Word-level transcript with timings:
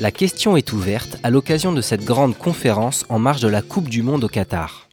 La 0.00 0.10
question 0.10 0.56
est 0.56 0.72
ouverte 0.72 1.18
à 1.22 1.28
l'occasion 1.28 1.72
de 1.72 1.82
cette 1.82 2.06
grande 2.06 2.34
conférence 2.34 3.04
en 3.10 3.18
marge 3.18 3.42
de 3.42 3.48
la 3.48 3.60
Coupe 3.60 3.90
du 3.90 4.02
Monde 4.02 4.24
au 4.24 4.28
Qatar. 4.28 4.88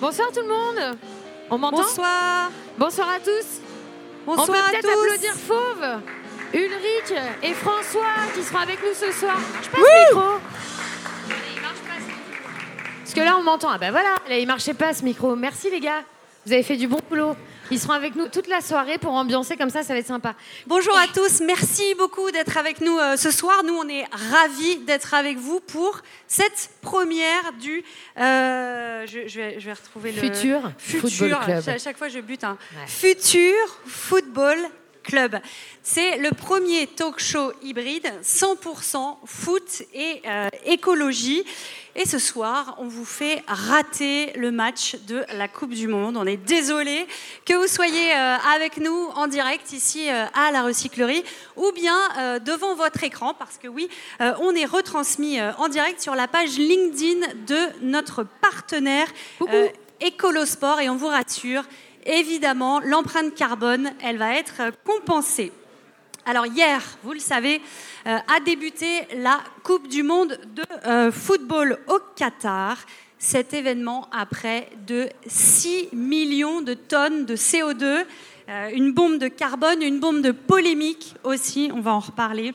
Bonsoir 0.00 0.28
tout 0.32 0.40
le 0.40 0.48
monde. 0.48 0.98
On 1.50 1.58
m'entend 1.58 1.78
Bonsoir. 1.78 2.50
Bonsoir 2.78 3.08
à 3.10 3.20
tous. 3.20 3.60
Bonsoir 4.26 4.48
On 4.48 4.52
peut 4.52 4.58
à 4.58 4.70
peut-être 4.70 4.82
tous. 4.82 5.04
applaudir 5.04 5.34
Fauve, 5.34 6.00
Ulrich 6.52 7.14
et 7.42 7.54
François 7.54 8.00
qui 8.34 8.42
seront 8.42 8.58
avec 8.58 8.78
nous 8.82 8.94
ce 8.94 9.12
soir. 9.12 9.38
Je 9.62 9.68
passe 9.70 9.80
le 9.80 10.14
micro. 10.14 10.40
Parce 13.14 13.26
que 13.26 13.30
là 13.30 13.36
on 13.38 13.44
m'entend. 13.44 13.68
Ah 13.70 13.78
ben 13.78 13.92
voilà, 13.92 14.16
là, 14.28 14.38
il 14.38 14.46
marchait 14.46 14.74
pas 14.74 14.92
ce 14.92 15.04
micro. 15.04 15.36
Merci 15.36 15.70
les 15.70 15.78
gars. 15.78 16.02
Vous 16.46 16.52
avez 16.52 16.64
fait 16.64 16.76
du 16.76 16.88
bon 16.88 16.98
boulot. 17.08 17.36
Ils 17.70 17.78
seront 17.78 17.92
avec 17.92 18.16
nous 18.16 18.26
toute 18.26 18.48
la 18.48 18.60
soirée 18.60 18.98
pour 18.98 19.12
ambiancer 19.12 19.56
comme 19.56 19.70
ça, 19.70 19.84
ça 19.84 19.92
va 19.92 20.00
être 20.00 20.06
sympa. 20.08 20.34
Bonjour 20.66 20.98
à 20.98 21.06
tous, 21.06 21.40
merci 21.40 21.94
beaucoup 21.96 22.32
d'être 22.32 22.56
avec 22.56 22.80
nous 22.80 22.98
euh, 22.98 23.16
ce 23.16 23.30
soir. 23.30 23.62
Nous, 23.64 23.72
on 23.72 23.88
est 23.88 24.04
ravis 24.10 24.78
d'être 24.78 25.14
avec 25.14 25.38
vous 25.38 25.60
pour 25.60 26.00
cette 26.26 26.70
première 26.82 27.52
du... 27.60 27.84
euh, 28.18 29.06
je, 29.06 29.28
je 29.28 29.40
vais, 29.40 29.60
je 29.60 29.66
vais 29.66 29.72
retrouver 29.72 30.10
le... 30.10 30.20
Futur 30.20 30.72
Futur. 30.76 31.08
Football 31.08 31.44
Club. 31.44 31.68
À 31.68 31.78
chaque 31.78 31.96
fois, 31.96 32.08
je 32.08 32.18
bute 32.18 32.42
un. 32.42 32.58
Ouais. 32.76 32.86
Futur 32.88 33.54
Football 33.86 34.58
Club. 35.04 35.38
C'est 35.82 36.16
le 36.18 36.30
premier 36.30 36.88
talk 36.88 37.20
show 37.20 37.52
hybride 37.62 38.10
100% 38.22 39.18
foot 39.24 39.82
et 39.92 40.22
euh, 40.26 40.48
écologie. 40.64 41.44
Et 41.96 42.08
ce 42.08 42.18
soir, 42.18 42.74
on 42.78 42.88
vous 42.88 43.04
fait 43.04 43.44
rater 43.46 44.32
le 44.32 44.50
match 44.50 44.96
de 45.06 45.24
la 45.32 45.46
Coupe 45.46 45.74
du 45.74 45.86
Monde. 45.86 46.16
On 46.16 46.26
est 46.26 46.36
désolé 46.36 47.06
que 47.44 47.54
vous 47.54 47.68
soyez 47.68 48.12
euh, 48.12 48.36
avec 48.56 48.78
nous 48.78 49.10
en 49.14 49.28
direct 49.28 49.72
ici 49.72 50.10
euh, 50.10 50.24
à 50.34 50.50
la 50.50 50.64
recyclerie 50.64 51.22
ou 51.54 51.70
bien 51.72 51.94
devant 52.44 52.74
votre 52.74 53.04
écran 53.04 53.34
parce 53.34 53.58
que 53.58 53.68
oui, 53.68 53.88
on 54.20 54.54
est 54.54 54.64
retransmis 54.64 55.40
en 55.58 55.68
direct 55.68 56.00
sur 56.00 56.14
la 56.14 56.26
page 56.26 56.58
LinkedIn 56.58 57.26
de 57.46 57.58
notre 57.82 58.24
partenaire 58.40 59.06
euh, 59.42 59.68
Écolosport 60.00 60.80
et 60.80 60.90
on 60.90 60.96
vous 60.96 61.06
rassure, 61.06 61.62
évidemment, 62.04 62.80
l'empreinte 62.80 63.34
carbone, 63.34 63.92
elle 64.02 64.18
va 64.18 64.34
être 64.34 64.62
compensée. 64.84 65.52
Alors 66.26 66.46
hier, 66.46 66.82
vous 67.02 67.12
le 67.12 67.18
savez, 67.18 67.60
euh, 68.06 68.16
a 68.16 68.40
débuté 68.40 68.86
la 69.16 69.40
Coupe 69.62 69.88
du 69.88 70.02
Monde 70.02 70.38
de 70.54 70.62
euh, 70.86 71.12
football 71.12 71.78
au 71.86 71.98
Qatar. 72.16 72.78
Cet 73.18 73.52
événement 73.52 74.08
a 74.10 74.24
près 74.24 74.70
de 74.86 75.08
6 75.26 75.90
millions 75.92 76.62
de 76.62 76.72
tonnes 76.72 77.26
de 77.26 77.36
CO2, 77.36 78.04
euh, 78.48 78.70
une 78.72 78.92
bombe 78.92 79.18
de 79.18 79.28
carbone, 79.28 79.82
une 79.82 80.00
bombe 80.00 80.22
de 80.22 80.30
polémique 80.30 81.14
aussi, 81.24 81.70
on 81.74 81.80
va 81.80 81.92
en 81.92 82.00
reparler, 82.00 82.54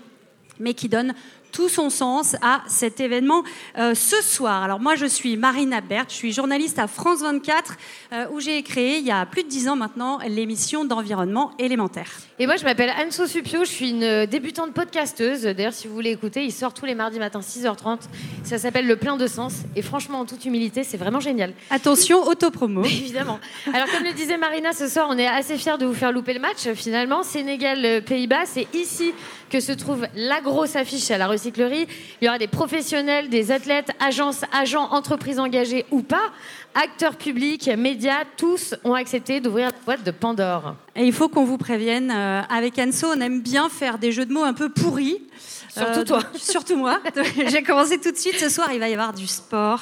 mais 0.60 0.74
qui 0.74 0.90
donne 0.90 1.14
tout 1.52 1.70
son 1.70 1.90
sens 1.90 2.36
à 2.42 2.62
cet 2.68 3.00
événement 3.00 3.44
euh, 3.78 3.94
ce 3.96 4.22
soir. 4.22 4.64
Alors 4.64 4.80
moi 4.80 4.96
je 4.96 5.06
suis 5.06 5.38
Marina 5.38 5.82
Bert, 5.82 6.06
je 6.10 6.16
suis 6.16 6.32
journaliste 6.32 6.80
à 6.80 6.88
France 6.88 7.22
24 7.22 7.78
euh, 8.12 8.26
où 8.32 8.40
j'ai 8.40 8.62
créé 8.64 8.98
il 8.98 9.06
y 9.06 9.12
a 9.12 9.26
plus 9.26 9.44
de 9.44 9.50
10 9.50 9.70
ans 9.70 9.76
maintenant 9.76 10.20
l'émission 10.28 10.86
d'environnement 10.86 11.52
élémentaire. 11.60 12.10
Et 12.42 12.48
moi, 12.48 12.56
je 12.56 12.64
m'appelle 12.64 12.90
Anne 12.98 13.12
Sopupio, 13.12 13.66
je 13.66 13.70
suis 13.70 13.90
une 13.90 14.04
euh, 14.04 14.26
débutante 14.26 14.74
podcasteuse. 14.74 15.42
D'ailleurs, 15.42 15.74
si 15.74 15.90
vous 15.90 15.94
voulez 15.94 16.12
écouter, 16.12 16.46
il 16.46 16.54
sort 16.54 16.74
tous 16.74 16.86
les 16.86 16.96
mardis 16.96 17.20
matin 17.20 17.42
6h30. 17.42 18.00
Ça 18.44 18.58
s'appelle 18.58 18.88
Le 18.88 18.96
Plein 18.96 19.18
de 19.18 19.28
Sens. 19.28 19.56
Et 19.76 19.82
franchement, 19.82 20.22
en 20.22 20.26
toute 20.26 20.46
humilité, 20.46 20.86
c'est 20.86 20.96
vraiment 20.96 21.20
génial. 21.20 21.54
Attention, 21.70 22.26
autopromo. 22.26 22.84
Évidemment. 22.86 23.40
Alors, 23.74 23.90
comme 23.92 24.06
le 24.06 24.14
disait 24.14 24.38
Marina, 24.38 24.72
ce 24.72 24.88
soir, 24.88 25.08
on 25.10 25.18
est 25.18 25.28
assez 25.28 25.58
fiers 25.58 25.78
de 25.78 25.86
vous 25.86 25.94
faire 25.94 26.14
louper 26.14 26.34
le 26.34 26.40
match. 26.40 26.70
Finalement, 26.76 27.24
Sénégal-Pays-Bas, 27.24 28.46
c'est 28.46 28.68
ici 28.74 29.14
que 29.50 29.60
se 29.60 29.72
trouve 29.72 30.08
la 30.16 30.42
grosse 30.42 30.76
affiche 30.76 31.12
à 31.12 31.18
la 31.18 31.28
recyclerie. 31.28 31.88
Il 32.22 32.26
y 32.26 32.28
aura 32.28 32.38
des 32.38 32.48
professionnels, 32.48 33.30
des 33.30 33.52
athlètes, 33.52 33.92
agences, 34.00 34.44
agents, 34.54 34.92
entreprises 34.92 35.40
engagées 35.40 35.86
ou 35.92 36.02
pas, 36.02 36.32
acteurs 36.76 37.16
publics, 37.16 37.70
médias, 37.78 38.24
tous 38.38 38.76
ont 38.84 38.94
accepté 38.94 39.40
d'ouvrir 39.40 39.68
la 39.68 39.74
boîte 39.86 40.04
de 40.04 40.12
Pandore. 40.12 40.76
Et 40.96 41.06
il 41.06 41.14
faut 41.14 41.30
qu'on 41.30 41.46
vous 41.46 41.58
prévienne, 41.58 42.12
euh, 42.12 42.42
avec 42.50 42.78
Anso, 42.78 43.08
on 43.16 43.22
aime 43.22 43.42
bien 43.42 43.70
faire 43.70 43.98
des 43.98 44.12
jeux 44.12 44.26
de 44.26 44.34
mots 44.34 44.44
un 44.44 44.54
peu 44.54 44.70
pourris. 44.70 45.22
Surtout 45.70 46.04
toi. 46.04 46.20
donc- 46.22 46.28
Surtout 46.40 46.76
moi. 46.76 47.00
J'ai 47.48 47.64
commencé 47.64 48.00
tout 48.00 48.12
de 48.12 48.18
suite. 48.18 48.40
Ce 48.40 48.50
soir, 48.50 48.72
il 48.74 48.80
va 48.80 48.90
y 48.90 48.94
avoir 48.94 49.14
du 49.14 49.28
sport. 49.28 49.82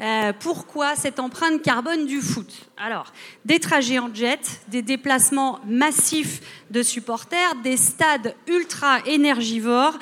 Euh, 0.00 0.32
pourquoi 0.38 0.94
cette 0.94 1.18
empreinte 1.18 1.60
carbone 1.62 2.06
du 2.06 2.20
foot? 2.20 2.48
Alors, 2.76 3.12
des 3.44 3.58
trajets 3.58 3.98
en 3.98 4.14
jet, 4.14 4.38
des 4.68 4.80
déplacements 4.82 5.58
massifs 5.66 6.40
de 6.70 6.82
supporters, 6.84 7.56
des 7.64 7.76
stades 7.76 8.34
ultra 8.46 9.00
énergivores. 9.06 9.98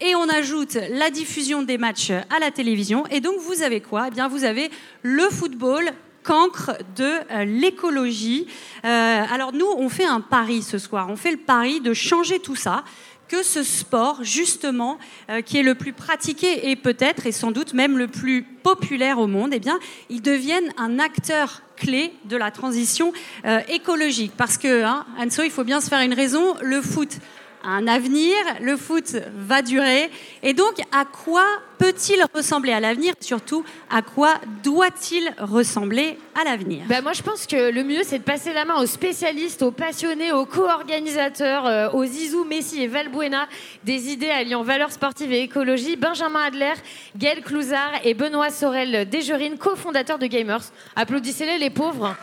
Et 0.00 0.14
on 0.14 0.28
ajoute 0.28 0.78
la 0.92 1.10
diffusion 1.10 1.62
des 1.62 1.76
matchs 1.78 2.10
à 2.10 2.38
la 2.40 2.50
télévision. 2.50 3.06
Et 3.08 3.20
donc, 3.20 3.38
vous 3.40 3.62
avez 3.62 3.80
quoi? 3.80 4.06
Eh 4.08 4.10
bien, 4.10 4.28
vous 4.28 4.44
avez 4.44 4.70
le 5.02 5.28
football 5.28 5.90
cancre 6.22 6.72
de 6.96 7.04
euh, 7.30 7.44
l'écologie. 7.44 8.46
Euh, 8.84 9.24
alors 9.32 9.52
nous, 9.52 9.66
on 9.76 9.88
fait 9.88 10.04
un 10.04 10.20
pari 10.20 10.62
ce 10.62 10.78
soir. 10.78 11.08
On 11.10 11.16
fait 11.16 11.30
le 11.32 11.38
pari 11.38 11.80
de 11.80 11.92
changer 11.92 12.38
tout 12.38 12.56
ça 12.56 12.84
que 13.30 13.44
ce 13.44 13.62
sport, 13.62 14.24
justement, 14.24 14.98
euh, 15.30 15.40
qui 15.40 15.56
est 15.56 15.62
le 15.62 15.76
plus 15.76 15.92
pratiqué 15.92 16.68
et 16.68 16.74
peut-être, 16.74 17.26
et 17.26 17.32
sans 17.32 17.52
doute 17.52 17.74
même 17.74 17.96
le 17.96 18.08
plus 18.08 18.42
populaire 18.42 19.20
au 19.20 19.28
monde, 19.28 19.50
eh 19.52 19.60
bien, 19.60 19.78
il 20.08 20.20
devienne 20.20 20.64
un 20.76 20.98
acteur 20.98 21.62
clé 21.76 22.12
de 22.24 22.36
la 22.36 22.50
transition 22.50 23.12
euh, 23.46 23.60
écologique. 23.68 24.32
Parce 24.36 24.58
que, 24.58 24.82
hein, 24.82 25.06
Anso, 25.16 25.44
il 25.44 25.50
faut 25.52 25.62
bien 25.62 25.80
se 25.80 25.88
faire 25.88 26.00
une 26.00 26.12
raison, 26.12 26.56
le 26.60 26.82
foot 26.82 27.18
un 27.64 27.86
avenir, 27.88 28.34
le 28.60 28.76
foot 28.76 29.16
va 29.36 29.62
durer. 29.62 30.10
Et 30.42 30.52
donc, 30.54 30.74
à 30.92 31.04
quoi 31.04 31.44
peut-il 31.78 32.22
ressembler 32.34 32.72
à 32.72 32.80
l'avenir 32.80 33.14
Surtout, 33.20 33.64
à 33.90 34.02
quoi 34.02 34.34
doit-il 34.62 35.32
ressembler 35.38 36.18
à 36.40 36.44
l'avenir? 36.44 36.84
Bah, 36.88 37.00
moi, 37.00 37.12
je 37.12 37.22
pense 37.22 37.46
que 37.46 37.70
le 37.70 37.82
mieux, 37.84 38.02
c'est 38.04 38.18
de 38.18 38.24
passer 38.24 38.52
la 38.52 38.64
main 38.64 38.76
aux 38.80 38.86
spécialistes, 38.86 39.62
aux 39.62 39.70
passionnés, 39.70 40.32
aux 40.32 40.46
co-organisateurs, 40.46 41.66
euh, 41.66 41.90
aux 41.90 42.04
Zizou, 42.04 42.44
Messi 42.44 42.82
et 42.82 42.86
Valbuena, 42.86 43.48
des 43.84 44.08
idées 44.10 44.30
alliant 44.30 44.62
valeurs 44.62 44.92
sportives 44.92 45.32
et 45.32 45.40
écologie. 45.42 45.96
Benjamin 45.96 46.44
Adler, 46.44 46.74
Gaël 47.16 47.42
Clouzard 47.42 47.92
et 48.04 48.14
Benoît 48.14 48.50
Sorel 48.50 49.08
Desjurines, 49.08 49.58
cofondateurs 49.58 50.18
de 50.18 50.26
Gamers. 50.26 50.64
Applaudissez-les, 50.96 51.58
les 51.58 51.70
pauvres. 51.70 52.14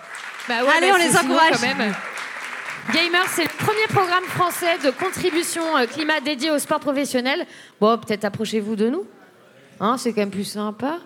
Bah 0.47 0.55
ouais, 0.63 0.69
Allez, 0.77 0.89
bah, 0.89 0.95
on 0.95 1.03
les 1.03 1.17
encourage. 1.17 1.51
quand 1.51 1.75
même. 1.77 1.93
Gamers, 2.93 3.27
c'est 3.35 3.43
le 3.43 3.65
premier 3.65 3.85
programme 3.89 4.23
français 4.23 4.77
de 4.77 4.91
contribution 4.91 5.77
euh, 5.77 5.85
climat 5.87 6.21
dédié 6.21 6.51
au 6.51 6.57
sport 6.57 6.79
professionnel. 6.79 7.45
Bon, 7.81 7.97
peut-être 7.97 8.23
approchez-vous 8.23 8.77
de 8.77 8.89
nous. 8.89 9.05
Hein, 9.81 9.97
c'est 9.97 10.13
quand 10.13 10.21
même 10.21 10.31
plus 10.31 10.45
sympa. 10.45 10.99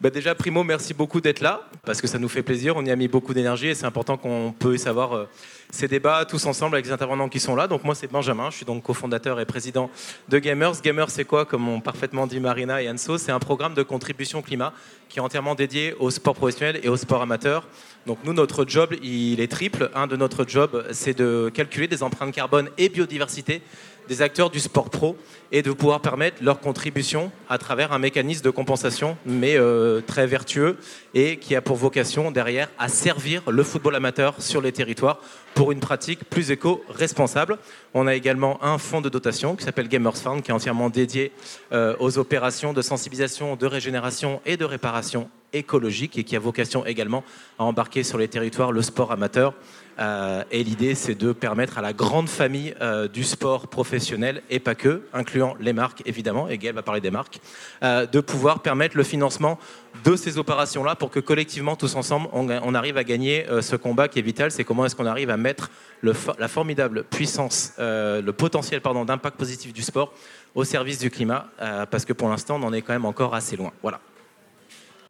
Bah 0.00 0.10
déjà, 0.10 0.34
Primo, 0.34 0.64
merci 0.64 0.94
beaucoup 0.94 1.20
d'être 1.20 1.40
là, 1.40 1.68
parce 1.84 2.00
que 2.00 2.08
ça 2.08 2.18
nous 2.18 2.28
fait 2.28 2.42
plaisir. 2.42 2.74
On 2.76 2.84
y 2.84 2.90
a 2.90 2.96
mis 2.96 3.06
beaucoup 3.06 3.34
d'énergie 3.34 3.68
et 3.68 3.74
c'est 3.74 3.84
important 3.84 4.16
qu'on 4.16 4.52
peut 4.58 4.78
savoir 4.78 5.12
euh, 5.12 5.28
ces 5.70 5.86
débats 5.86 6.24
tous 6.24 6.44
ensemble 6.46 6.74
avec 6.74 6.86
les 6.86 6.92
intervenants 6.92 7.28
qui 7.28 7.38
sont 7.38 7.54
là. 7.54 7.68
Donc 7.68 7.84
moi, 7.84 7.94
c'est 7.94 8.10
Benjamin, 8.10 8.50
je 8.50 8.56
suis 8.56 8.64
donc 8.64 8.82
cofondateur 8.82 9.38
et 9.38 9.44
président 9.44 9.90
de 10.28 10.38
Gamers. 10.38 10.80
Gamers, 10.82 11.10
c'est 11.10 11.24
quoi 11.24 11.44
Comme 11.44 11.68
ont 11.68 11.80
parfaitement 11.80 12.26
dit 12.26 12.40
Marina 12.40 12.82
et 12.82 12.90
Anso, 12.90 13.18
c'est 13.18 13.30
un 13.30 13.38
programme 13.38 13.74
de 13.74 13.82
contribution 13.82 14.42
climat 14.42 14.72
qui 15.08 15.18
est 15.18 15.22
entièrement 15.22 15.54
dédié 15.54 15.94
au 16.00 16.10
sport 16.10 16.34
professionnel 16.34 16.80
et 16.82 16.88
au 16.88 16.96
sport 16.96 17.22
amateur. 17.22 17.68
Donc 18.06 18.18
nous, 18.24 18.32
notre 18.32 18.64
job, 18.66 18.94
il 19.02 19.40
est 19.40 19.50
triple. 19.50 19.90
Un 19.94 20.06
de 20.06 20.16
notre 20.16 20.46
job, 20.48 20.86
c'est 20.92 21.16
de 21.16 21.50
calculer 21.52 21.86
des 21.86 22.02
empreintes 22.02 22.34
carbone 22.34 22.70
et 22.78 22.88
biodiversité 22.88 23.62
des 24.10 24.22
acteurs 24.22 24.50
du 24.50 24.58
sport 24.58 24.90
pro 24.90 25.16
et 25.52 25.62
de 25.62 25.70
pouvoir 25.70 26.00
permettre 26.00 26.42
leur 26.42 26.58
contribution 26.58 27.30
à 27.48 27.58
travers 27.58 27.92
un 27.92 28.00
mécanisme 28.00 28.42
de 28.42 28.50
compensation, 28.50 29.16
mais 29.24 29.56
euh, 29.56 30.00
très 30.00 30.26
vertueux 30.26 30.78
et 31.14 31.36
qui 31.36 31.54
a 31.54 31.62
pour 31.62 31.76
vocation 31.76 32.32
derrière 32.32 32.68
à 32.76 32.88
servir 32.88 33.48
le 33.48 33.62
football 33.62 33.94
amateur 33.94 34.34
sur 34.42 34.60
les 34.60 34.72
territoires 34.72 35.20
pour 35.54 35.70
une 35.70 35.78
pratique 35.78 36.24
plus 36.28 36.50
éco-responsable. 36.50 37.56
On 37.94 38.08
a 38.08 38.16
également 38.16 38.62
un 38.64 38.78
fonds 38.78 39.00
de 39.00 39.08
dotation 39.08 39.54
qui 39.54 39.64
s'appelle 39.64 39.86
Gamers 39.86 40.16
Fund, 40.16 40.42
qui 40.42 40.50
est 40.50 40.54
entièrement 40.54 40.90
dédié 40.90 41.30
euh, 41.72 41.94
aux 42.00 42.18
opérations 42.18 42.72
de 42.72 42.82
sensibilisation, 42.82 43.54
de 43.54 43.66
régénération 43.66 44.40
et 44.44 44.56
de 44.56 44.64
réparation 44.64 45.30
écologique 45.52 46.18
et 46.18 46.24
qui 46.24 46.34
a 46.34 46.40
vocation 46.40 46.84
également 46.84 47.22
à 47.58 47.64
embarquer 47.64 48.02
sur 48.02 48.18
les 48.18 48.28
territoires 48.28 48.72
le 48.72 48.82
sport 48.82 49.12
amateur 49.12 49.54
euh, 49.98 50.42
et 50.50 50.62
l'idée, 50.64 50.94
c'est 50.94 51.14
de 51.14 51.32
permettre 51.32 51.78
à 51.78 51.82
la 51.82 51.92
grande 51.92 52.28
famille 52.28 52.74
euh, 52.80 53.08
du 53.08 53.24
sport 53.24 53.68
professionnel, 53.68 54.42
et 54.50 54.60
pas 54.60 54.74
que, 54.74 55.02
incluant 55.12 55.54
les 55.60 55.72
marques 55.72 56.02
évidemment, 56.06 56.48
et 56.48 56.58
Gaël 56.58 56.74
va 56.74 56.82
parler 56.82 57.00
des 57.00 57.10
marques, 57.10 57.40
euh, 57.82 58.06
de 58.06 58.20
pouvoir 58.20 58.60
permettre 58.60 58.96
le 58.96 59.02
financement 59.02 59.58
de 60.04 60.16
ces 60.16 60.38
opérations-là 60.38 60.94
pour 60.94 61.10
que 61.10 61.20
collectivement, 61.20 61.76
tous 61.76 61.96
ensemble, 61.96 62.28
on, 62.32 62.74
arrive 62.74 62.96
à 62.96 63.04
gagner 63.04 63.44
ce 63.60 63.74
combat 63.74 64.06
qui 64.06 64.20
est 64.20 64.22
vital. 64.22 64.52
C'est 64.52 64.62
comment 64.62 64.86
est-ce 64.86 64.94
qu'on 64.94 65.04
arrive 65.04 65.30
à 65.30 65.36
mettre 65.36 65.68
la 66.02 66.48
formidable 66.48 67.02
puissance, 67.02 67.72
le 67.78 68.30
potentiel 68.30 68.80
d'impact 68.80 69.36
positif 69.36 69.72
du 69.72 69.82
sport 69.82 70.14
au 70.54 70.62
service 70.62 71.00
du 71.00 71.10
climat, 71.10 71.48
parce 71.90 72.04
que 72.04 72.12
pour 72.12 72.28
l'instant, 72.28 72.60
on 72.62 72.66
en 72.66 72.72
est 72.72 72.82
quand 72.82 72.92
même 72.92 73.04
encore 73.04 73.34
assez 73.34 73.56
loin. 73.56 73.72
Voilà. 73.82 74.00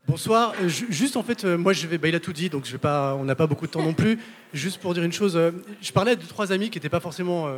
Bonsoir. 0.08 0.55
Euh, 0.62 0.69
juste 0.69 1.17
en 1.17 1.23
fait, 1.23 1.44
euh, 1.44 1.56
moi 1.56 1.73
je 1.73 1.87
vais, 1.87 1.99
bah, 1.99 2.08
il 2.08 2.14
a 2.14 2.20
tout 2.20 2.32
dit, 2.32 2.49
donc 2.49 2.64
je 2.64 2.76
pas, 2.76 3.14
on 3.14 3.25
n'a 3.25 3.35
pas 3.35 3.47
beaucoup 3.47 3.67
de 3.67 3.70
temps 3.70 3.82
non 3.82 3.93
plus. 3.93 4.19
Juste 4.52 4.81
pour 4.81 4.94
dire 4.94 5.05
une 5.05 5.12
chose, 5.12 5.37
euh, 5.37 5.52
je 5.82 5.93
parlais 5.93 6.17
de 6.17 6.25
trois 6.25 6.52
amis 6.52 6.70
qui 6.70 6.79
n'étaient 6.79 6.88
pas 6.88 7.00
forcément 7.00 7.49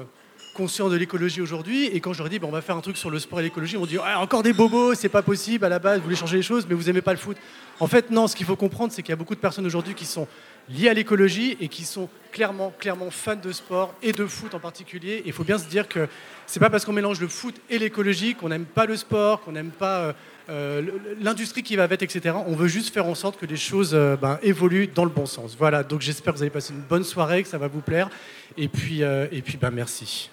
conscients 0.55 0.91
de 0.91 0.97
l'écologie 0.97 1.41
aujourd'hui, 1.41 1.87
et 1.87 2.01
quand 2.01 2.13
je 2.13 2.19
leur 2.19 2.27
ai 2.27 2.31
dit, 2.31 2.39
bah, 2.39 2.47
on 2.47 2.53
va 2.53 2.61
faire 2.61 2.77
un 2.77 2.83
truc 2.83 2.99
sur 2.99 3.09
le 3.09 3.19
sport 3.19 3.41
et 3.41 3.45
l'écologie, 3.45 3.79
m'ont 3.79 3.87
dit, 3.87 3.99
encore 3.99 4.43
des 4.43 4.53
bobos, 4.53 4.95
c'est 4.95 5.09
pas 5.09 5.23
possible, 5.23 5.65
à 5.65 5.71
la 5.71 5.79
base, 5.79 5.99
vous 5.99 6.05
voulez 6.05 6.17
changer 6.17 6.37
les 6.37 6.43
choses, 6.43 6.67
mais 6.69 6.75
vous 6.75 6.91
aimez 6.91 7.01
pas 7.01 7.13
le 7.13 7.19
foot. 7.19 7.39
En 7.81 7.87
fait, 7.87 8.11
non, 8.11 8.27
ce 8.27 8.37
qu'il 8.37 8.45
faut 8.45 8.57
comprendre, 8.57 8.93
c'est 8.93 9.03
qu'il 9.03 9.11
y 9.11 9.15
a 9.15 9.17
beaucoup 9.17 9.35
de 9.35 9.41
personnes 9.41 9.65
aujourd'hui 9.65 9.95
qui 9.95 10.05
sont 10.05 10.29
liées 10.69 10.91
à 10.91 10.95
l'écologie 10.95 11.57
et 11.59 11.69
qui 11.69 11.85
sont 11.85 12.11
clairement, 12.33 12.71
clairement 12.79 13.11
fans 13.11 13.35
de 13.35 13.51
sport 13.51 13.95
et 14.03 14.13
de 14.13 14.27
foot 14.27 14.55
en 14.55 14.61
particulier. 14.61 15.23
Il 15.25 15.33
faut 15.33 15.43
bien 15.43 15.57
se 15.57 15.69
dire 15.69 15.89
que 15.89 16.07
c'est 16.47 16.61
pas 16.61 16.69
parce 16.69 16.85
qu'on 16.85 16.93
mélange 16.93 17.21
le 17.21 17.29
foot 17.29 17.55
et 17.71 17.79
l'écologie 17.79 18.35
qu'on 18.35 18.51
n'aime 18.51 18.67
pas 18.67 18.85
le 18.85 18.97
sport, 18.97 19.41
qu'on 19.41 19.53
n'aime 19.53 19.71
pas 19.71 20.15
euh, 20.49 20.83
l'industrie 21.21 21.63
qui 21.63 21.77
va 21.77 21.85
avec, 21.85 22.03
etc. 22.03 22.35
On 22.47 22.55
veut 22.55 22.67
juste 22.67 22.93
faire 22.93 23.07
en 23.07 23.15
sorte 23.15 23.39
que 23.39 23.47
les 23.47 23.57
choses 23.57 23.93
euh, 23.95 24.17
ben, 24.17 24.39
évoluent 24.43 24.89
dans 24.89 25.05
le 25.05 25.11
bon 25.11 25.27
sens. 25.27 25.57
Voilà, 25.57 25.85
donc 25.85 26.01
j'espère 26.01 26.33
que 26.33 26.39
vous 26.39 26.43
allez 26.43 26.51
passer 26.51 26.73
une 26.73 26.81
bonne 26.81 27.05
soirée, 27.05 27.43
que 27.43 27.49
ça 27.49 27.59
va 27.59 27.69
vous 27.69 27.81
plaire. 27.81 28.11
Et 28.57 28.69
puis, 28.69 29.03
euh, 29.03 29.27
et 29.31 29.41
puis 29.41 29.57
ben, 29.57 29.71
merci. 29.71 30.31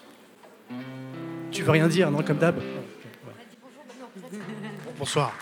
Tu 1.52 1.64
veux 1.64 1.72
rien 1.72 1.88
dire, 1.88 2.10
non, 2.10 2.24
comme 2.24 2.38
d'hab? 2.38 2.60
Bonsoir. 4.98 5.34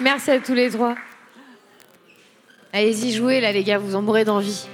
Merci 0.00 0.30
à 0.30 0.40
tous 0.40 0.54
les 0.54 0.70
trois. 0.70 0.94
Allez-y, 2.72 3.12
jouez 3.12 3.40
là, 3.40 3.52
les 3.52 3.64
gars, 3.64 3.78
vous 3.78 3.96
en 3.96 4.02
mourrez 4.02 4.24
d'envie. 4.24 4.66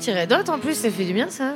Tirez 0.00 0.26
d'autres 0.26 0.52
en 0.52 0.58
plus, 0.58 0.74
ça 0.74 0.90
fait 0.90 1.04
du 1.04 1.12
bien 1.12 1.30
ça. 1.30 1.54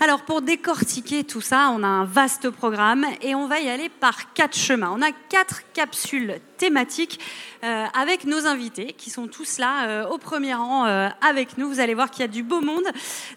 Alors 0.00 0.22
pour 0.22 0.42
décortiquer 0.42 1.24
tout 1.24 1.40
ça, 1.40 1.72
on 1.74 1.82
a 1.82 1.88
un 1.88 2.04
vaste 2.04 2.50
programme 2.50 3.04
et 3.20 3.34
on 3.34 3.48
va 3.48 3.58
y 3.60 3.68
aller 3.68 3.88
par 3.88 4.32
quatre 4.32 4.56
chemins. 4.56 4.94
On 4.96 5.02
a 5.02 5.10
quatre 5.28 5.62
capsules 5.72 6.40
thématiques 6.58 7.20
euh, 7.64 7.86
avec 7.92 8.24
nos 8.24 8.46
invités 8.46 8.92
qui 8.92 9.10
sont 9.10 9.26
tous 9.26 9.58
là 9.58 9.88
euh, 9.88 10.08
au 10.08 10.18
premier 10.18 10.54
rang 10.54 10.86
euh, 10.86 11.08
avec 11.26 11.58
nous. 11.58 11.68
Vous 11.68 11.80
allez 11.80 11.94
voir 11.94 12.10
qu'il 12.10 12.20
y 12.20 12.24
a 12.24 12.28
du 12.28 12.42
beau 12.42 12.60
monde. 12.60 12.84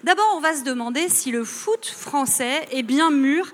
D'abord, 0.03 0.33
on 0.35 0.41
va 0.41 0.53
se 0.55 0.63
demander 0.63 1.07
si 1.09 1.31
le 1.31 1.43
foot 1.43 1.85
français 1.85 2.67
est 2.71 2.83
bien 2.83 3.09
mûr 3.09 3.47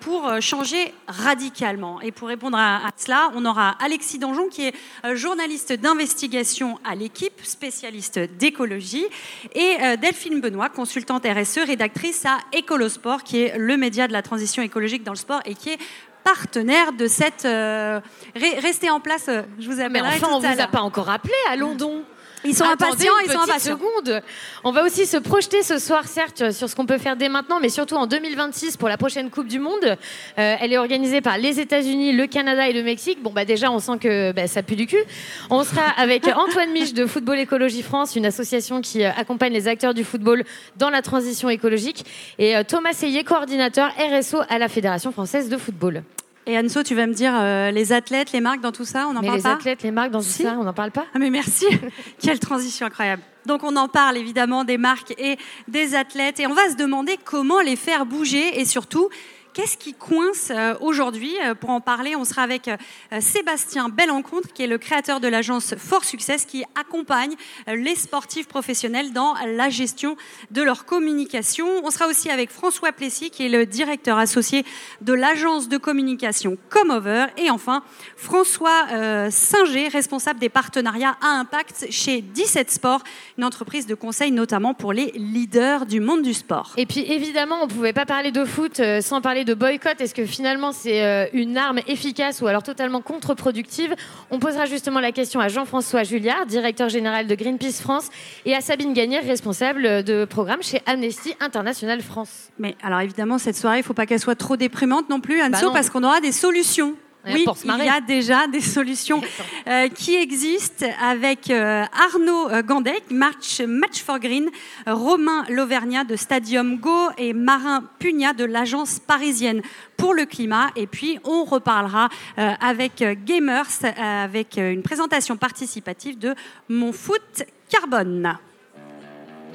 pour 0.00 0.40
changer 0.40 0.92
radicalement. 1.06 2.00
Et 2.00 2.12
pour 2.12 2.28
répondre 2.28 2.58
à, 2.58 2.90
cela, 2.96 3.30
on 3.34 3.44
aura 3.44 3.76
Alexis 3.82 4.18
Danjon 4.18 4.48
qui 4.48 4.66
est 4.66 4.74
journaliste 5.14 5.72
d'investigation 5.72 6.78
à 6.84 6.94
l'équipe, 6.94 7.40
spécialiste 7.44 8.18
d'écologie, 8.18 9.06
et 9.54 9.76
Delphine 10.00 10.40
Benoît, 10.40 10.68
consultante 10.68 11.26
RSE, 11.26 11.58
rédactrice 11.66 12.24
à 12.26 12.38
Écolosport, 12.52 13.22
qui 13.22 13.42
est 13.42 13.56
le 13.56 13.76
média 13.76 14.08
de 14.08 14.12
la 14.12 14.22
transition 14.22 14.62
écologique 14.62 15.04
dans 15.04 15.12
le 15.12 15.18
sport 15.18 15.40
et 15.44 15.54
qui 15.54 15.70
est 15.70 15.78
partenaire 16.24 16.92
de 16.92 17.06
cette. 17.06 17.44
Euh, 17.44 18.00
restez 18.34 18.90
en 18.90 19.00
place, 19.00 19.26
euh, 19.28 19.42
je 19.58 19.66
vous 19.66 19.80
appelle. 19.80 19.92
Mais 19.92 20.00
enfin, 20.00 20.28
on 20.32 20.40
vous 20.40 20.60
a 20.60 20.66
pas 20.66 20.80
encore 20.80 21.10
appelé 21.10 21.34
à 21.50 21.56
London. 21.56 22.02
Ils 22.44 22.54
sont 22.54 22.64
impatients, 22.64 23.12
ils 23.24 23.32
sont 23.32 23.40
impatients. 23.40 23.78
Seconde. 23.78 24.22
On 24.64 24.72
va 24.72 24.84
aussi 24.84 25.06
se 25.06 25.16
projeter 25.16 25.62
ce 25.62 25.78
soir, 25.78 26.06
certes, 26.06 26.52
sur 26.52 26.68
ce 26.68 26.76
qu'on 26.76 26.86
peut 26.86 26.98
faire 26.98 27.16
dès 27.16 27.28
maintenant, 27.28 27.58
mais 27.60 27.70
surtout 27.70 27.94
en 27.94 28.06
2026 28.06 28.76
pour 28.76 28.88
la 28.88 28.98
prochaine 28.98 29.30
Coupe 29.30 29.48
du 29.48 29.58
Monde. 29.58 29.84
Euh, 29.84 29.96
elle 30.36 30.72
est 30.72 30.78
organisée 30.78 31.20
par 31.20 31.38
les 31.38 31.60
États-Unis, 31.60 32.12
le 32.12 32.26
Canada 32.26 32.68
et 32.68 32.72
le 32.72 32.82
Mexique. 32.82 33.22
Bon, 33.22 33.32
bah 33.32 33.44
déjà, 33.44 33.70
on 33.70 33.78
sent 33.78 33.98
que 34.00 34.32
bah, 34.32 34.46
ça 34.46 34.62
pue 34.62 34.76
du 34.76 34.86
cul. 34.86 35.02
On 35.50 35.64
sera 35.64 35.82
avec 35.96 36.26
Antoine 36.36 36.72
Mich 36.72 36.92
de 36.92 37.06
Football 37.06 37.38
Écologie 37.38 37.82
France, 37.82 38.16
une 38.16 38.26
association 38.26 38.80
qui 38.80 39.04
accompagne 39.04 39.52
les 39.52 39.68
acteurs 39.68 39.94
du 39.94 40.04
football 40.04 40.44
dans 40.76 40.90
la 40.90 41.02
transition 41.02 41.48
écologique, 41.48 42.04
et 42.38 42.54
Thomas 42.66 42.92
Seyé, 42.92 43.24
coordinateur 43.24 43.90
RSO 43.98 44.38
à 44.48 44.58
la 44.58 44.68
Fédération 44.68 45.12
française 45.12 45.48
de 45.48 45.56
football. 45.56 46.02
Et 46.46 46.58
Anso, 46.58 46.82
tu 46.82 46.94
vas 46.94 47.06
me 47.06 47.14
dire 47.14 47.32
euh, 47.34 47.70
les 47.70 47.92
athlètes, 47.92 48.32
les 48.32 48.40
marques 48.40 48.60
dans 48.60 48.72
tout 48.72 48.84
ça, 48.84 49.06
on 49.08 49.14
n'en 49.14 49.22
parle 49.22 49.40
pas 49.40 49.48
Les 49.48 49.54
athlètes, 49.54 49.82
les 49.82 49.90
marques 49.90 50.10
dans 50.10 50.20
tout 50.20 50.26
ça, 50.26 50.56
on 50.58 50.64
n'en 50.64 50.74
parle 50.74 50.90
pas. 50.90 51.06
Ah, 51.14 51.18
Mais 51.18 51.30
merci, 51.30 51.66
quelle 52.20 52.38
transition 52.38 52.86
incroyable. 52.86 53.22
Donc 53.46 53.62
on 53.62 53.76
en 53.76 53.88
parle 53.88 54.16
évidemment 54.16 54.64
des 54.64 54.78
marques 54.78 55.14
et 55.18 55.38
des 55.68 55.94
athlètes. 55.94 56.40
Et 56.40 56.46
on 56.46 56.54
va 56.54 56.70
se 56.70 56.76
demander 56.76 57.18
comment 57.24 57.60
les 57.60 57.76
faire 57.76 58.06
bouger 58.06 58.60
et 58.60 58.64
surtout 58.64 59.08
Qu'est-ce 59.54 59.76
qui 59.76 59.94
coince 59.94 60.50
euh, 60.50 60.74
aujourd'hui 60.80 61.32
euh, 61.44 61.54
Pour 61.54 61.70
en 61.70 61.80
parler, 61.80 62.16
on 62.16 62.24
sera 62.24 62.42
avec 62.42 62.66
euh, 62.66 62.76
Sébastien 63.20 63.88
Bellencontre, 63.88 64.52
qui 64.52 64.64
est 64.64 64.66
le 64.66 64.78
créateur 64.78 65.20
de 65.20 65.28
l'agence 65.28 65.76
Fort 65.76 66.04
Success, 66.04 66.44
qui 66.44 66.64
accompagne 66.74 67.34
les 67.68 67.94
sportifs 67.94 68.48
professionnels 68.48 69.12
dans 69.12 69.34
la 69.46 69.68
gestion 69.68 70.16
de 70.50 70.60
leur 70.60 70.86
communication. 70.86 71.68
On 71.84 71.90
sera 71.92 72.08
aussi 72.08 72.30
avec 72.30 72.50
François 72.50 72.90
Plessis, 72.90 73.30
qui 73.30 73.46
est 73.46 73.48
le 73.48 73.64
directeur 73.64 74.18
associé 74.18 74.64
de 75.02 75.12
l'agence 75.12 75.68
de 75.68 75.78
communication 75.78 76.58
Comeover. 76.68 77.26
Et 77.38 77.48
enfin, 77.50 77.84
François 78.16 78.86
Singer, 79.30 79.88
responsable 79.88 80.40
des 80.40 80.48
partenariats 80.48 81.16
à 81.20 81.28
impact 81.28 81.86
chez 81.90 82.22
17 82.22 82.72
Sports, 82.72 83.04
une 83.38 83.44
entreprise 83.44 83.86
de 83.86 83.94
conseil 83.94 84.32
notamment 84.32 84.74
pour 84.74 84.92
les 84.92 85.12
leaders 85.14 85.86
du 85.86 86.00
monde 86.00 86.22
du 86.22 86.34
sport. 86.34 86.72
Et 86.76 86.86
puis 86.86 87.00
évidemment, 87.00 87.58
on 87.62 87.66
ne 87.66 87.72
pouvait 87.72 87.92
pas 87.92 88.06
parler 88.06 88.32
de 88.32 88.44
foot 88.44 88.80
sans 89.00 89.20
parler 89.20 89.43
de 89.44 89.54
boycott, 89.54 90.00
est-ce 90.00 90.14
que 90.14 90.26
finalement 90.26 90.72
c'est 90.72 91.04
euh, 91.04 91.26
une 91.32 91.56
arme 91.56 91.80
efficace 91.86 92.40
ou 92.40 92.46
alors 92.46 92.62
totalement 92.62 93.00
contre-productive? 93.00 93.94
On 94.30 94.38
posera 94.38 94.66
justement 94.66 95.00
la 95.00 95.12
question 95.12 95.40
à 95.40 95.48
Jean-François 95.48 96.02
Julliard, 96.02 96.46
directeur 96.46 96.88
général 96.88 97.26
de 97.26 97.34
Greenpeace 97.34 97.80
France, 97.80 98.08
et 98.44 98.54
à 98.54 98.60
Sabine 98.60 98.92
Gagnier, 98.92 99.20
responsable 99.20 100.02
de 100.02 100.24
programme 100.24 100.62
chez 100.62 100.80
Amnesty 100.86 101.34
International 101.40 102.00
France. 102.00 102.50
Mais 102.58 102.76
alors 102.82 103.00
évidemment, 103.00 103.38
cette 103.38 103.56
soirée, 103.56 103.78
il 103.78 103.80
ne 103.80 103.84
faut 103.84 103.94
pas 103.94 104.06
qu'elle 104.06 104.20
soit 104.20 104.36
trop 104.36 104.56
déprimante 104.56 105.08
non 105.08 105.20
plus, 105.20 105.42
Anso, 105.42 105.66
bah 105.66 105.72
parce 105.74 105.90
qu'on 105.90 106.02
aura 106.02 106.20
des 106.20 106.32
solutions 106.32 106.94
oui, 107.26 107.46
il 107.64 107.84
y 107.84 107.88
a 107.88 108.00
déjà 108.00 108.46
des 108.46 108.60
solutions 108.60 109.20
euh, 109.68 109.88
qui 109.88 110.14
existent 110.14 110.86
avec 111.02 111.50
euh, 111.50 111.84
Arnaud 111.92 112.50
euh, 112.50 112.62
Gandec, 112.62 113.04
Match, 113.10 113.60
Match 113.60 114.02
for 114.02 114.18
Green, 114.18 114.50
Romain 114.86 115.44
Lauvergnat 115.48 116.04
de 116.04 116.16
Stadium 116.16 116.76
Go 116.76 117.10
et 117.16 117.32
Marin 117.32 117.84
Pugna 117.98 118.32
de 118.32 118.44
l'agence 118.44 118.98
parisienne 118.98 119.62
pour 119.96 120.14
le 120.14 120.26
climat. 120.26 120.70
Et 120.76 120.86
puis, 120.86 121.18
on 121.24 121.44
reparlera 121.44 122.08
avec 122.36 123.04
Gamers, 123.24 123.66
avec 123.96 124.56
une 124.56 124.82
présentation 124.82 125.36
participative 125.36 126.18
de 126.18 126.34
Mon 126.68 126.92
Foot 126.92 127.44
Carbone. 127.68 128.36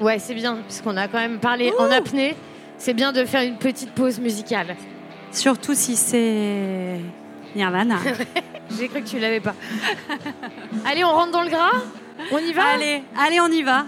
Ouais, 0.00 0.18
c'est 0.18 0.34
bien, 0.34 0.56
puisqu'on 0.66 0.96
a 0.96 1.08
quand 1.08 1.18
même 1.18 1.38
parlé 1.38 1.72
en 1.78 1.90
apnée. 1.90 2.34
C'est 2.78 2.94
bien 2.94 3.12
de 3.12 3.24
faire 3.24 3.42
une 3.42 3.58
petite 3.58 3.92
pause 3.92 4.18
musicale. 4.18 4.76
Surtout 5.32 5.74
si 5.74 5.96
c'est 5.96 6.98
Nirvana. 7.54 7.98
J'ai 8.78 8.88
cru 8.88 9.02
que 9.02 9.08
tu 9.08 9.18
l'avais 9.18 9.40
pas. 9.40 9.54
allez, 10.86 11.04
on 11.04 11.12
rentre 11.12 11.32
dans 11.32 11.42
le 11.42 11.50
gras 11.50 11.72
On 12.30 12.38
y 12.38 12.52
va 12.52 12.68
Allez, 12.68 13.02
allez, 13.18 13.40
on 13.40 13.48
y 13.48 13.62
va. 13.62 13.86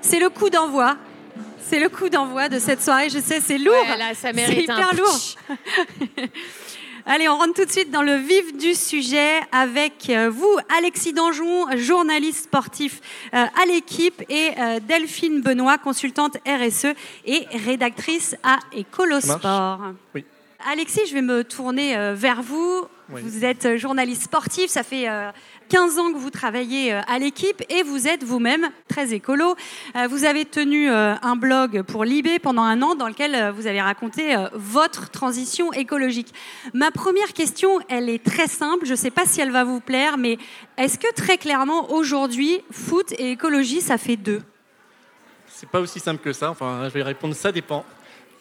C'est 0.00 0.18
le 0.18 0.28
coup 0.28 0.50
d'envoi. 0.50 0.96
C'est 1.60 1.80
le 1.80 1.88
coup 1.88 2.08
d'envoi 2.08 2.48
de 2.48 2.58
cette 2.58 2.82
soirée. 2.82 3.08
Je 3.08 3.20
sais, 3.20 3.40
c'est 3.40 3.58
lourd. 3.58 3.86
c'est 4.14 4.54
hyper 4.54 4.94
lourd. 4.94 5.20
Allez, 7.06 7.28
on 7.28 7.36
rentre 7.36 7.52
tout 7.52 7.66
de 7.66 7.70
suite 7.70 7.90
dans 7.90 8.00
le 8.00 8.14
vif 8.14 8.56
du 8.56 8.74
sujet 8.74 9.40
avec 9.52 10.08
euh, 10.08 10.30
vous, 10.30 10.56
Alexis 10.78 11.12
Danjon, 11.12 11.76
journaliste 11.76 12.44
sportif 12.44 13.02
euh, 13.34 13.44
à 13.44 13.66
l'équipe, 13.66 14.22
et 14.30 14.52
euh, 14.58 14.80
Delphine 14.80 15.42
Benoît, 15.42 15.76
consultante 15.76 16.38
RSE 16.46 16.94
et 17.26 17.46
rédactrice 17.66 18.36
à 18.42 18.58
Écolosport. 18.72 19.80
Oui. 20.14 20.24
Alexis, 20.66 21.02
je 21.06 21.12
vais 21.12 21.20
me 21.20 21.44
tourner 21.44 21.94
vers 22.14 22.40
vous 22.40 22.86
Vous 23.08 23.44
êtes 23.44 23.76
journaliste 23.76 24.22
sportif, 24.22 24.70
ça 24.70 24.82
fait 24.82 25.06
15 25.68 25.98
ans 25.98 26.12
que 26.12 26.18
vous 26.18 26.30
travaillez 26.30 26.92
à 26.92 27.18
l'équipe 27.18 27.62
et 27.68 27.82
vous 27.82 28.08
êtes 28.08 28.24
vous-même 28.24 28.70
très 28.88 29.12
écolo. 29.12 29.56
Vous 30.08 30.24
avez 30.24 30.46
tenu 30.46 30.88
un 30.88 31.36
blog 31.36 31.82
pour 31.82 32.04
Libé 32.04 32.38
pendant 32.38 32.62
un 32.62 32.80
an 32.80 32.94
dans 32.94 33.06
lequel 33.06 33.52
vous 33.54 33.66
avez 33.66 33.82
raconté 33.82 34.34
votre 34.54 35.10
transition 35.10 35.72
écologique. 35.72 36.32
Ma 36.72 36.90
première 36.90 37.34
question, 37.34 37.78
elle 37.88 38.08
est 38.08 38.24
très 38.24 38.46
simple, 38.46 38.86
je 38.86 38.92
ne 38.92 38.96
sais 38.96 39.10
pas 39.10 39.26
si 39.26 39.40
elle 39.40 39.50
va 39.50 39.64
vous 39.64 39.80
plaire, 39.80 40.16
mais 40.16 40.38
est-ce 40.78 40.98
que 40.98 41.12
très 41.14 41.36
clairement 41.36 41.92
aujourd'hui, 41.92 42.62
foot 42.70 43.12
et 43.18 43.32
écologie, 43.32 43.82
ça 43.82 43.98
fait 43.98 44.16
deux? 44.16 44.40
C'est 45.48 45.68
pas 45.68 45.80
aussi 45.80 46.00
simple 46.00 46.22
que 46.22 46.32
ça, 46.32 46.50
enfin 46.50 46.88
je 46.88 46.94
vais 46.94 47.02
répondre 47.02 47.34
ça 47.34 47.52
dépend 47.52 47.84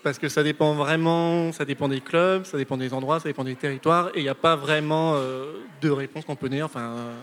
parce 0.03 0.19
que 0.19 0.27
ça 0.27 0.43
dépend 0.43 0.73
vraiment, 0.73 1.51
ça 1.53 1.63
dépend 1.63 1.87
des 1.87 2.01
clubs, 2.01 2.43
ça 2.43 2.57
dépend 2.57 2.77
des 2.77 2.93
endroits, 2.93 3.19
ça 3.19 3.29
dépend 3.29 3.45
des 3.45 3.55
territoires, 3.55 4.09
et 4.13 4.19
il 4.19 4.23
n'y 4.23 4.29
a 4.29 4.35
pas 4.35 4.55
vraiment 4.55 5.13
euh, 5.15 5.53
de 5.81 5.89
réponse 5.89 6.25
qu'on 6.25 6.35
peut 6.35 6.49
donner. 6.49 6.61
Enfin, 6.61 6.81
euh, 6.81 7.13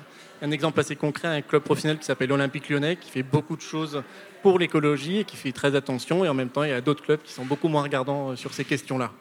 un 0.43 0.51
exemple 0.51 0.81
assez 0.81 0.97
concret, 0.97 1.29
un 1.29 1.43
club 1.43 1.63
professionnel 1.63 1.99
qui 1.99 2.07
s'appelle 2.07 2.33
Olympique 2.33 2.71
Lyonnais, 2.71 2.97
qui 2.97 3.11
fait 3.11 3.23
beaucoup 3.23 3.57
de 3.57 3.61
choses 3.61 4.03
pour 4.43 4.59
l'écologie 4.59 5.19
et 5.19 5.25
qui 5.25 5.37
fait 5.37 5.53
très 5.53 5.77
attention, 5.77 6.25
et 6.25 6.29
en 6.29 6.35
même 6.35 6.49
temps, 6.49 6.65
il 6.65 6.71
y 6.71 6.73
a 6.73 6.81
d'autres 6.81 7.05
clubs 7.05 7.21
qui 7.23 7.33
sont 7.33 7.45
beaucoup 7.45 7.69
moins 7.69 7.83
regardants 7.83 8.31
euh, 8.31 8.37
sur 8.37 8.55
ces 8.55 8.65
questions-là. 8.65 9.13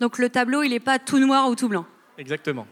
Donc 0.00 0.18
le 0.18 0.30
tableau, 0.30 0.62
il 0.62 0.70
n'est 0.70 0.80
pas 0.80 0.98
tout 0.98 1.18
noir 1.18 1.48
ou 1.48 1.54
tout 1.54 1.68
blanc? 1.68 1.84
Exactement. 2.18 2.66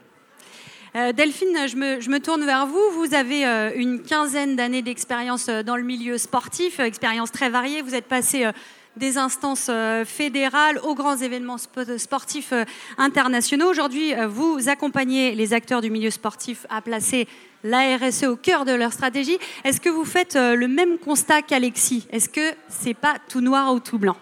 Delphine, 0.92 1.68
je 1.68 1.76
me, 1.76 2.00
je 2.00 2.10
me, 2.10 2.18
tourne 2.18 2.44
vers 2.44 2.66
vous. 2.66 2.80
Vous 2.94 3.14
avez 3.14 3.44
une 3.76 4.02
quinzaine 4.02 4.56
d'années 4.56 4.82
d'expérience 4.82 5.46
dans 5.46 5.76
le 5.76 5.84
milieu 5.84 6.18
sportif, 6.18 6.80
expérience 6.80 7.30
très 7.30 7.48
variée. 7.48 7.80
Vous 7.80 7.94
êtes 7.94 8.06
passé 8.06 8.50
des 9.00 9.18
instances 9.18 9.68
euh, 9.70 10.04
fédérales 10.04 10.78
aux 10.84 10.94
grands 10.94 11.16
événements 11.16 11.56
sportifs 11.96 12.52
euh, 12.52 12.64
internationaux. 12.98 13.68
Aujourd'hui, 13.68 14.14
euh, 14.14 14.28
vous 14.28 14.68
accompagnez 14.68 15.34
les 15.34 15.54
acteurs 15.54 15.80
du 15.80 15.90
milieu 15.90 16.10
sportif 16.10 16.66
à 16.68 16.82
placer 16.82 17.26
la 17.64 17.96
RSE 17.96 18.24
au 18.24 18.36
cœur 18.36 18.64
de 18.64 18.72
leur 18.72 18.92
stratégie. 18.92 19.38
Est-ce 19.64 19.80
que 19.80 19.88
vous 19.88 20.04
faites 20.04 20.34
le 20.34 20.66
même 20.66 20.98
constat 20.98 21.42
qu'Alexis? 21.42 22.06
Est-ce 22.10 22.28
que 22.28 22.54
c'est 22.68 22.94
pas 22.94 23.16
tout 23.28 23.42
noir 23.42 23.74
ou 23.74 23.80
tout 23.80 23.98
blanc? 23.98 24.16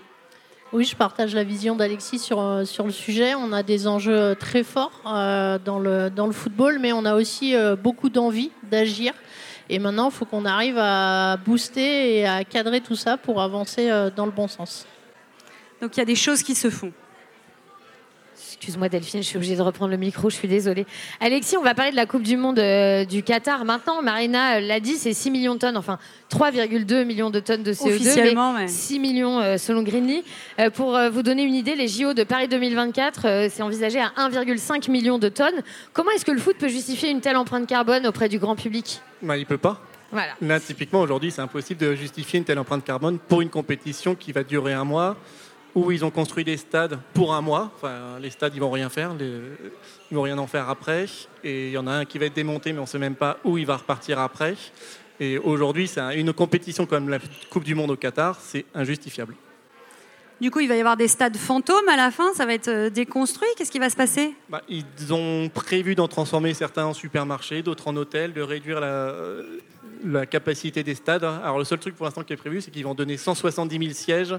Oui, 0.73 0.85
je 0.85 0.97
partage 0.97 1.35
la 1.37 1.45
vision 1.45 1.77
d'Alexis 1.77 2.19
sur, 2.19 2.63
sur 2.65 2.85
le 2.85 2.91
sujet. 2.91 3.37
On 3.37 3.53
a 3.53 3.63
des 3.63 3.87
enjeux 3.87 4.35
très 4.35 4.65
forts 4.65 5.01
dans, 5.05 5.79
le, 5.79 6.11
dans 6.11 6.27
le 6.27 6.33
football, 6.33 6.81
mais 6.81 6.93
on 6.93 7.05
a 7.05 7.15
aussi 7.15 7.55
beaucoup 7.81 8.09
d'envie 8.09 8.51
d'agir 8.65 9.15
et 9.69 9.79
maintenant, 9.79 10.09
il 10.09 10.15
faut 10.15 10.25
qu'on 10.25 10.45
arrive 10.45 10.79
à 10.79 11.37
booster 11.37 12.19
et 12.19 12.27
à 12.27 12.45
cadrer 12.45 12.81
tout 12.81 12.97
ça 12.97 13.17
pour 13.17 13.43
avancer 13.43 13.91
euh, 13.91 14.11
dans 14.15 14.27
le 14.27 14.33
bon 14.33 14.49
sens. 14.49 14.87
Donc 15.81 15.97
il 15.97 16.01
y 16.01 16.03
a 16.03 16.07
des 16.07 16.17
choses 16.17 16.43
qui 16.43 16.55
se 16.55 16.71
font. 16.71 16.93
Excuse-moi 18.59 18.89
Delphine, 18.89 19.23
je 19.23 19.29
suis 19.29 19.37
obligée 19.37 19.55
de 19.55 19.63
reprendre 19.63 19.93
le 19.93 19.97
micro, 19.97 20.31
je 20.31 20.35
suis 20.35 20.49
désolée. 20.49 20.85
Alexis, 21.21 21.57
on 21.57 21.63
va 21.63 21.75
parler 21.75 21.93
de 21.93 21.97
la 21.97 22.07
Coupe 22.07 22.25
du 22.25 22.37
Monde 22.37 22.59
euh, 22.59 23.05
du 23.05 23.23
Qatar. 23.23 23.65
Maintenant, 23.65 24.03
Marina 24.03 24.57
euh, 24.57 24.61
l'a 24.61 24.81
dit, 24.81 24.97
c'est 24.97 25.13
6 25.13 25.31
millions 25.31 25.55
de 25.55 25.61
tonnes, 25.61 25.77
enfin 25.77 25.99
3,2 26.33 27.05
millions 27.05 27.31
de 27.31 27.39
tonnes 27.39 27.63
de 27.63 27.73
CO2, 27.73 27.95
Officiellement, 27.95 28.53
mais 28.55 28.67
6 28.67 28.99
millions 28.99 29.57
selon 29.59 29.85
Greenly. 29.85 30.25
pour 30.75 30.99
vous 31.13 31.23
donner 31.23 31.45
une 31.45 31.55
idée, 31.55 31.77
les 31.77 31.87
JO 31.87 32.15
de 32.15 32.25
Paris 32.25 32.49
2024, 32.49 33.49
c'est 33.49 33.63
envisagé 33.63 34.01
à 34.01 34.13
1,5 34.17 34.91
million 34.91 35.19
de 35.19 35.29
tonnes. 35.29 35.63
Comment 35.93 36.11
est-ce 36.11 36.25
que 36.25 36.33
le 36.33 36.41
foot 36.41 36.57
peut 36.59 36.69
justifier 36.69 37.11
une 37.11 37.21
telle 37.21 37.37
empreinte 37.37 37.69
carbone 37.69 38.09
auprès 38.09 38.29
du 38.29 38.41
grand 38.41 38.57
public? 38.57 39.01
Bah, 39.23 39.37
Il 39.37 39.47
peut 39.47 39.57
pas. 39.57 39.81
Voilà. 40.11 40.33
Là, 40.41 40.59
typiquement, 40.59 41.01
aujourd'hui, 41.01 41.31
c'est 41.31 41.43
impossible 41.43 41.81
de 41.81 41.95
justifier 41.95 42.39
une 42.39 42.45
telle 42.45 42.59
empreinte 42.59 42.85
carbone 42.85 43.19
pour 43.19 43.43
une 43.43 43.51
compétition 43.51 44.15
qui 44.15 44.33
va 44.33 44.43
durer 44.43 44.73
un 44.73 44.85
mois, 44.85 45.17
où 45.75 45.91
ils 45.93 46.05
ont 46.05 46.11
construit 46.11 46.45
des 46.45 46.57
stades 46.57 46.99
pour 47.15 47.35
un 47.35 47.41
mois. 47.41 47.71
Enfin, 47.77 48.19
les 48.21 48.31
stades, 48.31 48.55
ils 48.55 48.61
vont 48.61 48.71
rien 48.71 48.89
faire, 48.89 49.15
les... 49.15 49.41
ils 50.11 50.15
vont 50.15 50.23
rien 50.23 50.39
en 50.39 50.47
faire 50.47 50.69
après. 50.69 51.07
Et 51.45 51.69
il 51.69 51.73
y 51.73 51.79
en 51.79 51.87
a 51.87 51.93
un 51.93 52.05
qui 52.05 52.19
va 52.19 52.27
être 52.27 52.35
démonté, 52.35 52.73
mais 52.73 52.79
on 52.79 52.83
ne 52.83 52.87
sait 52.87 52.99
même 52.99 53.15
pas 53.15 53.39
où 53.45 53.59
il 53.59 53.67
va 53.67 53.77
repartir 53.77 54.19
après. 54.19 54.55
Et 55.21 55.39
aujourd'hui, 55.39 55.89
c'est 55.89 56.19
une 56.19 56.33
compétition 56.33 56.87
comme 56.87 57.09
la 57.09 57.19
Coupe 57.51 57.65
du 57.65 57.75
Monde 57.75 57.91
au 57.91 57.97
Qatar, 57.97 58.39
c'est 58.41 58.65
injustifiable. 58.75 59.35
Du 60.41 60.53
coup, 60.53 60.61
il 60.61 60.69
va 60.69 60.77
y 60.77 60.81
avoir 60.81 60.97
des 60.97 61.09
stades 61.09 61.37
fantômes 61.37 61.89
à 61.89 61.97
la 61.97 62.13
fin, 62.13 62.33
ça 62.33 62.47
va 62.47 62.55
être 62.55 62.69
euh, 62.69 62.91
déconstruit. 62.91 63.49
Qu'est-ce 63.57 63.73
qui 63.73 63.81
va 63.81 63.91
se 63.91 63.97
passer? 63.97 64.37
Bah, 64.49 64.63
Ils 64.69 65.13
ont 65.13 65.49
prévu 65.53 65.97
d'en 65.97 66.07
transformer 66.07 66.55
certains 66.55 66.85
en 66.85 66.95
supermarchés, 66.95 67.63
d'autres 67.63 67.89
en 67.89 67.97
hôtels, 67.97 68.33
de 68.33 68.41
réduire 68.41 68.79
la, 68.79 69.13
la 70.05 70.27
capacité 70.27 70.85
des 70.85 70.95
stades. 70.95 71.25
Alors 71.25 71.59
le 71.59 71.65
seul 71.65 71.81
truc 71.81 71.97
pour 71.97 72.05
l'instant 72.05 72.23
qui 72.23 72.33
est 72.33 72.37
prévu, 72.37 72.61
c'est 72.61 72.71
qu'ils 72.71 72.85
vont 72.85 72.95
donner 72.95 73.17
170 73.17 73.79
000 73.79 73.93
sièges 73.95 74.37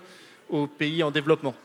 aux 0.49 0.67
pays 0.67 1.03
en 1.03 1.11
développement. 1.11 1.55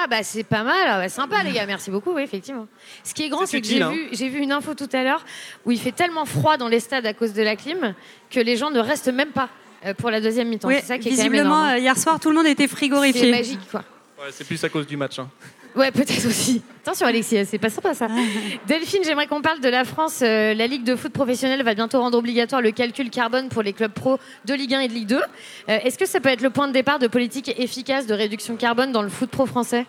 Ah 0.00 0.06
bah 0.06 0.22
c'est 0.22 0.44
pas 0.44 0.62
mal, 0.62 0.86
ah 0.86 0.98
bah, 0.98 1.08
sympa 1.08 1.42
les 1.42 1.52
gars, 1.52 1.66
merci 1.66 1.90
beaucoup, 1.90 2.12
oui, 2.12 2.22
effectivement. 2.22 2.68
Ce 3.02 3.14
qui 3.14 3.24
est 3.24 3.28
grand, 3.28 3.46
c'est 3.46 3.60
que 3.60 3.66
j'ai 3.66 3.82
hein. 3.82 3.90
vu, 3.90 4.28
vu 4.28 4.38
une 4.38 4.52
info 4.52 4.74
tout 4.74 4.88
à 4.92 5.02
l'heure 5.02 5.24
où 5.64 5.72
il 5.72 5.80
fait 5.80 5.90
tellement 5.90 6.24
froid 6.24 6.56
dans 6.56 6.68
les 6.68 6.78
stades 6.78 7.04
à 7.04 7.14
cause 7.14 7.32
de 7.32 7.42
la 7.42 7.56
clim 7.56 7.94
que 8.30 8.38
les 8.38 8.56
gens 8.56 8.70
ne 8.70 8.78
restent 8.78 9.08
même 9.08 9.30
pas 9.30 9.48
euh, 9.84 9.94
pour 9.94 10.10
la 10.10 10.20
deuxième 10.20 10.48
mi-temps. 10.48 10.68
c'est 10.68 10.82
ça 10.82 10.98
qui 10.98 11.08
est 11.08 11.12
visiblement, 11.12 11.64
euh, 11.64 11.78
hier 11.78 11.96
soir, 11.98 12.20
tout 12.20 12.28
le 12.28 12.36
monde 12.36 12.46
était 12.46 12.68
frigorifié. 12.68 13.32
C'est 13.32 13.38
magique, 13.38 13.70
quoi. 13.70 13.82
c'est 14.30 14.46
plus 14.46 14.62
à 14.62 14.68
cause 14.68 14.86
du 14.86 14.96
match. 14.96 15.18
Hein. 15.18 15.28
Ouais, 15.78 15.92
peut-être 15.92 16.26
aussi. 16.26 16.60
Attention, 16.82 17.06
Alexis, 17.06 17.46
c'est 17.46 17.58
pas 17.58 17.70
sympa 17.70 17.94
ça. 17.94 18.08
Delphine, 18.66 19.02
j'aimerais 19.04 19.28
qu'on 19.28 19.40
parle 19.40 19.60
de 19.60 19.68
la 19.68 19.84
France. 19.84 20.22
Euh, 20.22 20.52
la 20.52 20.66
Ligue 20.66 20.82
de 20.82 20.96
foot 20.96 21.12
professionnelle 21.12 21.62
va 21.62 21.74
bientôt 21.74 22.00
rendre 22.00 22.18
obligatoire 22.18 22.60
le 22.60 22.72
calcul 22.72 23.10
carbone 23.10 23.48
pour 23.48 23.62
les 23.62 23.72
clubs 23.72 23.92
pro 23.92 24.18
de 24.44 24.54
Ligue 24.54 24.74
1 24.74 24.80
et 24.80 24.88
de 24.88 24.92
Ligue 24.92 25.06
2. 25.06 25.20
Est-ce 25.68 25.96
que 25.96 26.06
ça 26.06 26.18
peut 26.18 26.30
être 26.30 26.40
le 26.40 26.50
point 26.50 26.66
de 26.66 26.72
départ 26.72 26.98
de 26.98 27.06
politique 27.06 27.54
efficace 27.60 28.06
de 28.06 28.14
réduction 28.14 28.56
carbone 28.56 28.90
dans 28.90 29.02
le 29.02 29.08
foot 29.08 29.30
pro 29.30 29.46
français? 29.46 29.86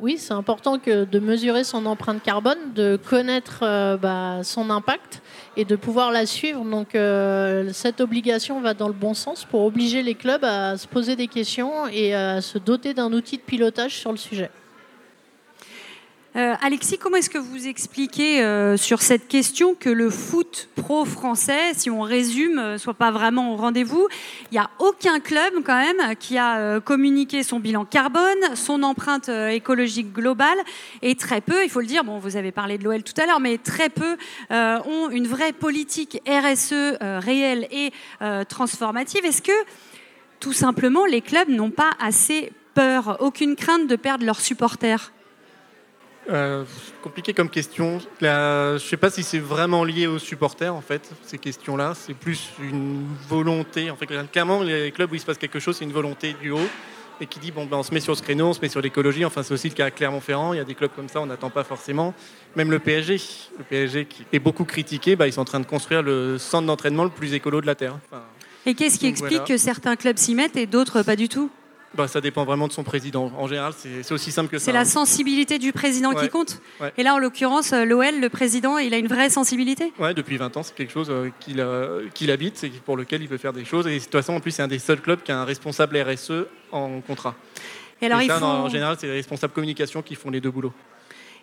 Oui, 0.00 0.16
c'est 0.16 0.32
important 0.32 0.78
que 0.78 1.04
de 1.04 1.18
mesurer 1.18 1.64
son 1.64 1.84
empreinte 1.86 2.22
carbone, 2.22 2.58
de 2.74 2.96
connaître 2.96 3.60
euh, 3.62 3.96
bah, 3.96 4.40
son 4.44 4.70
impact 4.70 5.22
et 5.56 5.64
de 5.64 5.74
pouvoir 5.74 6.12
la 6.12 6.24
suivre. 6.24 6.64
Donc 6.64 6.94
euh, 6.94 7.70
cette 7.72 8.00
obligation 8.00 8.60
va 8.60 8.74
dans 8.74 8.86
le 8.86 8.94
bon 8.94 9.14
sens 9.14 9.44
pour 9.44 9.64
obliger 9.64 10.02
les 10.02 10.14
clubs 10.14 10.44
à 10.44 10.76
se 10.76 10.86
poser 10.86 11.16
des 11.16 11.26
questions 11.26 11.88
et 11.88 12.14
à 12.14 12.40
se 12.40 12.58
doter 12.58 12.94
d'un 12.94 13.12
outil 13.12 13.38
de 13.38 13.42
pilotage 13.42 13.96
sur 13.96 14.12
le 14.12 14.18
sujet. 14.18 14.50
Euh, 16.38 16.54
Alexis, 16.62 16.98
comment 16.98 17.16
est-ce 17.16 17.30
que 17.30 17.38
vous 17.38 17.66
expliquez 17.66 18.44
euh, 18.44 18.76
sur 18.76 19.02
cette 19.02 19.26
question 19.26 19.74
que 19.74 19.90
le 19.90 20.08
foot 20.08 20.68
pro 20.76 21.04
français, 21.04 21.74
si 21.74 21.90
on 21.90 22.02
résume, 22.02 22.60
euh, 22.60 22.78
soit 22.78 22.94
pas 22.94 23.10
vraiment 23.10 23.54
au 23.54 23.56
rendez-vous 23.56 24.06
Il 24.52 24.54
n'y 24.54 24.60
a 24.60 24.70
aucun 24.78 25.18
club 25.18 25.52
quand 25.64 25.76
même 25.76 26.14
qui 26.14 26.38
a 26.38 26.78
communiqué 26.80 27.42
son 27.42 27.58
bilan 27.58 27.84
carbone, 27.84 28.38
son 28.54 28.84
empreinte 28.84 29.28
écologique 29.28 30.12
globale, 30.12 30.58
et 31.02 31.16
très 31.16 31.40
peu, 31.40 31.64
il 31.64 31.70
faut 31.70 31.80
le 31.80 31.86
dire, 31.86 32.04
bon, 32.04 32.18
vous 32.18 32.36
avez 32.36 32.52
parlé 32.52 32.78
de 32.78 32.84
l'OL 32.84 33.02
tout 33.02 33.20
à 33.20 33.26
l'heure, 33.26 33.40
mais 33.40 33.58
très 33.58 33.88
peu 33.88 34.16
ont 34.50 35.10
une 35.10 35.26
vraie 35.26 35.52
politique 35.52 36.22
RSE 36.26 36.98
réelle 37.00 37.66
et 37.70 37.92
transformative. 38.48 39.24
Est-ce 39.24 39.42
que 39.42 39.52
tout 40.40 40.52
simplement 40.52 41.04
les 41.04 41.20
clubs 41.20 41.48
n'ont 41.48 41.70
pas 41.70 41.90
assez 42.00 42.52
peur, 42.74 43.16
aucune 43.20 43.56
crainte 43.56 43.86
de 43.86 43.96
perdre 43.96 44.24
leurs 44.24 44.40
supporters? 44.40 45.12
Euh, 46.28 46.64
compliqué 47.02 47.32
comme 47.32 47.48
question. 47.48 48.00
je 48.20 48.74
ne 48.74 48.78
sais 48.78 48.96
pas 48.96 49.10
si 49.10 49.22
c'est 49.22 49.38
vraiment 49.38 49.84
lié 49.84 50.06
aux 50.06 50.18
supporters, 50.18 50.74
en 50.74 50.80
fait, 50.80 51.10
ces 51.22 51.38
questions-là. 51.38 51.94
C'est 51.94 52.14
plus 52.14 52.50
une 52.60 53.06
volonté. 53.28 53.90
En 53.90 53.96
fait, 53.96 54.06
clairement, 54.30 54.62
les 54.62 54.92
clubs 54.92 55.10
où 55.10 55.14
il 55.14 55.20
se 55.20 55.26
passe 55.26 55.38
quelque 55.38 55.58
chose, 55.58 55.76
c'est 55.76 55.84
une 55.84 55.92
volonté 55.92 56.34
du 56.40 56.50
haut 56.50 56.68
et 57.20 57.26
qui 57.26 57.38
dit 57.38 57.50
bon, 57.50 57.66
ben, 57.66 57.78
on 57.78 57.82
se 57.82 57.92
met 57.92 58.00
sur 58.00 58.16
ce 58.16 58.22
créneau, 58.22 58.46
on 58.46 58.52
se 58.52 58.60
met 58.60 58.68
sur 58.68 58.80
l'écologie. 58.80 59.24
Enfin, 59.24 59.42
c'est 59.42 59.54
aussi 59.54 59.68
le 59.68 59.74
cas 59.74 59.86
à 59.86 59.90
Clermont-Ferrand. 59.90 60.52
Il 60.52 60.58
y 60.58 60.60
a 60.60 60.64
des 60.64 60.74
clubs 60.74 60.90
comme 60.94 61.08
ça, 61.08 61.20
on 61.20 61.26
n'attend 61.26 61.50
pas 61.50 61.64
forcément. 61.64 62.14
Même 62.56 62.70
le 62.70 62.78
PSG, 62.78 63.20
le 63.58 63.64
PSG 63.64 64.06
qui 64.06 64.24
est 64.32 64.38
beaucoup 64.38 64.64
critiqué, 64.64 65.16
bah, 65.16 65.26
ils 65.26 65.32
sont 65.32 65.40
en 65.40 65.46
train 65.46 65.60
de 65.60 65.66
construire 65.66 66.02
le 66.02 66.38
centre 66.38 66.66
d'entraînement 66.66 67.04
le 67.04 67.10
plus 67.10 67.34
écolo 67.34 67.60
de 67.60 67.66
la 67.66 67.74
Terre. 67.74 67.98
et 68.66 68.74
qu'est-ce 68.74 68.98
qui 68.98 69.06
explique 69.06 69.44
que 69.44 69.56
certains 69.56 69.96
clubs 69.96 70.18
s'y 70.18 70.34
mettent 70.34 70.56
et 70.56 70.66
d'autres 70.66 71.02
pas 71.02 71.16
du 71.16 71.28
tout? 71.28 71.50
Bah, 71.94 72.06
ça 72.06 72.20
dépend 72.20 72.44
vraiment 72.44 72.68
de 72.68 72.72
son 72.72 72.84
président. 72.84 73.32
En 73.38 73.46
général, 73.46 73.72
c'est 73.76 74.12
aussi 74.12 74.30
simple 74.30 74.50
que 74.50 74.58
ça. 74.58 74.66
C'est 74.66 74.72
la 74.72 74.84
sensibilité 74.84 75.58
du 75.58 75.72
président 75.72 76.14
qui 76.14 76.28
compte. 76.28 76.60
Et 76.96 77.02
là, 77.02 77.14
en 77.14 77.18
l'occurrence, 77.18 77.72
euh, 77.72 77.84
l'OL, 77.84 78.20
le 78.20 78.28
président, 78.28 78.78
il 78.78 78.92
a 78.92 78.98
une 78.98 79.06
vraie 79.06 79.30
sensibilité 79.30 79.92
Oui, 79.98 80.14
depuis 80.14 80.36
20 80.36 80.56
ans, 80.56 80.62
c'est 80.62 80.74
quelque 80.74 80.92
chose 80.92 81.08
euh, 81.10 81.30
qu'il 82.14 82.30
habite 82.30 82.62
et 82.64 82.68
pour 82.68 82.96
lequel 82.96 83.22
il 83.22 83.28
veut 83.28 83.38
faire 83.38 83.52
des 83.52 83.64
choses. 83.64 83.86
Et 83.86 83.94
de 83.98 84.02
toute 84.02 84.12
façon, 84.12 84.34
en 84.34 84.40
plus, 84.40 84.50
c'est 84.50 84.62
un 84.62 84.68
des 84.68 84.78
seuls 84.78 85.00
clubs 85.00 85.22
qui 85.22 85.32
a 85.32 85.40
un 85.40 85.44
responsable 85.44 85.98
RSE 85.98 86.46
en 86.72 87.00
contrat. 87.00 87.34
Et 88.02 88.06
alors, 88.06 88.20
ça, 88.22 88.44
en 88.44 88.68
général, 88.68 88.96
c'est 89.00 89.06
les 89.06 89.14
responsables 89.14 89.52
communication 89.52 90.02
qui 90.02 90.14
font 90.14 90.30
les 90.30 90.40
deux 90.40 90.50
boulots. 90.50 90.74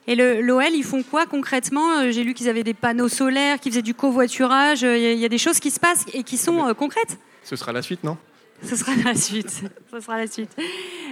Et 0.08 0.16
l'OL, 0.16 0.72
ils 0.72 0.84
font 0.84 1.02
quoi 1.02 1.26
concrètement? 1.26 2.00
Euh, 2.00 2.12
J'ai 2.12 2.24
lu 2.24 2.36
qu'ils 2.36 2.48
avaient 2.48 2.64
des 2.64 2.76
panneaux 2.76 3.10
solaires, 3.10 3.60
qu'ils 3.60 3.72
faisaient 3.72 3.82
du 3.82 3.96
covoiturage. 3.96 4.84
Il 4.84 5.20
y, 5.20 5.26
a 5.26 5.30
des 5.30 5.40
choses 5.40 5.60
qui 5.60 5.72
se 5.72 5.80
passent 5.80 6.06
et 6.14 6.22
qui 6.22 6.38
sont 6.38 6.74
concrètes. 6.76 7.18
Ce 7.44 7.56
sera 7.56 7.72
la 7.72 7.82
suite, 7.82 8.04
non? 8.04 8.18
Ce 8.64 8.76
sera 8.76 8.94
la 9.04 9.16
suite. 9.16 9.64
Ce 9.92 10.00
sera 10.00 10.18
la 10.18 10.28
suite. 10.28 10.56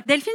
Delphine, 0.07 0.33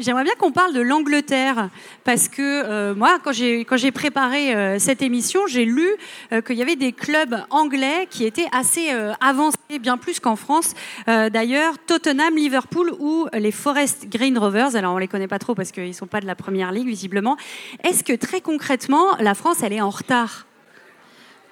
j'aimerais 0.00 0.24
bien 0.24 0.34
qu'on 0.38 0.52
parle 0.52 0.72
de 0.72 0.80
l'Angleterre 0.80 1.68
parce 2.04 2.28
que 2.28 2.42
euh, 2.42 2.94
moi, 2.94 3.18
quand 3.22 3.32
j'ai 3.32 3.60
quand 3.60 3.76
j'ai 3.76 3.92
préparé 3.92 4.54
euh, 4.54 4.78
cette 4.78 5.02
émission, 5.02 5.46
j'ai 5.46 5.64
lu 5.64 5.88
euh, 6.32 6.40
qu'il 6.40 6.56
y 6.56 6.62
avait 6.62 6.76
des 6.76 6.92
clubs 6.92 7.36
anglais 7.50 8.08
qui 8.10 8.24
étaient 8.24 8.48
assez 8.52 8.90
avancés, 9.20 9.56
bien 9.80 9.96
plus 9.96 10.20
qu'en 10.20 10.36
France. 10.36 10.74
D'ailleurs, 11.06 11.74
Tottenham, 11.86 12.34
Liverpool 12.36 12.92
ou 12.98 13.26
les 13.32 13.52
Forest 13.52 14.08
Green 14.08 14.38
Rovers. 14.38 14.76
Alors, 14.76 14.94
on 14.94 14.98
les 14.98 15.08
connaît 15.08 15.28
pas 15.28 15.38
trop 15.38 15.54
parce 15.54 15.72
qu'ils 15.72 15.94
sont 15.94 16.06
pas 16.06 16.20
de 16.20 16.26
la 16.26 16.34
première 16.34 16.72
ligue 16.72 16.88
visiblement. 16.88 17.36
Est-ce 17.84 18.02
que 18.02 18.14
très 18.14 18.40
concrètement, 18.40 19.16
la 19.20 19.34
France, 19.34 19.62
elle 19.62 19.72
est 19.72 19.80
en 19.80 19.90
retard? 19.90 20.46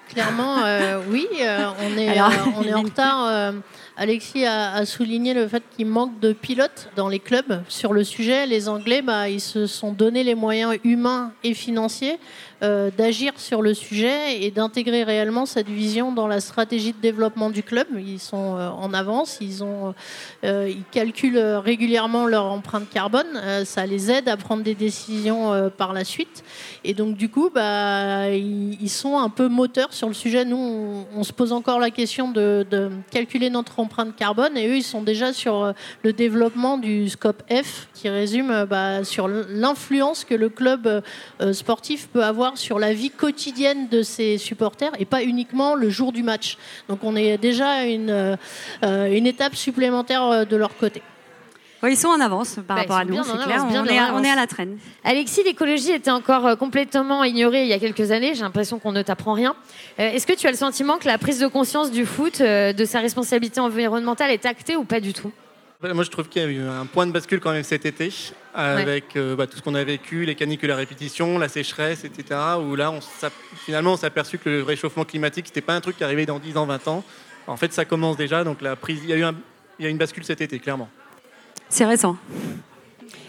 Clairement, 0.09 0.57
oui, 1.09 1.27
on 1.39 1.97
est, 1.97 2.21
on 2.57 2.63
est 2.63 2.73
en 2.73 2.81
retard. 2.81 3.53
Alexis 3.97 4.45
a, 4.45 4.85
souligné 4.85 5.33
le 5.33 5.47
fait 5.47 5.63
qu'il 5.75 5.87
manque 5.87 6.19
de 6.19 6.33
pilotes 6.33 6.89
dans 6.97 7.07
les 7.07 7.19
clubs 7.19 7.61
sur 7.69 7.93
le 7.93 8.03
sujet. 8.03 8.45
Les 8.45 8.67
Anglais, 8.67 9.01
bah, 9.01 9.29
ils 9.29 9.39
se 9.39 9.67
sont 9.67 9.93
donné 9.93 10.23
les 10.23 10.35
moyens 10.35 10.77
humains 10.83 11.31
et 11.43 11.53
financiers 11.53 12.17
euh, 12.63 12.89
d'agir 12.89 13.33
sur 13.35 13.61
le 13.61 13.73
sujet 13.73 14.41
et 14.41 14.49
d'intégrer 14.49 15.03
réellement 15.03 15.45
cette 15.45 15.67
vision 15.67 16.13
dans 16.13 16.25
la 16.25 16.39
stratégie 16.39 16.93
de 16.93 17.01
développement 17.01 17.49
du 17.49 17.63
club. 17.63 17.85
Ils 17.97 18.19
sont 18.19 18.55
euh, 18.55 18.69
en 18.69 18.93
avance, 18.93 19.39
ils, 19.41 19.61
ont, 19.61 19.93
euh, 20.45 20.69
ils 20.69 20.85
calculent 20.89 21.37
régulièrement 21.37 22.25
leur 22.25 22.45
empreinte 22.45 22.89
carbone, 22.89 23.27
ça 23.65 23.85
les 23.85 24.09
aide 24.09 24.29
à 24.29 24.37
prendre 24.37 24.63
des 24.63 24.73
décisions 24.73 25.69
par 25.77 25.91
la 25.91 26.05
suite. 26.05 26.45
Et 26.85 26.93
donc 26.93 27.17
du 27.17 27.27
coup, 27.27 27.49
bah, 27.53 28.29
ils, 28.29 28.89
sont 28.89 29.17
un 29.17 29.29
peu 29.29 29.49
moteurs 29.49 29.91
sur 29.91 30.07
le 30.07 30.13
sujet. 30.13 30.45
Nous, 30.45 31.05
on, 31.13 31.23
se 31.23 31.33
pose 31.33 31.51
encore 31.51 31.79
la 31.79 31.89
question 31.89 32.31
de, 32.31 32.65
calculer 33.11 33.49
notre 33.49 33.79
empreinte 33.81 34.15
carbone 34.15 34.55
et 34.55 34.67
eux, 34.69 34.77
ils 34.77 34.83
sont 34.83 35.01
déjà 35.01 35.33
sur 35.33 35.73
le 36.03 36.13
développement 36.13 36.77
du 36.77 37.09
scope 37.09 37.43
F 37.51 37.87
qui 37.93 38.07
résume 38.07 38.65
bah, 38.69 39.03
sur 39.03 39.27
l'influence 39.27 40.23
que 40.23 40.35
le 40.35 40.47
club 40.47 41.03
sportif 41.51 42.07
peut 42.07 42.23
avoir 42.23 42.44
sur 42.55 42.79
la 42.79 42.93
vie 42.93 43.09
quotidienne 43.09 43.87
de 43.89 44.03
ses 44.03 44.37
supporters 44.37 44.91
et 44.99 45.05
pas 45.05 45.23
uniquement 45.23 45.75
le 45.75 45.89
jour 45.89 46.11
du 46.11 46.23
match. 46.23 46.57
Donc 46.89 46.99
on 47.03 47.15
est 47.15 47.37
déjà 47.37 47.85
une, 47.85 48.37
euh, 48.83 49.15
une 49.15 49.27
étape 49.27 49.55
supplémentaire 49.55 50.23
euh, 50.23 50.45
de 50.45 50.55
leur 50.55 50.77
côté. 50.77 51.01
ils 51.83 51.97
sont 51.97 52.09
en 52.09 52.19
avance 52.19 52.55
par 52.67 52.75
bah, 52.75 52.81
rapport 52.81 52.97
à 52.97 53.05
nous, 53.05 53.23
c'est 53.23 53.43
clair. 53.43 53.65
On 53.67 53.85
est, 53.85 53.97
à, 53.97 54.13
on 54.13 54.23
est, 54.23 54.29
à, 54.29 54.35
la 54.35 54.47
traîne. 54.47 54.77
Alexis, 55.03 55.43
l'écologie 55.43 55.91
était 55.91 56.11
encore 56.11 56.45
euh, 56.45 56.55
complètement 56.55 57.23
ignorée 57.23 57.63
il 57.63 57.69
y 57.69 57.73
a 57.73 57.79
quelques 57.79 58.11
années. 58.11 58.35
J'ai 58.35 58.43
l'impression 58.43 58.79
qu'on 58.79 58.91
ne 58.91 59.01
t'apprend 59.01 59.33
rien. 59.33 59.55
Est-ce 59.97 60.27
que 60.27 60.33
tu 60.33 60.47
as 60.47 60.51
le 60.51 60.57
sentiment 60.57 60.97
que 60.97 61.07
la 61.07 61.17
prise 61.17 61.39
de 61.39 61.47
conscience 61.47 61.89
du 61.91 62.05
foot, 62.05 62.41
de 62.41 62.85
sa 62.85 62.99
responsabilité 62.99 63.59
environnementale, 63.59 64.31
est 64.31 64.45
actée 64.45 64.75
ou 64.75 64.83
pas 64.83 64.99
du 64.99 65.13
tout? 65.13 65.31
Moi, 65.93 66.03
je 66.03 66.09
trouve 66.09 66.29
qu'il 66.29 66.41
y 66.41 66.45
a 66.45 66.47
eu 66.47 66.61
un 66.61 66.85
point 66.85 67.05
de 67.05 67.11
bascule 67.11 67.39
quand 67.39 67.51
même 67.51 67.63
cet 67.63 67.85
été, 67.85 68.11
avec 68.53 69.15
euh, 69.15 69.35
bah, 69.35 69.47
tout 69.47 69.57
ce 69.57 69.61
qu'on 69.61 69.75
a 69.75 69.83
vécu, 69.83 70.25
les 70.25 70.35
canicules 70.35 70.71
à 70.71 70.75
répétition, 70.75 71.37
la 71.37 71.49
sécheresse, 71.49 72.03
etc. 72.03 72.39
Où 72.61 72.75
là, 72.75 72.91
on 72.91 72.99
finalement, 73.65 73.93
on 73.93 73.97
s'est 73.97 74.07
aperçu 74.07 74.37
que 74.37 74.49
le 74.49 74.63
réchauffement 74.63 75.05
climatique, 75.05 75.47
c'était 75.47 75.61
pas 75.61 75.75
un 75.75 75.81
truc 75.81 75.97
qui 75.97 76.03
arrivait 76.03 76.25
dans 76.25 76.39
10 76.39 76.57
ans, 76.57 76.65
20 76.65 76.87
ans. 76.87 77.03
En 77.47 77.57
fait, 77.57 77.73
ça 77.73 77.85
commence 77.85 78.17
déjà. 78.17 78.43
Donc, 78.43 78.61
la 78.61 78.75
prise, 78.75 78.99
il 79.03 79.09
y 79.09 79.13
a 79.13 79.17
eu 79.17 79.25
il 79.77 79.83
y 79.83 79.87
a 79.87 79.91
une 79.91 79.97
bascule 79.97 80.23
cet 80.23 80.41
été, 80.41 80.59
clairement. 80.59 80.89
C'est 81.67 81.85
récent. 81.85 82.17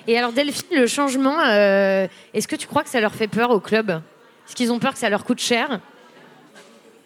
Et 0.07 0.17
alors, 0.17 0.33
Delphine, 0.33 0.79
le 0.79 0.87
changement, 0.87 1.41
euh, 1.41 2.07
est-ce 2.33 2.47
que 2.47 2.57
tu 2.57 2.69
crois 2.69 2.85
que 2.85 2.89
ça 2.89 3.01
leur 3.01 3.15
fait 3.15 3.27
peur 3.27 3.51
au 3.51 3.59
club? 3.59 3.91
Est-ce 3.91 4.55
qu'ils 4.55 4.71
ont 4.71 4.79
peur 4.79 4.93
que 4.93 4.99
ça 4.99 5.11
leur 5.11 5.25
coûte 5.25 5.41
cher? 5.41 5.81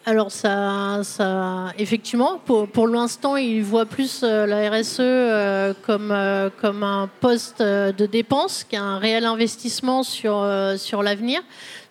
Alors 0.03 0.31
ça, 0.31 1.01
ça, 1.03 1.73
effectivement, 1.77 2.39
pour, 2.43 2.67
pour 2.67 2.87
l'instant, 2.87 3.35
ils 3.35 3.63
voient 3.63 3.85
plus 3.85 4.21
euh, 4.23 4.47
la 4.47 4.71
RSE 4.71 4.97
euh, 4.99 5.73
comme, 5.85 6.11
euh, 6.11 6.49
comme 6.59 6.81
un 6.81 7.07
poste 7.19 7.61
de 7.61 8.05
dépense 8.07 8.63
qu'un 8.63 8.97
réel 8.97 9.25
investissement 9.25 10.01
sur, 10.01 10.43
sur 10.77 11.03
l'avenir. 11.03 11.41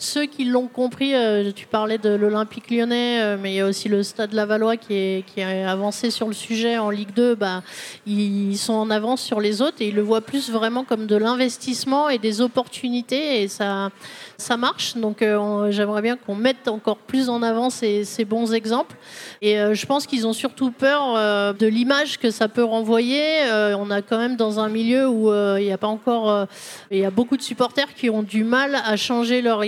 Ceux 0.02 0.24
qui 0.24 0.46
l'ont 0.46 0.66
compris, 0.66 1.12
tu 1.54 1.66
parlais 1.66 1.98
de 1.98 2.08
l'Olympique 2.08 2.70
lyonnais, 2.70 3.36
mais 3.36 3.52
il 3.52 3.56
y 3.56 3.60
a 3.60 3.66
aussi 3.66 3.88
le 3.88 4.02
Stade 4.02 4.32
Lavallois 4.32 4.76
qui 4.76 4.94
est, 4.94 5.26
qui 5.26 5.40
est 5.40 5.64
avancé 5.64 6.10
sur 6.10 6.26
le 6.26 6.32
sujet 6.32 6.78
en 6.78 6.88
Ligue 6.88 7.12
2. 7.14 7.34
Bah, 7.34 7.62
ils 8.06 8.56
sont 8.56 8.72
en 8.72 8.90
avance 8.90 9.20
sur 9.20 9.40
les 9.40 9.60
autres 9.60 9.76
et 9.80 9.88
ils 9.88 9.94
le 9.94 10.02
voient 10.02 10.22
plus 10.22 10.50
vraiment 10.50 10.84
comme 10.84 11.06
de 11.06 11.16
l'investissement 11.16 12.08
et 12.08 12.16
des 12.16 12.40
opportunités 12.40 13.42
et 13.42 13.48
ça, 13.48 13.90
ça 14.38 14.56
marche. 14.56 14.96
Donc 14.96 15.18
j'aimerais 15.20 16.02
bien 16.02 16.16
qu'on 16.16 16.34
mette 16.34 16.66
encore 16.66 16.96
plus 16.96 17.28
en 17.28 17.42
avant 17.42 17.68
ces 17.68 17.90
ces, 18.04 18.24
bons 18.24 18.52
exemples. 18.52 18.96
Et 19.42 19.58
euh, 19.58 19.74
je 19.74 19.86
pense 19.86 20.06
qu'ils 20.06 20.26
ont 20.26 20.32
surtout 20.32 20.70
peur 20.70 21.14
euh, 21.16 21.52
de 21.52 21.66
l'image 21.66 22.18
que 22.18 22.30
ça 22.30 22.48
peut 22.48 22.64
renvoyer. 22.64 23.22
Euh, 23.44 23.76
on 23.78 23.90
a 23.90 24.02
quand 24.02 24.18
même 24.18 24.36
dans 24.36 24.60
un 24.60 24.68
milieu 24.68 25.08
où 25.08 25.30
il 25.58 25.64
n'y 25.64 25.72
a 25.72 25.78
pas 25.78 25.86
encore, 25.86 26.46
il 26.90 26.98
y 26.98 27.04
a 27.04 27.10
beaucoup 27.10 27.36
de 27.36 27.42
supporters 27.42 27.92
qui 27.94 28.10
ont 28.10 28.22
du 28.22 28.44
mal 28.44 28.76
à 28.84 28.96
changer 28.96 29.42
leur, 29.42 29.62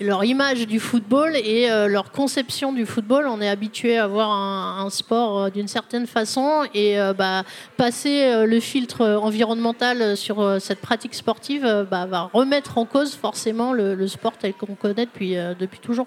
leur 0.00 0.24
image 0.24 0.66
du 0.66 0.80
football 0.80 1.36
et 1.36 1.68
leur 1.88 2.10
conception 2.12 2.72
du 2.72 2.86
football. 2.86 3.26
On 3.28 3.40
est 3.40 3.48
habitué 3.48 3.98
à 3.98 4.06
voir 4.06 4.30
un, 4.30 4.88
sport 4.90 5.50
d'une 5.50 5.68
certaine 5.68 6.06
façon 6.06 6.62
et 6.74 6.96
bah, 7.16 7.42
passer 7.76 8.46
le 8.46 8.60
filtre 8.60 9.04
environnemental 9.04 10.16
sur 10.16 10.60
cette 10.60 10.80
pratique 10.80 11.14
sportive 11.14 11.86
bah, 11.90 12.06
va 12.06 12.30
remettre 12.32 12.78
en 12.78 12.84
cause 12.84 13.14
forcément 13.14 13.72
le, 13.72 14.06
sport 14.06 14.36
tel 14.38 14.54
qu'on 14.54 14.74
connaît 14.74 15.06
depuis, 15.06 15.36
toujours. 15.80 16.06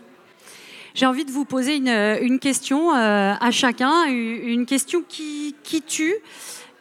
J'ai 0.96 1.06
envie 1.06 1.26
de 1.26 1.32
vous 1.32 1.46
poser 1.46 1.76
une, 1.76 2.40
question 2.40 2.96
euh, 2.96 3.34
à 3.40 3.52
chacun, 3.52 4.06
une 4.08 4.66
question 4.66 5.04
qui 5.08 5.56
tue. 5.88 6.16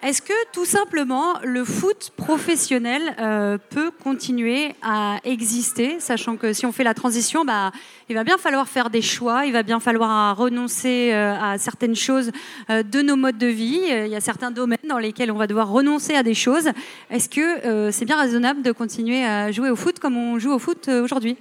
Est-ce 0.00 0.22
que 0.22 0.32
tout 0.52 0.64
simplement 0.64 1.40
le 1.42 1.64
foot 1.64 2.12
professionnel 2.16 3.16
euh, 3.18 3.58
peut 3.70 3.90
continuer 3.90 4.76
à 4.80 5.18
exister, 5.24 5.98
sachant 5.98 6.37
que 6.37 6.52
si 6.52 6.66
on 6.66 6.72
fait 6.72 6.84
la 6.84 6.94
transition, 6.94 7.44
bah, 7.44 7.72
il 8.08 8.14
va 8.14 8.22
bien 8.22 8.38
falloir 8.38 8.68
faire 8.68 8.90
des 8.90 9.02
choix, 9.02 9.44
il 9.44 9.52
va 9.52 9.64
bien 9.64 9.80
falloir 9.80 10.37
renoncer 10.37 11.11
euh, 11.12 11.34
à 11.34 11.58
certaines 11.58 11.96
choses 11.96 12.30
de 12.68 13.02
nos 13.02 13.16
modes 13.16 13.38
de 13.38 13.48
vie. 13.48 13.80
Il 13.88 14.06
y 14.06 14.14
a 14.14 14.20
certains 14.20 14.52
domaines 14.52 14.78
dans 14.88 14.98
lesquels 14.98 15.32
on 15.32 15.37
va 15.37 15.48
devoir 15.48 15.68
renoncer 15.68 16.14
à 16.14 16.22
des 16.22 16.34
choses. 16.34 16.70
Est-ce 17.11 17.28
que 17.28 17.90
c'est 17.90 18.04
bien 18.04 18.20
raisonnable 18.20 18.62
de 18.62 18.70
continuer 18.70 19.24
à 19.24 19.50
jouer 19.50 19.70
au 19.70 19.76
foot 19.76 19.98
comme 19.98 20.16
on 20.16 20.38
joue 20.38 20.52
au 20.52 20.58
foot 20.61 20.88
aujourd'hui? 20.88 21.37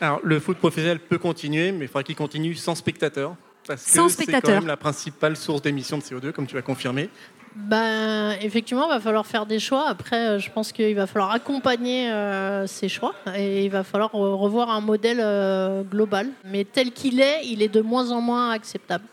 Alors, 0.00 0.20
le 0.24 0.40
foot 0.40 0.56
professionnel 0.56 0.98
peut 0.98 1.18
continuer, 1.18 1.72
mais 1.72 1.84
il 1.84 1.88
faudra 1.88 2.02
qu'il 2.02 2.16
continue 2.16 2.54
sans 2.54 2.74
spectateurs. 2.74 3.36
Parce 3.66 3.84
que 3.84 4.08
c'est 4.08 4.40
quand 4.40 4.48
même 4.48 4.66
la 4.66 4.76
principale 4.76 5.36
source 5.36 5.62
d'émissions 5.62 5.98
de 5.98 6.02
CO2, 6.02 6.32
comme 6.32 6.46
tu 6.46 6.56
l'as 6.56 6.62
confirmé. 6.62 7.08
Ben, 7.56 8.36
effectivement, 8.42 8.86
il 8.86 8.90
va 8.90 9.00
falloir 9.00 9.26
faire 9.26 9.44
des 9.44 9.58
choix. 9.58 9.88
Après, 9.88 10.16
euh, 10.16 10.38
je 10.38 10.50
pense 10.50 10.70
qu'il 10.70 10.94
va 10.94 11.06
falloir 11.06 11.32
accompagner 11.32 12.10
euh, 12.10 12.66
ces 12.66 12.88
choix 12.88 13.12
et 13.36 13.64
il 13.64 13.70
va 13.70 13.82
falloir 13.82 14.12
revoir 14.12 14.70
un 14.70 14.80
modèle 14.80 15.18
euh, 15.20 15.82
global. 15.82 16.28
Mais 16.44 16.64
tel 16.64 16.92
qu'il 16.92 17.20
est, 17.20 17.40
il 17.44 17.62
est 17.62 17.68
de 17.68 17.80
moins 17.80 18.12
en 18.12 18.20
moins 18.20 18.50
acceptable. 18.50 19.04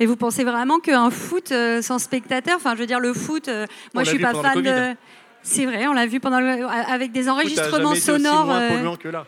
Et 0.00 0.06
vous 0.06 0.16
pensez 0.16 0.44
vraiment 0.44 0.78
qu'un 0.80 1.10
foot 1.10 1.52
sans 1.82 1.98
spectateurs, 1.98 2.56
enfin, 2.56 2.74
je 2.74 2.80
veux 2.80 2.86
dire, 2.86 3.00
le 3.00 3.12
foot, 3.12 3.50
moi 3.94 4.04
je 4.04 4.10
suis 4.10 4.18
pas 4.20 4.32
fan 4.32 4.62
de. 4.62 4.94
C'est 5.42 5.66
vrai, 5.66 5.86
on 5.86 5.92
l'a 5.92 6.06
vu 6.06 6.20
pendant 6.20 6.40
le... 6.40 6.66
avec 6.68 7.10
des 7.10 7.28
enregistrements 7.28 7.94
sonores. 7.94 8.46
moins 8.46 8.68
polluant 8.68 8.96
que 8.96 9.08
là. 9.08 9.26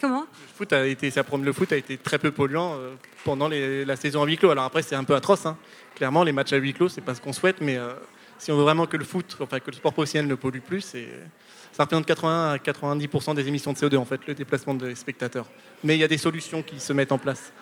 Comment? 0.00 0.22
Le 0.22 0.56
foot, 0.56 0.72
a 0.72 0.86
été, 0.86 1.12
le 1.40 1.52
foot 1.52 1.72
a 1.72 1.76
été 1.76 1.96
très 1.98 2.18
peu 2.18 2.32
polluant 2.32 2.76
pendant 3.24 3.48
la 3.48 3.94
saison 3.94 4.22
à 4.22 4.26
huis 4.26 4.36
clos. 4.36 4.50
Alors 4.50 4.64
après, 4.64 4.82
c'est 4.82 4.96
un 4.96 5.04
peu 5.04 5.14
atroce. 5.14 5.46
Hein. 5.46 5.56
Clairement, 6.02 6.24
les 6.24 6.32
matchs 6.32 6.52
à 6.52 6.56
huis 6.56 6.72
clos, 6.72 6.88
c'est 6.88 7.00
pas 7.00 7.14
ce 7.14 7.20
qu'on 7.20 7.32
souhaite, 7.32 7.60
mais 7.60 7.76
euh, 7.76 7.92
si 8.36 8.50
on 8.50 8.56
veut 8.56 8.64
vraiment 8.64 8.86
que 8.86 8.96
le 8.96 9.04
foot, 9.04 9.36
enfin 9.38 9.60
que 9.60 9.70
le 9.70 9.76
sport 9.76 9.92
professionnel 9.92 10.28
ne 10.28 10.34
pollue 10.34 10.58
plus, 10.58 10.96
ça 11.70 11.84
représente 11.84 12.06
80 12.06 12.54
à 12.54 12.56
90% 12.56 13.36
des 13.36 13.46
émissions 13.46 13.72
de 13.72 13.78
CO2 13.78 13.98
en 13.98 14.04
fait, 14.04 14.18
le 14.26 14.34
déplacement 14.34 14.74
des 14.74 14.96
spectateurs. 14.96 15.46
Mais 15.84 15.94
il 15.94 16.00
y 16.00 16.02
a 16.02 16.08
des 16.08 16.18
solutions 16.18 16.64
qui 16.64 16.80
se 16.80 16.92
mettent 16.92 17.12
en 17.12 17.18
place. 17.18 17.52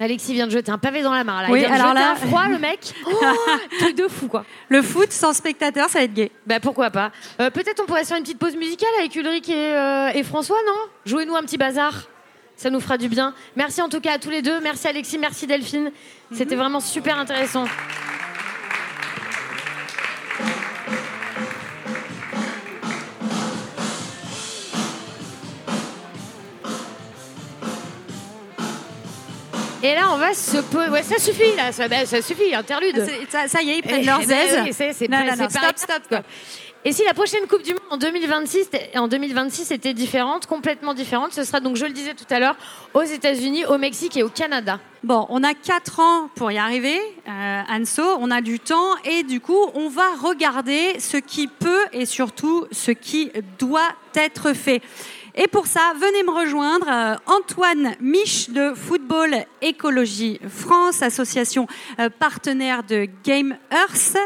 Alexis 0.00 0.32
vient 0.32 0.48
de 0.48 0.50
jeter 0.50 0.72
un 0.72 0.78
pavé 0.78 1.02
dans 1.02 1.14
la 1.14 1.22
mare. 1.22 1.42
Là. 1.42 1.48
Oui, 1.52 1.60
il 1.60 1.66
vient 1.66 1.74
alors 1.76 1.94
de 1.94 2.00
là, 2.00 2.10
un 2.10 2.16
froid, 2.16 2.48
le 2.48 2.58
mec. 2.68 2.80
Oh, 3.06 3.24
truc 3.78 3.94
de 3.96 4.08
fou, 4.08 4.26
quoi. 4.26 4.44
Le 4.70 4.82
foot 4.82 5.12
sans 5.12 5.32
spectateurs, 5.32 5.88
ça 5.88 6.00
va 6.00 6.04
être 6.06 6.14
gay. 6.14 6.32
Bah 6.48 6.58
pourquoi 6.58 6.90
pas. 6.90 7.12
Euh, 7.38 7.50
peut-être 7.50 7.80
on 7.80 7.86
pourrait 7.86 8.04
faire 8.04 8.16
une 8.16 8.24
petite 8.24 8.40
pause 8.40 8.56
musicale 8.56 8.90
avec 8.98 9.14
Ulrich 9.14 9.48
et, 9.50 10.16
et 10.16 10.22
François, 10.24 10.58
non? 10.66 10.90
Jouez-nous 11.06 11.36
un 11.36 11.42
petit 11.42 11.58
bazar. 11.58 12.08
Ça 12.56 12.70
nous 12.70 12.80
fera 12.80 12.98
du 12.98 13.08
bien. 13.08 13.34
Merci 13.56 13.82
en 13.82 13.88
tout 13.88 14.00
cas 14.00 14.14
à 14.14 14.18
tous 14.18 14.30
les 14.30 14.42
deux. 14.42 14.60
Merci 14.60 14.88
Alexis, 14.88 15.18
merci 15.18 15.46
Delphine. 15.46 15.90
C'était 16.32 16.56
vraiment 16.56 16.80
super 16.80 17.18
intéressant. 17.18 17.66
Et 29.84 29.94
là, 29.94 30.10
on 30.14 30.16
va 30.16 30.32
se 30.32 30.56
poser. 30.56 30.88
Ouais, 30.88 31.02
ça 31.02 31.18
suffit, 31.18 31.54
là. 31.56 31.70
Ça, 31.70 31.86
ça 32.06 32.22
suffit, 32.22 32.54
interlude. 32.54 33.06
Ça, 33.28 33.48
ça, 33.48 33.60
y 33.60 33.70
est, 33.70 33.78
ils 33.78 33.82
prennent 33.82 34.06
leurs 34.06 34.22
aises. 34.22 34.74
c'est, 34.74 34.94
c'est, 34.94 35.04
stop, 35.04 35.76
stop, 35.76 36.02
stop. 36.06 36.24
Et 36.86 36.92
si 36.92 37.02
la 37.02 37.14
prochaine 37.14 37.46
Coupe 37.46 37.62
du 37.62 37.72
Monde 37.72 37.80
en 37.88 37.96
2026, 37.96 38.68
en 38.96 39.08
2026 39.08 39.70
était 39.70 39.94
différente, 39.94 40.44
complètement 40.44 40.92
différente, 40.92 41.32
ce 41.32 41.42
sera 41.42 41.60
donc, 41.60 41.76
je 41.76 41.86
le 41.86 41.92
disais 41.92 42.12
tout 42.12 42.26
à 42.28 42.38
l'heure, 42.38 42.56
aux 42.92 43.02
États-Unis, 43.02 43.64
au 43.64 43.78
Mexique 43.78 44.18
et 44.18 44.22
au 44.22 44.28
Canada. 44.28 44.78
Bon, 45.02 45.24
on 45.30 45.42
a 45.42 45.54
4 45.54 46.00
ans 46.00 46.28
pour 46.34 46.52
y 46.52 46.58
arriver, 46.58 47.00
euh, 47.26 47.62
Anso, 47.70 48.02
on 48.20 48.30
a 48.30 48.42
du 48.42 48.60
temps 48.60 48.96
et 49.06 49.22
du 49.22 49.40
coup, 49.40 49.70
on 49.72 49.88
va 49.88 50.10
regarder 50.22 51.00
ce 51.00 51.16
qui 51.16 51.46
peut 51.46 51.86
et 51.94 52.04
surtout 52.04 52.66
ce 52.70 52.90
qui 52.90 53.32
doit 53.58 53.92
être 54.14 54.52
fait. 54.52 54.82
Et 55.36 55.48
pour 55.48 55.66
ça, 55.66 55.94
venez 55.98 56.22
me 56.22 56.30
rejoindre, 56.30 56.86
euh, 56.88 57.14
Antoine 57.24 57.96
Mich 57.98 58.50
de 58.50 58.74
Football 58.74 59.46
Écologie 59.62 60.38
France, 60.50 61.00
association 61.00 61.66
euh, 61.98 62.10
partenaire 62.10 62.82
de 62.82 63.08
Game 63.24 63.56
Earth. 63.72 64.18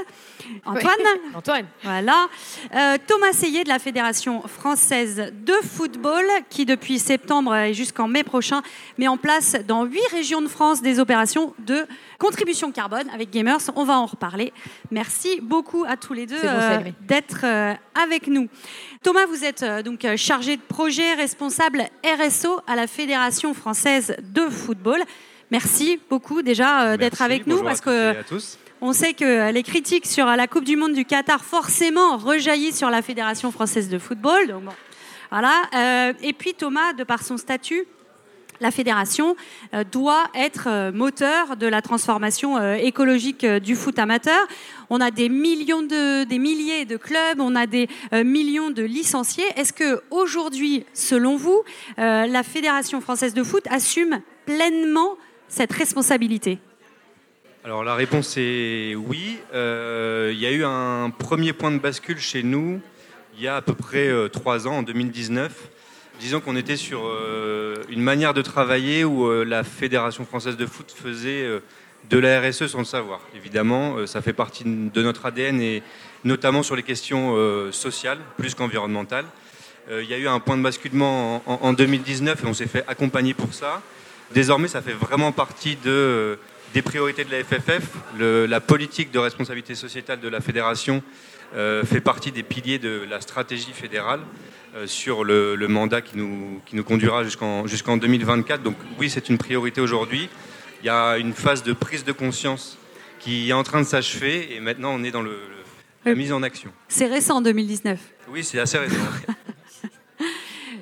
Antoine. 0.64 0.94
Antoine. 1.34 1.66
Voilà. 1.82 2.28
Euh, 2.74 2.96
Thomas 3.06 3.32
Seyé 3.32 3.64
de 3.64 3.68
la 3.68 3.78
Fédération 3.78 4.42
française 4.42 5.32
de 5.32 5.52
football, 5.62 6.24
qui 6.50 6.64
depuis 6.64 6.98
septembre 6.98 7.54
et 7.54 7.74
jusqu'en 7.74 8.08
mai 8.08 8.24
prochain 8.24 8.62
met 8.98 9.08
en 9.08 9.16
place 9.16 9.56
dans 9.66 9.84
huit 9.84 10.06
régions 10.12 10.42
de 10.42 10.48
France 10.48 10.82
des 10.82 11.00
opérations 11.00 11.54
de 11.58 11.86
contribution 12.18 12.72
carbone 12.72 13.08
avec 13.12 13.30
Gamers. 13.30 13.60
On 13.76 13.84
va 13.84 13.98
en 13.98 14.06
reparler. 14.06 14.52
Merci 14.90 15.40
beaucoup 15.42 15.84
à 15.88 15.96
tous 15.96 16.12
les 16.12 16.26
deux 16.26 16.40
bon, 16.40 16.48
euh, 16.48 16.78
d'être 17.02 17.40
euh, 17.44 17.74
avec 18.02 18.26
nous. 18.26 18.48
Thomas, 19.02 19.26
vous 19.26 19.44
êtes 19.44 19.62
euh, 19.62 19.82
donc 19.82 20.06
chargé 20.16 20.56
de 20.56 20.62
projet, 20.62 21.14
responsable 21.14 21.84
RSO 22.04 22.60
à 22.66 22.76
la 22.76 22.86
Fédération 22.86 23.54
française 23.54 24.16
de 24.22 24.48
football. 24.48 25.02
Merci 25.50 25.98
beaucoup 26.10 26.42
déjà 26.42 26.82
euh, 26.82 26.96
d'être 26.96 27.22
avec 27.22 27.46
nous 27.46 27.56
bonjour 27.56 27.68
parce 27.68 27.80
que 27.80 28.22
tous. 28.22 28.58
On 28.80 28.92
sait 28.92 29.14
que 29.14 29.50
les 29.50 29.62
critiques 29.62 30.06
sur 30.06 30.26
la 30.26 30.46
Coupe 30.46 30.64
du 30.64 30.76
Monde 30.76 30.92
du 30.92 31.04
Qatar 31.04 31.44
forcément 31.44 32.16
rejaillissent 32.16 32.78
sur 32.78 32.90
la 32.90 33.02
Fédération 33.02 33.50
française 33.50 33.88
de 33.88 33.98
football. 33.98 34.54
Euh, 35.32 36.12
et 36.22 36.32
puis 36.32 36.54
Thomas, 36.54 36.92
de 36.92 37.04
par 37.04 37.22
son 37.22 37.36
statut, 37.36 37.84
la 38.60 38.70
fédération 38.70 39.36
euh, 39.72 39.84
doit 39.84 40.24
être 40.34 40.64
euh, 40.66 40.90
moteur 40.90 41.56
de 41.56 41.66
la 41.66 41.80
transformation 41.80 42.56
euh, 42.56 42.74
écologique 42.74 43.44
euh, 43.44 43.60
du 43.60 43.76
foot 43.76 43.98
amateur. 43.98 44.48
On 44.90 45.00
a 45.00 45.10
des 45.10 45.28
millions 45.28 45.82
de, 45.82 46.24
des 46.24 46.38
milliers 46.38 46.84
de 46.84 46.96
clubs, 46.96 47.38
on 47.38 47.54
a 47.54 47.66
des 47.66 47.88
euh, 48.12 48.24
millions 48.24 48.70
de 48.70 48.82
licenciés. 48.82 49.44
Est-ce 49.56 49.72
que 49.72 50.02
aujourd'hui, 50.10 50.84
selon 50.92 51.36
vous, 51.36 51.62
euh, 51.98 52.26
la 52.26 52.42
fédération 52.42 53.00
française 53.00 53.34
de 53.34 53.44
foot 53.44 53.64
assume 53.70 54.20
pleinement 54.44 55.16
cette 55.48 55.72
responsabilité? 55.72 56.58
Alors 57.64 57.84
la 57.84 57.94
réponse 57.94 58.36
est 58.36 58.94
oui. 58.94 59.38
Euh, 59.54 60.30
il 60.32 60.38
y 60.38 60.46
a 60.46 60.50
eu 60.52 60.64
un 60.64 61.10
premier 61.10 61.52
point 61.52 61.70
de 61.70 61.78
bascule 61.78 62.18
chez 62.18 62.42
nous 62.42 62.80
il 63.36 63.44
y 63.44 63.48
a 63.48 63.54
à 63.56 63.62
peu 63.62 63.74
près 63.74 64.08
euh, 64.08 64.26
trois 64.28 64.66
ans, 64.66 64.78
en 64.78 64.82
2019. 64.82 65.52
Disons 66.18 66.40
qu'on 66.40 66.56
était 66.56 66.74
sur 66.76 67.02
euh, 67.06 67.76
une 67.88 68.02
manière 68.02 68.34
de 68.34 68.42
travailler 68.42 69.04
où 69.04 69.28
euh, 69.28 69.44
la 69.44 69.62
Fédération 69.62 70.24
française 70.24 70.56
de 70.56 70.66
foot 70.66 70.92
faisait 70.96 71.46
de 72.10 72.18
la 72.18 72.40
RSE 72.40 72.66
sans 72.66 72.78
le 72.80 72.84
savoir. 72.84 73.20
Évidemment, 73.36 74.06
ça 74.06 74.22
fait 74.22 74.32
partie 74.32 74.64
de 74.64 75.02
notre 75.02 75.26
ADN 75.26 75.60
et 75.60 75.82
notamment 76.24 76.62
sur 76.64 76.74
les 76.74 76.82
questions 76.82 77.36
sociales 77.72 78.18
plus 78.38 78.54
qu'environnementales. 78.54 79.26
Il 79.90 80.04
y 80.06 80.14
a 80.14 80.18
eu 80.18 80.26
un 80.26 80.40
point 80.40 80.56
de 80.56 80.62
basculement 80.62 81.36
en, 81.46 81.52
en- 81.54 81.58
en 81.62 81.72
2019 81.72 82.42
et 82.42 82.46
on 82.46 82.54
s'est 82.54 82.66
fait 82.66 82.84
accompagner 82.88 83.34
pour 83.34 83.52
ça. 83.54 83.82
Désormais, 84.32 84.68
ça 84.68 84.82
fait 84.82 84.92
vraiment 84.92 85.32
partie 85.32 85.76
de, 85.76 86.38
des 86.74 86.82
priorités 86.82 87.24
de 87.24 87.30
la 87.30 87.42
FFF. 87.44 87.82
Le- 88.18 88.46
la 88.46 88.60
politique 88.60 89.10
de 89.10 89.18
responsabilité 89.18 89.74
sociétale 89.74 90.20
de 90.20 90.28
la 90.28 90.40
fédération 90.40 91.02
euh, 91.56 91.84
fait 91.84 92.00
partie 92.00 92.30
des 92.32 92.42
piliers 92.42 92.78
de 92.78 93.06
la 93.08 93.20
stratégie 93.20 93.72
fédérale 93.72 94.20
euh, 94.76 94.86
sur 94.86 95.24
le, 95.24 95.54
le 95.54 95.68
mandat 95.68 96.02
qui 96.02 96.16
nous, 96.18 96.60
qui 96.66 96.76
nous 96.76 96.84
conduira 96.84 97.24
jusqu'en 97.24 97.66
jusqu'en 97.66 97.96
2024. 97.96 98.62
Donc 98.62 98.76
oui, 98.98 99.08
c'est 99.08 99.28
une 99.28 99.38
priorité 99.38 99.80
aujourd'hui. 99.80 100.28
Il 100.82 100.86
y 100.86 100.90
a 100.90 101.16
une 101.18 101.32
phase 101.32 101.62
de 101.62 101.72
prise 101.72 102.04
de 102.04 102.12
conscience 102.12 102.78
qui 103.18 103.48
est 103.48 103.52
en 103.52 103.62
train 103.64 103.80
de 103.80 103.86
s'achever 103.86 104.54
et 104.54 104.60
maintenant 104.60 104.90
on 104.94 105.02
est 105.04 105.10
dans 105.10 105.22
le- 105.22 105.40
la 106.04 106.14
mise 106.14 106.32
en 106.32 106.42
action. 106.42 106.70
C'est 106.86 107.06
récent, 107.06 107.40
2019. 107.40 107.98
Oui, 108.30 108.44
c'est 108.44 108.60
assez 108.60 108.78
récent. 108.78 108.94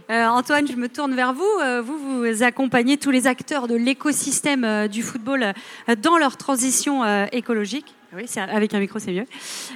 Euh, 0.09 0.27
Antoine, 0.27 0.69
je 0.69 0.75
me 0.77 0.89
tourne 0.89 1.15
vers 1.17 1.33
vous. 1.33 1.43
Euh, 1.63 1.83
vous, 1.83 1.99
vous 1.99 2.43
accompagnez 2.45 2.97
tous 2.97 3.11
les 3.11 3.27
acteurs 3.27 3.67
de 3.67 3.75
l'écosystème 3.75 4.65
euh, 4.65 4.87
du 4.89 5.03
football 5.03 5.53
dans 6.01 6.17
leur 6.17 6.37
transition 6.37 7.05
écologique. 7.33 7.93
Oui, 8.15 8.25
avec 8.37 8.73
un 8.73 8.79
micro, 8.79 8.99
c'est 9.01 9.11
mieux. 9.13 9.27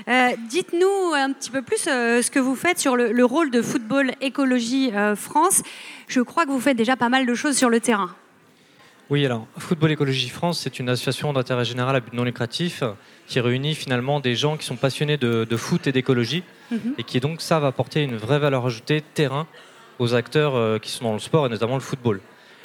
Euh, 0.08 0.28
Dites-nous 0.48 1.14
un 1.14 1.32
petit 1.32 1.50
peu 1.50 1.62
plus 1.62 1.86
euh, 1.88 2.22
ce 2.22 2.30
que 2.30 2.38
vous 2.38 2.54
faites 2.54 2.78
sur 2.78 2.96
le, 2.96 3.12
le 3.12 3.24
rôle 3.24 3.50
de 3.50 3.60
Football 3.60 4.12
Écologie 4.20 4.92
euh, 4.94 5.16
France. 5.16 5.62
Je 6.06 6.20
crois 6.20 6.46
que 6.46 6.50
vous 6.50 6.60
faites 6.60 6.76
déjà 6.76 6.96
pas 6.96 7.08
mal 7.08 7.26
de 7.26 7.34
choses 7.34 7.56
sur 7.58 7.68
le 7.68 7.80
terrain. 7.80 8.14
Oui, 9.10 9.26
alors, 9.26 9.48
Football 9.58 9.90
Écologie 9.90 10.28
France, 10.28 10.60
c'est 10.60 10.78
une 10.78 10.88
association 10.88 11.32
d'intérêt 11.32 11.64
général 11.64 11.96
à 11.96 12.00
but 12.00 12.14
non 12.14 12.22
lucratif 12.22 12.84
qui 13.26 13.40
réunit 13.40 13.74
finalement 13.74 14.20
des 14.20 14.36
gens 14.36 14.56
qui 14.56 14.64
sont 14.64 14.76
passionnés 14.76 15.16
de, 15.16 15.44
de 15.44 15.56
foot 15.56 15.88
et 15.88 15.92
d'écologie 15.92 16.44
Mhm. 16.70 16.94
et 16.98 17.02
qui 17.02 17.18
donc 17.18 17.42
savent 17.42 17.64
apporter 17.64 18.04
une 18.04 18.16
vraie 18.16 18.38
valeur 18.38 18.64
ajoutée 18.64 19.02
terrain 19.14 19.48
aux 20.00 20.14
acteurs 20.14 20.56
euh, 20.56 20.78
qui 20.78 20.90
sont 20.90 21.04
dans 21.04 21.12
le 21.12 21.20
sport 21.20 21.46
et 21.46 21.48
notamment 21.48 21.74
le 21.74 21.80
football. 21.80 22.20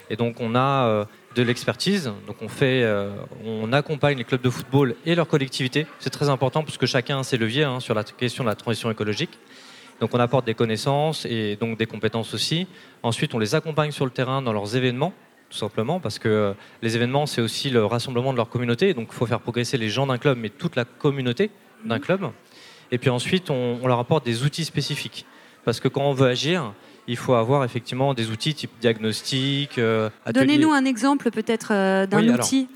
Et 0.09 0.15
donc 0.15 0.39
on 0.39 0.55
a 0.55 0.87
euh, 0.87 1.05
de 1.35 1.43
l'expertise, 1.43 2.11
donc 2.25 2.37
on 2.41 2.47
fait, 2.47 2.83
euh, 2.83 3.13
on 3.43 3.73
accompagne 3.73 4.17
les 4.17 4.23
clubs 4.23 4.41
de 4.41 4.49
football 4.49 4.95
et 5.05 5.13
leurs 5.15 5.27
collectivités. 5.27 5.85
C'est 5.99 6.09
très 6.09 6.29
important 6.29 6.63
parce 6.63 6.77
que 6.77 6.85
chacun 6.85 7.19
a 7.19 7.23
ses 7.23 7.37
leviers 7.37 7.63
hein, 7.63 7.79
sur 7.79 7.93
la 7.93 8.03
question 8.03 8.43
de 8.43 8.49
la 8.49 8.55
transition 8.55 8.89
écologique. 8.89 9.37
Donc 9.99 10.13
on 10.13 10.19
apporte 10.19 10.45
des 10.45 10.53
connaissances 10.53 11.25
et 11.25 11.57
donc 11.57 11.77
des 11.77 11.85
compétences 11.85 12.33
aussi. 12.33 12.67
Ensuite, 13.03 13.33
on 13.33 13.39
les 13.39 13.55
accompagne 13.55 13.91
sur 13.91 14.05
le 14.05 14.11
terrain 14.11 14.41
dans 14.41 14.53
leurs 14.53 14.75
événements, 14.75 15.13
tout 15.49 15.57
simplement, 15.57 15.99
parce 15.99 16.19
que 16.19 16.53
les 16.81 16.95
événements, 16.95 17.25
c'est 17.25 17.41
aussi 17.41 17.69
le 17.69 17.85
rassemblement 17.85 18.31
de 18.31 18.37
leur 18.37 18.49
communauté. 18.49 18.93
Donc 18.93 19.07
il 19.11 19.15
faut 19.15 19.25
faire 19.25 19.39
progresser 19.39 19.77
les 19.77 19.89
gens 19.89 20.07
d'un 20.07 20.17
club, 20.17 20.37
mais 20.37 20.49
toute 20.49 20.75
la 20.75 20.85
communauté 20.85 21.49
d'un 21.85 21.99
club. 21.99 22.29
Et 22.91 22.97
puis 22.97 23.09
ensuite, 23.09 23.49
on 23.49 23.87
leur 23.87 23.99
apporte 23.99 24.25
des 24.25 24.43
outils 24.43 24.65
spécifiques. 24.65 25.25
Parce 25.63 25.79
que 25.79 25.87
quand 25.87 26.03
on 26.03 26.13
veut 26.13 26.27
agir, 26.27 26.73
il 27.07 27.17
faut 27.17 27.33
avoir 27.35 27.63
effectivement 27.63 28.13
des 28.13 28.29
outils 28.29 28.53
type 28.55 28.71
diagnostic, 28.81 29.77
euh. 29.77 30.09
Donnez-nous 30.33 30.71
un 30.71 30.85
exemple 30.85 31.31
peut-être 31.31 31.69
euh, 31.71 32.05
d'un 32.05 32.19
Oui, 32.19 32.29
alors. 32.29 32.45
outil. 32.45 32.67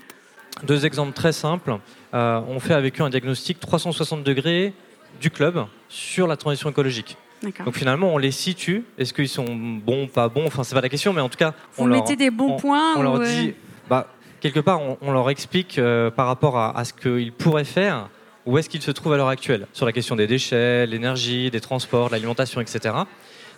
Deux 0.64 0.84
exemples 0.86 1.12
très 1.12 1.32
simples. 1.32 1.78
Euh, 2.14 2.40
on 2.48 2.60
fait 2.60 2.74
avec 2.74 3.00
eux 3.00 3.04
un 3.04 3.10
diagnostic 3.10 3.58
360 3.60 4.22
degrés 4.22 4.72
du 5.20 5.30
club 5.30 5.64
sur 5.88 6.26
la 6.26 6.36
transition 6.36 6.70
écologique. 6.70 7.16
Donc 7.64 7.74
finalement, 7.74 8.12
on 8.12 8.18
les 8.18 8.32
situe. 8.32 8.84
Est-ce 8.98 9.14
qu'ils 9.14 9.28
sont 9.28 9.46
bons, 9.48 10.06
pas 10.08 10.28
bons? 10.28 10.46
Enfin, 10.46 10.62
c'est 10.62 10.74
pas 10.74 10.82
la 10.82 10.90
question, 10.90 11.12
mais 11.14 11.22
en 11.22 11.30
tout 11.30 11.38
cas, 11.38 11.54
Vous 11.74 11.84
on 11.84 11.86
leur, 11.86 12.02
mettez 12.02 12.14
des 12.16 12.30
bons 12.30 12.52
on- 12.52 12.56
points 12.56 12.94
on 12.96 13.02
leur 13.02 13.18
dit, 13.20 13.54
bah, 13.88 14.08
quelque 14.40 14.60
part, 14.60 14.82
on, 14.82 14.98
on 15.00 15.12
leur 15.12 15.30
explique 15.30 15.80
par 16.16 16.26
rapport 16.26 16.58
à, 16.58 16.76
à 16.78 16.84
ce 16.84 16.92
qu'ils 16.92 17.32
pourraient 17.32 17.64
faire, 17.64 18.10
où 18.44 18.58
est-ce 18.58 18.68
qu'ils 18.68 18.82
se 18.82 18.90
trouvent 18.90 19.14
à 19.14 19.16
l'heure 19.16 19.28
actuelle, 19.28 19.66
sur 19.72 19.86
la 19.86 19.92
question 19.92 20.16
des 20.16 20.26
déchets, 20.26 20.86
l'énergie, 20.86 21.50
des 21.50 21.60
transports, 21.60 22.08
de 22.08 22.12
l'alimentation, 22.12 22.60
etc. 22.60 22.94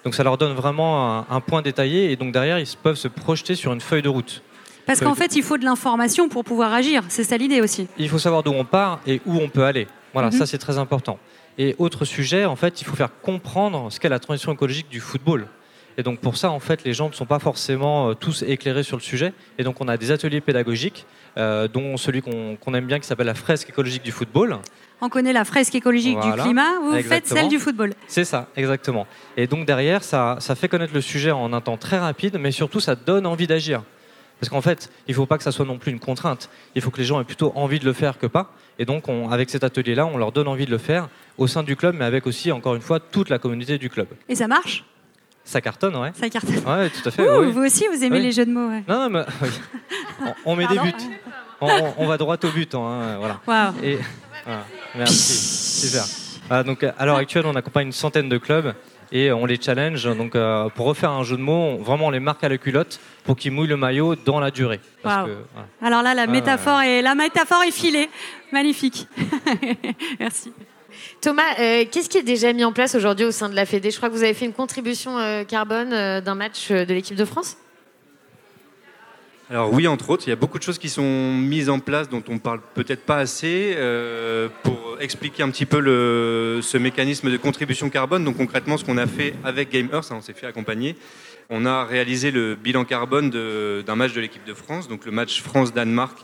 Donc 0.04 0.14
ça 0.14 0.24
leur 0.24 0.36
donne 0.38 0.52
vraiment 0.54 1.18
un, 1.18 1.26
un 1.30 1.40
point 1.40 1.62
détaillé, 1.62 2.10
et 2.10 2.16
donc 2.16 2.32
derrière, 2.32 2.58
ils 2.58 2.66
peuvent 2.82 2.96
se 2.96 3.08
projeter 3.08 3.54
sur 3.54 3.72
une 3.72 3.80
feuille 3.80 4.02
de 4.02 4.08
route. 4.08 4.42
Parce 4.86 5.00
qu'en 5.00 5.14
fait, 5.14 5.36
il 5.36 5.42
faut 5.44 5.58
de 5.58 5.64
l'information 5.64 6.28
pour 6.28 6.42
pouvoir 6.44 6.72
agir. 6.72 7.04
C'est 7.08 7.22
ça 7.22 7.36
l'idée 7.36 7.60
aussi. 7.60 7.86
Il 7.98 8.08
faut 8.08 8.18
savoir 8.18 8.42
d'où 8.42 8.50
on 8.50 8.64
part 8.64 8.98
et 9.06 9.20
où 9.26 9.36
on 9.38 9.48
peut 9.48 9.62
aller. 9.64 9.86
Voilà, 10.12 10.28
Mhm. 10.28 10.38
ça 10.38 10.46
c'est 10.46 10.58
très 10.58 10.76
important. 10.76 11.18
Et 11.56 11.76
autre 11.78 12.04
sujet, 12.04 12.44
en 12.46 12.56
fait, 12.56 12.80
il 12.80 12.84
faut 12.84 12.96
faire 12.96 13.10
comprendre 13.22 13.92
ce 13.92 14.00
qu'est 14.00 14.08
la 14.08 14.18
transition 14.18 14.52
écologique 14.52 14.88
du 14.88 14.98
football. 15.00 15.46
Et 15.98 16.02
donc 16.02 16.18
pour 16.20 16.36
ça, 16.36 16.50
en 16.50 16.58
fait, 16.58 16.82
les 16.84 16.94
gens 16.94 17.08
ne 17.10 17.14
sont 17.14 17.26
pas 17.26 17.38
forcément 17.38 18.08
euh, 18.08 18.14
tous 18.14 18.42
éclairés 18.42 18.82
sur 18.82 18.96
le 18.96 19.02
sujet. 19.02 19.34
Et 19.58 19.62
donc 19.62 19.80
on 19.80 19.88
a 19.88 19.96
des 19.98 20.10
ateliers 20.10 20.40
pédagogiques, 20.40 21.06
euh, 21.36 21.68
dont 21.68 21.96
celui 21.96 22.22
qu'on 22.22 22.56
qu'on 22.56 22.74
aime 22.74 22.86
bien 22.86 22.98
qui 22.98 23.06
s'appelle 23.06 23.26
la 23.26 23.34
fresque 23.34 23.68
écologique 23.68 24.02
du 24.02 24.10
football. 24.10 24.58
On 25.04 25.08
connaît 25.08 25.32
la 25.32 25.44
fresque 25.44 25.74
écologique 25.74 26.18
du 26.20 26.32
climat. 26.32 26.78
Vous 26.80 26.96
faites 27.02 27.26
celle 27.26 27.48
du 27.48 27.58
football. 27.58 27.92
C'est 28.06 28.24
ça, 28.24 28.46
exactement. 28.56 29.06
Et 29.36 29.46
donc 29.48 29.66
derrière, 29.66 30.04
ça, 30.04 30.36
ça 30.38 30.54
fait 30.54 30.68
connaître 30.68 30.94
le 30.94 31.00
sujet 31.00 31.32
en 31.32 31.52
un 31.52 31.60
temps 31.60 31.76
très 31.76 31.98
rapide, 31.98 32.38
mais 32.40 32.52
surtout 32.52 32.78
ça 32.80 32.94
donne 32.94 33.26
envie 33.26 33.46
d'agir. 33.48 33.82
Parce 34.38 34.48
qu'en 34.48 34.60
fait, 34.60 34.90
il 35.08 35.10
ne 35.12 35.16
faut 35.16 35.26
pas 35.26 35.38
que 35.38 35.44
ça 35.44 35.52
soit 35.52 35.64
non 35.66 35.78
plus 35.78 35.92
une 35.92 36.00
contrainte. 36.00 36.50
Il 36.74 36.82
faut 36.82 36.90
que 36.90 36.98
les 36.98 37.04
gens 37.04 37.20
aient 37.20 37.24
plutôt 37.24 37.52
envie 37.54 37.78
de 37.78 37.84
le 37.84 37.92
faire 37.92 38.18
que 38.18 38.26
pas. 38.26 38.50
Et 38.78 38.84
donc, 38.84 39.08
on- 39.08 39.30
avec 39.30 39.50
cet 39.50 39.62
atelier-là, 39.62 40.06
on 40.06 40.16
leur 40.18 40.32
donne 40.32 40.48
envie 40.48 40.66
de 40.66 40.70
le 40.72 40.78
faire 40.78 41.08
au 41.38 41.46
sein 41.46 41.62
du 41.62 41.76
club, 41.76 41.94
mais 41.96 42.04
avec 42.04 42.26
aussi, 42.26 42.50
encore 42.50 42.74
une 42.74 42.80
fois, 42.80 42.98
toute 42.98 43.28
la 43.28 43.38
communauté 43.38 43.78
du 43.78 43.88
club. 43.88 44.08
Et 44.28 44.34
ça 44.34 44.48
marche? 44.48 44.84
Ça 45.44 45.60
cartonne, 45.60 45.94
ouais. 45.96 46.10
Ça 46.14 46.28
cartonne. 46.28 46.56
Ouais, 46.66 46.90
tout 46.90 47.08
à 47.08 47.10
fait. 47.12 47.22
Ouh, 47.28 47.40
oui. 47.44 47.52
Vous 47.52 47.60
aussi, 47.64 47.84
vous 47.92 48.02
aimez 48.02 48.16
Oui. 48.18 48.22
les 48.24 48.32
jeux 48.32 48.46
de 48.46 48.50
mots. 48.52 48.68
ouais. 48.68 48.82
Non, 48.88 49.02
non, 49.02 49.10
mais 49.10 49.24
oui. 49.42 49.48
on, 50.46 50.52
on 50.52 50.56
met 50.56 50.64
Pardon 50.66 50.82
des 50.84 50.90
buts. 50.90 50.96
On, 51.60 52.06
va 52.06 52.16
droit 52.16 52.36
au 52.42 52.48
but. 52.48 52.74
hein, 52.74 53.18
voilà. 53.46 53.74
Et 53.82 53.98
voilà. 54.44 54.64
merci, 54.94 55.86
super. 55.88 56.04
Ah, 56.50 56.62
donc 56.62 56.82
à 56.84 57.06
l'heure 57.06 57.16
actuelle, 57.16 57.46
on 57.46 57.54
accompagne 57.56 57.86
une 57.86 57.92
centaine 57.92 58.28
de 58.28 58.36
clubs 58.38 58.74
et 59.12 59.30
on 59.32 59.46
les 59.46 59.60
challenge. 59.60 60.04
Donc 60.16 60.34
euh, 60.34 60.68
pour 60.70 60.86
refaire 60.86 61.10
un 61.10 61.22
jeu 61.22 61.36
de 61.36 61.42
mots, 61.42 61.52
on- 61.52 61.76
vraiment 61.82 62.06
on 62.06 62.10
les 62.10 62.20
marque 62.20 62.42
à 62.44 62.48
la 62.48 62.58
culotte 62.58 62.98
pour 63.24 63.36
qu'ils 63.36 63.52
mouillent 63.52 63.68
le 63.68 63.76
maillot 63.76 64.16
dans 64.16 64.40
la 64.40 64.50
durée. 64.50 64.80
Parce 65.02 65.16
Waouh. 65.16 65.26
que, 65.26 65.32
voilà. 65.52 65.68
Alors 65.82 66.02
là, 66.02 66.14
la 66.14 66.22
Ouais, 66.22 66.28
métaphore, 66.28 66.80
est, 66.82 67.00
la 67.02 67.14
métaphore 67.14 67.62
est 67.62 67.70
filée. 67.70 68.08
Magnifique. 68.52 69.06
Merci. 70.20 70.52
Thomas, 71.20 71.42
euh, 71.58 71.84
qu'est-ce 71.90 72.08
qui 72.08 72.18
est 72.18 72.22
déjà 72.22 72.52
mis 72.52 72.64
en 72.64 72.72
place 72.72 72.94
aujourd'hui 72.94 73.24
au 73.24 73.30
sein 73.30 73.48
de 73.48 73.54
la 73.54 73.64
Fédé? 73.64 73.90
Je 73.90 73.96
crois 73.96 74.08
que 74.08 74.14
vous 74.14 74.22
avez 74.24 74.34
fait 74.34 74.44
une 74.44 74.52
contribution 74.52 75.18
euh, 75.18 75.44
carbone 75.44 75.92
euh, 75.92 76.20
d'un 76.20 76.34
match 76.34 76.70
euh, 76.70 76.84
de 76.84 76.92
l'équipe 76.94 77.16
de 77.16 77.24
France? 77.24 77.56
Alors 79.52 79.70
oui, 79.70 79.86
entre 79.86 80.08
autres, 80.08 80.26
il 80.26 80.30
y 80.30 80.32
a 80.32 80.36
beaucoup 80.36 80.58
de 80.58 80.62
choses 80.62 80.78
qui 80.78 80.88
sont 80.88 81.34
mises 81.34 81.68
en 81.68 81.78
place 81.78 82.08
dont 82.08 82.24
on 82.30 82.38
parle 82.38 82.62
peut-être 82.72 83.04
pas 83.04 83.18
assez 83.18 83.74
euh, 83.76 84.48
pour 84.62 84.96
expliquer 84.98 85.42
un 85.42 85.50
petit 85.50 85.66
peu 85.66 85.78
ce 86.62 86.78
mécanisme 86.78 87.30
de 87.30 87.36
contribution 87.36 87.90
carbone. 87.90 88.24
Donc 88.24 88.38
concrètement, 88.38 88.78
ce 88.78 88.84
qu'on 88.86 88.96
a 88.96 89.06
fait 89.06 89.34
avec 89.44 89.68
Game 89.68 89.90
Earth, 89.92 90.10
hein, 90.10 90.16
on 90.16 90.20
s'est 90.22 90.32
fait 90.32 90.46
accompagner. 90.46 90.96
On 91.50 91.66
a 91.66 91.84
réalisé 91.84 92.30
le 92.30 92.54
bilan 92.54 92.86
carbone 92.86 93.28
d'un 93.28 93.94
match 93.94 94.14
de 94.14 94.22
l'équipe 94.22 94.44
de 94.46 94.54
France, 94.54 94.88
donc 94.88 95.04
le 95.04 95.12
match 95.12 95.42
France-Danemark 95.42 96.16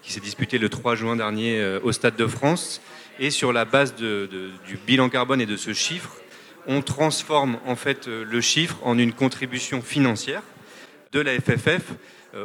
qui 0.00 0.14
s'est 0.14 0.20
disputé 0.20 0.56
le 0.56 0.70
3 0.70 0.94
juin 0.94 1.16
dernier 1.16 1.60
euh, 1.60 1.80
au 1.82 1.92
Stade 1.92 2.16
de 2.16 2.26
France. 2.26 2.80
Et 3.18 3.28
sur 3.28 3.52
la 3.52 3.66
base 3.66 3.94
du 3.94 4.78
bilan 4.86 5.10
carbone 5.10 5.42
et 5.42 5.46
de 5.46 5.58
ce 5.58 5.74
chiffre, 5.74 6.16
on 6.66 6.80
transforme 6.80 7.58
en 7.66 7.76
fait 7.76 8.08
euh, 8.08 8.24
le 8.24 8.40
chiffre 8.40 8.78
en 8.84 8.96
une 8.96 9.12
contribution 9.12 9.82
financière 9.82 10.40
de 11.12 11.20
la 11.20 11.38
FFF 11.38 11.82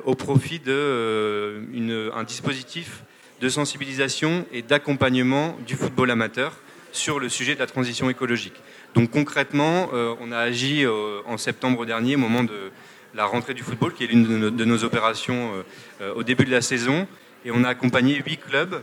au 0.05 0.15
profit 0.15 0.59
d'un 0.59 2.13
un 2.15 2.23
dispositif 2.23 3.03
de 3.41 3.49
sensibilisation 3.49 4.45
et 4.51 4.61
d'accompagnement 4.61 5.57
du 5.67 5.75
football 5.75 6.11
amateur 6.11 6.57
sur 6.91 7.19
le 7.19 7.29
sujet 7.29 7.55
de 7.55 7.59
la 7.59 7.67
transition 7.67 8.09
écologique. 8.09 8.55
Donc 8.95 9.11
concrètement, 9.11 9.89
euh, 9.93 10.15
on 10.21 10.31
a 10.31 10.37
agi 10.37 10.85
euh, 10.85 11.19
en 11.25 11.37
septembre 11.37 11.85
dernier, 11.85 12.15
au 12.15 12.19
moment 12.19 12.43
de 12.45 12.71
la 13.13 13.25
rentrée 13.25 13.53
du 13.53 13.63
football, 13.63 13.93
qui 13.93 14.05
est 14.05 14.07
l'une 14.07 14.49
de, 14.55 14.65
nos- 14.65 14.83
opérations 14.85 15.51
euh, 15.53 15.63
euh, 16.01 16.13
au 16.15 16.23
début 16.23 16.45
de 16.45 16.51
la 16.51 16.61
saison, 16.61 17.07
et 17.43 17.51
on 17.51 17.63
a 17.65 17.69
accompagné 17.69 18.21
huit 18.25 18.37
clubs 18.37 18.81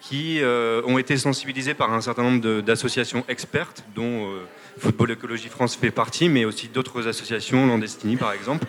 qui 0.00 0.40
euh, 0.40 0.80
ont 0.86 0.96
été 0.96 1.18
sensibilisés 1.18 1.74
par 1.74 1.92
un 1.92 2.00
certain 2.00 2.22
nombre 2.22 2.62
d'associations 2.62 3.22
expertes, 3.28 3.84
dont 3.94 4.30
euh, 4.32 4.38
Football 4.78 5.10
Écologie 5.10 5.50
France 5.50 5.76
fait 5.76 5.90
partie, 5.90 6.30
mais 6.30 6.46
aussi 6.46 6.68
d'autres 6.68 7.06
associations, 7.06 7.66
Landestini 7.66 8.16
par 8.16 8.32
exemple. 8.32 8.64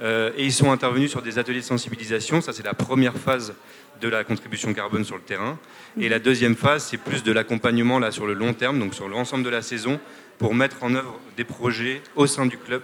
Euh, 0.00 0.30
et 0.36 0.44
ils 0.44 0.52
sont 0.52 0.70
intervenus 0.70 1.10
sur 1.10 1.22
des 1.22 1.38
ateliers 1.38 1.60
de 1.60 1.64
sensibilisation. 1.64 2.40
Ça, 2.40 2.52
c'est 2.52 2.64
la 2.64 2.74
première 2.74 3.16
phase 3.16 3.54
de 4.00 4.08
la 4.08 4.24
contribution 4.24 4.74
carbone 4.74 5.04
sur 5.04 5.16
le 5.16 5.22
terrain. 5.22 5.58
Et 5.98 6.08
la 6.08 6.18
deuxième 6.18 6.54
phase, 6.54 6.84
c'est 6.84 6.98
plus 6.98 7.22
de 7.22 7.32
l'accompagnement 7.32 7.98
là 7.98 8.10
sur 8.10 8.26
le 8.26 8.34
long 8.34 8.52
terme, 8.52 8.78
donc 8.78 8.94
sur 8.94 9.08
l'ensemble 9.08 9.44
de 9.44 9.48
la 9.48 9.62
saison, 9.62 9.98
pour 10.38 10.54
mettre 10.54 10.82
en 10.82 10.94
œuvre 10.94 11.18
des 11.36 11.44
projets 11.44 12.02
au 12.14 12.26
sein 12.26 12.46
du 12.46 12.58
club 12.58 12.82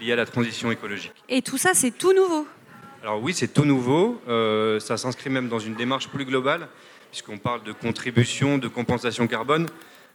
liés 0.00 0.12
à 0.12 0.16
la 0.16 0.26
transition 0.26 0.70
écologique. 0.70 1.12
Et 1.28 1.42
tout 1.42 1.58
ça, 1.58 1.72
c'est 1.74 1.90
tout 1.90 2.14
nouveau. 2.14 2.46
Alors 3.02 3.22
oui, 3.22 3.34
c'est 3.34 3.52
tout 3.52 3.66
nouveau. 3.66 4.20
Euh, 4.28 4.80
ça 4.80 4.96
s'inscrit 4.96 5.28
même 5.28 5.48
dans 5.48 5.58
une 5.58 5.74
démarche 5.74 6.08
plus 6.08 6.24
globale, 6.24 6.68
puisqu'on 7.10 7.36
parle 7.36 7.62
de 7.62 7.72
contribution, 7.72 8.56
de 8.56 8.68
compensation 8.68 9.26
carbone. 9.26 9.68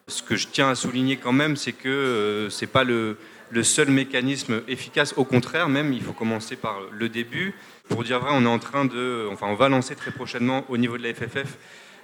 Ce 0.08 0.24
que 0.24 0.36
je 0.36 0.48
tiens 0.48 0.70
à 0.70 0.76
souligner 0.76 1.18
quand 1.18 1.32
même, 1.32 1.56
c'est 1.56 1.72
que 1.72 1.88
euh, 1.88 2.50
ce 2.50 2.66
n'est 2.66 2.72
pas 2.72 2.84
le, 2.84 3.18
le 3.52 3.64
seul 3.64 3.90
mécanisme 3.90 4.62
efficace. 4.68 5.14
Au 5.18 5.26
contraire, 5.26 5.70
même, 5.70 5.92
il 5.94 6.02
faut 6.02 6.14
commencer 6.14 6.56
par 6.56 6.80
le 6.92 7.10
début. 7.10 7.54
Pour 7.88 8.04
dire 8.04 8.20
vrai, 8.20 8.32
on 8.34 8.44
est 8.44 8.48
en 8.48 8.60
train 8.60 8.86
de, 8.86 9.28
enfin, 9.32 9.48
on 9.48 9.56
va 9.56 9.70
lancer 9.70 9.96
très 9.96 10.12
prochainement 10.12 10.66
au 10.70 10.78
niveau 10.78 10.98
de 10.98 11.04
la 11.04 11.14
FFF 11.14 11.58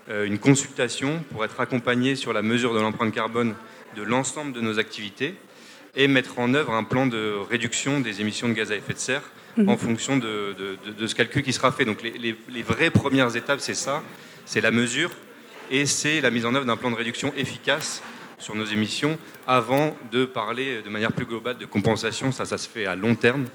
euh, 0.09 0.25
une 0.25 0.39
consultation 0.39 1.23
pour 1.31 1.43
être 1.45 1.59
accompagné 1.59 2.15
sur 2.15 2.33
la 2.33 2.41
mesure 2.41 2.73
de 2.73 2.79
l'empreinte 2.79 3.13
carbone 3.13 3.55
de 3.95 4.03
l'ensemble 4.03 4.53
de 4.53 4.61
nos 4.61 4.79
activités 4.79 5.35
et 5.95 6.07
mettre 6.07 6.39
en 6.39 6.53
œuvre 6.53 6.73
un 6.73 6.83
plan 6.83 7.05
de 7.07 7.33
réduction 7.49 7.99
des 8.01 8.21
émissions 8.21 8.49
de 8.49 8.53
gaz 8.53 8.71
à 8.71 8.75
effet 8.75 8.93
de 8.93 8.99
serre 8.99 9.23
Mhm. 9.57 9.69
en 9.69 9.77
fonction 9.77 10.17
de, 10.17 10.53
de- 10.59 10.77
de- 10.85 10.91
de 10.91 11.07
ce 11.07 11.15
calcul 11.15 11.41
qui 11.41 11.53
sera 11.53 11.71
fait. 11.71 11.85
Donc 11.85 12.03
les, 12.03 12.11
les- 12.11 12.35
les 12.49 12.61
vraies 12.61 12.89
premières 12.89 13.35
étapes, 13.37 13.61
c'est 13.61 13.73
ça, 13.73 14.03
c'est 14.45 14.59
la 14.59 14.71
mesure 14.71 15.11
et 15.71 15.85
c'est 15.85 16.19
la 16.19 16.29
mise 16.29 16.45
en 16.45 16.53
œuvre 16.55 16.65
d'un 16.65 16.75
plan 16.75 16.91
de 16.91 16.95
réduction 16.97 17.33
efficace 17.37 18.03
sur 18.37 18.55
nos 18.55 18.65
émissions 18.65 19.17
avant 19.47 19.95
de 20.11 20.25
parler 20.25 20.81
de 20.81 20.89
manière 20.89 21.11
plus 21.11 21.25
globale 21.25 21.57
de 21.57 21.65
compensation. 21.65 22.31
Ça, 22.31 22.45
ça 22.45 22.57
se 22.57 22.67
fait 22.67 22.85
à 22.85 22.95
long 22.95 23.15
terme. 23.15 23.45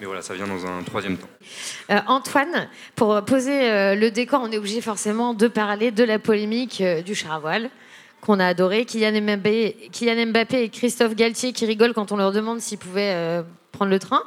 Mais 0.00 0.06
voilà, 0.06 0.22
ça 0.22 0.32
vient 0.34 0.46
dans 0.46 0.66
un 0.66 0.82
troisième 0.82 1.18
temps. 1.18 1.28
Euh, 1.90 1.98
Antoine, 2.06 2.68
pour 2.96 3.22
poser 3.24 3.70
euh, 3.70 3.94
le 3.94 4.10
décor, 4.10 4.40
on 4.42 4.50
est 4.50 4.56
obligé 4.56 4.80
forcément 4.80 5.34
de 5.34 5.46
parler 5.46 5.90
de 5.90 6.04
la 6.04 6.18
polémique 6.18 6.80
euh, 6.80 7.02
du 7.02 7.14
char 7.14 7.32
à 7.32 7.38
voile 7.38 7.70
qu'on 8.20 8.38
a 8.38 8.46
adoré. 8.46 8.84
Kylian 8.84 9.20
Mbappé, 9.20 9.88
Kylian 9.92 10.26
Mbappé 10.26 10.62
et 10.64 10.68
Christophe 10.68 11.14
Galtier 11.14 11.52
qui 11.52 11.66
rigolent 11.66 11.94
quand 11.94 12.12
on 12.12 12.16
leur 12.16 12.32
demande 12.32 12.60
s'ils 12.60 12.78
pouvaient 12.78 13.14
euh, 13.14 13.42
prendre 13.72 13.90
le 13.90 13.98
train. 13.98 14.22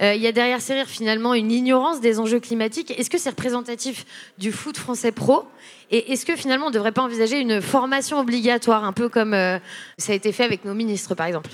Euh, 0.00 0.14
Il 0.14 0.22
y 0.22 0.26
a 0.26 0.32
derrière 0.32 0.60
ces 0.60 0.74
rires 0.74 0.86
finalement 0.86 1.34
une 1.34 1.50
ignorance 1.50 2.00
des 2.00 2.20
enjeux 2.20 2.40
climatiques. 2.40 2.92
Est-ce 2.98 3.10
que 3.10 3.18
c'est 3.18 3.30
représentatif 3.30 4.04
du 4.38 4.52
foot 4.52 4.76
français 4.76 5.12
pro? 5.12 5.44
Et 5.90 6.12
est-ce 6.12 6.24
que 6.24 6.36
finalement 6.36 6.66
on 6.66 6.70
ne 6.70 6.74
devrait 6.74 6.92
pas 6.92 7.02
envisager 7.02 7.40
une 7.40 7.60
formation 7.60 8.18
obligatoire, 8.18 8.84
un 8.84 8.92
peu 8.92 9.08
comme 9.08 9.34
euh, 9.34 9.58
ça 9.98 10.12
a 10.12 10.14
été 10.14 10.32
fait 10.32 10.44
avec 10.44 10.64
nos 10.64 10.74
ministres 10.74 11.14
par 11.14 11.26
exemple? 11.26 11.50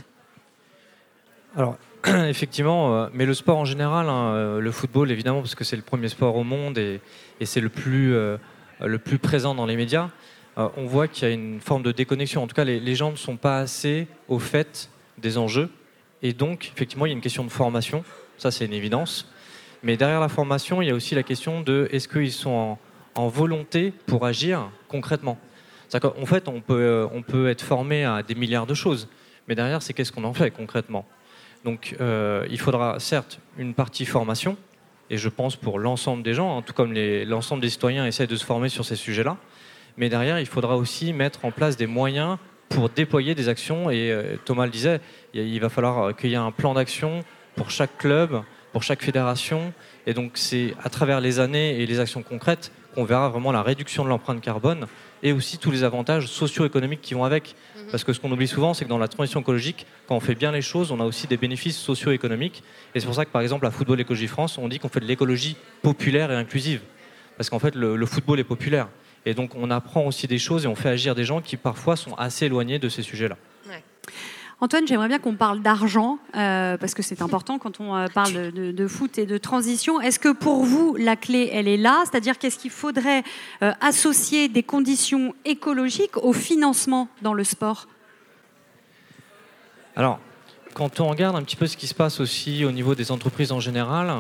Alors, 1.57 1.77
effectivement, 2.29 3.09
mais 3.12 3.27
le 3.27 3.35
sport 3.35 3.59
en 3.59 3.64
général, 3.64 4.09
hein, 4.09 4.59
le 4.61 4.70
football 4.70 5.11
évidemment, 5.11 5.40
parce 5.40 5.55
que 5.55 5.64
c'est 5.64 5.77
le 5.77 5.83
premier 5.83 6.09
sport 6.09 6.37
au 6.37 6.44
monde 6.44 6.79
et, 6.79 7.01
et 7.40 7.46
c'est 7.46 7.61
le 7.61 7.70
le 8.81 8.98
plus 8.98 9.18
présent 9.18 9.57
dans 9.57 9.66
les 9.66 9.74
médias, 9.74 10.09
euh, 10.59 10.68
on 10.77 10.87
voit 10.87 11.09
qu'il 11.09 11.29
y 11.29 11.31
a 11.31 11.35
une 11.35 11.61
forme 11.61 11.83
de 11.83 11.92
déconnexion. 11.92 12.42
En 12.42 12.47
tout 12.47 12.55
cas, 12.55 12.64
les, 12.64 12.94
gens 12.94 13.11
ne 13.11 13.16
sont 13.16 13.37
pas 13.37 13.59
assez 13.61 14.07
au 14.29 14.38
fait 14.38 14.90
des 15.18 15.38
enjeux. 15.38 15.71
Et 16.23 16.33
donc, 16.33 16.71
effectivement, 16.75 17.07
il 17.07 17.11
y 17.11 17.12
a 17.12 17.14
une 17.14 17.23
question 17.23 17.44
de 17.44 17.51
formation, 17.51 18.05
ça 18.38 18.51
c'est 18.51 18.64
une 18.64 18.73
évidence. 18.73 19.31
Mais 19.83 19.97
derrière 19.97 20.21
la 20.21 20.29
formation, 20.29 20.83
il 20.83 20.88
y 20.88 20.90
a 20.90 20.94
aussi 20.94 21.14
la 21.14 21.23
question 21.23 21.61
de 21.61 21.88
est-ce 21.92 22.09
qu'ils 22.09 22.33
sont 22.33 22.51
en, 22.51 22.79
en 23.14 23.29
volonté 23.29 23.92
pour 24.07 24.27
agir 24.27 24.71
concrètement? 24.88 25.38
Qu'en 26.01 26.27
fait, 26.27 26.49
on 26.49 26.61
peut, 26.61 26.75
euh, 26.75 27.07
on 27.12 27.23
peut 27.23 27.49
être 27.49 27.62
formé 27.62 28.05
à 28.05 28.23
des 28.23 28.35
milliards 28.35 28.66
de 28.66 28.75
choses, 28.75 29.09
mais 29.47 29.55
derrière, 29.55 29.81
c'est 29.83 29.94
qu'est-ce 29.94 30.12
qu'on 30.12 30.25
en 30.25 30.35
fait 30.35 30.51
concrètement? 30.51 31.07
Donc 31.64 31.97
euh, 32.01 32.47
il 32.51 32.61
faudra 32.61 33.01
certes 33.01 33.40
une 33.57 33.75
partie 33.75 34.05
formation, 34.05 34.57
et 35.11 35.16
je 35.16 35.29
pense 35.29 35.57
pour 35.57 35.79
l'ensemble 35.79 36.23
des 36.23 36.35
gens, 36.35 36.59
hein, 36.59 36.62
tout 36.62 36.75
comme 36.75 36.92
l'ensemble 36.92 37.62
des 37.62 37.71
citoyens 37.71 38.07
essayent 38.07 38.27
de 38.27 38.37
se 38.37 38.44
former 38.44 38.68
sur 38.68 38.85
ces 38.85 38.97
sujets-là, 38.97 39.38
mais 39.98 40.08
derrière 40.08 40.40
il 40.40 40.46
faudra 40.46 40.76
aussi 40.76 41.12
mettre 41.12 41.44
en 41.44 41.50
place 41.50 41.76
des 41.76 41.87
moyens 41.87 42.38
pour 42.70 42.88
déployer 42.88 43.34
des 43.34 43.48
actions, 43.48 43.90
et 43.90 44.11
euh, 44.11 44.37
Thomas 44.44 44.64
le 44.64 44.70
disait, 44.70 45.00
il 45.34 45.58
va 45.61 45.68
falloir 45.68 45.98
euh, 45.98 46.12
qu'il 46.12 46.30
y 46.30 46.34
ait 46.34 46.37
un 46.37 46.50
plan 46.50 46.74
d'action 46.74 47.24
pour 47.56 47.70
chaque 47.70 47.96
club, 47.98 48.42
pour 48.72 48.82
chaque 48.82 49.02
fédération, 49.02 49.72
et 50.06 50.14
donc 50.14 50.32
c'est 50.34 50.74
à 50.82 50.88
travers 50.88 51.20
les 51.20 51.40
années 51.40 51.80
et 51.80 51.87
les 51.87 51.98
actions 51.98 52.22
concrètes 52.22 52.70
qu'on 52.94 53.04
verra 53.04 53.28
vraiment 53.28 53.52
la 53.52 53.62
réduction 53.62 54.04
de 54.04 54.08
l'empreinte 54.08 54.40
carbone 54.40 54.87
et 55.22 55.32
aussi 55.32 55.58
tous 55.58 55.70
les 55.70 55.82
avantages 55.82 56.26
socio-économiques 56.26 57.00
qui 57.00 57.14
vont 57.14 57.24
avec. 57.24 57.54
Parce 57.90 58.04
que 58.04 58.12
ce 58.12 58.20
qu'on 58.20 58.30
oublie 58.30 58.48
souvent, 58.48 58.74
c'est 58.74 58.84
que 58.84 58.90
dans 58.90 58.98
la 58.98 59.08
transition 59.08 59.40
écologique, 59.40 59.87
quand 60.06 60.16
on 60.16 60.20
fait 60.20 60.34
bien 60.34 60.52
les 60.52 60.62
choses, 60.62 60.92
on 60.92 61.00
a 61.00 61.04
aussi 61.04 61.26
des 61.26 61.37
bénéfices 61.37 61.76
socio-économiques. 61.76 62.62
Et 62.94 63.00
c'est 63.00 63.06
pour 63.06 63.14
ça 63.14 63.24
que, 63.24 63.30
par 63.30 63.42
exemple, 63.42 63.66
à 63.66 63.70
Football 63.70 64.00
Écologie 64.00 64.26
France, 64.26 64.58
on 64.58 64.68
dit 64.68 64.78
qu'on 64.78 64.88
fait 64.88 65.00
de 65.00 65.06
l'écologie 65.06 65.56
populaire 65.82 66.30
et 66.30 66.37
inclusive. 66.37 66.80
Parce 67.37 67.50
qu'en 67.50 67.58
fait, 67.58 67.74
le, 67.74 67.96
le 67.96 68.06
football 68.06 68.40
est 68.40 68.44
populaire. 68.44 68.88
Et 69.26 69.35
donc, 69.35 69.52
on 69.54 69.70
apprend 69.70 70.07
aussi 70.07 70.26
des 70.26 70.38
choses 70.38 70.64
et 70.64 70.68
on 70.68 70.74
fait 70.74 70.88
agir 70.90 71.14
des 71.14 71.24
gens 71.24 71.40
qui, 71.40 71.57
parfois, 71.57 71.96
sont 71.96 72.14
assez 72.14 72.46
éloignés 72.46 72.78
de 72.78 72.88
ces 72.88 73.02
sujets-là. 73.02 73.37
Antoine, 74.61 74.88
j'aimerais 74.88 75.07
bien 75.07 75.20
qu'on 75.20 75.37
parle 75.37 75.62
d'argent, 75.62 76.18
euh, 76.35 76.76
parce 76.78 76.92
que 76.92 77.00
c'est 77.00 77.22
important 77.22 77.61
quand 77.61 77.78
on 77.78 77.94
euh, 77.94 78.07
parle 78.12 78.33
de, 78.33 78.50
de- 78.50 78.72
de 78.72 78.88
foot 78.88 79.16
et 79.16 79.24
de 79.24 79.38
transition. 79.38 80.00
Est-ce 80.00 80.18
que 80.18 80.33
pour 80.33 80.64
vous, 80.64 80.96
la 80.96 81.14
clé, 81.14 81.48
elle 81.52 81.68
est 81.68 81.76
là? 81.76 82.02
C'est-à-dire 82.04 82.38
qu'est-ce 82.40 82.59
qu'il 82.59 82.72
faudrait 82.72 83.22
euh, 83.62 83.70
associer 83.81 84.48
des 84.48 84.64
conditions 84.64 85.33
écologiques 85.44 86.16
au 86.16 86.33
financement 86.33 87.07
dans 87.22 87.35
le 87.35 87.44
sport? 87.44 87.87
Alors, 89.94 90.18
quand 90.74 90.98
on 90.98 91.09
regarde 91.09 91.37
un 91.37 91.42
petit 91.44 91.54
peu 91.54 91.68
ce 91.68 91.76
qui 91.76 91.87
se 91.87 91.94
passe 91.94 92.18
aussi 92.18 92.64
au 92.64 92.72
niveau 92.72 92.96
des 92.96 93.12
entreprises 93.12 93.52
en 93.52 93.61
général, 93.61 94.12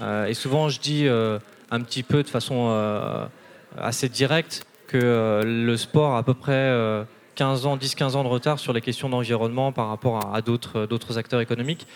euh, 0.00 0.26
et 0.26 0.34
souvent 0.34 0.68
je 0.68 0.78
dis 0.78 1.08
euh, 1.08 1.40
un 1.72 1.80
petit 1.80 2.04
peu 2.04 2.22
de 2.22 2.28
façon 2.28 2.68
euh, 2.70 3.26
assez 3.78 4.08
directe 4.08 4.64
que 4.86 4.98
euh, 4.98 5.42
le 5.44 5.76
sport 5.76 6.14
a 6.14 6.18
à 6.18 6.22
peu 6.22 6.34
près 6.34 6.52
euh, 6.52 7.04
15 7.36 7.66
ans, 7.66 7.76
10-15 7.76 8.16
ans 8.16 8.24
de 8.24 8.28
retard 8.28 8.58
sur 8.58 8.72
les 8.72 8.80
questions 8.80 9.08
d'environnement 9.08 9.72
par 9.72 9.88
rapport 9.88 10.16
à, 10.16 10.36
à 10.36 10.40
d'autres, 10.42 11.18
acteurs 11.18 11.40
économiques. 11.40 11.86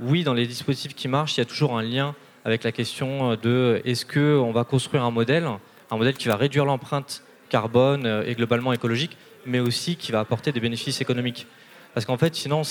Oui, 0.00 0.24
dans 0.24 0.34
les 0.34 0.46
dispositifs 0.46 0.94
qui 0.94 1.08
marchent, 1.08 1.36
il 1.36 1.40
y 1.40 1.42
a 1.42 1.46
toujours 1.46 1.78
un 1.78 1.82
lien 1.82 2.14
avec 2.44 2.64
la 2.64 2.72
question 2.72 3.36
de 3.36 3.80
est-ce 3.84 4.04
qu'on 4.04 4.52
va 4.52 4.64
construire 4.64 5.04
un 5.04 5.10
modèle, 5.10 5.48
un 5.90 5.96
modèle 5.96 6.14
qui 6.14 6.28
va 6.28 6.36
réduire 6.36 6.64
l'empreinte 6.64 7.22
carbone 7.52 8.06
euh, 8.06 8.24
et 8.26 8.34
globalement 8.34 8.72
écologique, 8.72 9.16
mais 9.46 9.60
aussi 9.60 9.96
qui 9.96 10.10
va 10.10 10.20
apporter 10.20 10.50
des 10.52 10.60
bénéfices 10.60 11.00
économiques. 11.00 11.46
Parce 11.94 12.06
qu'en 12.06 12.16
fait, 12.16 12.34
sinon, 12.34 12.62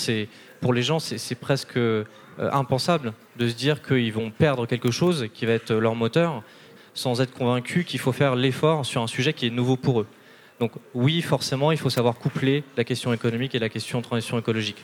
pour 0.62 0.74
les 0.74 0.82
gens, 0.82 1.00
c'est 1.00 1.36
presque 1.36 1.78
euh, 1.78 2.06
impensable 2.38 3.13
de 3.38 3.47
se 3.47 3.54
dire 3.54 3.84
qu'ils 3.84 4.12
vont 4.12 4.32
perdre 4.32 4.65
quelque 4.65 4.89
chose 4.89 5.28
qui 5.34 5.45
va 5.45 5.54
être 5.54 5.71
leur 5.74 5.93
moteur, 5.93 6.41
sans 6.93 7.21
être 7.21 7.34
convaincus 7.34 7.86
qu'il 7.86 7.99
faut 7.99 8.12
faire 8.12 8.36
l'effort 8.36 8.86
sur 8.86 9.01
un 9.01 9.08
sujet 9.08 9.34
qui 9.34 9.47
est 9.47 9.49
nouveau 9.49 9.77
pour 9.77 10.01
eux. 10.01 10.08
Donc 10.60 10.73
oui, 10.93 11.21
forcément, 11.21 11.71
il 11.71 11.77
faut 11.77 11.89
savoir 11.89 12.15
coupler 12.15 12.63
la 12.77 12.84
question 12.84 13.13
économique 13.13 13.56
et 13.56 13.60
la 13.60 13.69
question 13.69 14.01
transition 14.01 14.38
écologique. 14.38 14.77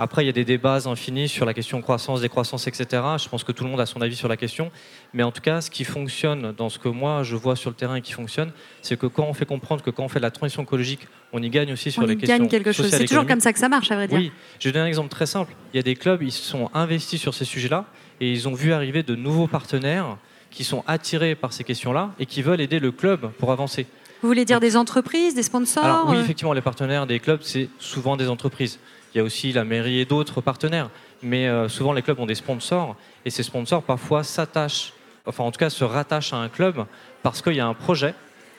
Après, 0.00 0.22
il 0.22 0.26
y 0.26 0.28
a 0.28 0.32
des 0.32 0.44
débats 0.44 0.86
infinis 0.86 1.28
sur 1.28 1.44
la 1.44 1.52
question 1.52 1.82
croissance, 1.82 2.20
décroissance, 2.20 2.68
etc. 2.68 2.86
Je 3.20 3.28
pense 3.28 3.42
que 3.42 3.50
tout 3.50 3.64
le 3.64 3.70
monde 3.70 3.80
a 3.80 3.86
son 3.86 4.00
avis 4.00 4.14
sur 4.14 4.28
la 4.28 4.36
question. 4.36 4.70
Mais 5.12 5.24
en 5.24 5.32
tout 5.32 5.40
cas, 5.40 5.60
ce 5.60 5.70
qui 5.70 5.82
fonctionne 5.82 6.52
dans 6.56 6.68
ce 6.68 6.78
que 6.78 6.88
moi 6.88 7.24
je 7.24 7.34
vois 7.34 7.56
sur 7.56 7.68
le 7.68 7.74
terrain 7.74 7.96
et 7.96 8.00
qui 8.00 8.12
fonctionne, 8.12 8.52
c'est 8.80 8.96
que 8.96 9.06
quand 9.06 9.24
on 9.24 9.34
fait 9.34 9.44
comprendre 9.44 9.82
que 9.82 9.90
quand 9.90 10.04
on 10.04 10.08
fait 10.08 10.20
de 10.20 10.24
la 10.24 10.30
transition 10.30 10.62
écologique, 10.62 11.08
on 11.32 11.42
y 11.42 11.50
gagne 11.50 11.72
aussi 11.72 11.90
sur 11.90 12.04
On 12.04 12.06
les 12.06 12.14
y 12.14 12.16
questions 12.16 12.38
gagne 12.38 12.48
quelque 12.48 12.70
chose. 12.70 12.88
C'est 12.90 13.06
toujours 13.06 13.26
comme 13.26 13.40
ça 13.40 13.52
que 13.52 13.58
ça 13.58 13.68
marche, 13.68 13.90
à 13.90 13.96
vrai 13.96 14.06
dire. 14.06 14.18
Oui, 14.18 14.30
je 14.60 14.68
vais 14.68 14.72
donner 14.72 14.84
un 14.84 14.88
exemple 14.88 15.10
très 15.10 15.26
simple. 15.26 15.52
Il 15.74 15.76
y 15.76 15.80
a 15.80 15.82
des 15.82 15.96
clubs, 15.96 16.22
ils 16.22 16.32
se 16.32 16.44
sont 16.44 16.70
investis 16.74 17.20
sur 17.20 17.34
ces 17.34 17.44
sujets-là 17.44 17.84
et 18.20 18.30
ils 18.30 18.46
ont 18.48 18.54
vu 18.54 18.72
arriver 18.72 19.02
de 19.02 19.16
nouveaux 19.16 19.48
partenaires 19.48 20.16
qui 20.50 20.64
sont 20.64 20.82
attirés 20.86 21.34
par 21.34 21.52
ces 21.52 21.64
questions-là 21.64 22.10
et 22.18 22.26
qui 22.26 22.42
veulent 22.42 22.60
aider 22.60 22.80
le 22.80 22.92
club 22.92 23.30
pour 23.38 23.52
avancer. 23.52 23.86
Vous 24.22 24.28
voulez 24.28 24.44
dire 24.44 24.58
des 24.58 24.76
entreprises, 24.76 25.34
des 25.34 25.44
sponsors 25.44 25.84
Alors 25.84 26.08
oui, 26.08 26.16
euh, 26.16 26.20
effectivement, 26.20 26.52
les 26.52 26.60
partenaires 26.60 27.06
des 27.06 27.20
clubs, 27.20 27.40
c'est 27.42 27.68
souvent 27.78 28.16
des 28.16 28.28
entreprises. 28.28 28.80
Il 29.14 29.18
y 29.18 29.20
a 29.20 29.24
aussi 29.24 29.52
la 29.52 29.64
mairie 29.64 30.00
et 30.00 30.04
d'autres 30.04 30.40
partenaires. 30.40 30.90
Mais 31.22 31.48
euh, 31.48 31.68
souvent, 31.68 31.92
les 31.92 32.02
clubs 32.02 32.18
ont 32.18 32.26
des 32.26 32.34
sponsors 32.34 32.96
et 33.24 33.30
ces 33.30 33.42
sponsors, 33.42 33.82
parfois, 33.82 34.24
s'attachent, 34.24 34.92
enfin 35.26 35.44
en 35.44 35.50
tout 35.50 35.58
cas, 35.58 35.70
se 35.70 35.84
rattachent 35.84 36.32
à 36.32 36.36
un 36.36 36.48
club 36.48 36.84
parce 37.22 37.42
qu'il 37.42 37.54
y 37.54 37.60
a 37.60 37.66
un 37.66 37.74
projet, 37.74 38.14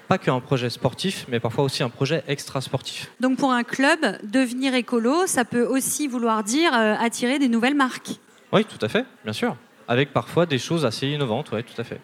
pas 0.08 0.18
qu'un 0.18 0.40
projet 0.40 0.70
sportif, 0.70 1.26
mais 1.30 1.40
parfois 1.40 1.64
aussi 1.66 1.84
un 1.84 1.90
projet 1.90 2.24
extra-sportif. 2.28 3.12
Donc 3.20 3.38
pour 3.38 3.52
un 3.52 3.64
club, 3.64 4.00
devenir 4.24 4.74
écolo, 4.76 5.28
ça 5.28 5.46
peut 5.46 5.64
aussi 5.64 6.08
vouloir 6.08 6.44
dire 6.44 6.74
euh, 6.74 6.96
attirer 7.00 7.38
des 7.38 7.50
nouvelles 7.50 7.76
marques. 7.76 8.12
Oui, 8.52 8.66
tout 8.66 8.84
à 8.84 8.90
fait, 8.90 9.06
bien 9.24 9.34
sûr. 9.34 9.56
Avec 9.90 10.14
parfois 10.14 10.46
des 10.46 10.60
choses 10.60 10.86
assez 10.86 11.08
innovantes, 11.08 11.50
oui, 11.52 11.64
tout 11.64 11.82
à 11.82 11.84
fait. 11.84 12.00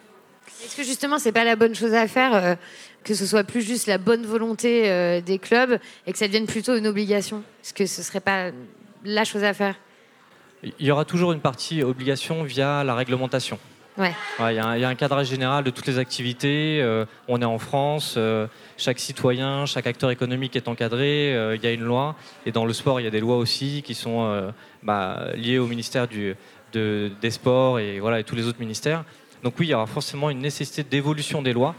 Est-ce 0.64 0.76
que 0.76 0.82
justement, 0.82 1.18
c'est 1.20 1.30
pas 1.32 1.44
la 1.44 1.54
bonne 1.54 1.74
chose 1.74 1.94
à 1.94 2.08
faire, 2.08 2.34
euh, 2.34 2.54
que 3.04 3.14
ce 3.14 3.24
soit 3.26 3.44
plus 3.44 3.62
juste 3.62 3.86
la 3.86 3.96
bonne 3.98 4.26
volonté 4.26 4.90
euh, 4.90 5.20
des 5.20 5.38
clubs 5.38 5.78
et 6.06 6.12
que 6.12 6.18
ça 6.18 6.26
devienne 6.26 6.46
plutôt 6.46 6.74
une 6.76 6.88
obligation? 6.88 7.44
Est-ce 7.62 7.72
que 7.72 7.86
ce 7.86 8.02
serait 8.02 8.18
pas 8.20 8.50
la 9.04 9.24
chose 9.24 9.44
à 9.44 9.54
faire? 9.54 9.76
Il 10.64 10.84
y 10.86 10.90
aura 10.90 11.04
toujours 11.04 11.32
une 11.32 11.40
partie 11.40 11.84
obligation 11.84 12.42
via 12.42 12.82
la 12.82 12.96
réglementation. 12.96 13.58
Ouais. 13.98 14.12
Ouais, 14.40 14.52
Il 14.54 14.56
y, 14.56 14.58
a 14.58 14.66
un- 14.66 14.76
il 14.76 14.80
y 14.82 14.84
a 14.84 14.88
un 14.88 14.94
cadrage 14.94 15.28
général 15.28 15.62
de 15.64 15.70
toutes 15.70 15.86
les 15.86 15.98
activités. 15.98 16.80
euh, 16.82 17.06
on 17.28 17.40
est 17.40 17.46
en 17.46 17.58
France, 17.58 18.14
euh, 18.18 18.46
chaque 18.76 18.98
citoyen, 18.98 19.64
chaque 19.64 19.86
acteur 19.86 20.10
économique 20.10 20.54
est 20.56 20.68
encadré. 20.68 21.34
euh, 21.34 21.56
il 21.56 21.62
y 21.62 21.66
a 21.66 21.72
une 21.72 21.84
loi. 21.84 22.14
Et 22.44 22.52
dans 22.52 22.66
le 22.66 22.72
sport, 22.74 23.00
il 23.00 23.04
y 23.04 23.06
a 23.06 23.10
des 23.10 23.20
lois 23.20 23.36
aussi 23.38 23.82
qui 23.86 23.94
sont 23.94 24.52
bah, 24.82 25.28
liées 25.36 25.58
au 25.58 25.66
ministère 25.66 26.08
du, 26.08 26.34
de- 26.76 27.10
des 27.20 27.30
Sports 27.30 27.78
et, 27.78 27.98
voilà, 28.00 28.20
et 28.20 28.24
tous 28.24 28.36
les 28.36 28.46
autres 28.46 28.60
ministères. 28.60 29.04
Donc 29.42 29.54
oui, 29.58 29.66
il 29.66 29.70
y 29.70 29.74
aura 29.74 29.86
forcément 29.86 30.28
une 30.30 30.40
nécessité 30.40 30.82
d'évolution 30.82 31.42
des 31.42 31.52
lois. 31.52 31.74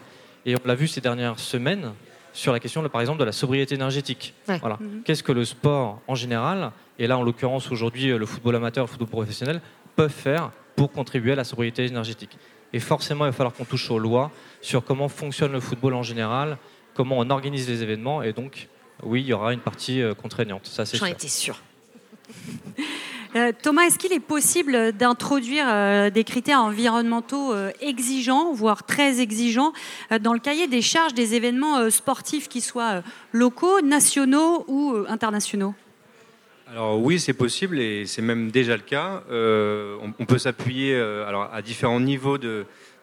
Et 0.46 0.56
on 0.56 0.60
l'a 0.66 0.76
vu 0.76 0.88
ces 0.88 1.02
dernières 1.02 1.40
semaines 1.40 1.92
sur 2.34 2.52
la 2.54 2.60
question, 2.60 2.88
par 2.90 3.02
exemple, 3.02 3.20
de 3.20 3.26
la 3.26 3.32
sobriété 3.32 3.76
énergétique. 3.76 4.34
Ouais. 4.48 4.60
Voilà. 4.60 4.78
Mhm. 4.80 5.02
Qu'est-ce 5.04 5.24
que 5.24 5.32
le 5.34 5.44
sport 5.46 6.02
en 6.08 6.16
général, 6.16 6.72
et 7.00 7.08
là 7.08 7.18
en 7.18 7.24
l'occurrence 7.24 7.72
aujourd'hui 7.72 8.12
euh, 8.12 8.18
le 8.18 8.26
football 8.26 8.56
amateur, 8.56 8.86
le 8.86 8.90
football 8.92 9.10
professionnel, 9.10 9.62
peuvent 9.96 10.12
faire 10.28 10.52
pour 10.76 10.92
contribuer 10.92 11.34
à 11.34 11.36
la 11.36 11.44
sobriété 11.44 11.86
énergétique? 11.86 12.38
Et 12.74 12.80
forcément, 12.80 13.26
il 13.26 13.30
va 13.30 13.34
falloir 13.34 13.54
qu'on 13.54 13.66
touche 13.66 13.90
aux 13.92 14.00
lois 14.00 14.30
sur 14.62 14.84
comment 14.84 15.10
fonctionne 15.10 15.52
le 15.52 15.60
football 15.60 15.94
en 15.96 16.04
général, 16.04 16.58
comment 16.94 17.18
on 17.20 17.30
organise 17.30 17.68
les 17.68 17.82
événements, 17.82 18.22
et 18.24 18.34
donc 18.34 18.68
oui, 19.04 19.22
il 19.22 19.28
y 19.28 19.34
aura 19.34 19.54
une 19.54 19.60
partie 19.60 20.02
euh, 20.02 20.14
contraignante. 20.14 20.66
Ça, 20.68 20.86
c'est 20.86 20.98
J'en 20.98 21.06
sûr. 21.08 21.16
étais 21.16 21.28
sûre. 21.28 21.60
Euh, 23.38 23.52
Thomas, 23.62 23.84
est-ce 23.84 24.00
qu'il 24.00 24.14
est 24.14 24.20
possible 24.20 24.94
d'introduire 24.94 25.66
euh, 25.68 26.10
des 26.10 26.24
critères 26.24 26.60
environnementaux 26.60 27.54
euh, 27.54 27.72
exigeants, 27.82 28.52
voire 28.52 28.84
très 28.84 29.22
exigeants, 29.22 29.74
dans 30.22 30.34
le 30.34 30.40
cahier 30.40 30.68
des 30.68 30.82
charges 30.82 31.14
des 31.14 31.36
événements 31.36 31.90
sportifs 31.92 32.50
qui 32.50 32.62
soient 32.62 33.04
locaux, 33.34 33.82
nationaux 33.82 34.66
ou 34.68 34.96
internationaux? 35.08 35.76
Alors 36.70 37.00
oui, 37.00 37.20
c'est 37.20 37.34
possible 37.34 37.80
et 37.80 38.06
c'est 38.08 38.24
même 38.24 38.50
déjà 38.50 38.76
le 38.76 38.82
cas. 38.82 39.24
On, 39.30 40.26
peut 40.26 40.38
s'appuyer 40.38 40.96
alors 40.96 41.50
à 41.54 41.62
différents 41.62 42.00
niveaux 42.00 42.38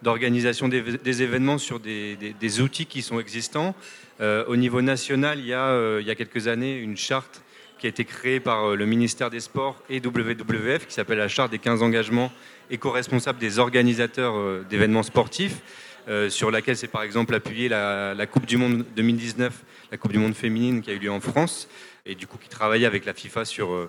d'organisation 0.03 0.69
des, 0.69 1.23
événements 1.23 1.59
sur 1.59 1.81
des, 1.81 2.61
outils 2.61 2.87
qui 2.87 3.03
sont 3.03 3.21
existants. 3.21 3.75
Au 4.21 4.57
niveau 4.57 4.83
national, 4.83 5.39
il 5.39 5.47
y, 5.47 5.55
a, 5.55 5.99
il 6.01 6.07
y 6.07 6.11
a 6.11 6.15
quelques 6.15 6.49
années 6.49 6.77
une 6.77 6.97
charte 6.97 7.44
qui 7.85 7.89
a 7.89 7.91
été 7.91 8.07
créée 8.07 8.41
par 8.41 8.71
euh, 8.71 8.77
le 8.77 8.87
ministère 8.87 9.29
des 9.29 9.41
Sports 9.41 9.77
et 9.91 10.01
WWF 10.01 10.87
qui 10.87 10.95
s'appelle 10.95 11.19
la 11.19 11.29
charte 11.29 11.51
des 11.51 11.59
15 11.59 11.83
engagements 11.83 12.33
éco-responsables 12.71 13.39
des 13.39 13.59
organisateurs 13.59 14.37
euh, 14.39 14.65
d'événements 14.71 15.03
sportifs. 15.03 15.61
euh, 16.09 16.31
sur 16.31 16.51
laquelle 16.51 16.79
s'est 16.79 16.89
par 16.89 17.03
exemple 17.03 17.35
appuyée 17.35 17.69
la, 17.69 18.27
Coupe 18.27 18.47
du 18.47 18.57
Monde 18.57 18.87
2019, 18.97 19.53
la 19.93 19.99
Coupe 19.99 20.13
du 20.13 20.19
Monde 20.19 20.35
féminine 20.35 20.81
qui 20.81 20.91
a 20.91 20.95
eu 20.95 20.99
lieu 20.99 21.11
en 21.11 21.21
France, 21.21 21.69
et 22.07 22.15
du 22.15 22.27
coup 22.27 22.39
qui 22.39 22.49
travaillait 22.49 22.87
avec 22.87 23.05
la 23.05 23.13
FIFA 23.13 23.45
sur, 23.45 23.89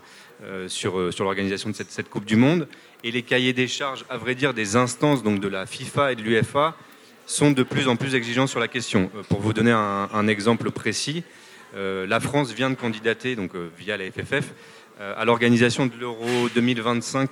sur, 0.67 1.23
l'organisation 1.23 1.69
de 1.69 1.75
cette, 1.75 2.09
Coupe 2.09 2.25
du 2.25 2.35
Monde. 2.35 2.67
Et 3.05 3.11
les 3.11 3.21
cahiers 3.21 3.53
des 3.53 3.67
charges, 3.69 4.03
à 4.09 4.17
vrai 4.17 4.35
dire, 4.35 4.53
des 4.53 4.75
instances 4.75 5.23
donc 5.23 5.39
de 5.39 5.47
la 5.47 5.65
FIFA 5.65 6.11
et 6.11 6.15
de 6.15 6.21
l'UFA 6.21 6.75
sont 7.25 7.51
de 7.51 7.63
plus 7.63 7.87
en 7.87 7.95
plus 7.95 8.15
exigeants 8.15 8.47
sur 8.47 8.59
la 8.59 8.67
question. 8.67 9.09
Pour 9.29 9.41
vous 9.41 9.53
donner 9.53 9.71
un, 9.71 10.27
exemple 10.27 10.71
précis, 10.71 11.23
la 11.73 12.19
France 12.19 12.51
vient 12.53 12.69
de 12.69 12.75
candidater, 12.75 13.35
donc 13.35 13.55
euh, 13.55 13.69
via 13.77 13.97
la 13.97 14.05
FFF, 14.11 14.53
euh, 15.01 15.13
à 15.17 15.25
l'organisation 15.25 15.85
de 15.87 15.93
l'Euro 15.99 16.47
2025 16.53 17.29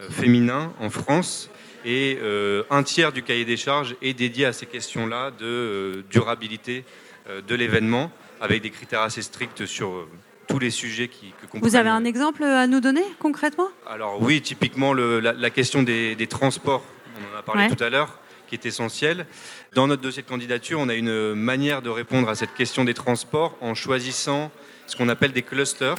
euh, 0.00 0.08
féminin 0.10 0.72
en 0.80 0.90
France. 0.90 1.50
Et 1.84 2.18
euh, 2.22 2.62
un 2.70 2.82
tiers 2.82 3.12
du 3.12 3.22
cahier 3.22 3.44
des 3.44 3.56
charges 3.56 3.94
est 4.02 4.14
dédié 4.14 4.46
à 4.46 4.52
ces 4.52 4.66
questions-là 4.66 5.30
de 5.30 5.44
euh, 5.44 6.02
durabilité 6.10 6.84
euh, 7.28 7.40
de 7.42 7.54
l'événement, 7.54 8.10
avec 8.40 8.62
des 8.62 8.70
critères 8.70 9.02
assez 9.02 9.22
stricts 9.22 9.66
sur 9.66 9.90
euh, 9.90 10.08
tous 10.48 10.58
les 10.58 10.70
sujets 10.70 11.08
qui, 11.08 11.32
que 11.40 11.46
comprennent 11.46 11.68
Vous 11.68 11.76
avez 11.76 11.90
un 11.90 12.04
exemple 12.04 12.42
à 12.44 12.66
nous 12.66 12.80
donner 12.80 13.02
concrètement? 13.18 13.68
Alors 13.88 14.20
oui, 14.22 14.40
typiquement 14.42 14.92
le- 14.92 15.20
la, 15.20 15.32
la 15.32 15.50
question 15.50 15.82
des, 15.82 16.14
des 16.16 16.26
transports, 16.26 16.84
on 17.16 17.34
en 17.34 17.38
a 17.38 17.42
parlé 17.42 17.64
Ouais. 17.68 17.74
tout 17.76 17.82
à 17.84 17.88
l'heure, 17.90 18.18
qui 18.48 18.54
est 18.54 18.66
essentielle. 18.66 19.26
Dans 19.74 19.86
notre 19.86 20.02
dossier 20.02 20.22
de 20.22 20.28
candidature, 20.28 20.78
on 20.80 20.88
a 20.88 20.94
une 20.94 21.34
manière 21.34 21.82
de 21.82 21.90
répondre 21.90 22.28
à 22.28 22.34
cette 22.34 22.54
question 22.54 22.84
des 22.84 22.94
transports 22.94 23.56
en 23.60 23.74
choisissant 23.74 24.50
ce 24.86 24.96
qu'on 24.96 25.08
appelle 25.08 25.32
des 25.32 25.42
clusters. 25.42 25.96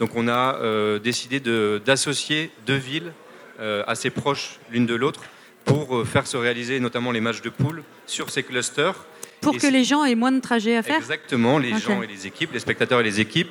Donc 0.00 0.10
on 0.16 0.26
a 0.28 0.56
euh, 0.56 0.98
décidé 0.98 1.40
de- 1.40 1.80
d'associer 1.84 2.50
deux 2.66 2.76
villes 2.76 3.12
euh, 3.60 3.84
assez 3.86 4.10
proches 4.10 4.58
l'une 4.70 4.86
de 4.86 4.94
l'autre 4.94 5.22
pour 5.64 5.96
euh, 5.96 6.04
faire 6.04 6.26
se 6.26 6.36
réaliser 6.36 6.80
notamment 6.80 7.12
les 7.12 7.20
matchs 7.20 7.42
de 7.42 7.50
poule 7.50 7.84
sur 8.06 8.30
ces 8.30 8.42
clusters. 8.42 8.94
Pour 9.40 9.54
Et 9.54 9.58
que 9.58 9.66
les 9.66 9.84
gens 9.84 10.04
aient 10.04 10.14
moins 10.16 10.32
de 10.32 10.40
trajets 10.40 10.76
à 10.76 10.82
faire? 10.82 10.96
Exactement, 10.96 11.58
les 11.58 11.78
gens 11.78 12.02
et 12.02 12.06
les 12.06 12.26
équipes, 12.26 12.52
les 12.52 12.58
spectateurs 12.60 13.00
et 13.00 13.04
les 13.04 13.20
équipes. 13.20 13.50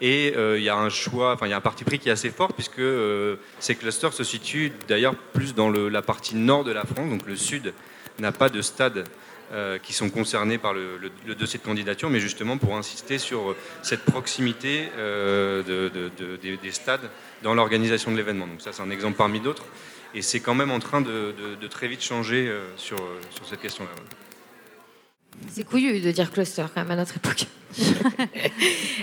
Et 0.00 0.34
euh, 0.36 0.58
il 0.58 0.64
y 0.64 0.68
a 0.68 0.76
un 0.76 0.88
choix, 0.90 1.32
enfin 1.34 1.46
il 1.46 1.50
y 1.50 1.52
a 1.52 1.56
un 1.56 1.60
parti 1.60 1.84
pris 1.84 1.98
qui 1.98 2.08
est 2.08 2.12
assez 2.12 2.30
fort 2.30 2.52
puisque 2.52 2.80
euh, 2.80 3.36
ces 3.60 3.76
clusters 3.76 4.12
se 4.12 4.24
situent 4.24 4.72
d'ailleurs 4.88 5.14
plus 5.14 5.54
dans 5.54 5.70
la 5.70 6.02
partie 6.02 6.34
nord 6.34 6.64
de 6.64 6.72
la 6.72 6.84
France, 6.84 7.08
donc 7.08 7.26
le 7.26 7.36
sud 7.36 7.72
n'a 8.18 8.32
pas 8.32 8.48
de 8.48 8.60
stades 8.60 9.04
euh, 9.52 9.78
qui 9.78 9.92
sont 9.92 10.10
concernés 10.10 10.58
par 10.58 10.72
le, 10.74 10.98
dossier 11.38 11.58
de 11.60 11.64
candidature, 11.64 12.10
mais 12.10 12.18
justement 12.18 12.58
pour 12.58 12.76
insister 12.76 13.18
sur 13.18 13.54
cette 13.82 14.04
proximité 14.04 14.88
euh, 14.98 15.62
de- 15.62 15.88
de- 15.88 16.10
de- 16.18 16.36
des, 16.36 16.56
des 16.56 16.72
stades 16.72 17.08
dans 17.42 17.54
l'organisation 17.54 18.10
de 18.10 18.16
l'événement. 18.16 18.46
Donc 18.48 18.60
ça 18.62 18.72
c'est 18.72 18.82
un 18.82 18.90
exemple 18.90 19.16
parmi 19.16 19.38
d'autres. 19.40 19.64
Et 20.16 20.22
c'est 20.22 20.40
quand 20.40 20.54
même 20.54 20.70
en 20.70 20.78
train 20.80 21.00
de, 21.00 21.34
très 21.70 21.88
vite 21.88 22.02
changer 22.02 22.48
sur, 22.76 22.98
sur 23.30 23.46
cette 23.46 23.60
question-là. 23.60 23.90
C'est 25.48 25.64
couillu 25.64 26.00
de 26.00 26.10
dire 26.10 26.30
cluster 26.30 26.64
quand 26.74 26.82
même 26.82 26.90
à 26.92 26.96
notre 26.96 27.16
époque. 27.16 27.46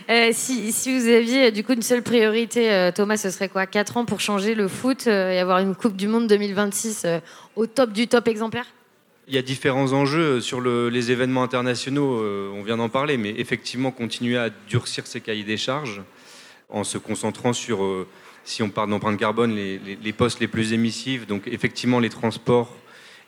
Euh, 0.10 0.30
si, 0.34 0.72
vous 0.72 1.08
aviez 1.08 1.52
du 1.52 1.64
coup 1.64 1.72
une 1.74 1.82
seule 1.82 2.02
priorité, 2.02 2.70
euh, 2.72 2.92
Thomas, 2.92 3.16
ce 3.18 3.30
serait 3.30 3.48
quoi? 3.48 3.66
4 3.66 3.96
ans 3.98 4.04
pour 4.06 4.20
changer 4.20 4.56
le 4.56 4.68
foot 4.68 5.06
euh, 5.08 5.32
et 5.32 5.40
avoir 5.40 5.60
une 5.60 5.74
Coupe 5.76 5.96
du 5.96 6.08
Monde 6.08 6.28
2026 6.28 7.04
euh, 7.06 7.20
au 7.56 7.66
top 7.66 7.94
du 7.94 8.08
top 8.08 8.28
exemplaire? 8.28 8.66
Il 9.28 9.36
y 9.36 9.38
a 9.38 9.42
différents 9.42 9.94
enjeux 9.94 10.42
sur 10.42 10.60
le- 10.60 10.90
les 10.90 11.12
événements 11.12 11.44
internationaux, 11.44 12.22
on 12.54 12.62
vient 12.64 12.76
d'en 12.78 12.90
parler, 12.90 13.16
mais 13.18 13.30
effectivement 13.38 13.92
continuer 13.92 14.38
à 14.38 14.50
durcir 14.68 15.08
ces 15.08 15.22
cahiers 15.22 15.44
des 15.46 15.58
charges 15.58 16.02
en 16.70 16.84
se 16.84 16.98
concentrant 16.98 17.54
sur, 17.54 17.86
si 18.44 18.64
on 18.64 18.70
parle 18.70 18.90
d'empreinte 18.90 19.18
carbone, 19.20 19.56
les- 19.56 19.80
les 20.02 20.14
postes 20.14 20.40
les 20.42 20.48
plus 20.48 20.74
émissifs, 20.74 21.26
donc 21.28 21.44
effectivement 21.48 22.00
les 22.00 22.10
transports 22.10 22.76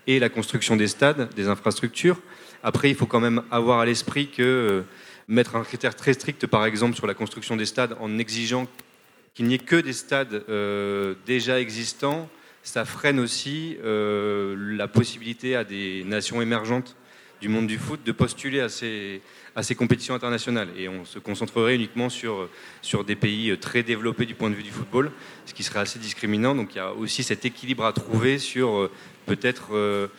et 0.08 0.20
la 0.20 0.28
construction 0.30 0.76
des 0.76 0.88
stades, 0.88 1.34
des 1.36 1.48
infrastructures. 1.48 2.18
Après, 2.64 2.90
il 2.90 2.96
faut 2.96 3.06
quand 3.06 3.20
même 3.20 3.44
avoir 3.52 3.80
à 3.80 3.86
l'esprit 3.86 4.30
que 4.30 4.42
euh, 4.42 4.82
mettre 5.28 5.58
un 5.58 5.64
critère 5.64 5.96
très 5.96 6.14
strict, 6.14 6.48
par 6.48 6.66
exemple, 6.66 6.96
sur 6.96 7.06
la 7.06 7.14
construction 7.14 7.58
des 7.58 7.66
stades 7.66 7.96
en 8.00 8.18
exigeant 8.18 8.68
qu'il 9.34 9.48
n'y 9.48 9.56
ait 9.56 9.60
que 9.60 9.76
des 9.76 9.92
stades 9.92 10.46
euh, 10.48 11.16
déjà 11.26 11.60
existants, 11.60 12.30
ça 12.62 12.86
freine 12.86 13.20
aussi 13.20 13.78
euh, 13.84 14.56
la 14.78 14.88
possibilité 14.88 15.58
à 15.58 15.66
des 15.66 16.06
nations 16.06 16.42
émergentes 16.42 16.96
du 17.42 17.50
monde 17.50 17.68
du 17.68 17.78
foot 17.78 18.00
de 18.06 18.14
postuler 18.14 18.62
à 18.62 18.70
ces, 18.70 19.22
compétitions 19.76 20.16
internationales. 20.16 20.70
Et 20.78 20.88
on 20.88 21.04
se 21.04 21.20
concentrerait 21.20 21.76
uniquement 21.76 22.08
sur, 22.08 22.48
des 23.06 23.18
pays 23.18 23.58
très 23.58 23.84
développés 23.84 24.26
du 24.26 24.36
point 24.36 24.50
de 24.50 24.56
vue 24.56 24.64
du 24.64 24.72
football, 24.72 25.12
ce 25.46 25.54
qui 25.54 25.64
serait 25.64 25.80
assez 25.80 26.00
discriminant. 26.00 26.56
Donc 26.56 26.76
il 26.76 26.78
y 26.78 26.80
a 26.82 26.94
aussi 26.94 27.22
cet 27.22 27.44
équilibre 27.44 27.84
à 27.84 27.92
trouver 27.92 28.38
sur 28.40 28.90
peut-être 29.26 30.10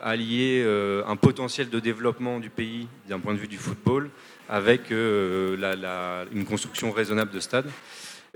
allier 0.00 0.62
euh, 0.64 1.02
un 1.06 1.16
potentiel 1.16 1.70
de 1.70 1.80
développement 1.80 2.40
du 2.40 2.50
pays 2.50 2.88
d'un 3.08 3.18
point 3.18 3.34
de 3.34 3.38
vue 3.38 3.48
du 3.48 3.58
football 3.58 4.10
avec 4.48 4.90
euh, 4.92 6.26
une 6.32 6.44
construction 6.44 6.92
raisonnable 6.92 7.30
de 7.30 7.40
stade. 7.40 7.66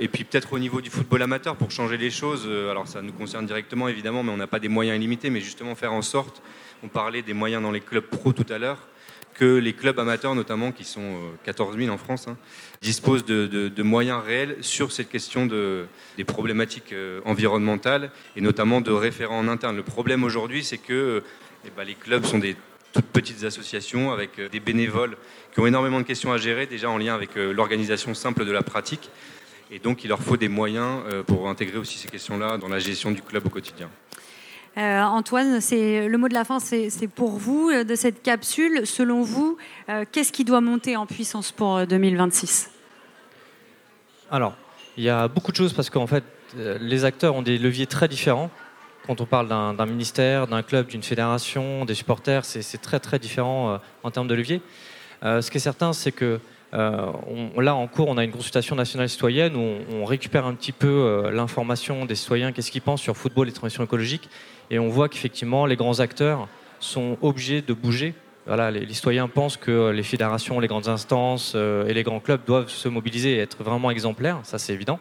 Et 0.01 0.09
puis 0.09 0.25
peut-être 0.25 0.53
au 0.53 0.59
niveau 0.59 0.81
du 0.81 0.91
football 0.91 1.23
amateur, 1.23 1.57
pour 1.57 1.71
changer 1.71 1.97
les 1.97 2.11
choses, 2.11 2.45
euh, 2.47 2.71
alors 2.71 2.87
ça 2.87 3.03
nous 3.03 3.13
concerne 3.13 3.47
directement 3.47 3.89
évidemment, 3.89 4.23
mais 4.23 4.31
on 4.31 4.37
n'a 4.37 4.47
pas 4.47 4.61
des 4.61 4.69
moyens 4.69 4.97
illimités, 4.97 5.29
mais 5.29 5.41
justement 5.41 5.75
faire 5.75 5.93
en 5.93 6.03
sorte, 6.03 6.41
on 6.85 6.89
parlait 6.89 7.23
des 7.23 7.35
moyens 7.35 7.63
dans 7.63 7.73
les 7.73 7.81
clubs 7.81 8.05
pro 8.05 8.33
tout 8.33 8.47
à 8.49 8.59
l'heure, 8.59 8.87
que 9.39 9.57
les 9.57 9.73
clubs 9.73 9.99
amateurs 9.99 10.35
notamment, 10.35 10.73
qui 10.73 10.85
sont 10.85 11.17
14 11.45 11.77
000 11.79 11.95
en 11.95 11.99
France, 11.99 12.29
hein, 12.29 12.37
disposent 12.83 13.25
de, 13.25 13.83
moyens 13.83 14.23
réels 14.25 14.57
sur 14.61 14.93
cette 14.93 15.09
question 15.09 15.47
de, 15.47 15.87
des 16.17 16.25
problématiques 16.25 16.95
environnementales 17.25 18.11
et 18.37 18.41
notamment 18.41 18.81
de 18.81 18.91
référents 18.91 19.39
en 19.39 19.49
interne. 19.49 19.77
Le 19.77 19.83
problème 19.83 20.25
aujourd'hui, 20.25 20.65
c'est 20.65 20.79
que 20.79 21.23
eh 21.65 21.71
ben, 21.77 21.85
les 21.85 21.95
clubs 21.95 22.25
sont 22.25 22.39
des 22.39 22.57
toutes 22.93 23.07
petites 23.07 23.45
associations 23.45 24.13
avec 24.13 24.39
euh, 24.39 24.49
des 24.49 24.61
bénévoles 24.61 25.17
qui 25.53 25.61
ont 25.61 25.67
énormément 25.67 25.99
de 25.99 26.05
questions 26.05 26.33
à 26.33 26.39
gérer, 26.39 26.67
déjà 26.67 26.91
en 26.91 26.99
lien 26.99 27.15
avec 27.15 27.37
euh, 27.37 27.53
l'organisation 27.53 28.15
simple 28.15 28.45
de 28.45 28.53
la 28.53 28.63
pratique. 28.63 29.11
Et 29.71 29.79
donc, 29.79 30.05
il 30.05 30.09
leur 30.09 30.21
faut 30.21 30.37
des 30.37 30.49
moyens 30.49 31.03
euh, 31.07 31.23
pour 31.23 31.49
intégrer 31.49 31.79
aussi 31.79 31.99
ces 31.99 32.09
questions-là 32.09 32.57
dans 32.57 32.69
la 32.69 32.79
gestion 32.79 33.11
du 33.11 33.23
club 33.23 33.47
au 33.47 33.51
quotidien. 33.51 33.91
Antoine, 34.79 35.61
c'est 35.61 36.07
le 36.07 36.19
mot 36.19 36.29
de 36.29 36.35
la 36.35 36.45
fin, 36.45 36.61
c'est 36.61 37.09
pour 37.09 37.31
vous 37.31 37.73
de 37.73 37.95
cette 37.95 38.23
capsule. 38.23 38.87
Selon 38.87 39.23
vous, 39.23 39.57
qu'est-ce 40.13 40.33
qui 40.33 40.45
doit 40.45 40.61
monter 40.61 40.97
en 40.97 41.05
puissance 41.05 41.51
pour 41.51 41.85
2026 41.87 42.71
Alors, 44.31 44.55
il 44.97 45.03
y 45.03 45.09
a 45.09 45.27
beaucoup 45.27 45.51
de 45.51 45.57
choses 45.57 45.73
parce 45.73 45.91
qu'en 45.91 46.07
fait, 46.07 46.23
les 46.57 47.05
acteurs 47.05 47.35
ont 47.35 47.43
des 47.43 47.59
leviers 47.59 47.87
très 47.87 48.07
différents 48.07 48.51
quand 49.09 49.23
on 49.23 49.27
parle 49.27 49.49
d'un 49.49 49.87
ministère, 49.87 50.47
d'un 50.47 50.63
club, 50.63 50.87
d'une 50.87 51.03
fédération, 51.03 51.87
des 51.87 51.95
supporters, 51.95 52.45
c'est 52.45 52.83
très 52.83 53.01
très 53.01 53.19
différent 53.19 53.73
euh, 53.73 53.79
en 54.03 54.11
termes 54.11 54.29
de 54.29 54.35
levier. 54.35 54.61
Euh, 55.23 55.41
ce 55.41 55.51
qui 55.51 55.57
est 55.57 55.61
certain, 55.61 55.95
c'est 55.95 56.13
que 56.13 56.41
euh, 56.75 57.11
là, 57.57 57.75
en 57.75 57.87
cours, 57.87 58.09
on 58.09 58.19
a 58.19 58.25
une 58.25 58.31
consultation 58.31 58.77
nationale 58.77 59.09
citoyenne 59.09 59.57
où 59.57 59.95
on, 59.95 60.05
récupère 60.05 60.45
un 60.45 60.53
petit 60.53 60.73
peu 60.73 61.31
l'information 61.33 62.05
des 62.05 62.15
citoyens, 62.17 62.53
qu'est-ce 62.53 62.71
qu'ils 62.71 62.83
pensent 62.83 63.01
sur 63.01 63.17
football 63.17 63.49
et 63.49 63.53
transition 63.53 63.83
écologique. 63.83 64.29
Et 64.71 64.79
on 64.79 64.89
voit 64.89 65.09
qu'effectivement, 65.09 65.67
les 65.67 65.77
grands 65.77 66.01
acteurs 66.01 66.49
sont 66.81 67.17
obligés 67.23 67.63
de 67.63 67.73
bouger. 67.73 68.15
Voilà, 68.47 68.71
les, 68.71 68.93
citoyens 68.95 69.29
pensent 69.29 69.57
que 69.57 69.91
les 69.91 70.03
fédérations, 70.03 70.61
les 70.61 70.69
grandes 70.69 70.89
instances 70.89 71.55
et 71.55 71.93
les 71.93 72.03
grands 72.03 72.21
clubs 72.21 72.41
doivent 72.47 72.71
se 72.71 72.89
mobiliser 72.89 73.33
et 73.33 73.39
être 73.39 73.63
vraiment 73.63 73.91
exemplaires, 73.91 74.39
ça 74.43 74.59
c'est 74.59 74.73
évident. 74.73 74.99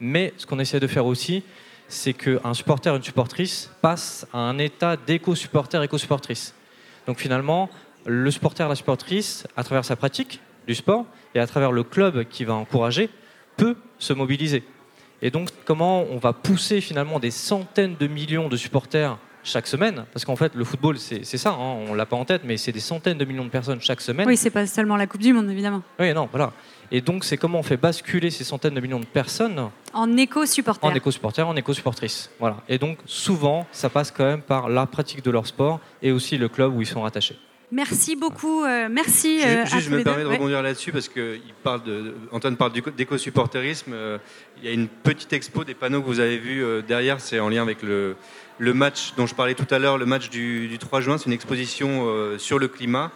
Mais 0.00 0.32
ce 0.36 0.46
qu'on 0.46 0.58
essaie 0.58 0.80
de 0.80 0.86
faire 0.86 1.06
aussi, 1.06 1.42
c'est 1.88 2.12
qu'un 2.12 2.54
supporter, 2.54 2.94
une 2.94 3.02
supportrice 3.02 3.70
passe 3.80 4.26
à 4.32 4.38
un 4.38 4.58
état 4.58 4.96
d'éco-supporter, 4.96 5.82
éco-supportrice. 5.82 6.54
Donc 7.06 7.18
finalement, 7.18 7.70
le 8.04 8.30
supporter, 8.30 8.68
la 8.68 8.74
supportrice, 8.74 9.46
à 9.56 9.64
travers 9.64 9.84
sa 9.84 9.96
pratique 9.96 10.40
du 10.66 10.74
sport 10.74 11.06
et 11.34 11.40
à 11.40 11.46
travers 11.46 11.72
le 11.72 11.82
club 11.82 12.24
qui 12.28 12.44
va 12.44 12.54
encourager, 12.54 13.08
peut 13.56 13.76
se 13.98 14.12
mobiliser. 14.12 14.62
Et 15.20 15.30
donc, 15.30 15.48
comment 15.64 16.04
on 16.10 16.18
va 16.18 16.32
pousser 16.32 16.80
finalement 16.80 17.18
des 17.18 17.30
centaines 17.30 17.96
de 17.98 18.06
millions 18.06 18.48
de 18.48 18.56
supporters 18.56 19.18
chaque 19.44 19.66
semaine, 19.66 20.04
parce 20.12 20.24
qu'en 20.24 20.36
fait, 20.36 20.54
le 20.54 20.64
football, 20.64 20.98
c'est 20.98 21.24
ça, 21.24 21.50
hein, 21.50 21.76
on 21.88 21.94
l'a 21.94 22.06
pas 22.06 22.16
en 22.16 22.24
tête, 22.24 22.42
mais 22.44 22.56
c'est 22.56 22.72
des 22.72 22.80
centaines 22.80 23.16
de 23.16 23.24
millions 23.24 23.44
de 23.44 23.50
personnes 23.50 23.80
chaque 23.80 24.00
semaine. 24.00 24.26
Oui, 24.26 24.36
c'est 24.36 24.50
pas 24.50 24.66
seulement 24.66 24.96
la 24.96 25.06
Coupe 25.06 25.22
du 25.22 25.32
Monde, 25.32 25.50
évidemment. 25.50 25.82
Oui, 25.98 26.12
non, 26.12 26.28
voilà. 26.30 26.52
Et 26.90 27.00
donc, 27.00 27.24
c'est 27.24 27.36
comment 27.36 27.58
on 27.58 27.62
fait 27.62 27.76
basculer 27.76 28.30
ces 28.30 28.44
centaines 28.44 28.74
de 28.74 28.80
millions 28.80 29.00
de 29.00 29.06
personnes 29.06 29.70
en 29.94 30.16
éco-supporters. 30.16 30.90
En 30.90 30.94
éco-supporters, 30.94 31.48
en 31.48 31.56
éco-supportrices. 31.56 32.30
Voilà. 32.38 32.58
Et 32.68 32.78
donc, 32.78 32.98
souvent, 33.06 33.66
ça 33.72 33.88
passe 33.88 34.10
quand 34.10 34.24
même 34.24 34.42
par 34.42 34.68
la 34.68 34.86
pratique 34.86 35.24
de 35.24 35.30
leur 35.30 35.46
sport 35.46 35.80
et 36.02 36.12
aussi 36.12 36.36
le 36.36 36.48
club 36.48 36.74
où 36.74 36.82
ils 36.82 36.86
sont 36.86 37.02
rattachés. 37.02 37.38
Merci 37.70 38.16
beaucoup. 38.16 38.64
Euh, 38.64 38.88
merci. 38.90 39.40
Euh, 39.44 39.66
je 39.66 39.90
me 39.90 40.02
permets 40.02 40.22
de 40.22 40.28
rebondir 40.28 40.62
là-dessus 40.62 40.90
parce 40.90 41.08
que 41.08 41.36
il 41.36 41.52
parle 41.62 41.82
de, 41.82 42.14
Antoine 42.32 42.56
parle 42.56 42.72
d'éco-supporterisme. 42.72 43.92
Euh, 43.92 44.18
il 44.58 44.64
y 44.64 44.68
a 44.68 44.72
une 44.72 44.88
petite 44.88 45.32
expo 45.34 45.64
des 45.64 45.74
panneaux 45.74 46.00
que 46.00 46.06
vous 46.06 46.20
avez 46.20 46.38
vus 46.38 46.64
derrière. 46.86 47.20
C'est 47.20 47.40
en 47.40 47.50
lien 47.50 47.62
avec 47.62 47.82
le, 47.82 48.16
le 48.58 48.74
match 48.74 49.12
dont 49.16 49.26
je 49.26 49.34
parlais 49.34 49.54
tout 49.54 49.72
à 49.72 49.78
l'heure, 49.78 49.98
le 49.98 50.06
match 50.06 50.30
du, 50.30 50.76
3 50.80 51.00
juin. 51.00 51.18
C'est 51.18 51.26
une 51.26 51.32
exposition 51.32 52.08
sur 52.38 52.58
le 52.58 52.66
climat 52.66 53.12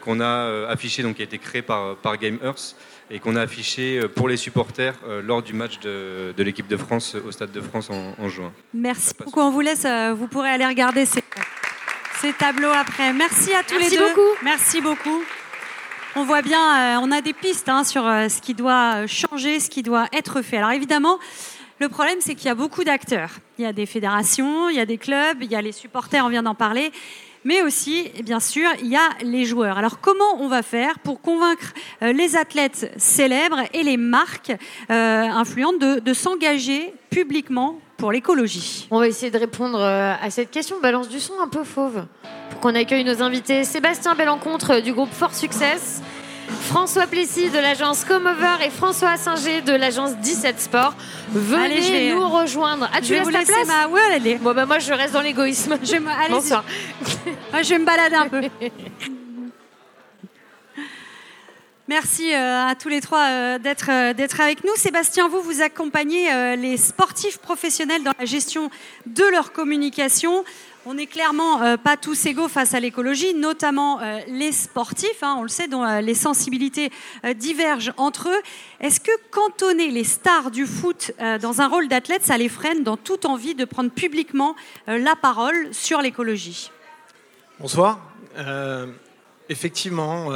qu'on 0.00 0.20
a 0.20 0.66
affiché, 0.68 1.02
donc 1.02 1.16
qui 1.16 1.22
a 1.22 1.26
été 1.26 1.38
créée 1.38 1.60
par, 1.60 1.96
par 1.96 2.16
Game 2.16 2.38
Earth 2.42 2.76
et 3.10 3.18
qu'on 3.18 3.36
a 3.36 3.42
affiché 3.42 4.08
pour 4.14 4.28
les 4.28 4.38
supporters 4.38 4.94
lors 5.22 5.42
du 5.42 5.52
match 5.52 5.80
de, 5.80 6.32
de 6.34 6.42
l'équipe 6.42 6.68
de 6.68 6.78
France 6.78 7.14
au 7.14 7.30
Stade 7.30 7.52
de 7.52 7.60
France 7.60 7.90
en, 7.90 8.28
juin. 8.30 8.50
Merci 8.72 9.12
beaucoup. 9.18 9.40
On 9.40 9.50
vous 9.50 9.60
laisse. 9.60 9.86
vous 10.16 10.28
pourrez 10.28 10.48
aller 10.48 10.66
regarder 10.66 11.04
ces 11.04 11.20
ces 12.24 12.32
tableaux 12.32 12.70
après. 12.70 13.12
Merci 13.12 13.52
à 13.52 13.62
tous 13.62 13.78
les 13.78 13.90
deux. 13.90 14.08
Beaucoup. 14.08 14.34
Merci 14.42 14.80
beaucoup. 14.80 15.22
On 16.16 16.24
voit 16.24 16.40
bien, 16.40 16.96
euh, 16.96 17.00
on 17.02 17.10
a 17.10 17.20
des 17.20 17.34
pistes 17.34 17.68
hein, 17.68 17.84
sur 17.84 18.06
euh, 18.06 18.30
ce 18.30 18.40
qui 18.40 18.54
doit 18.54 19.06
changer, 19.06 19.60
ce 19.60 19.68
qui 19.68 19.82
doit 19.82 20.06
être 20.10 20.40
fait. 20.40 20.56
Alors 20.56 20.70
évidemment, 20.70 21.18
le 21.80 21.90
problème, 21.90 22.16
c'est 22.20 22.34
qu'il 22.34 22.46
y 22.46 22.50
a 22.50 22.54
beaucoup 22.54 22.82
d'acteurs. 22.82 23.28
Il 23.58 23.64
y 23.64 23.66
a 23.66 23.74
des 23.74 23.84
fédérations, 23.84 24.70
il 24.70 24.76
y 24.76 24.80
a 24.80 24.86
des 24.86 24.96
clubs, 24.96 25.42
il 25.42 25.50
y 25.50 25.54
a 25.54 25.60
les 25.60 25.72
supporters, 25.72 26.24
on 26.24 26.30
vient 26.30 26.42
d'en 26.42 26.54
parler. 26.54 26.92
Mais 27.44 27.62
aussi, 27.62 28.10
bien 28.22 28.40
sûr, 28.40 28.68
il 28.80 28.88
y 28.88 28.96
a 28.96 29.08
les 29.22 29.44
joueurs. 29.44 29.78
Alors 29.78 30.00
comment 30.00 30.40
on 30.40 30.48
va 30.48 30.62
faire 30.62 30.98
pour 30.98 31.20
convaincre 31.20 31.72
euh, 32.02 32.12
les 32.12 32.36
athlètes 32.36 32.92
célèbres 32.96 33.60
et 33.72 33.82
les 33.82 33.96
marques 33.96 34.52
influentes 34.88 35.78
de, 35.78 36.14
s'engager 36.14 36.94
publiquement 37.10 37.78
pour 37.96 38.12
l'écologie? 38.12 38.86
On 38.90 38.98
va 38.98 39.08
essayer 39.08 39.30
de 39.30 39.38
répondre 39.38 39.80
euh, 39.80 40.14
à 40.20 40.30
cette 40.30 40.50
question. 40.50 40.76
Balance 40.80 41.08
du 41.08 41.20
son 41.20 41.34
un 41.40 41.48
peu 41.48 41.64
fauve 41.64 42.06
pour 42.50 42.60
qu'on 42.60 42.74
accueille 42.74 43.04
nos 43.04 43.22
invités. 43.22 43.64
Sébastien 43.64 44.14
Bellencontre 44.14 44.72
euh, 44.72 44.80
du 44.80 44.92
groupe 44.92 45.12
Fort 45.12 45.34
Success. 45.34 46.02
François 46.64 47.06
Plessis 47.06 47.50
de 47.50 47.58
l'agence 47.58 48.04
Comover 48.04 48.64
et 48.64 48.70
François 48.70 49.16
Singer 49.16 49.60
de 49.60 49.72
l'agence 49.72 50.16
17 50.16 50.60
Sport. 50.60 50.94
Venez 51.30 51.82
je 51.82 51.92
vais, 51.92 52.10
nous 52.10 52.28
rejoindre. 52.28 52.88
Ah, 52.92 53.00
tu 53.00 53.08
je 53.08 53.14
vais 53.14 53.20
vous 53.20 53.28
laisser 53.28 53.52
place 53.52 53.66
ma... 53.66 53.86
Ouais, 53.88 54.00
allez. 54.14 54.36
Bon, 54.36 54.54
bah, 54.54 54.64
moi, 54.66 54.78
je 54.78 54.92
reste 54.92 55.12
dans 55.12 55.20
l'égoïsme. 55.20 55.78
Je 55.82 55.96
me... 55.96 56.30
Bonsoir. 56.30 56.64
je 57.62 57.68
vais 57.68 57.78
me 57.78 57.84
balader 57.84 58.16
un 58.16 58.28
peu. 58.28 58.40
Merci 61.86 62.32
euh, 62.32 62.68
à 62.68 62.74
tous 62.74 62.88
les 62.88 63.02
trois 63.02 63.28
euh, 63.28 63.58
d'être 63.58 63.90
euh, 63.90 64.14
d'être 64.14 64.40
avec 64.40 64.64
nous. 64.64 64.74
Sébastien, 64.74 65.28
vous 65.28 65.42
vous 65.42 65.60
accompagnez 65.60 66.56
les 66.56 66.78
sportifs 66.78 67.36
professionnels 67.36 68.02
dans 68.02 68.14
la 68.18 68.24
gestion 68.24 68.70
de 69.04 69.24
leur 69.24 69.52
communication. 69.52 70.44
On 70.86 70.94
n'est 70.94 71.06
clairement 71.06 71.78
pas 71.78 71.96
tous 71.96 72.26
égaux 72.26 72.48
face 72.48 72.74
à 72.74 72.80
l'écologie, 72.80 73.32
notamment 73.34 74.00
les 74.28 74.52
sportifs. 74.52 75.22
Hein, 75.22 75.36
on 75.38 75.42
le 75.42 75.48
sait, 75.48 75.66
dont 75.66 75.84
les 76.00 76.14
sensibilités 76.14 76.90
divergent 77.36 77.94
entre 77.96 78.28
eux. 78.28 78.42
Est-ce 78.80 79.00
que 79.00 79.10
cantonner 79.30 79.90
les 79.90 80.04
stars 80.04 80.50
du 80.50 80.66
foot 80.66 81.12
dans 81.40 81.62
un 81.62 81.68
rôle 81.68 81.88
d'athlète, 81.88 82.24
ça 82.24 82.36
les 82.36 82.50
freine 82.50 82.82
dans 82.82 82.98
toute 82.98 83.24
envie 83.24 83.54
de 83.54 83.64
prendre 83.64 83.90
publiquement 83.90 84.56
la 84.86 85.16
parole 85.16 85.68
sur 85.72 86.02
l'écologie? 86.02 86.70
Bonsoir. 87.58 87.98
effectivement 89.48 90.32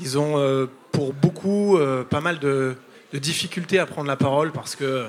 ils 0.00 0.18
ont 0.18 0.38
euh, 0.38 0.66
pour 0.92 1.12
beaucoup 1.12 1.76
euh, 1.76 2.04
pas 2.04 2.20
mal 2.20 2.38
de, 2.38 2.76
difficultés 3.12 3.78
à 3.78 3.86
prendre 3.86 4.08
la 4.08 4.16
parole 4.16 4.50
parce 4.50 4.74
que 4.74 4.84
euh, 4.84 5.08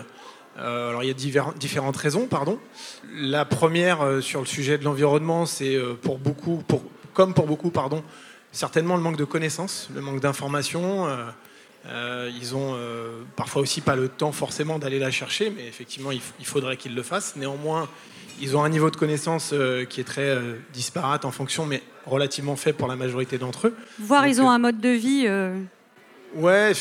alors 0.58 1.04
il 1.04 1.08
y 1.08 1.12
a 1.12 1.14
différentes 1.58 1.98
raisons, 1.98 2.28
pardon. 2.28 2.60
La 3.14 3.46
première 3.46 4.22
sur 4.22 4.40
le 4.40 4.46
sujet 4.46 4.78
de 4.78 4.84
l'environnement, 4.84 5.46
c'est 5.46 5.78
pour 6.02 6.18
beaucoup, 6.18 6.64
pour, 6.68 6.84
comme 7.14 7.34
pour 7.34 7.46
beaucoup, 7.46 7.72
pardon, 7.72 8.04
certainement 8.52 8.96
le 8.96 9.02
manque 9.02 9.18
de 9.18 9.26
connaissances, 9.26 9.90
le 9.94 10.02
manque 10.02 10.22
d'informations. 10.22 11.08
ils 11.86 12.56
ont 12.56 12.78
parfois 13.36 13.62
aussi 13.62 13.82
pas 13.82 13.96
le 13.96 14.08
temps 14.08 14.32
forcément 14.32 14.80
d'aller 14.80 15.00
la 15.00 15.12
chercher, 15.12 15.50
mais 15.50 15.68
effectivement 15.68 16.12
il, 16.12 16.22
il 16.40 16.46
faudrait 16.46 16.78
qu'ils 16.78 16.96
le 16.96 17.04
fassent. 17.04 17.36
Néanmoins, 17.36 17.90
ils 18.42 18.56
ont 18.56 18.64
un 18.64 18.70
niveau 18.70 18.90
de 18.90 18.96
connaissance 18.96 19.54
qui 19.90 20.02
est 20.02 20.06
très 20.06 20.38
disparate 20.74 21.26
en 21.26 21.32
fonction, 21.32 21.66
mais 21.66 21.84
relativement 22.06 22.56
faible 22.56 22.78
pour 22.78 22.88
la 22.88 22.96
majorité 22.96 23.38
d'entre 23.38 23.68
eux. 23.68 23.76
Voire 24.00 24.28
ils 24.28 24.42
ont 24.42 24.50
un 24.50 24.60
mode 24.60 24.80
de 24.80 24.90
vie. 24.90 25.28
Ouais, 26.36 26.74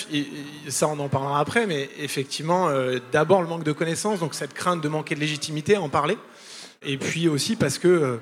ça 0.68 0.88
on 0.88 0.98
en 0.98 1.08
parlera 1.08 1.38
après, 1.38 1.66
mais 1.66 1.88
effectivement, 2.00 2.68
euh, 2.68 2.98
d'abord 3.12 3.40
le 3.40 3.46
manque 3.46 3.62
de 3.62 3.70
connaissances, 3.70 4.18
donc 4.18 4.34
cette 4.34 4.52
crainte 4.52 4.80
de 4.80 4.88
manquer 4.88 5.14
de 5.14 5.20
légitimité 5.20 5.76
à 5.76 5.80
en 5.80 5.88
parler, 5.88 6.18
et 6.82 6.98
puis 6.98 7.28
aussi 7.28 7.54
parce 7.54 7.78
que 7.78 7.86
euh, 7.86 8.16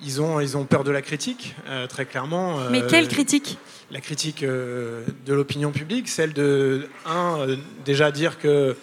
ils 0.00 0.22
ont 0.22 0.40
ils 0.40 0.56
ont 0.56 0.64
peur 0.64 0.84
de 0.84 0.92
la 0.92 1.02
critique, 1.02 1.56
euh, 1.66 1.88
très 1.88 2.06
clairement. 2.06 2.58
mais 2.70 2.86
quelle 2.86 3.08
critique? 3.08 3.58
La 3.90 4.00
critique 4.00 4.42
de 4.42 5.04
l'opinion 5.32 5.70
publique, 5.70 6.08
celle 6.08 6.32
de 6.32 6.88
un 7.04 7.46
déjà 7.84 8.10
dire 8.10 8.38
que 8.38 8.76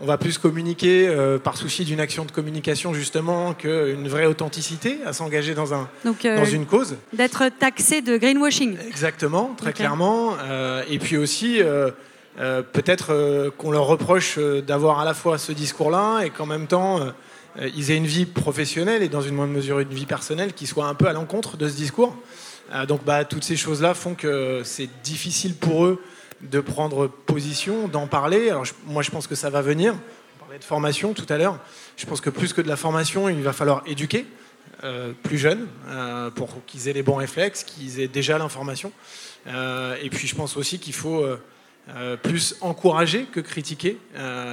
on 0.00 0.06
va 0.06 0.18
plus 0.18 0.38
communiquer 0.38 1.08
euh, 1.08 1.38
par 1.38 1.56
souci 1.56 1.84
d'une 1.84 2.00
action 2.00 2.24
de 2.24 2.30
communication 2.30 2.94
justement 2.94 3.54
qu'une 3.54 4.08
vraie 4.08 4.26
authenticité 4.26 4.98
à 5.06 5.12
s'engager 5.12 5.54
dans, 5.54 5.74
un, 5.74 5.88
euh, 6.04 6.36
dans 6.36 6.44
une 6.44 6.66
cause. 6.66 6.96
D'être 7.12 7.48
taxé 7.58 8.02
de 8.02 8.16
greenwashing. 8.16 8.76
Exactement, 8.86 9.54
très 9.56 9.72
clairement. 9.72 10.36
Euh, 10.42 10.82
et 10.88 10.98
puis 10.98 11.16
aussi, 11.16 11.60
peut-être 12.72 13.52
qu'on 13.56 13.70
leur 13.70 13.86
reproche 13.86 14.38
d'avoir 14.66 15.00
à 15.00 15.04
la 15.04 15.14
fois 15.14 15.38
ce 15.38 15.52
discours-là 15.52 16.22
et 16.22 16.30
qu'en 16.30 16.46
même 16.46 16.66
temps, 16.66 17.00
ils 17.74 17.90
aient 17.90 17.96
une 17.96 18.06
vie 18.06 18.26
professionnelle 18.26 19.02
et 19.02 19.08
dans 19.08 19.22
une 19.22 19.34
moindre 19.34 19.52
mesure 19.52 19.80
une 19.80 19.88
vie 19.88 20.06
personnelle 20.06 20.52
qui 20.52 20.66
soit 20.66 20.86
un 20.86 20.94
peu 20.94 21.06
à 21.06 21.12
l'encontre 21.12 21.56
de 21.56 21.68
ce 21.68 21.76
discours. 21.76 22.16
donc 22.86 23.04
bah, 23.04 23.24
toutes 23.24 23.44
ces 23.44 23.56
choses-là 23.56 23.94
font 23.94 24.14
que 24.14 24.60
c'est 24.64 24.88
difficile 25.02 25.54
pour 25.54 25.86
eux 25.86 26.02
de 26.40 26.60
prendre 26.60 27.08
position, 27.08 27.88
d'en 27.88 28.06
parler. 28.06 28.50
Alors, 28.50 28.64
moi, 28.86 29.02
je 29.02 29.10
pense 29.10 29.26
que 29.26 29.34
ça 29.34 29.50
va 29.50 29.62
venir. 29.62 29.94
On 30.36 30.44
parlait 30.44 30.58
de 30.58 30.64
formation 30.64 31.12
tout 31.12 31.26
à 31.28 31.38
l'heure. 31.38 31.58
Je 31.96 32.06
pense 32.06 32.20
que 32.20 32.30
plus 32.30 32.52
que 32.52 32.60
de 32.60 32.68
la 32.68 32.76
formation, 32.76 33.28
il 33.28 33.42
va 33.42 33.52
falloir 33.52 33.82
éduquer 33.86 34.26
euh, 34.84 35.12
plus 35.22 35.38
jeunes 35.38 35.66
euh, 35.88 36.30
pour 36.30 36.64
qu'ils 36.66 36.88
aient 36.88 36.92
les 36.92 37.02
bons 37.02 37.14
réflexes, 37.14 37.64
qu'ils 37.64 38.00
aient 38.00 38.08
déjà 38.08 38.36
l'information. 38.38 38.92
Euh, 39.46 39.96
et 40.02 40.10
puis, 40.10 40.28
je 40.28 40.34
pense 40.34 40.56
aussi 40.56 40.78
qu'il 40.78 40.94
faut 40.94 41.24
plus 42.22 42.56
encourager 42.62 43.26
que 43.26 43.38
critiquer. 43.40 43.98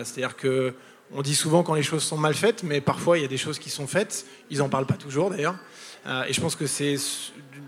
C'est-à-dire 0.04 0.36
que 0.36 0.74
on 1.16 1.22
dit 1.22 1.36
souvent 1.36 1.62
quand 1.64 1.74
les 1.74 1.84
choses 1.84 2.04
sont 2.04 2.18
mal 2.18 2.34
faites, 2.34 2.64
mais 2.64 2.80
parfois 2.80 3.18
il 3.18 3.22
y 3.22 3.26
a 3.26 3.28
des 3.28 3.38
choses 3.38 3.60
qui 3.60 3.70
sont 3.70 3.88
faites. 3.88 4.26
Ils 4.50 4.60
n'en 4.60 4.70
parlent 4.70 4.86
pas 4.86 4.96
toujours 4.96 5.32
d'ailleurs. 5.32 5.56
et 6.28 6.32
je 6.32 6.40
pense 6.40 6.56
que 6.56 6.68
c'est 6.68 6.96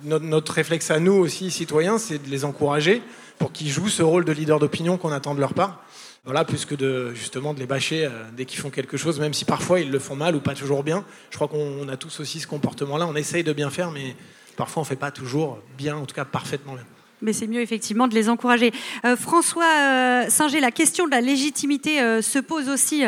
notre, 0.04 0.26
notre, 0.26 0.54
réflexe 0.54 0.92
à 0.92 1.00
nous 1.00 1.14
aussi, 1.14 1.50
citoyens, 1.50 1.98
c'est 1.98 2.20
de 2.20 2.30
les 2.30 2.46
encourager 2.46 3.02
pour 3.38 3.52
qu'ils 3.52 3.70
jouent 3.70 3.90
ce 3.90 4.04
rôle 4.04 4.26
de 4.26 4.32
leader 4.32 4.60
d'opinion 4.60 4.98
qu'on 4.98 5.12
attend 5.12 5.36
de 5.36 5.40
leur 5.40 5.54
part. 5.54 5.82
Voilà, 6.26 6.44
plus 6.44 6.66
que 6.66 6.74
de 6.74 7.14
justement 7.14 7.54
de 7.54 7.60
les 7.60 7.68
bâcher 7.68 8.06
euh, 8.06 8.10
dès 8.36 8.46
qu'ils 8.46 8.60
font 8.60 8.72
quelque 8.72 8.98
chose, 8.98 9.20
même 9.20 9.36
si 9.36 9.46
parfois 9.46 9.80
ils 9.80 9.92
le 9.92 10.00
font 10.00 10.16
mal 10.16 10.36
ou 10.36 10.40
pas 10.40 10.56
toujours 10.56 10.84
bien. 10.84 11.06
Je 11.30 11.36
crois 11.36 11.48
qu'on 11.48 11.88
a 11.88 11.98
tous 11.98 12.20
aussi 12.20 12.40
ce 12.40 12.48
comportement-là. 12.48 13.06
On 13.06 13.16
essaye 13.16 13.44
de 13.44 13.54
bien 13.54 13.70
faire, 13.70 13.92
mais 13.92 14.16
parfois 14.58 14.82
on 14.82 14.86
fait 14.86 14.96
pas 14.96 15.12
toujours 15.12 15.60
bien, 15.78 15.96
en 15.96 16.06
tout 16.08 16.16
cas 16.16 16.26
parfaitement 16.26 16.74
bien. 16.74 16.84
Mais 17.22 17.32
c'est 17.32 17.46
mieux 17.46 17.62
effectivement 17.62 18.08
de 18.08 18.16
les 18.16 18.28
encourager. 18.28 18.74
Euh, 19.06 19.16
François 19.16 19.64
euh, 19.66 20.26
Singer, 20.30 20.60
la 20.62 20.72
question 20.72 21.06
de 21.06 21.12
la 21.12 21.22
légitimité 21.22 22.00
se 22.24 22.40
pose 22.40 22.70
aussi 22.70 23.04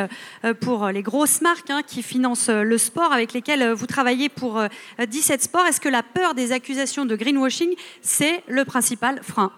pour 0.61 0.87
les 0.89 1.01
grosses 1.01 1.41
marques 1.41 1.71
hein, 1.71 1.81
qui 1.85 2.03
financent 2.03 2.49
le 2.49 2.77
sport, 2.77 3.11
avec 3.11 3.33
lesquelles 3.33 3.71
vous 3.71 3.87
travaillez 3.87 4.29
pour 4.29 4.61
17 5.05 5.41
sports. 5.41 5.65
Est-ce 5.65 5.81
que 5.81 5.89
la 5.89 6.03
peur 6.03 6.35
des 6.35 6.51
accusations 6.51 7.05
de 7.05 7.15
greenwashing, 7.15 7.73
c'est 8.01 8.43
le 8.47 8.63
principal 8.63 9.21
frein? 9.23 9.51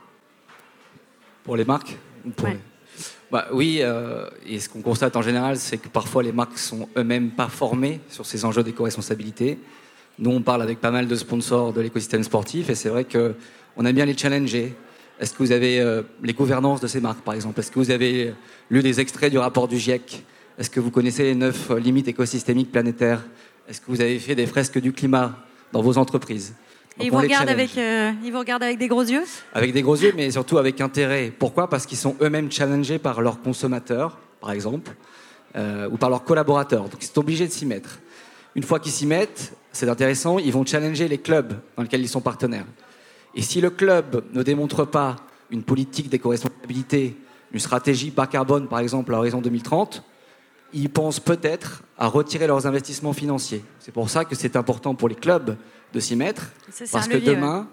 Pour 1.50 1.58
les 1.58 1.66
marques 1.66 1.98
bah, 3.32 3.48
Oui, 3.52 3.80
euh, 3.82 4.30
et 4.46 4.60
ce 4.60 4.70
qu'on 4.70 4.84
constate 4.84 5.16
en 5.16 5.24
général, 5.24 5.58
c'est 5.58 5.80
que 5.80 5.88
parfois 5.88 6.22
les 6.22 6.32
marques 6.32 6.60
sont 6.60 6.88
eux-mêmes 6.96 7.32
pas 7.32 7.48
formées 7.48 8.02
sur 8.08 8.24
ces 8.28 8.46
enjeux 8.46 8.62
d'éco-responsabilité. 8.62 9.58
Nous, 10.20 10.30
on 10.30 10.44
parle 10.44 10.62
avec 10.62 10.80
pas 10.80 10.92
mal 10.92 11.08
de 11.08 11.16
sponsors 11.16 11.74
de 11.74 11.82
l'écosystème 11.82 12.22
sportif, 12.22 12.70
et 12.70 12.76
c'est 12.76 12.90
vrai 12.90 13.04
qu'on 13.04 13.84
aime 13.84 13.96
bien 13.96 14.06
les 14.06 14.16
challenger. 14.16 14.76
Est-ce 15.20 15.34
que 15.34 15.40
vous 15.40 15.52
avez 15.52 15.80
euh, 15.80 16.04
les 16.22 16.34
gouvernances 16.34 16.82
de 16.82 16.88
ces 16.88 17.02
marques, 17.02 17.22
par 17.22 17.34
exemple? 17.34 17.60
Est-ce 17.62 17.72
que 17.72 17.80
vous 17.80 17.90
avez 17.90 18.32
lu 18.70 18.84
des 18.84 19.00
extraits 19.00 19.32
du 19.32 19.40
rapport 19.40 19.68
du 19.68 19.80
GIEC 19.80 20.24
Est-ce 20.60 20.70
que 20.70 20.80
vous 20.80 20.92
connaissez 20.92 21.24
les 21.24 21.34
neuf 21.34 21.72
limites 21.72 22.08
écosystémiques 22.08 22.72
planétaires? 22.72 23.24
Est-ce 23.68 23.82
que 23.82 23.88
vous 23.88 24.02
avez 24.02 24.20
fait 24.20 24.36
des 24.36 24.46
fresques 24.46 24.80
du 24.80 24.94
climat 24.94 25.36
dans 25.72 25.82
vos 25.82 25.98
entreprises? 25.98 26.54
Et 27.00 27.06
ils 27.06 27.12
vous, 27.12 27.18
regardent 27.18 27.50
avec, 27.50 27.78
euh, 27.78 28.12
ils 28.24 28.32
vous 28.32 28.40
regardent 28.40 28.64
avec 28.64 28.78
des 28.78 28.88
gros 28.88 29.04
yeux 29.04 29.24
Avec 29.54 29.72
des 29.72 29.82
gros 29.82 29.96
yeux, 29.96 30.14
mais 30.16 30.32
surtout 30.32 30.58
avec 30.58 30.82
intérêt. 30.82 31.32
Pourquoi? 31.38 31.70
Parce 31.70 31.86
qu'ils 31.86 31.98
sont 31.98 32.16
eux-mêmes 32.22 32.52
challengés 32.52 33.00
par 33.00 33.22
leurs 33.22 33.42
consommateurs, 33.42 34.18
par 34.42 34.52
exemple, 34.52 34.92
euh, 35.56 35.90
ou 35.90 35.98
par 35.98 36.10
leurs 36.10 36.24
collaborateurs. 36.24 36.84
Donc 36.84 37.02
ils 37.02 37.06
sont 37.06 37.20
obligés 37.20 37.48
de 37.48 37.52
s'y 37.52 37.66
mettre. 37.66 38.00
Une 38.56 38.64
fois 38.64 38.80
qu'ils 38.80 38.92
s'y 38.92 39.06
mettent, 39.06 39.54
c'est 39.72 39.88
intéressant, 39.88 40.40
ils 40.40 40.52
vont 40.52 40.66
challenger 40.66 41.08
les 41.08 41.20
clubs 41.20 41.54
dans 41.78 41.84
lesquels 41.84 42.02
ils 42.02 42.10
sont 42.10 42.22
partenaires. 42.22 42.66
Et 43.34 43.42
si 43.42 43.62
le 43.62 43.70
club 43.70 44.24
ne 44.34 44.44
démontre 44.44 44.86
pas 44.86 45.16
une 45.52 45.64
politique 45.64 46.10
d'éco-responsabilité, 46.10 47.16
une 47.54 47.60
stratégie 47.60 48.12
bas 48.12 48.28
carbone, 48.28 48.68
par 48.68 48.80
exemple, 48.80 49.14
à 49.14 49.20
horizon 49.20 49.42
2030, 49.42 50.04
ils 50.74 50.90
pensent 50.90 51.20
peut-être 51.20 51.84
à 51.98 52.08
retirer 52.08 52.48
leurs 52.48 52.68
investissements 52.68 53.14
financiers. 53.14 53.64
C'est 53.80 53.94
pour 53.94 54.10
ça 54.10 54.26
que 54.26 54.36
c'est 54.36 54.56
important 54.56 54.96
pour 54.96 55.10
les 55.10 55.16
clubs 55.16 55.56
de 55.94 56.00
s'y 56.00 56.16
mettre, 56.16 56.52
parce 56.92 57.08
que 57.08 57.18
demain, 57.18 57.68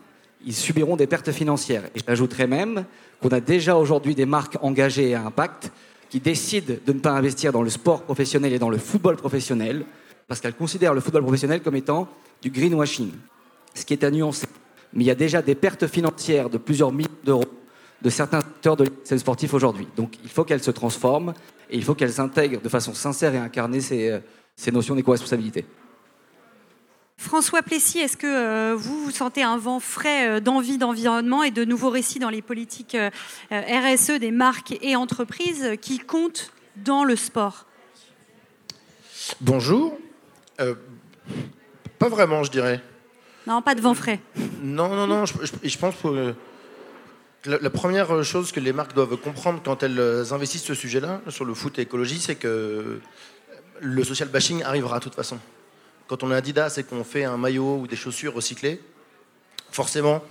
ils 0.44 0.54
subiront 0.54 0.96
des 0.96 1.06
pertes 1.06 1.32
financières. 1.32 1.84
Et 1.94 2.00
j'ajouterais 2.06 2.46
même 2.46 2.84
qu'on 3.20 3.28
a 3.28 3.40
déjà 3.40 3.76
aujourd'hui 3.76 4.14
des 4.14 4.26
marques 4.26 4.56
engagées 4.62 5.14
à 5.14 5.22
impact 5.24 5.70
qui 6.08 6.20
décident 6.20 6.74
de 6.86 6.92
ne 6.92 7.00
pas 7.00 7.12
investir 7.12 7.52
dans 7.52 7.62
le 7.62 7.70
sport 7.70 8.02
professionnel 8.02 8.52
et 8.52 8.58
dans 8.58 8.70
le 8.70 8.78
football 8.78 9.16
professionnel, 9.16 9.84
parce 10.28 10.40
qu'elles 10.40 10.54
considèrent 10.54 10.94
le 10.94 11.00
football 11.00 11.22
professionnel 11.22 11.62
comme 11.62 11.76
étant 11.76 12.08
du 12.42 12.50
greenwashing, 12.50 13.10
ce 13.74 13.84
qui 13.84 13.92
est 13.92 14.04
à 14.04 14.10
nuancer. 14.10 14.46
Mais 14.92 15.04
il 15.04 15.06
y 15.06 15.10
a 15.10 15.16
déjà 15.16 15.42
des 15.42 15.54
pertes 15.54 15.86
financières 15.86 16.48
de 16.48 16.58
plusieurs 16.58 16.92
millions 16.92 17.10
d'euros 17.24 17.44
de 18.02 18.10
certains 18.10 18.38
acteurs 18.38 18.76
de 18.76 18.84
l'écosystème 18.84 19.18
sportif 19.18 19.54
aujourd'hui. 19.54 19.88
Donc 19.96 20.16
il 20.22 20.30
faut 20.30 20.44
qu'elles 20.44 20.62
se 20.62 20.70
transforment 20.70 21.32
et 21.70 21.76
il 21.76 21.82
faut 21.82 21.94
qu'elles 21.94 22.20
intègrent 22.20 22.60
de 22.60 22.68
façon 22.68 22.94
sincère 22.94 23.34
et 23.34 23.38
incarnée 23.38 23.80
ces, 23.80 24.10
euh, 24.10 24.18
ces 24.54 24.70
notions 24.70 24.94
d'éco-responsabilité. 24.94 25.64
François 27.18 27.62
Plessis, 27.62 27.98
est-ce 27.98 28.16
que 28.16 28.26
euh, 28.26 28.74
vous, 28.76 29.04
vous 29.04 29.10
sentez 29.10 29.42
un 29.42 29.56
vent 29.56 29.80
frais 29.80 30.28
euh, 30.28 30.40
d'envie 30.40 30.78
d'environnement 30.78 31.42
et 31.42 31.50
de 31.50 31.64
nouveaux 31.64 31.90
récits 31.90 32.18
dans 32.18 32.28
les 32.28 32.42
politiques 32.42 32.94
euh, 32.94 33.10
RSE 33.50 34.18
des 34.20 34.30
marques 34.30 34.76
et 34.82 34.96
entreprises 34.96 35.72
qui 35.80 35.98
comptent 35.98 36.52
dans 36.76 37.04
le 37.04 37.16
sport? 37.16 37.66
Bonjour. 39.40 39.98
pas 41.98 42.08
vraiment, 42.08 42.44
je 42.44 42.50
dirais. 42.50 42.80
Non, 43.46 43.62
pas 43.62 43.74
de 43.74 43.80
vent 43.80 43.94
frais. 43.94 44.20
Non, 44.62 44.94
non, 44.94 45.06
non. 45.06 45.24
Je, 45.24 45.34
je, 45.62 45.78
pense 45.78 45.94
que 45.96 46.34
la, 47.44 47.58
la, 47.58 47.70
première 47.70 48.22
chose 48.24 48.52
que 48.52 48.60
les 48.60 48.72
marques 48.72 48.94
doivent 48.94 49.16
comprendre 49.16 49.60
quand 49.64 49.82
elles 49.82 49.98
investissent 50.32 50.64
ce 50.64 50.74
sujet-là, 50.74 51.22
sur 51.28 51.44
le 51.44 51.54
foot 51.54 51.78
et 51.78 51.82
l'écologie, 51.82 52.20
c'est 52.20 52.36
que 52.36 53.00
le 53.80 54.04
social 54.04 54.28
bashing 54.28 54.62
arrivera 54.62 54.98
de 54.98 55.04
toute 55.04 55.14
façon 55.14 55.38
quand 56.06 56.22
on 56.22 56.30
est 56.30 56.34
Adidas 56.34 56.74
et 56.78 56.84
qu'on 56.84 57.04
fait 57.04 57.24
un 57.24 57.36
maillot 57.36 57.78
ou 57.78 57.86
des 57.86 57.96
chaussures 57.96 58.34
recyclées, 58.34 58.80
forcément, 59.70 60.22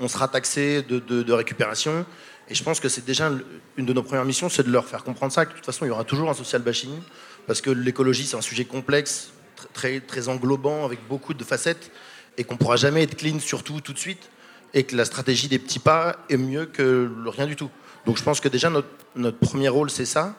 on 0.00 0.08
sera 0.08 0.28
taxé 0.28 0.82
de, 0.82 1.32
récupération. 1.32 2.04
Et 2.48 2.54
je 2.54 2.62
pense 2.62 2.80
que 2.80 2.88
c'est 2.88 3.04
déjà 3.04 3.30
une 3.76 3.86
de 3.86 3.92
nos 3.92 4.02
premières 4.02 4.24
missions, 4.24 4.48
c'est 4.48 4.62
de 4.62 4.70
leur 4.70 4.86
faire 4.86 5.02
comprendre 5.02 5.32
ça, 5.32 5.44
que 5.46 5.50
de 5.50 5.56
toute 5.56 5.66
façon, 5.66 5.84
il 5.84 5.88
y 5.88 5.90
aura 5.90 6.04
toujours 6.04 6.30
un 6.30 6.34
social 6.34 6.62
bashing, 6.62 7.00
parce 7.46 7.60
que 7.60 7.70
l'écologie, 7.70 8.24
c'est 8.24 8.36
un 8.36 8.42
sujet 8.42 8.64
complexe, 8.64 9.30
très, 9.72 10.28
englobant, 10.28 10.84
avec 10.84 11.00
beaucoup 11.08 11.34
de 11.34 11.42
facettes, 11.42 11.90
et 12.38 12.44
qu'on 12.44 12.54
ne 12.54 12.58
pourra 12.58 12.76
jamais 12.76 13.02
être 13.02 13.16
clean 13.16 13.40
surtout 13.40 13.80
tout 13.80 13.92
de 13.92 13.98
suite, 13.98 14.30
et 14.74 14.84
que 14.84 14.94
la 14.94 15.04
stratégie 15.04 15.48
des 15.48 15.58
petits 15.58 15.78
pas 15.78 16.16
est 16.28 16.36
mieux 16.36 16.66
que 16.66 17.10
rien 17.26 17.46
du 17.46 17.56
tout. 17.56 17.70
Donc 18.04 18.18
je 18.18 18.22
pense 18.22 18.40
que 18.40 18.48
déjà, 18.48 18.70
notre 18.70 19.38
premier 19.38 19.68
rôle, 19.68 19.90
c'est 19.90 20.04
ça. 20.04 20.36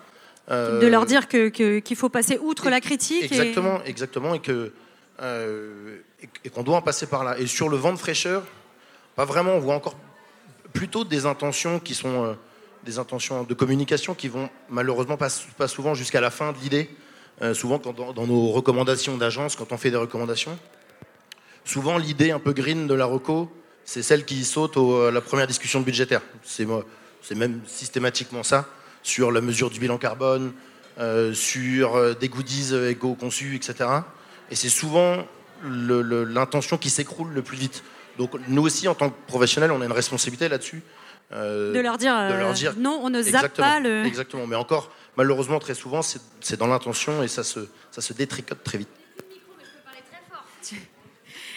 Euh, 0.49 0.79
de 0.79 0.87
leur 0.87 1.05
dire 1.05 1.27
qu'il 1.27 1.51
que, 1.51 1.95
faut 1.95 2.09
passer 2.09 2.37
outre 2.41 2.69
la 2.69 2.79
critique. 2.79 3.23
Exactement, 3.23 3.83
exactement, 3.83 4.33
et 4.33 4.39
que 4.39 4.71
euh, 5.21 5.97
et, 6.45 6.49
qu'on 6.49 6.63
doit 6.63 6.77
en 6.77 6.81
passer 6.81 7.07
par 7.07 7.23
là. 7.23 7.37
Et 7.37 7.47
sur 7.47 7.69
le 7.69 7.75
vent 7.75 7.91
de 7.91 7.97
fraîcheur, 7.97 8.43
pas 9.15 9.25
vraiment. 9.25 9.53
On 9.53 9.59
voit 9.59 9.75
encore 9.75 9.95
plutôt 10.73 11.03
des 11.03 11.25
intentions 11.25 11.79
qui 11.79 11.93
sont 11.93 12.23
euh, 12.23 12.33
des 12.85 12.97
intentions 12.97 13.43
de 13.43 13.53
communication 13.53 14.13
qui 14.13 14.29
vont 14.29 14.49
malheureusement 14.69 15.17
pas, 15.17 15.27
pas 15.57 15.67
souvent 15.67 15.95
jusqu'à 15.95 16.21
la 16.21 16.29
fin 16.29 16.53
de 16.53 16.57
l'idée. 16.59 16.89
souvent 17.53 17.77
quand 17.77 17.93
dans, 17.93 18.27
nos 18.27 18.47
recommandations 18.51 19.17
d'agence, 19.17 19.55
quand 19.55 19.71
on 19.71 19.77
fait 19.77 19.91
des 19.91 19.97
recommandations, 19.97 20.57
souvent 21.65 21.97
l'idée 21.97 22.31
un 22.31 22.39
peu 22.39 22.53
green 22.53 22.87
de 22.87 22.93
la 22.93 23.05
reco, 23.05 23.51
c'est 23.83 24.01
celle 24.01 24.23
qui 24.23 24.45
saute 24.45 24.77
à 24.77 25.11
la 25.11 25.19
première 25.19 25.47
discussion 25.47 25.81
budgétaire. 25.81 26.21
C'est 26.43 27.35
même 27.35 27.59
systématiquement 27.67 28.43
ça 28.43 28.69
sur 29.07 29.31
la 29.31 29.41
mesure 29.41 29.69
du 29.69 29.79
bilan 29.79 29.97
carbone, 29.97 30.51
euh, 30.99 31.33
sur 31.33 31.95
euh, 31.95 32.13
des 32.13 32.27
goodies 32.27 32.75
éco-conçus, 32.75 33.55
etc. 33.55 33.89
Et 34.51 34.55
c'est 34.55 34.69
souvent 34.69 35.25
l'intention 35.63 36.77
qui 36.77 36.89
s'écroule 36.89 37.31
le 37.33 37.41
plus 37.41 37.57
vite. 37.57 37.83
Donc 38.17 38.31
nous 38.47 38.63
aussi, 38.63 38.87
en 38.87 38.95
tant 38.95 39.09
que 39.09 39.15
professionnels, 39.27 39.71
on 39.71 39.81
a 39.81 39.85
une 39.85 39.91
responsabilité 39.91 40.49
là-dessus. 40.49 40.83
Euh, 41.33 41.73
de, 41.73 41.79
leur 41.79 41.97
dire, 41.97 42.13
non, 42.77 42.99
on 43.03 43.09
ne 43.09 43.21
zappe 43.21 43.55
pas 43.55 43.79
le... 43.79 44.05
Exactement, 44.05 44.47
mais 44.47 44.55
encore, 44.55 44.91
malheureusement, 45.17 45.59
très 45.59 45.73
souvent, 45.73 46.01
c'est 46.01 46.57
dans 46.57 46.67
l'intention 46.67 47.23
et 47.23 47.27
ça 47.27 47.43
se, 47.43 47.59
ça 47.91 48.01
se 48.01 48.13
détricote 48.13 48.63
très 48.63 48.77
vite. 48.77 48.89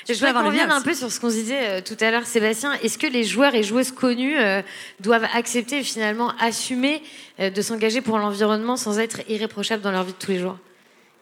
Je 0.09 0.15
voudrais 0.15 0.33
qu'on 0.33 0.47
revienne 0.47 0.71
un 0.71 0.81
peu 0.81 0.95
sur 0.95 1.11
ce 1.11 1.21
qu'on 1.21 1.29
disait 1.29 1.69
euh, 1.69 1.81
tout 1.83 1.97
à 2.01 2.11
l'heure, 2.11 2.27
Sébastien. 2.27 2.73
Est-ce 2.75 2.99
que 2.99 3.07
les 3.07 3.25
joueurs 3.25 3.55
et 3.55 3.63
joueuses 3.63 3.93
connus 3.93 4.39
euh, 4.39 4.63
doivent 5.01 5.27
accepter 5.35 5.83
finalement 5.83 6.33
assumer 6.39 7.03
euh, 7.39 7.51
de 7.51 7.63
s'engager 7.63 8.01
pour 8.01 8.19
l'environnement 8.19 8.77
sans 8.77 8.99
être 8.99 9.21
irréprochables 9.29 9.83
dans 9.83 9.93
leur 9.93 10.05
vie 10.05 10.13
de 10.13 10.19
tous 10.19 10.31
les 10.31 10.39
jours? 10.39 10.59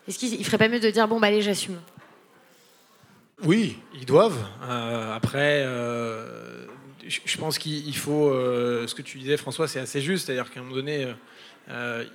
Est-ce 0.07 0.19
qu'il 0.19 0.39
ne 0.39 0.45
ferait 0.45 0.59
pas 0.59 0.69
mieux 0.69 0.81
de 0.81 0.91
dire 0.91 1.09
bon, 1.09 1.21
bah 1.21 1.27
allez, 1.27 1.43
j'assume? 1.43 1.79
Oui, 3.43 3.79
ils 3.95 4.07
doivent. 4.07 4.39
après, 5.15 5.63
je 7.07 7.39
pense 7.39 7.59
qu'il 7.59 7.97
faut. 7.97 8.31
ce 8.33 8.93
que 8.95 9.03
tu 9.03 9.19
disais, 9.19 9.37
François, 9.37 9.69
c'est 9.69 9.79
assez 9.79 10.01
juste. 10.01 10.27
C'est-à-dire 10.27 10.51
qu'à 10.51 10.59
un 10.59 10.63
moment 10.65 10.75
donné. 10.75 11.07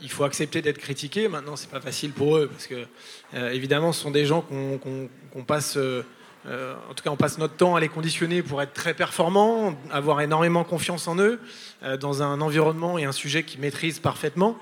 il 0.01 0.09
faut 0.09 0.25
accepter 0.25 0.61
d'être 0.61 0.79
critiqué. 0.79 1.29
Maintenant, 1.29 1.55
c'est 1.55 1.69
pas 1.69 1.79
facile 1.79 2.11
pour 2.11 2.35
eux 2.35 2.49
parce 2.49 2.67
que, 2.67 2.85
évidemment, 3.53 3.93
ce 3.93 4.01
sont 4.01 4.11
des 4.11 4.25
gens 4.25 4.41
qu'on 4.41 5.43
passe 5.45 5.77
euh, 6.45 6.75
en 6.89 6.93
tout 6.93 7.03
cas, 7.03 7.09
on 7.09 7.15
passe 7.15 7.37
notre 7.37 7.55
temps 7.55 7.75
à 7.75 7.79
les 7.79 7.87
conditionner 7.87 8.41
pour 8.41 8.61
être 8.61 8.73
très 8.73 8.93
performants, 8.93 9.75
avoir 9.91 10.21
énormément 10.21 10.63
confiance 10.63 11.07
en 11.07 11.17
eux, 11.17 11.39
euh, 11.83 11.97
dans 11.97 12.21
un 12.21 12.41
environnement 12.41 12.97
et 12.97 13.05
un 13.05 13.11
sujet 13.11 13.43
qu'ils 13.43 13.61
maîtrisent 13.61 13.99
parfaitement. 13.99 14.57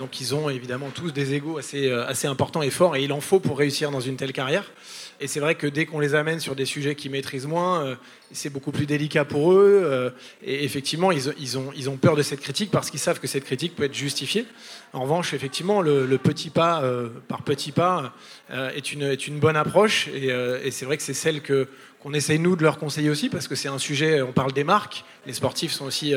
Donc 0.00 0.20
ils 0.20 0.34
ont 0.34 0.50
évidemment 0.50 0.90
tous 0.92 1.12
des 1.12 1.34
égaux 1.34 1.56
assez, 1.56 1.86
euh, 1.86 2.04
assez 2.08 2.26
importants 2.26 2.62
et 2.62 2.70
forts, 2.70 2.96
et 2.96 3.04
il 3.04 3.12
en 3.12 3.20
faut 3.20 3.38
pour 3.38 3.56
réussir 3.56 3.92
dans 3.92 4.00
une 4.00 4.16
telle 4.16 4.32
carrière. 4.32 4.72
Et 5.20 5.28
c'est 5.28 5.38
vrai 5.38 5.54
que 5.54 5.68
dès 5.68 5.86
qu'on 5.86 6.00
les 6.00 6.16
amène 6.16 6.40
sur 6.40 6.56
des 6.56 6.64
sujets 6.64 6.96
qu'ils 6.96 7.12
maîtrisent 7.12 7.46
moins, 7.46 7.84
euh, 7.84 7.94
c'est 8.32 8.50
beaucoup 8.50 8.72
plus 8.72 8.86
délicat 8.86 9.24
pour 9.24 9.52
eux. 9.52 9.82
euh, 9.84 10.10
et 10.44 10.64
effectivement, 10.64 11.12
ils, 11.12 11.32
ils 11.38 11.58
ont, 11.58 11.70
ils 11.76 11.88
ont 11.88 11.96
peur 11.96 12.16
de 12.16 12.22
cette 12.22 12.40
critique 12.40 12.72
parce 12.72 12.90
qu'ils 12.90 12.98
savent 12.98 13.20
que 13.20 13.28
cette 13.28 13.44
critique 13.44 13.76
peut 13.76 13.84
être 13.84 13.94
justifiée. 13.94 14.46
En 14.94 15.02
revanche, 15.02 15.32
effectivement, 15.32 15.80
le, 15.80 16.18
petit 16.18 16.50
pas 16.50 16.82
par 17.28 17.42
petit 17.42 17.70
pas 17.70 18.14
est, 18.50 18.92
une, 18.92 19.02
est 19.02 19.28
une 19.28 19.38
bonne 19.38 19.56
approche. 19.56 20.08
Et, 20.08 20.70
c'est 20.72 20.86
vrai 20.86 20.96
que 20.96 21.04
c'est 21.04 21.14
celle 21.14 21.40
que 21.40 21.68
qu'on 22.00 22.12
essaye 22.12 22.38
nous 22.38 22.54
de 22.54 22.62
leur 22.62 22.78
conseiller 22.78 23.10
aussi 23.10 23.28
parce 23.28 23.48
que 23.48 23.54
c'est 23.54 23.68
un 23.68 23.78
sujet. 23.78 24.22
On 24.22 24.32
parle 24.32 24.52
des 24.52 24.64
marques. 24.64 25.04
Les 25.26 25.32
sportifs 25.32 25.72
sont 25.72 25.86
aussi 25.86 26.14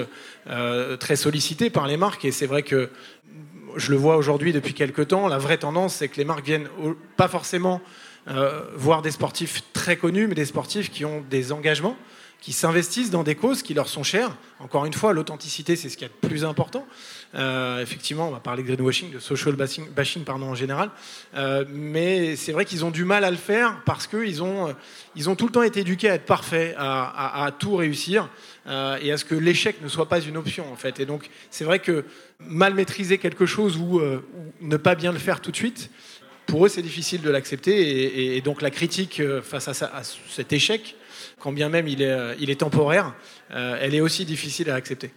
très 0.99 1.15
sollicités 1.15 1.69
par 1.69 1.87
les 1.87 1.97
marques 1.97 2.25
et 2.25 2.31
c'est 2.31 2.47
vrai 2.47 2.63
que 2.63 2.89
je 3.77 3.91
le 3.91 3.97
vois 3.97 4.17
aujourd'hui 4.17 4.53
depuis 4.53 4.73
quelques 4.73 5.07
temps. 5.07 5.27
La 5.27 5.37
vraie 5.37 5.57
tendance, 5.57 5.95
c'est 5.95 6.07
que 6.07 6.17
les 6.17 6.25
marques 6.25 6.45
viennent 6.45 6.67
pas 7.15 7.27
forcément 7.27 7.81
euh, 8.27 8.61
voir 8.75 9.01
des 9.01 9.11
sportifs 9.11 9.63
très 9.71 9.95
connus, 9.95 10.27
mais 10.27 10.35
des 10.35 10.45
sportifs 10.45 10.91
qui 10.91 11.05
ont 11.05 11.23
des 11.29 11.51
engagements, 11.51 11.95
qui 12.41 12.53
s'investissent 12.53 13.09
dans 13.09 13.23
des 13.23 13.35
causes 13.35 13.61
qui 13.61 13.73
leur 13.73 13.89
sont 13.89 14.03
chères. 14.03 14.35
Encore 14.59 14.85
une 14.85 14.93
fois, 14.93 15.13
l'authenticité, 15.13 15.75
c'est 15.75 15.89
ce 15.89 15.97
qu'il 15.97 16.07
y 16.07 16.09
a 16.09 16.13
de 16.21 16.27
plus 16.27 16.45
important. 16.45 16.85
Euh, 17.35 17.81
effectivement, 17.81 18.27
on 18.27 18.31
va 18.31 18.39
parler 18.39 18.63
de 18.63 18.67
greenwashing, 18.67 19.11
de 19.11 19.19
social 19.19 19.55
bashing, 19.55 20.23
en 20.27 20.55
général. 20.55 20.89
Euh, 21.35 21.65
mais 21.69 22.35
c'est 22.35 22.51
vrai 22.51 22.65
qu'ils 22.65 22.85
ont 22.85 22.91
du 22.91 23.05
mal 23.05 23.23
à 23.23 23.31
le 23.31 23.37
faire 23.37 23.81
parce 23.85 24.07
qu'ils 24.07 24.43
ont, 24.43 24.69
euh, 24.69 24.73
ils 25.15 25.29
ont 25.29 25.35
tout 25.35 25.45
le 25.45 25.51
temps 25.51 25.63
été 25.63 25.81
éduqués 25.81 26.09
à 26.09 26.15
être 26.15 26.25
parfaits, 26.25 26.75
à, 26.77 27.51
tout 27.57 27.75
réussir 27.75 28.29
et 28.67 29.11
à 29.11 29.17
ce 29.17 29.25
que 29.25 29.35
l'échec 29.35 29.81
ne 29.81 29.87
soit 29.87 30.09
pas 30.09 30.19
une 30.19 30.37
option, 30.37 30.71
en 30.71 30.75
fait. 30.75 30.99
Et 30.99 31.05
donc, 31.05 31.29
c'est 31.49 31.63
vrai 31.63 31.79
que 31.79 32.05
mal 32.39 32.73
maîtriser 32.73 33.17
quelque 33.17 33.45
chose 33.45 33.77
ou, 33.77 34.01
ne 34.61 34.77
pas 34.77 34.95
bien 34.95 35.11
le 35.11 35.19
faire 35.19 35.41
tout 35.41 35.51
de 35.51 35.55
suite, 35.55 35.89
pour 36.45 36.65
eux, 36.65 36.69
c'est 36.69 36.81
difficile 36.81 37.21
de 37.21 37.29
l'accepter. 37.29 38.35
Et, 38.35 38.41
donc, 38.41 38.61
la 38.61 38.69
critique 38.69 39.21
face 39.41 39.67
à 39.67 40.01
cet 40.03 40.53
échec, 40.53 40.96
quand 41.39 41.51
bien 41.51 41.69
même 41.69 41.87
il 41.87 42.01
est, 42.01 42.11
euh, 42.11 42.35
il 42.39 42.49
est 42.49 42.59
temporaire, 42.59 43.13
euh, 43.51 43.77
elle 43.81 43.93
est 43.95 44.01
aussi 44.01 44.25
difficile 44.25 44.69
à 44.69 44.75
accepter. 44.75 45.11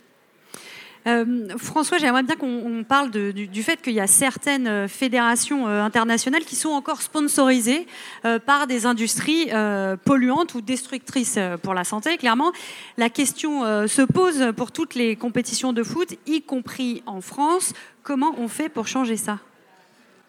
Euh, 1.07 1.49
François, 1.57 1.97
j'aimerais 1.97 2.23
bien 2.23 2.37
qu'on 2.37 2.47
on 2.81 2.85
parle 2.85 3.11
de- 3.11 3.31
du, 3.31 3.47
du 3.49 3.63
fait 3.63 3.81
qu'il 3.81 3.95
y 3.95 4.01
a 4.01 4.07
certaines 4.07 4.87
fédérations 4.87 5.67
euh, 5.67 5.81
internationales 5.83 6.45
qui 6.45 6.57
sont 6.57 6.69
encore 6.69 7.01
sponsorisées 7.01 7.87
euh, 8.27 8.39
par 8.39 8.67
des 8.67 8.85
industries 8.85 9.49
euh, 9.51 9.97
polluantes 9.97 10.53
ou 10.55 10.61
destructrices 10.61 11.37
euh, 11.39 11.57
pour 11.57 11.73
la 11.73 11.85
santé. 11.85 12.19
Clairement, 12.19 12.53
la 12.99 13.09
question 13.09 13.65
euh, 13.65 13.87
se 13.87 14.03
pose 14.03 14.53
pour 14.55 14.73
toutes 14.73 14.95
les 14.95 15.17
compétitions 15.17 15.73
de 15.73 15.83
foot, 15.83 16.11
y 16.27 16.43
compris 16.43 17.03
en 17.07 17.23
France. 17.23 17.73
Comment 18.03 18.35
on 18.37 18.49
fait 18.49 18.69
pour 18.69 18.87
changer 18.87 19.17
ça? 19.17 19.39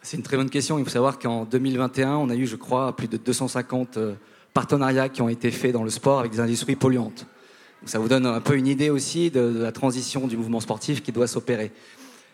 C'est 0.02 0.16
une 0.16 0.24
très 0.24 0.38
bonne 0.38 0.50
question. 0.50 0.80
Il 0.80 0.86
faut 0.86 0.90
savoir 0.90 1.20
qu'en 1.20 1.44
2021, 1.44 2.16
on 2.16 2.30
a 2.30 2.36
eu, 2.36 2.48
je 2.48 2.56
crois, 2.56 2.96
plus 2.96 3.10
de 3.10 3.18
250 3.18 3.98
euh, 3.98 4.14
partenariats 4.54 5.10
qui 5.10 5.22
ont 5.22 5.30
été 5.30 5.52
faits 5.52 5.74
dans 5.74 5.84
le 5.84 5.90
sport 5.90 6.20
avec 6.20 6.32
des 6.32 6.40
industries 6.40 6.76
polluantes. 6.76 7.26
Donc 7.82 7.90
ça 7.90 8.00
vous 8.00 8.08
donne 8.08 8.26
un 8.26 8.42
peu 8.42 8.56
une 8.56 8.68
idée 8.68 8.90
aussi 8.90 9.32
de, 9.32 9.60
la 9.60 9.72
transition 9.72 10.28
du 10.28 10.38
mouvement 10.38 10.60
sportif 10.60 11.02
qui 11.02 11.12
doit 11.12 11.28
s'opérer. 11.28 11.72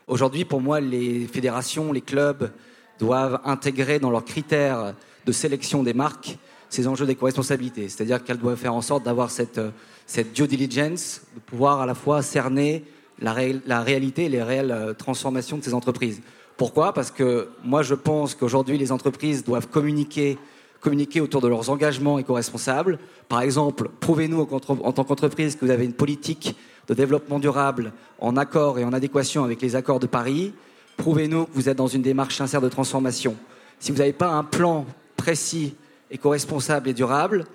Aujourd'hui, 0.07 0.45
pour 0.45 0.61
moi, 0.61 0.79
les 0.79 1.27
fédérations, 1.27 1.91
les 1.91 2.01
clubs 2.01 2.51
doivent 2.99 3.39
intégrer 3.45 3.99
dans 3.99 4.09
leurs 4.09 4.25
critères 4.25 4.93
de 5.25 5.31
sélection 5.31 5.83
des 5.83 5.93
marques 5.93 6.37
ces 6.69 6.87
enjeux 6.87 7.05
d'éco-responsabilité. 7.05 7.87
C'est-à-dire 7.87 8.23
qu'elles 8.23 8.39
doivent 8.39 8.57
faire 8.57 8.73
en 8.73 8.81
sorte 8.81 9.03
d'avoir 9.03 9.31
cette, 9.31 9.61
cette 10.05 10.33
due 10.33 10.47
diligence, 10.47 11.21
de 11.35 11.39
pouvoir 11.39 11.81
à 11.81 11.85
la 11.85 11.95
fois 11.95 12.21
cerner 12.21 12.83
la, 13.19 13.35
la 13.65 13.81
réalité 13.81 14.25
et 14.25 14.29
les 14.29 14.43
réelles 14.43 14.71
euh, 14.71 14.93
transformations 14.93 15.57
de 15.57 15.63
ces 15.63 15.73
entreprises. 15.73 16.21
Pourquoi? 16.57 16.93
Parce 16.93 17.11
que 17.11 17.49
moi, 17.63 17.83
je 17.83 17.93
pense 17.93 18.35
qu'aujourd'hui, 18.35 18.77
les 18.77 18.91
entreprises 18.91 19.43
doivent 19.43 19.67
communiquer, 19.67 20.37
communiquer 20.79 21.21
autour 21.21 21.41
de 21.41 21.47
leurs 21.47 21.69
engagements 21.69 22.19
éco-responsables. 22.19 22.99
Par 23.29 23.41
exemple, 23.41 23.89
prouvez-nous 23.99 24.41
en 24.41 24.91
tant 24.91 25.03
qu'entreprise 25.03 25.55
que 25.55 25.65
vous 25.65 25.71
avez 25.71 25.85
une 25.85 25.93
politique 25.93 26.55
de 26.87 26.93
développement 26.93 27.39
durable 27.39 27.91
en 28.19 28.37
accord 28.37 28.79
et 28.79 28.83
en 28.83 28.93
adéquation 28.93 29.43
avec 29.43 29.61
les 29.61 29.75
accords 29.75 29.99
de 29.99 30.07
Paris. 30.07 30.53
Prouvez-nous 30.95 31.45
que 31.45 31.51
vous 31.53 31.69
êtes 31.69 31.77
dans 31.77 31.87
une 31.87 32.01
démarche 32.01 32.37
sincère 32.37 32.61
de 32.61 32.69
transformation. 32.69 33.35
Si 33.79 33.91
vous 33.91 33.97
n'avez 33.99 34.13
pas 34.13 34.29
un 34.29 34.43
plan 34.43 34.85
précis, 35.15 35.75
éco-responsable 36.09 36.89
et 36.89 36.93
durable, 36.93 37.45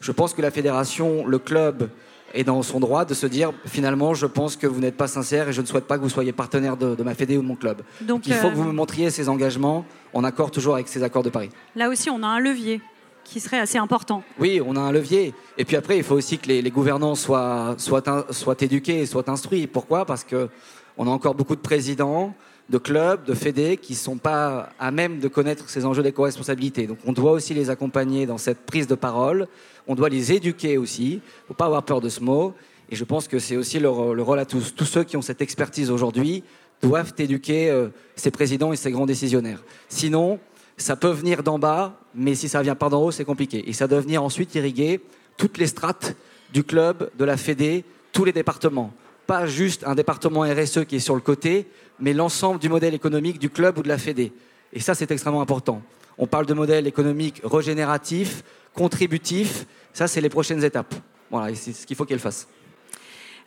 je 0.00 0.12
pense 0.12 0.32
que 0.32 0.42
la 0.42 0.50
fédération, 0.50 1.26
le 1.26 1.38
club 1.38 1.90
est 2.34 2.44
dans 2.44 2.62
son 2.62 2.80
droit 2.80 3.04
de 3.04 3.14
se 3.14 3.26
dire 3.26 3.52
finalement, 3.66 4.14
je 4.14 4.26
pense 4.26 4.56
que 4.56 4.66
vous 4.66 4.80
n'êtes 4.80 4.96
pas 4.96 5.08
sincère 5.08 5.48
et 5.48 5.52
je 5.52 5.60
ne 5.60 5.66
souhaite 5.66 5.86
pas 5.86 5.96
que 5.96 6.02
vous 6.02 6.08
soyez 6.08 6.32
partenaire 6.32 6.76
de, 6.76 6.94
de 6.94 7.02
ma 7.02 7.14
fédé 7.14 7.36
ou 7.36 7.42
de 7.42 7.46
mon 7.46 7.56
club. 7.56 7.82
Donc, 8.02 8.26
il 8.26 8.34
faut 8.34 8.48
euh, 8.48 8.50
que 8.50 8.56
vous 8.56 8.64
me 8.64 8.72
montriez 8.72 9.10
ces 9.10 9.28
engagements 9.28 9.84
en 10.12 10.24
accord 10.24 10.50
toujours 10.50 10.74
avec 10.74 10.88
ces 10.88 11.02
accords 11.02 11.22
de 11.22 11.30
Paris. 11.30 11.50
Là 11.74 11.88
aussi, 11.88 12.10
on 12.10 12.22
a 12.22 12.26
un 12.26 12.40
levier 12.40 12.80
qui 13.24 13.40
serait 13.40 13.58
assez 13.58 13.78
important. 13.78 14.22
Oui, 14.38 14.60
on 14.64 14.76
a 14.76 14.80
un 14.80 14.92
levier. 14.92 15.34
Et 15.58 15.64
puis 15.64 15.76
après, 15.76 15.98
il 15.98 16.02
faut 16.02 16.14
aussi 16.14 16.38
que 16.38 16.48
les, 16.48 16.62
les 16.62 16.70
gouvernants 16.70 17.14
soient, 17.14 17.74
soient, 17.76 18.02
soient 18.30 18.56
éduqués 18.60 19.00
et 19.00 19.06
soient 19.06 19.28
instruits. 19.28 19.66
Pourquoi? 19.66 20.06
Parce 20.06 20.24
que 20.24 20.48
on 20.96 21.06
a 21.06 21.10
encore 21.10 21.34
beaucoup 21.34 21.54
de 21.54 21.60
présidents, 21.60 22.34
de 22.68 22.78
clubs, 22.78 23.24
de 23.24 23.34
fédés 23.34 23.76
qui 23.76 23.94
ne 23.94 23.98
sont 23.98 24.18
pas 24.18 24.70
à 24.78 24.90
même 24.90 25.20
de 25.20 25.28
connaître 25.28 25.70
ces 25.70 25.86
enjeux 25.86 26.02
d'éco-responsabilité. 26.02 26.86
Donc 26.86 26.98
on 27.06 27.12
doit 27.12 27.32
aussi 27.32 27.54
les 27.54 27.70
accompagner 27.70 28.26
dans 28.26 28.38
cette 28.38 28.66
prise 28.66 28.86
de 28.86 28.94
parole. 28.94 29.48
On 29.86 29.94
doit 29.94 30.08
les 30.08 30.32
éduquer 30.32 30.76
aussi. 30.76 31.12
Il 31.12 31.16
ne 31.16 31.48
faut 31.48 31.54
pas 31.54 31.66
avoir 31.66 31.82
peur 31.82 32.00
de 32.00 32.08
ce 32.08 32.20
mot. 32.20 32.54
Et 32.90 32.96
je 32.96 33.04
pense 33.04 33.28
que 33.28 33.38
c'est 33.38 33.56
aussi 33.56 33.78
le, 33.78 33.88
le 34.14 34.22
rôle 34.22 34.38
à 34.38 34.44
tous. 34.44 34.74
Tous 34.74 34.84
ceux 34.84 35.04
qui 35.04 35.16
ont 35.16 35.22
cette 35.22 35.40
expertise 35.40 35.90
aujourd'hui 35.90 36.44
doivent 36.82 37.14
éduquer 37.18 37.70
euh, 37.70 37.88
ces 38.16 38.30
présidents 38.30 38.72
et 38.72 38.76
ces 38.76 38.90
grands 38.90 39.06
décisionnaires. 39.06 39.62
Sinon, 39.88 40.38
ça 40.76 40.96
peut 40.96 41.10
venir 41.10 41.42
d'en 41.42 41.58
bas, 41.58 41.98
mais 42.14 42.34
si 42.34 42.48
ça 42.48 42.62
vient 42.62 42.74
pas 42.74 42.88
d'en 42.88 43.02
haut, 43.02 43.10
c'est 43.10 43.24
compliqué. 43.24 43.68
Et 43.68 43.72
ça 43.72 43.88
doit 43.88 44.00
venir 44.00 44.22
ensuite 44.22 44.54
irriguer 44.54 45.00
toutes 45.36 45.58
les 45.58 45.66
strates 45.66 46.14
du 46.52 46.64
club, 46.64 47.10
de 47.18 47.24
la 47.24 47.36
Fédé, 47.36 47.84
tous 48.12 48.24
les 48.24 48.32
départements. 48.32 48.92
Pas 49.26 49.46
juste 49.46 49.84
un 49.86 49.94
département 49.94 50.40
RSE 50.40 50.84
qui 50.86 50.96
est 50.96 51.00
sur 51.00 51.14
le 51.14 51.20
côté, 51.20 51.66
mais 52.00 52.12
l'ensemble 52.12 52.60
du 52.60 52.68
modèle 52.68 52.94
économique 52.94 53.38
du 53.38 53.50
club 53.50 53.78
ou 53.78 53.82
de 53.82 53.88
la 53.88 53.98
Fédé. 53.98 54.32
Et 54.72 54.80
ça, 54.80 54.94
c'est 54.94 55.10
extrêmement 55.10 55.40
important. 55.40 55.82
On 56.18 56.26
parle 56.26 56.46
de 56.46 56.54
modèle 56.54 56.86
économique 56.86 57.40
régénératif, 57.44 58.42
contributif. 58.74 59.66
Ça, 59.92 60.06
c'est 60.08 60.20
les 60.20 60.28
prochaines 60.28 60.62
étapes. 60.64 60.94
Voilà, 61.30 61.54
c'est 61.54 61.72
ce 61.72 61.86
qu'il 61.86 61.96
faut 61.96 62.04
qu'elles 62.04 62.18
fassent. 62.18 62.48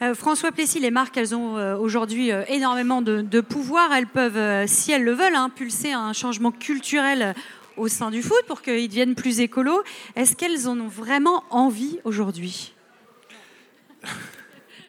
Euh, 0.01 0.15
François 0.15 0.51
Plessis, 0.51 0.79
les 0.79 0.89
marques, 0.89 1.15
elles 1.17 1.35
ont 1.35 1.57
euh, 1.57 1.77
aujourd'hui 1.77 2.31
euh, 2.31 2.43
énormément 2.47 3.01
de, 3.01 3.21
de 3.21 3.41
pouvoir. 3.41 3.93
Elles 3.93 4.07
peuvent, 4.07 4.37
euh, 4.37 4.65
si 4.67 4.91
elles 4.91 5.03
le 5.03 5.13
veulent, 5.13 5.35
hein, 5.35 5.45
impulser 5.45 5.91
un 5.91 6.13
changement 6.13 6.51
culturel 6.51 7.35
au 7.77 7.87
sein 7.87 8.09
du 8.09 8.23
foot 8.23 8.41
pour 8.47 8.61
qu'ils 8.61 8.87
deviennent 8.87 9.15
plus 9.15 9.41
écolos. 9.41 9.83
Est-ce 10.15 10.35
qu'elles 10.35 10.67
en 10.67 10.79
ont 10.79 10.87
vraiment 10.87 11.43
envie 11.51 11.99
aujourd'hui? 12.03 12.73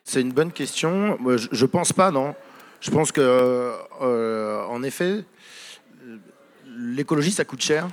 C'est 0.03 0.23
une 0.23 0.33
bonne 0.33 0.53
question. 0.53 1.17
Moi, 1.21 1.37
je, 1.37 1.49
je 1.53 1.67
pense 1.67 1.93
pas, 1.93 2.11
non. 2.11 2.35
Je 2.83 2.91
pense 2.91 3.12
que, 3.12 3.20
euh, 3.20 4.64
en 4.66 4.83
effet, 4.83 5.24
l'écologie, 6.66 7.30
ça 7.30 7.45
coûte 7.45 7.62
cher. 7.62 7.87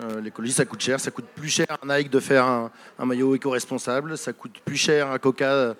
Euh, 0.00 0.20
l'écologie, 0.20 0.52
ça 0.52 0.64
coûte 0.64 0.80
cher. 0.80 1.00
Ça 1.00 1.10
coûte 1.10 1.24
plus 1.34 1.48
cher 1.48 1.66
à 1.68 1.98
Nike 1.98 2.10
de 2.10 2.20
faire 2.20 2.44
un, 2.44 2.70
maillot 3.04 3.34
éco-responsable. 3.34 4.16
Ça 4.16 4.32
coûte 4.32 4.60
plus 4.64 4.76
cher 4.76 5.10
à 5.10 5.18
Coca 5.18 5.74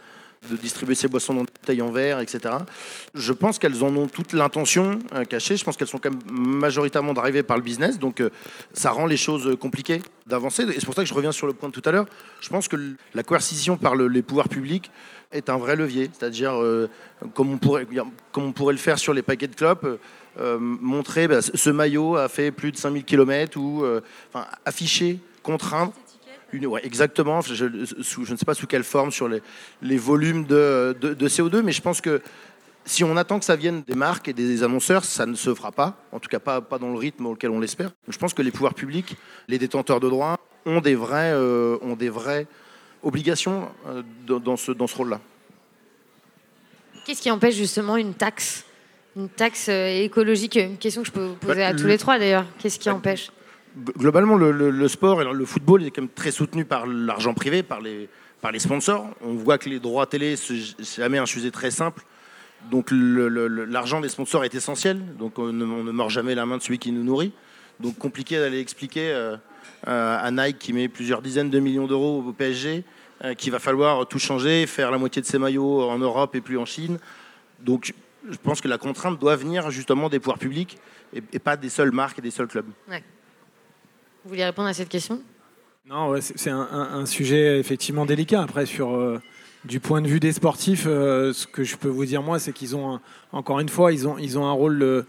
de 0.50 0.56
distribuer 0.56 0.96
ses 0.96 1.06
boissons 1.06 1.34
dans 1.34 1.44
des 1.44 1.52
bouteilles 1.60 1.80
en 1.80 1.92
verre, 1.92 2.18
etc. 2.18 2.54
Je 3.14 3.32
pense 3.32 3.60
qu'elles 3.60 3.84
en 3.84 3.94
ont 3.96 4.08
toute 4.08 4.32
l'intention 4.32 4.98
euh, 5.14 5.22
cachée. 5.24 5.56
Je 5.56 5.64
pense 5.64 5.76
qu'elles 5.76 5.86
sont 5.86 5.98
quand 5.98 6.10
même 6.10 6.20
majoritairement 6.28 7.14
drivées 7.14 7.44
par 7.44 7.56
le 7.58 7.62
business. 7.62 8.00
Donc, 8.00 8.20
ça 8.72 8.90
rend 8.90 9.06
les 9.06 9.16
choses 9.16 9.56
compliquées 9.60 10.02
d'avancer. 10.26 10.64
Et 10.64 10.80
c'est 10.80 10.86
pour 10.86 10.94
ça 10.94 11.02
que 11.02 11.08
je 11.08 11.14
reviens 11.14 11.32
sur 11.32 11.46
le 11.46 11.52
point 11.52 11.68
de 11.68 11.74
tout 11.74 11.88
à 11.88 11.92
l'heure. 11.92 12.06
Je 12.40 12.48
pense 12.48 12.66
que 12.66 12.76
la 13.14 13.22
coercition 13.22 13.76
par 13.76 13.94
le- 13.94 14.08
les 14.08 14.22
pouvoirs 14.22 14.48
publics 14.48 14.90
est 15.32 15.48
un 15.50 15.56
vrai 15.56 15.76
levier. 15.76 16.10
C'est-à-dire, 16.12 16.54
euh, 16.54 16.88
comme, 17.34 17.52
on 17.52 17.58
pourrait, 17.58 17.86
comme 18.32 18.44
on 18.44 18.52
pourrait 18.52 18.74
le 18.74 18.78
faire 18.78 18.98
sur 18.98 19.12
les 19.14 19.22
paquets 19.22 19.48
de 19.48 19.54
clopes, 19.54 19.86
euh, 20.38 20.58
montrer 20.60 21.28
bah, 21.28 21.40
ce 21.42 21.70
maillot 21.70 22.16
a 22.16 22.28
fait 22.28 22.50
plus 22.50 22.70
de 22.72 22.76
5000 22.76 23.04
km 23.04 23.58
ou 23.58 23.84
euh, 23.84 24.00
enfin, 24.32 24.46
afficher, 24.64 25.18
contraindre. 25.42 25.92
Une, 26.52 26.66
ouais, 26.66 26.84
exactement. 26.86 27.40
Je, 27.40 27.54
je- 27.54 28.02
sous- 28.02 28.24
je 28.24 28.32
ne 28.32 28.36
sais 28.36 28.44
pas 28.44 28.54
sous 28.54 28.66
quelle 28.66 28.84
forme 28.84 29.10
sur 29.10 29.28
les, 29.28 29.42
les 29.82 29.96
volumes 29.98 30.44
de, 30.46 30.96
de- 31.00 31.14
de 31.14 31.28
CO2, 31.28 31.62
mais 31.62 31.72
je 31.72 31.82
pense 31.82 32.00
que 32.00 32.20
si 32.84 33.02
on 33.02 33.16
attend 33.16 33.40
que 33.40 33.44
ça 33.44 33.56
vienne 33.56 33.82
des 33.84 33.96
marques 33.96 34.28
et 34.28 34.32
des 34.32 34.62
annonceurs, 34.62 35.04
ça 35.04 35.26
ne 35.26 35.34
se 35.34 35.52
fera 35.54 35.72
pas. 35.72 35.96
En 36.12 36.20
tout 36.20 36.28
cas, 36.28 36.38
pas, 36.38 36.60
pas 36.60 36.78
dans 36.78 36.90
le 36.90 36.98
rythme 36.98 37.26
auquel 37.26 37.50
on 37.50 37.58
l'espère. 37.58 37.90
Je 38.08 38.16
pense 38.16 38.32
que 38.32 38.42
les 38.42 38.52
pouvoirs 38.52 38.74
publics, 38.74 39.16
les 39.48 39.58
détenteurs 39.58 39.98
de 39.98 40.08
droits, 40.08 40.36
ont 40.66 40.80
des 40.80 40.94
vraies, 40.94 41.32
euh, 41.34 41.78
ont 41.82 41.96
des 41.96 42.10
vraies 42.10 42.46
obligations 43.03 43.68
euh, 43.86 44.03
dans, 44.26 44.57
ce, 44.57 44.72
dans 44.72 44.86
ce 44.86 44.97
rôle-là. 44.97 45.20
Qu'est-ce 47.05 47.22
qui 47.22 47.30
empêche 47.30 47.55
justement 47.55 47.97
une 47.97 48.14
taxe 48.14 48.64
Une 49.16 49.28
taxe 49.28 49.68
euh, 49.68 50.03
écologique 50.03 50.57
Une 50.57 50.76
question 50.78 51.03
que 51.03 51.09
je 51.09 51.12
peux 51.12 51.24
vous 51.24 51.34
poser 51.34 51.61
Bah, 51.61 51.68
à 51.68 51.72
tous 51.74 51.84
le- 51.84 51.88
les 51.90 51.99
trois 51.99 52.18
d'ailleurs. 52.18 52.44
Qu'est-ce 52.59 52.78
qui 52.78 52.90
empêche? 52.90 53.30
Globalement, 53.99 54.36
le, 54.36 54.51
le- 54.53 54.70
le 54.70 54.88
sport 54.88 55.20
et 55.22 55.24
le 55.24 55.44
football 55.44 55.84
est 55.84 55.90
quand 55.90 56.03
même 56.03 56.11
très 56.11 56.30
soutenu 56.30 56.64
par 56.64 56.86
l'argent 56.86 57.34
privé, 57.34 57.62
par 57.62 57.80
les, 57.80 58.09
par 58.40 58.51
les 58.51 58.59
sponsors. 58.59 59.07
On 59.20 59.34
voit 59.34 59.59
que 59.59 59.68
les 59.68 59.78
droits 59.78 60.07
télé, 60.07 60.34
c'est 60.36 60.57
jamais 60.97 61.18
un 61.18 61.26
sujet 61.26 61.51
très 61.51 61.70
simple. 61.70 62.03
Donc 62.70 62.88
l'argent 62.90 64.01
des 64.01 64.09
sponsors 64.09 64.44
est 64.44 64.55
essentiel. 64.55 64.99
Donc 65.18 65.38
on 65.38 65.53
ne, 65.53 65.64
on 65.64 65.84
ne 65.84 65.92
mord 65.92 66.09
jamais 66.11 66.34
la 66.34 66.47
main 66.47 66.57
de 66.57 66.62
celui 66.62 66.78
qui 66.78 66.90
nous 66.90 67.05
nourrit. 67.05 67.32
Donc 67.78 67.99
compliqué 67.99 68.38
d'aller 68.38 68.59
expliquer 68.61 69.11
euh, 69.12 69.36
à 69.84 70.30
Nike 70.30 70.58
qui 70.58 70.72
met 70.72 70.88
plusieurs 70.88 71.22
dizaines 71.22 71.50
de 71.50 71.58
millions 71.60 71.86
d'euros 71.86 72.22
au 72.26 72.32
PSG 72.32 72.84
euh, 73.24 73.34
qu'il 73.34 73.52
va 73.52 73.58
falloir 73.58 74.06
tout 74.06 74.18
changer, 74.18 74.66
faire 74.66 74.90
la 74.90 74.98
moitié 74.98 75.22
de 75.22 75.26
ses 75.26 75.38
maillots 75.38 75.82
en 75.88 75.98
Europe 75.98 76.34
et 76.34 76.40
plus 76.40 76.58
en 76.58 76.64
Chine. 76.64 76.98
Donc 77.60 77.94
je 78.28 78.36
pense 78.42 78.60
que 78.60 78.68
la 78.68 78.78
contrainte 78.78 79.18
doit 79.20 79.36
venir 79.36 79.70
justement 79.70 80.08
des 80.08 80.18
pouvoirs 80.18 80.38
publics 80.38 80.78
et, 81.14 81.22
et 81.32 81.38
pas 81.38 81.56
des 81.56 81.68
seules 81.68 81.92
marques 81.92 82.18
et 82.18 82.22
des 82.22 82.30
seuls 82.32 82.48
clubs. 82.48 82.66
Ouais. 82.90 83.02
Vous 84.24 84.30
voulez 84.30 84.44
répondre 84.44 84.68
à 84.68 84.74
cette 84.74 84.88
question? 84.88 85.22
Non, 85.88 86.08
ouais, 86.10 86.20
c'est 86.20 86.50
un, 86.50 86.68
un- 86.72 86.98
un 87.00 87.06
sujet 87.06 87.60
effectivement 87.60 88.04
délicat. 88.06 88.42
Après, 88.42 88.66
sur 88.66 88.96
euh, 88.96 89.20
du 89.64 89.78
point 89.78 90.02
de 90.02 90.08
vue 90.08 90.18
des 90.18 90.32
sportifs, 90.32 90.84
euh, 90.88 91.32
ce 91.32 91.46
que 91.46 91.62
je 91.62 91.76
peux 91.76 91.88
vous 91.88 92.04
dire 92.04 92.22
moi, 92.22 92.40
c'est 92.40 92.52
qu'ils 92.52 92.74
ont 92.74 92.94
un- 92.96 93.00
encore 93.30 93.60
une 93.60 93.68
fois, 93.68 93.92
ils 93.92 94.08
ont 94.08 94.18
ils 94.18 94.36
ont 94.36 94.44
un 94.46 94.52
rôle 94.52 94.82
euh, 94.82 94.86
euh, 94.86 95.04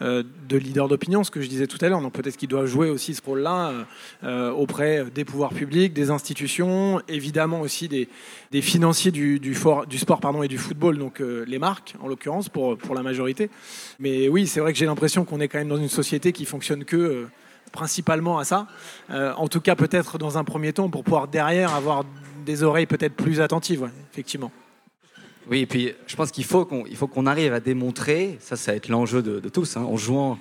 de 0.00 0.56
leader 0.56 0.88
d'opinion, 0.88 1.24
ce 1.24 1.30
que 1.30 1.40
je 1.40 1.48
disais 1.48 1.66
tout 1.66 1.78
à 1.80 1.88
l'heure. 1.88 2.00
Donc 2.00 2.12
peut-être 2.12 2.36
qu'ils 2.36 2.48
doivent 2.48 2.66
jouer 2.66 2.90
aussi 2.90 3.14
ce 3.14 3.22
rôle-là 3.22 3.70
euh, 3.70 3.84
euh, 4.24 4.50
auprès 4.50 5.04
des 5.14 5.24
pouvoirs 5.24 5.52
publics, 5.52 5.92
des 5.92 6.10
institutions, 6.10 7.02
évidemment 7.08 7.60
aussi 7.60 7.88
des, 7.88 8.08
financiers 8.62 9.10
du, 9.10 9.54
sport 9.54 10.20
pardon, 10.20 10.42
et 10.42 10.48
du 10.48 10.58
football, 10.58 10.98
donc 10.98 11.20
euh, 11.20 11.44
les 11.46 11.58
marques 11.58 11.94
en 12.00 12.08
l'occurrence 12.08 12.48
pour, 12.48 12.76
pour 12.76 12.94
la 12.94 13.02
majorité. 13.02 13.50
Mais 13.98 14.28
oui, 14.28 14.46
c'est 14.46 14.60
vrai 14.60 14.72
que 14.72 14.78
j'ai 14.78 14.86
l'impression 14.86 15.24
qu'on 15.24 15.40
est 15.40 15.48
quand 15.48 15.58
même 15.58 15.68
dans 15.68 15.76
une 15.76 15.88
société 15.88 16.32
qui 16.32 16.44
fonctionne 16.44 16.84
que 16.84 16.96
euh, 16.96 17.26
principalement 17.72 18.38
à 18.38 18.44
ça. 18.44 18.66
Euh, 19.10 19.32
en 19.36 19.48
tout 19.48 19.60
cas, 19.60 19.76
peut-être 19.76 20.18
dans 20.18 20.38
un 20.38 20.44
premier 20.44 20.72
temps, 20.72 20.88
pour 20.88 21.04
pouvoir 21.04 21.28
derrière 21.28 21.74
avoir 21.74 22.04
des 22.44 22.62
oreilles 22.62 22.86
peut-être 22.86 23.14
plus 23.14 23.40
attentives, 23.40 23.88
effectivement. 24.12 24.50
Oui, 25.50 25.58
et 25.58 25.66
puis 25.66 25.92
je 26.06 26.14
pense 26.14 26.30
qu'il 26.30 26.44
faut 26.44 26.64
qu'on 26.64 27.26
arrive 27.26 27.52
à 27.52 27.58
démontrer, 27.58 28.38
ça, 28.40 28.54
ça 28.54 28.70
va 28.70 28.76
être 28.76 28.88
l'enjeu 28.88 29.20
de, 29.20 29.48
tous, 29.48 29.76
hein, 29.76 29.82
en 29.82 29.96
jouant 29.96 30.38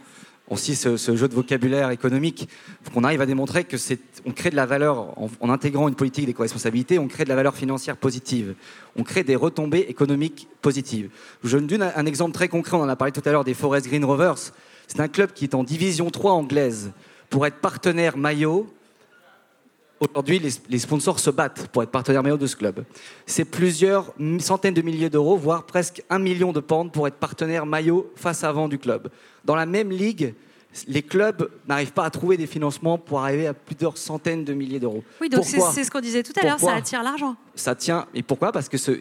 aussi 0.49 0.75
ce, 0.75 0.97
jeu 0.97 1.27
de 1.27 1.33
vocabulaire 1.33 1.89
économique, 1.89 2.47
qu'on 2.93 3.03
arrive 3.03 3.21
à 3.21 3.25
démontrer 3.25 3.63
que 3.63 3.77
c'est, 3.77 3.99
on 4.25 4.31
crée 4.31 4.51
de 4.51 4.55
la 4.55 4.67
valeur 4.67 5.15
en, 5.19 5.49
intégrant 5.49 5.87
une 5.87 5.95
politique 5.95 6.27
d'éco-responsabilité, 6.27 6.99
on 6.99 7.07
crée 7.07 7.23
de 7.23 7.29
la 7.29 7.35
valeur 7.35 7.55
financière 7.55 7.97
positive, 7.97 8.53
on 8.95 9.03
crée 9.03 9.23
des 9.23 9.35
retombées 9.35 9.85
économiques 9.89 10.47
positives. 10.61 11.09
Je 11.43 11.57
donne 11.57 11.81
un 11.83 12.05
exemple 12.05 12.33
très 12.33 12.47
concret, 12.47 12.77
on 12.77 12.81
en 12.81 12.89
a 12.89 12.95
parlé 12.95 13.11
tout 13.11 13.21
à 13.25 13.31
l'heure 13.31 13.43
des 13.43 13.55
Forest 13.55 13.87
Green 13.87 14.05
Rovers. 14.05 14.53
C'est 14.87 14.99
un 14.99 15.07
club 15.07 15.33
qui 15.33 15.43
est 15.43 15.55
en 15.55 15.63
division 15.63 16.11
3 16.11 16.33
anglaise 16.33 16.91
pour 17.31 17.47
être 17.47 17.57
partenaire 17.57 18.15
maillot 18.15 18.71
Aujourd'hui, 19.99 20.39
les, 20.39 20.49
les 20.69 20.79
sponsors 20.79 21.19
se 21.19 21.29
battent 21.29 21.67
pour 21.67 21.83
être 21.83 21.89
partenaire 21.91 22.23
maillot 22.23 22.37
de 22.37 22.47
ce 22.47 22.55
club. 22.55 22.83
C'est 23.25 23.43
plusieurs 23.45 24.13
centaines 24.39 24.73
de 24.73 24.81
milliers 24.81 25.09
d'euros, 25.09 25.35
voire 25.37 25.65
presque 25.65 26.01
un 26.09 26.19
million 26.19 26.53
de 26.53 26.61
pounds 26.61 26.91
pour 26.91 27.07
être 27.07 27.15
partenaire 27.17 27.65
maillot 27.65 28.11
face 28.15 28.43
avant 28.45 28.69
du 28.69 28.77
club. 28.77 29.09
Dans 29.43 29.55
la 29.55 29.65
même 29.65 29.91
ligue, 29.91 30.35
les 30.87 31.01
clubs 31.01 31.49
n'arrivent 31.67 31.91
pas 31.91 32.05
à 32.05 32.09
trouver 32.11 32.37
des 32.37 32.45
financements 32.47 32.97
pour 32.97 33.19
arriver 33.21 33.47
à 33.47 33.53
plusieurs 33.53 33.97
centaines 33.97 34.45
de 34.45 34.53
milliers 34.53 34.79
d'euros. 34.79 35.03
Oui, 35.19 35.27
donc 35.27 35.43
c'est 35.43 35.83
ce 35.83 35.91
qu'on 35.91 35.99
disait 35.99 36.23
tout 36.23 36.33
à 36.39 36.45
l'heure, 36.45 36.59
ça 36.59 36.75
attire 36.75 37.03
l'argent. 37.03 37.35
ça 37.55 37.75
tient. 37.75 38.05
Et 38.13 38.23
pourquoi? 38.23 38.51
Parce 38.53 38.69
que 38.69 38.77
ce- 38.77 38.91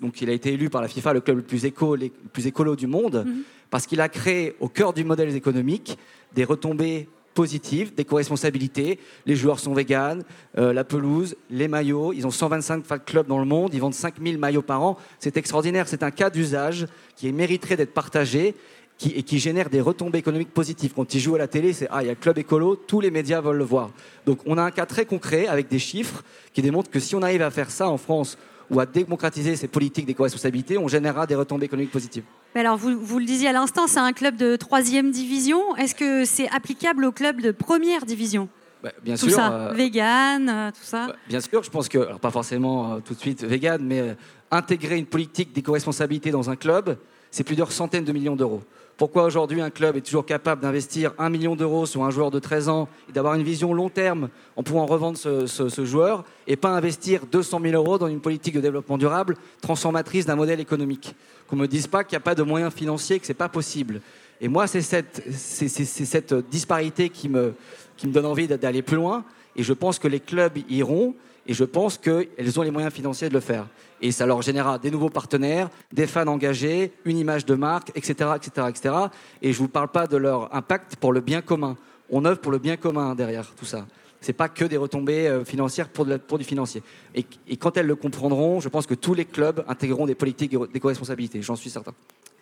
donc 0.00 0.22
il 0.22 0.30
a 0.30 0.32
été 0.32 0.52
élu 0.52 0.70
par 0.70 0.80
la 0.80 0.88
FIFA 0.88 1.12
le 1.14 1.20
club 1.20 1.36
le 1.38 1.42
plus, 1.42 1.64
éco, 1.66 1.96
le 1.96 2.08
plus 2.32 2.46
écolo 2.46 2.76
du 2.76 2.86
monde, 2.86 3.24
Mhm. 3.26 3.42
parce 3.70 3.86
qu'il 3.86 4.00
a 4.00 4.08
créé 4.08 4.54
au 4.60 4.68
cœur 4.68 4.92
du 4.94 5.04
modèle 5.04 5.34
économique 5.34 5.98
des 6.34 6.44
retombées 6.44 7.08
positives, 7.36 7.94
des 7.94 8.04
co-responsabilités. 8.04 8.98
Les 9.26 9.36
joueurs 9.36 9.60
sont 9.60 9.74
véganes, 9.74 10.24
euh, 10.58 10.72
la 10.72 10.82
pelouse, 10.82 11.36
les 11.50 11.68
maillots. 11.68 12.12
Ils 12.12 12.26
ont 12.26 12.32
125 12.32 12.84
fan 12.84 12.98
clubs 12.98 13.26
dans 13.28 13.38
le 13.38 13.44
monde, 13.44 13.74
ils 13.74 13.80
vendent 13.80 13.94
5000 13.94 14.38
maillots 14.38 14.62
par 14.62 14.82
an. 14.82 14.96
C'est 15.20 15.36
extraordinaire. 15.36 15.86
C'est 15.86 16.02
un 16.02 16.10
cas 16.10 16.30
d'usage 16.30 16.86
qui 17.14 17.30
mériterait 17.32 17.76
d'être 17.76 17.94
partagé. 17.94 18.56
Qui, 18.98 19.10
et 19.10 19.22
qui 19.22 19.38
génère 19.38 19.68
des 19.68 19.82
retombées 19.82 20.20
économiques 20.20 20.54
positives. 20.54 20.94
Quand 20.96 21.12
ils 21.12 21.20
jouent 21.20 21.34
à 21.34 21.38
la 21.38 21.48
télé, 21.48 21.74
c'est 21.74 21.86
Ah, 21.90 22.02
il 22.02 22.06
y 22.06 22.08
a 22.08 22.12
le 22.12 22.18
club 22.18 22.38
écolo, 22.38 22.76
tous 22.76 23.02
les 23.02 23.10
médias 23.10 23.42
veulent 23.42 23.58
le 23.58 23.64
voir. 23.64 23.90
Donc 24.24 24.38
on 24.46 24.56
a 24.56 24.62
un 24.62 24.70
cas 24.70 24.86
très 24.86 25.04
concret 25.04 25.48
avec 25.48 25.68
des 25.68 25.78
chiffres 25.78 26.24
qui 26.54 26.62
démontrent 26.62 26.90
que 26.90 26.98
si 26.98 27.14
on 27.14 27.20
arrive 27.20 27.42
à 27.42 27.50
faire 27.50 27.70
ça 27.70 27.90
en 27.90 27.98
France 27.98 28.38
ou 28.70 28.80
à 28.80 28.86
démocratiser 28.86 29.56
ces 29.56 29.68
politiques 29.68 30.06
d'éco-responsabilité, 30.06 30.78
on 30.78 30.88
générera 30.88 31.26
des 31.26 31.34
retombées 31.34 31.66
économiques 31.66 31.92
positives. 31.92 32.24
Mais 32.54 32.60
alors, 32.62 32.76
vous, 32.76 32.98
vous 32.98 33.18
le 33.18 33.24
disiez 33.24 33.48
à 33.48 33.52
l'instant, 33.52 33.86
c'est 33.86 34.00
un 34.00 34.12
club 34.12 34.36
de 34.36 34.56
troisième 34.56 35.10
division. 35.10 35.76
Est-ce 35.76 35.94
que 35.94 36.24
c'est 36.24 36.48
applicable 36.50 37.04
au 37.04 37.12
club 37.12 37.40
de 37.40 37.52
première 37.52 38.04
division? 38.04 38.48
Bah, 38.82 38.92
bien 39.02 39.16
Tout 39.16 39.28
sûr, 39.28 39.36
ça, 39.36 39.52
euh, 39.52 39.72
vegan, 39.72 40.48
euh, 40.48 40.70
tout 40.70 40.84
ça. 40.84 41.08
bien 41.28 41.40
sûr, 41.40 41.62
je 41.62 41.70
pense 41.70 41.88
que, 41.88 41.98
alors 41.98 42.20
pas 42.20 42.30
forcément 42.30 42.94
euh, 42.94 42.98
tout 43.00 43.14
de 43.14 43.18
suite 43.18 43.42
vegan, 43.42 43.82
mais 43.82 44.16
intégrer 44.50 44.98
une 44.98 45.06
politique 45.06 45.52
d'éco-responsabilité 45.52 46.30
dans 46.30 46.50
un 46.50 46.56
club, 46.56 46.96
c'est 47.30 47.44
plusieurs 47.44 47.72
centaines 47.72 48.04
de 48.04 48.12
millions 48.12 48.36
d'euros. 48.36 48.62
Pourquoi 48.96 49.24
aujourd'hui 49.24 49.60
un 49.60 49.68
club 49.68 49.96
est 49.96 50.00
toujours 50.00 50.24
capable 50.24 50.62
d'investir 50.62 51.12
un 51.18 51.28
million 51.28 51.54
d'euros 51.54 51.84
sur 51.84 52.04
un 52.04 52.10
joueur 52.10 52.30
de 52.30 52.38
13 52.38 52.70
ans 52.70 52.88
et 53.10 53.12
d'avoir 53.12 53.34
une 53.34 53.42
vision 53.42 53.74
long 53.74 53.90
terme 53.90 54.30
en 54.56 54.62
pouvant 54.62 54.86
revendre 54.86 55.18
ce, 55.18 55.46
ce- 55.46 55.68
ce 55.68 55.84
joueur 55.84 56.24
et 56.46 56.56
pas 56.56 56.70
investir 56.70 57.26
200 57.30 57.60
000 57.62 57.74
euros 57.74 57.98
dans 57.98 58.06
une 58.06 58.20
politique 58.20 58.54
de 58.54 58.60
développement 58.62 58.96
durable 58.96 59.36
transformatrice 59.60 60.24
d'un 60.24 60.36
modèle 60.36 60.60
économique? 60.60 61.14
Qu'on 61.46 61.56
me 61.56 61.66
dise 61.68 61.86
pas 61.88 62.04
qu'il 62.04 62.16
n'y 62.16 62.22
a 62.22 62.24
pas 62.24 62.34
de 62.34 62.42
moyens 62.42 62.72
financiers, 62.72 63.20
que 63.20 63.26
c'est 63.26 63.34
pas 63.34 63.50
possible. 63.50 64.00
Et 64.40 64.48
moi, 64.48 64.66
c'est 64.66 64.80
cette 64.80 66.34
disparité 66.50 67.10
qui 67.10 67.28
me, 67.28 67.52
qui 67.98 68.06
me 68.08 68.12
donne 68.12 68.26
envie 68.26 68.48
d'aller 68.48 68.80
plus 68.82 68.96
loin. 68.96 69.24
Et 69.56 69.62
je 69.62 69.72
pense 69.74 69.98
que 69.98 70.08
les 70.08 70.20
clubs 70.20 70.56
iront. 70.70 71.14
Et 71.46 71.54
je 71.54 71.62
pense 71.64 71.96
qu'elles 71.96 72.58
ont 72.58 72.62
les 72.62 72.72
moyens 72.72 72.92
financiers 72.92 73.28
de 73.28 73.34
le 73.34 73.40
faire. 73.40 73.66
Et 74.02 74.12
ça 74.12 74.26
leur 74.26 74.42
générera 74.42 74.78
des 74.78 74.90
nouveaux 74.90 75.08
partenaires, 75.10 75.68
des 75.92 76.06
fans 76.06 76.26
engagés, 76.26 76.92
une 77.04 77.16
image 77.18 77.46
de 77.46 77.54
marque, 77.54 77.90
etc. 77.94 78.30
etc., 78.36 78.66
etc. 78.68 78.94
Et 79.42 79.52
je 79.52 79.58
ne 79.58 79.62
vous 79.62 79.68
parle 79.68 79.88
pas 79.88 80.06
de 80.06 80.16
leur 80.16 80.54
impact 80.54 80.96
pour 80.96 81.12
le 81.12 81.20
bien 81.20 81.40
commun. 81.40 81.76
On 82.10 82.24
œuvre 82.24 82.38
pour 82.40 82.52
le 82.52 82.58
bien 82.58 82.76
commun 82.76 83.14
derrière 83.14 83.46
tout 83.54 83.64
ça. 83.64 83.86
Ce 84.20 84.28
n'est 84.28 84.34
pas 84.34 84.48
que 84.48 84.64
des 84.64 84.76
retombées 84.76 85.28
euh, 85.28 85.44
financières 85.44 85.88
pour, 85.88 86.04
de 86.04 86.10
la- 86.10 86.18
pour 86.18 86.38
du 86.38 86.44
financier. 86.44 86.82
Et, 87.14 87.24
et 87.48 87.56
quand 87.56 87.76
elles 87.76 87.86
le 87.86 87.96
comprendront, 87.96 88.60
je 88.60 88.68
pense 88.68 88.86
que 88.86 88.94
tous 88.94 89.14
les 89.14 89.24
clubs 89.24 89.64
intégreront 89.68 90.06
des 90.06 90.14
politiques 90.14 90.54
d'éco-responsabilité. 90.72 91.40
J'en 91.42 91.56
suis 91.56 91.70
certain. 91.70 91.92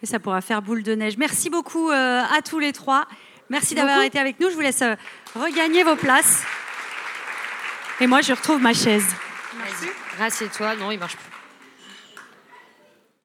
Et 0.02 0.06
ça 0.06 0.18
pourra 0.18 0.40
faire 0.40 0.60
boule 0.62 0.82
de 0.82 0.94
neige. 0.94 1.16
Merci 1.18 1.50
beaucoup 1.50 1.90
euh, 1.90 2.20
à 2.22 2.42
tous 2.42 2.58
les 2.58 2.72
trois. 2.72 3.06
Merci 3.50 3.74
d'avoir 3.74 4.02
été 4.02 4.18
avec 4.18 4.40
nous. 4.40 4.48
Je 4.50 4.54
vous 4.54 4.60
laisse 4.60 4.82
euh, 4.82 4.94
regagner 5.34 5.82
vos 5.84 5.96
places. 5.96 6.42
Et 8.00 8.06
moi, 8.06 8.20
je 8.22 8.32
retrouve 8.32 8.60
ma 8.60 8.72
chaise. 8.72 9.04
Merci. 9.58 9.86
Rassieds-toi. 10.18 10.76
Non, 10.76 10.90
il 10.90 10.98
marche 10.98 11.16
plus. 11.16 11.33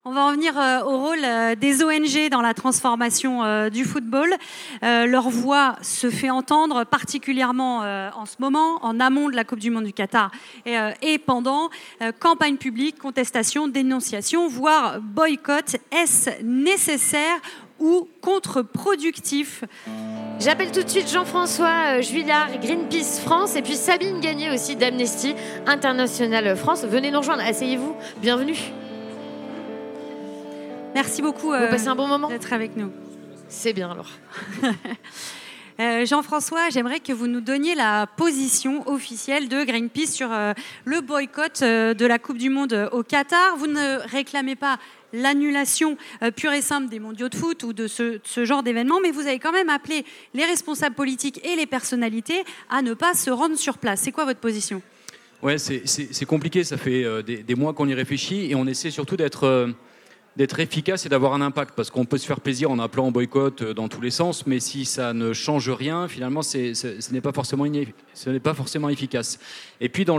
On 0.06 0.12
va 0.12 0.22
en 0.22 0.32
venir 0.32 0.58
euh, 0.58 0.80
au 0.84 0.97
rôle 0.97 1.26
euh, 1.26 1.56
des 1.56 1.84
ONG 1.84 2.30
dans 2.32 2.39
la 2.39 2.54
transformation 2.54 3.43
euh, 3.43 3.70
du 3.70 3.84
football. 3.84 4.34
Leur 4.82 5.30
voix 5.30 5.76
se 5.82 6.10
fait 6.10 6.30
entendre 6.30 6.86
particulièrement 6.86 7.80
en 7.80 8.26
ce 8.26 8.36
moment, 8.39 8.80
en 8.82 9.00
amont 9.02 9.28
de 9.30 9.36
la 9.36 9.43
Coupe 9.43 9.60
du 9.60 9.72
Monde 9.72 9.84
du 9.84 9.93
Qatar 9.93 10.32
et, 10.66 11.18
pendant. 11.18 11.70
Campagne 12.20 12.56
publique, 12.56 12.97
contestation, 12.97 13.68
dénonciation, 13.68 14.47
voire 14.47 15.02
boycott. 15.02 15.76
Est-ce 15.91 16.41
nécessaire 16.43 17.39
ou 17.80 18.08
contre-productif? 18.22 19.64
J'appelle 20.39 20.72
tout 20.72 20.84
de 20.84 20.89
suite 20.89 21.12
Jean-François 21.12 22.00
Juillard, 22.02 22.60
Greenpeace 22.62 23.20
France, 23.24 23.56
et 23.56 23.62
puis 23.62 23.76
Sabine 23.76 24.22
Gagné 24.22 24.50
aussi 24.50 24.76
d'Amnesty 24.76 25.36
International 25.66 26.56
France. 26.56 26.86
Venez 26.86 27.12
nous 27.12 27.20
rejoindre, 27.20 27.43
asseyez-vous, 27.43 27.95
bienvenue. 28.22 28.72
Merci 31.00 31.22
beaucoup 31.22 31.54
Vous 31.54 31.68
passez 31.70 31.88
un 31.88 31.95
bon 31.95 32.08
moment 32.08 32.28
d'être 32.28 32.52
avec 32.52 32.76
nous. 32.76 32.91
C'est 33.47 33.72
bien 33.72 33.89
alors. 33.89 34.10
Euh, 35.82 36.06
Jean-François, 36.06 36.70
j'aimerais 36.72 37.00
que 37.00 37.14
vous 37.14 37.28
nous 37.28 37.39
donniez 37.39 37.74
la 37.74 38.06
position 38.06 38.86
officielle 38.89 39.47
de 39.47 39.64
Greenpeace 39.64 40.08
sur 40.12 40.28
euh, 40.30 40.52
le 40.84 41.00
boycott 41.00 41.62
euh, 41.62 41.93
de 41.93 42.06
la 42.06 42.20
Coupe 42.20 42.38
du 42.38 42.50
Monde 42.50 42.74
euh, 42.74 42.89
au 42.89 43.02
Qatar. 43.02 43.56
Vous 43.56 43.68
ne 43.68 43.97
réclamez 44.10 44.58
pas 44.58 44.78
l'annulation 45.14 45.95
euh, 46.22 46.32
pure 46.32 46.52
et 46.52 46.62
simple 46.62 46.89
des 46.89 47.00
mondiaux 47.00 47.30
de 47.30 47.36
foot 47.36 47.64
ou 47.64 47.72
de 47.72 47.88
ce, 47.88 48.04
de 48.04 48.22
ce 48.26 48.43
genre 48.43 48.62
d'événements, 48.62 49.00
mais 49.02 49.12
vous 49.12 49.22
avez 49.26 49.39
quand 49.39 49.54
même 49.54 49.70
appelé 49.70 50.04
les 50.34 50.43
responsables 50.43 50.95
politiques 50.97 51.39
et 51.45 51.56
les 51.56 51.66
personnalités 51.66 52.43
à 52.70 52.82
ne 52.82 52.93
pas 52.93 53.14
se 53.14 53.30
rendre 53.30 53.56
sur 53.58 53.78
place. 53.78 54.02
C'est 54.02 54.12
quoi 54.12 54.26
votre 54.26 54.41
position? 54.41 54.82
Ouais, 55.41 55.58
c'est- 55.58 56.26
compliqué, 56.26 56.66
ça 56.66 56.76
fait 56.76 57.06
euh, 57.06 57.22
des, 57.22 57.38
des 57.38 57.56
mois 57.56 57.72
qu'on 57.74 57.88
y 57.88 57.93
réfléchit 57.93 58.52
et 58.52 58.56
on 58.56 58.68
essaie 58.68 58.91
surtout 58.91 59.16
d'être 59.16 59.45
euh, 59.45 59.68
d'être 60.40 60.62
efficace 60.62 61.06
et 61.06 61.10
d'avoir 61.10 61.34
un 61.34 61.42
impact 61.42 61.74
parce 61.76 61.92
qu'on 61.92 62.06
peut 62.06 62.18
se 62.18 62.26
faire 62.26 62.40
plaisir 62.40 62.72
en 62.72 62.80
appelant 62.80 63.10
au 63.10 63.12
boycott 63.12 63.62
euh, 63.62 63.74
dans 63.74 63.90
tous 63.90 64.00
les 64.00 64.10
sens, 64.10 64.48
mais 64.48 64.62
si 64.62 64.86
ça 64.86 65.14
ne 65.14 65.34
change 65.34 65.70
rien, 65.70 66.08
finalement, 66.08 66.42
ce 66.42 67.12
n'est 67.12 67.20
pas 67.20 67.34
forcément 67.34 68.88
efficace. 68.88 69.38
Et 69.82 69.90
puis 69.90 70.06
dans 70.06 70.18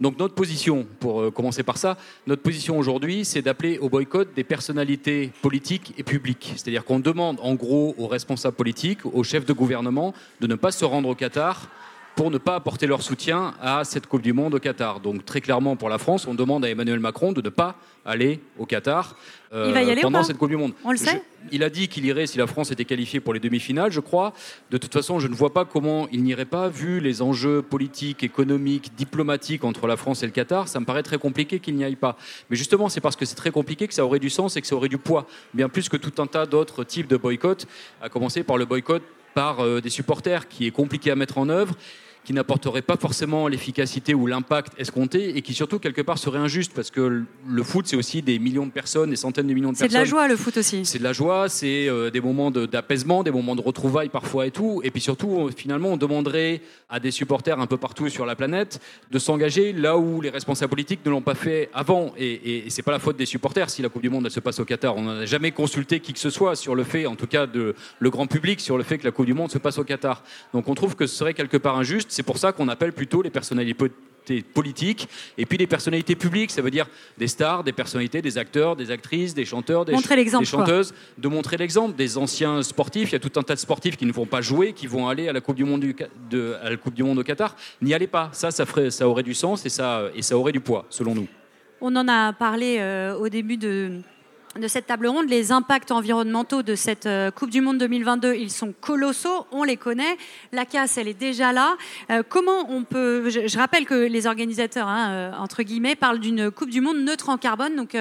donc 0.00 0.18
notre 0.18 0.34
position, 0.34 0.86
pour 1.00 1.22
euh, 1.22 1.30
commencer 1.30 1.62
par 1.62 1.78
ça, 1.78 1.96
notre 2.26 2.42
position 2.42 2.78
aujourd'hui, 2.78 3.24
c'est 3.24 3.40
d'appeler 3.40 3.78
au 3.78 3.88
boycott 3.88 4.28
des 4.36 4.44
personnalités 4.44 5.32
politiques 5.40 5.94
et 5.96 6.02
publiques. 6.02 6.52
C'est-à-dire 6.56 6.84
qu'on 6.84 6.98
demande 6.98 7.38
en 7.40 7.54
gros 7.54 7.94
aux 7.96 8.06
responsables 8.06 8.56
politiques, 8.56 9.06
aux 9.06 9.24
chefs 9.24 9.46
de 9.46 9.54
gouvernement, 9.54 10.12
de 10.42 10.46
ne 10.46 10.56
pas 10.56 10.72
se 10.72 10.84
rendre 10.84 11.08
au 11.08 11.14
Qatar 11.14 11.70
pour 12.16 12.30
ne 12.30 12.38
pas 12.38 12.54
apporter 12.54 12.86
leur 12.86 13.02
soutien 13.02 13.54
à 13.60 13.82
cette 13.84 14.06
Coupe 14.06 14.22
du 14.22 14.32
Monde 14.32 14.54
au 14.54 14.58
Qatar. 14.60 15.00
Donc 15.00 15.24
très 15.24 15.40
clairement 15.40 15.74
pour 15.74 15.88
la 15.88 15.98
France, 15.98 16.26
on 16.28 16.34
demande 16.34 16.64
à 16.64 16.70
Emmanuel 16.70 17.00
Macron 17.00 17.32
de 17.32 17.40
ne 17.42 17.48
pas 17.48 17.74
aller 18.06 18.38
au 18.58 18.66
Qatar 18.66 19.16
euh, 19.52 19.64
Il 19.68 19.74
va 19.74 19.82
y 19.82 19.90
aller 19.90 20.00
ou 20.00 20.02
pendant 20.02 20.18
pas 20.20 20.24
cette 20.24 20.36
Coupe 20.38 20.50
du 20.50 20.56
Monde. 20.56 20.74
On 20.84 20.92
le 20.92 20.96
sait 20.96 21.22
Je- 21.42 21.48
Il 21.56 21.62
a 21.64 21.70
dit 21.70 21.88
qu'il 21.88 22.04
irait 22.04 22.26
si 22.28 22.38
la 22.38 22.46
France 22.46 22.70
était 22.70 22.84
qualifiée 22.84 23.18
pour 23.18 23.34
les 23.34 23.40
demi-finales, 23.40 23.90
je 23.90 23.98
crois. 24.00 24.32
De 24.70 24.78
toute 24.78 24.92
façon, 24.92 25.18
je 25.18 25.26
ne 25.26 25.34
vois 25.34 25.52
pas 25.52 25.64
comment 25.64 26.06
il 26.12 26.22
n'irait 26.22 26.44
pas, 26.44 26.68
vu 26.68 27.00
les 27.00 27.20
enjeux 27.20 27.62
politiques, 27.62 28.22
économiques, 28.22 28.92
diplomatiques 28.96 29.64
entre 29.64 29.86
la 29.88 29.96
France 29.96 30.22
et 30.22 30.26
le 30.26 30.32
Qatar. 30.32 30.68
Ça 30.68 30.78
me 30.78 30.84
paraît 30.84 31.02
très 31.02 31.18
compliqué 31.18 31.58
qu'il 31.58 31.74
n'y 31.74 31.82
aille 31.84 31.96
pas. 31.96 32.16
Mais 32.48 32.56
justement, 32.56 32.88
c'est 32.88 33.00
parce 33.00 33.16
que 33.16 33.24
c'est 33.24 33.34
très 33.34 33.50
compliqué 33.50 33.88
que 33.88 33.94
ça 33.94 34.04
aurait 34.04 34.20
du 34.20 34.30
sens 34.30 34.56
et 34.56 34.60
que 34.60 34.66
ça 34.68 34.76
aurait 34.76 34.88
du 34.88 34.98
poids, 34.98 35.26
bien 35.52 35.68
plus 35.68 35.88
que 35.88 35.96
tout 35.96 36.22
un 36.22 36.26
tas 36.28 36.46
d'autres 36.46 36.84
types 36.84 37.08
de 37.08 37.16
boycotts, 37.16 37.66
à 38.00 38.08
commencer 38.08 38.44
par 38.44 38.56
le 38.56 38.66
boycott 38.66 39.02
par 39.34 39.64
euh, 39.64 39.80
des 39.80 39.90
supporters, 39.90 40.46
qui 40.46 40.66
est 40.66 40.70
compliqué 40.70 41.10
à 41.10 41.16
mettre 41.16 41.38
en 41.38 41.48
œuvre 41.48 41.74
qui 42.24 42.32
n'apporterait 42.32 42.82
pas 42.82 42.96
forcément 42.96 43.48
l'efficacité 43.48 44.14
ou 44.14 44.26
l'impact 44.26 44.72
escompté 44.78 45.36
et 45.36 45.42
qui 45.42 45.52
surtout 45.54 45.78
quelque 45.78 46.00
part 46.00 46.18
serait 46.18 46.38
injuste 46.38 46.72
parce 46.74 46.90
que 46.90 47.22
le 47.48 47.62
foot 47.62 47.86
c'est 47.86 47.96
aussi 47.96 48.22
des 48.22 48.38
millions 48.38 48.66
de 48.66 48.70
personnes, 48.72 49.10
des 49.10 49.16
centaines 49.16 49.46
de 49.46 49.54
millions 49.54 49.72
de 49.72 49.76
C'est 49.76 49.84
de 49.84 49.88
personnes. 49.92 50.00
la 50.00 50.08
joie 50.08 50.28
le 50.28 50.36
foot 50.36 50.56
aussi. 50.56 50.84
C'est 50.84 50.98
de 50.98 51.04
la 51.04 51.12
joie, 51.12 51.48
c'est 51.48 51.88
euh, 51.88 52.10
des 52.10 52.20
moments 52.20 52.50
de- 52.50 52.66
d'apaisement, 52.66 53.22
des 53.22 53.30
moments 53.30 53.54
de 53.56 53.60
retrouvailles 53.60 54.08
parfois 54.08 54.46
et 54.46 54.50
tout. 54.50 54.80
Et 54.84 54.90
puis 54.90 55.00
surtout, 55.00 55.50
finalement, 55.56 55.90
on 55.90 55.96
demanderait 55.96 56.60
à 56.88 56.98
des 57.00 57.10
supporters 57.10 57.60
un 57.60 57.66
peu 57.66 57.76
partout 57.76 58.08
sur 58.08 58.24
la 58.26 58.36
planète 58.36 58.80
de 59.10 59.18
s'engager 59.18 59.72
là 59.72 59.98
où 59.98 60.20
les 60.20 60.30
responsables 60.30 60.70
politiques 60.70 61.00
ne 61.04 61.10
l'ont 61.10 61.20
pas 61.22 61.34
fait 61.34 61.68
avant. 61.74 62.14
Et, 62.16 62.26
et, 62.32 62.66
et 62.66 62.70
c'est 62.70 62.82
pas 62.82 62.92
la 62.92 62.98
faute 62.98 63.16
des 63.16 63.26
supporters 63.26 63.68
si 63.70 63.82
la 63.82 63.88
Coupe 63.88 64.02
du 64.02 64.10
Monde 64.10 64.24
elle 64.24 64.30
se 64.30 64.40
passe 64.40 64.58
au 64.60 64.64
Qatar. 64.64 64.96
On 64.96 65.02
n'a 65.02 65.26
jamais 65.26 65.50
consulté 65.52 66.00
qui 66.00 66.12
que 66.12 66.18
ce 66.18 66.30
soit 66.30 66.56
sur 66.56 66.74
le 66.74 66.84
fait, 66.84 67.06
en 67.06 67.16
tout 67.16 67.26
cas 67.26 67.46
de 67.46 67.74
le 67.98 68.10
grand 68.10 68.26
public, 68.26 68.60
sur 68.60 68.78
le 68.78 68.82
fait 68.84 68.98
que 68.98 69.04
la 69.04 69.10
Coupe 69.10 69.26
du 69.26 69.34
Monde 69.34 69.50
se 69.50 69.58
passe 69.58 69.78
au 69.78 69.84
Qatar. 69.84 70.22
Donc 70.52 70.68
on 70.68 70.74
trouve 70.74 70.94
que 70.96 71.06
ce 71.06 71.14
serait 71.16 71.34
quelque 71.34 71.56
part 71.58 71.76
injuste. 71.78 72.12
C'est 72.14 72.22
pour 72.22 72.38
ça 72.38 72.52
qu'on 72.52 72.68
appelle 72.68 72.92
plutôt 72.92 73.22
les 73.22 73.30
personnalités 73.30 73.74
politiques 74.54 75.08
et 75.36 75.44
puis 75.44 75.58
les 75.58 75.66
personnalités 75.66 76.14
publiques, 76.16 76.50
ça 76.50 76.62
veut 76.62 76.70
dire 76.70 76.86
des 77.18 77.26
stars, 77.28 77.62
des 77.64 77.72
personnalités, 77.72 78.22
des 78.22 78.38
acteurs, 78.38 78.74
des 78.76 78.90
actrices, 78.90 79.34
des 79.34 79.44
chanteurs, 79.44 79.84
des, 79.84 79.92
quoi. 80.52 80.64
chanteuses, 80.64 80.94
de 81.18 81.28
montrer 81.28 81.56
l'exemple 81.56 81.94
des 81.96 82.16
anciens 82.16 82.62
sportifs. 82.62 83.10
Il 83.10 83.12
y 83.12 83.16
a 83.16 83.18
tout 83.18 83.38
un 83.38 83.42
tas 83.42 83.54
de 83.54 83.60
sportifs 83.60 83.96
qui 83.96 84.06
ne 84.06 84.12
vont 84.12 84.26
pas 84.26 84.40
jouer, 84.40 84.72
qui 84.72 84.86
vont 84.86 85.08
aller 85.08 85.28
à 85.28 85.32
la 85.32 85.40
Coupe 85.40 85.56
du 85.56 85.64
Monde, 85.64 85.80
du, 85.80 85.94
Ca- 85.98 86.08
de- 86.30 86.56
à 86.62 86.70
la 86.70 86.76
coupe 86.76 86.94
du 86.94 87.02
monde 87.02 87.18
au 87.18 87.22
Qatar. 87.22 87.54
N'y 87.82 87.92
allez 87.92 88.06
pas. 88.06 88.30
Ça, 88.32 88.50
ça, 88.50 88.64
ferait, 88.64 88.90
ça 88.90 89.06
aurait 89.08 89.22
du 89.24 89.34
sens 89.34 89.66
et 89.66 89.68
ça, 89.68 90.04
et 90.14 90.22
ça 90.22 90.38
aurait 90.38 90.52
du 90.52 90.60
poids, 90.60 90.86
selon 90.88 91.14
nous. 91.14 91.28
On 91.80 91.94
en 91.96 92.08
a 92.08 92.32
parlé 92.32 92.78
euh, 92.78 93.14
au 93.18 93.28
début 93.28 93.58
de, 93.58 94.00
de 94.58 94.68
cette 94.68 94.86
table 94.86 95.06
ronde. 95.06 95.28
Les 95.28 95.52
impacts 95.52 95.90
environnementaux 95.90 96.62
de 96.62 96.74
cette 96.74 97.06
euh, 97.06 97.30
Coupe 97.30 97.50
du 97.50 97.60
Monde 97.60 97.78
2022, 97.78 98.34
ils 98.34 98.50
sont 98.50 98.72
colossaux, 98.80 99.46
on 99.52 99.64
les 99.64 99.76
connaît. 99.76 100.16
La 100.52 100.64
casse, 100.64 100.98
elle 100.98 101.08
est 101.08 101.18
déjà 101.18 101.52
là. 101.52 101.76
Euh, 102.10 102.22
comment 102.28 102.70
on 102.70 102.84
peut... 102.84 103.28
Je, 103.30 103.58
rappelle 103.58 103.84
que 103.84 103.94
les 103.94 104.26
organisateurs, 104.26 104.88
hein, 104.88 105.10
euh, 105.10 105.32
entre 105.38 105.62
guillemets, 105.62 105.96
parlent 105.96 106.20
d'une 106.20 106.50
Coupe 106.50 106.70
du 106.70 106.80
Monde 106.80 106.98
neutre 106.98 107.28
en 107.28 107.38
carbone. 107.38 107.76
Donc 107.76 107.96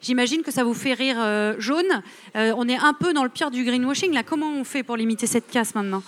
j'imagine 0.00 0.42
que 0.42 0.50
ça 0.50 0.64
vous 0.64 0.74
fait 0.74 0.94
rire 0.94 1.18
jaune. 1.58 2.02
On 2.34 2.68
est 2.68 2.76
un 2.76 2.92
peu 2.92 3.12
dans 3.12 3.24
le 3.24 3.30
pire 3.30 3.50
du 3.50 3.64
greenwashing. 3.64 4.12
Là, 4.12 4.22
comment 4.22 4.50
on 4.50 4.64
fait 4.64 4.82
pour 4.82 4.96
limiter 4.96 5.26
cette 5.26 5.50
casse 5.50 5.74
maintenant? 5.74 6.02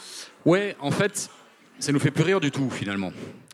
Ouais, 0.45 0.77
en 0.81 0.91
fait, 0.91 1.31
ça 1.79 1.93
nous 1.93 1.99
fait 1.99 2.11
plus 2.11 2.25
rire 2.25 2.41
du 2.41 2.51
tout 2.51 2.71
finalement. 2.71 3.13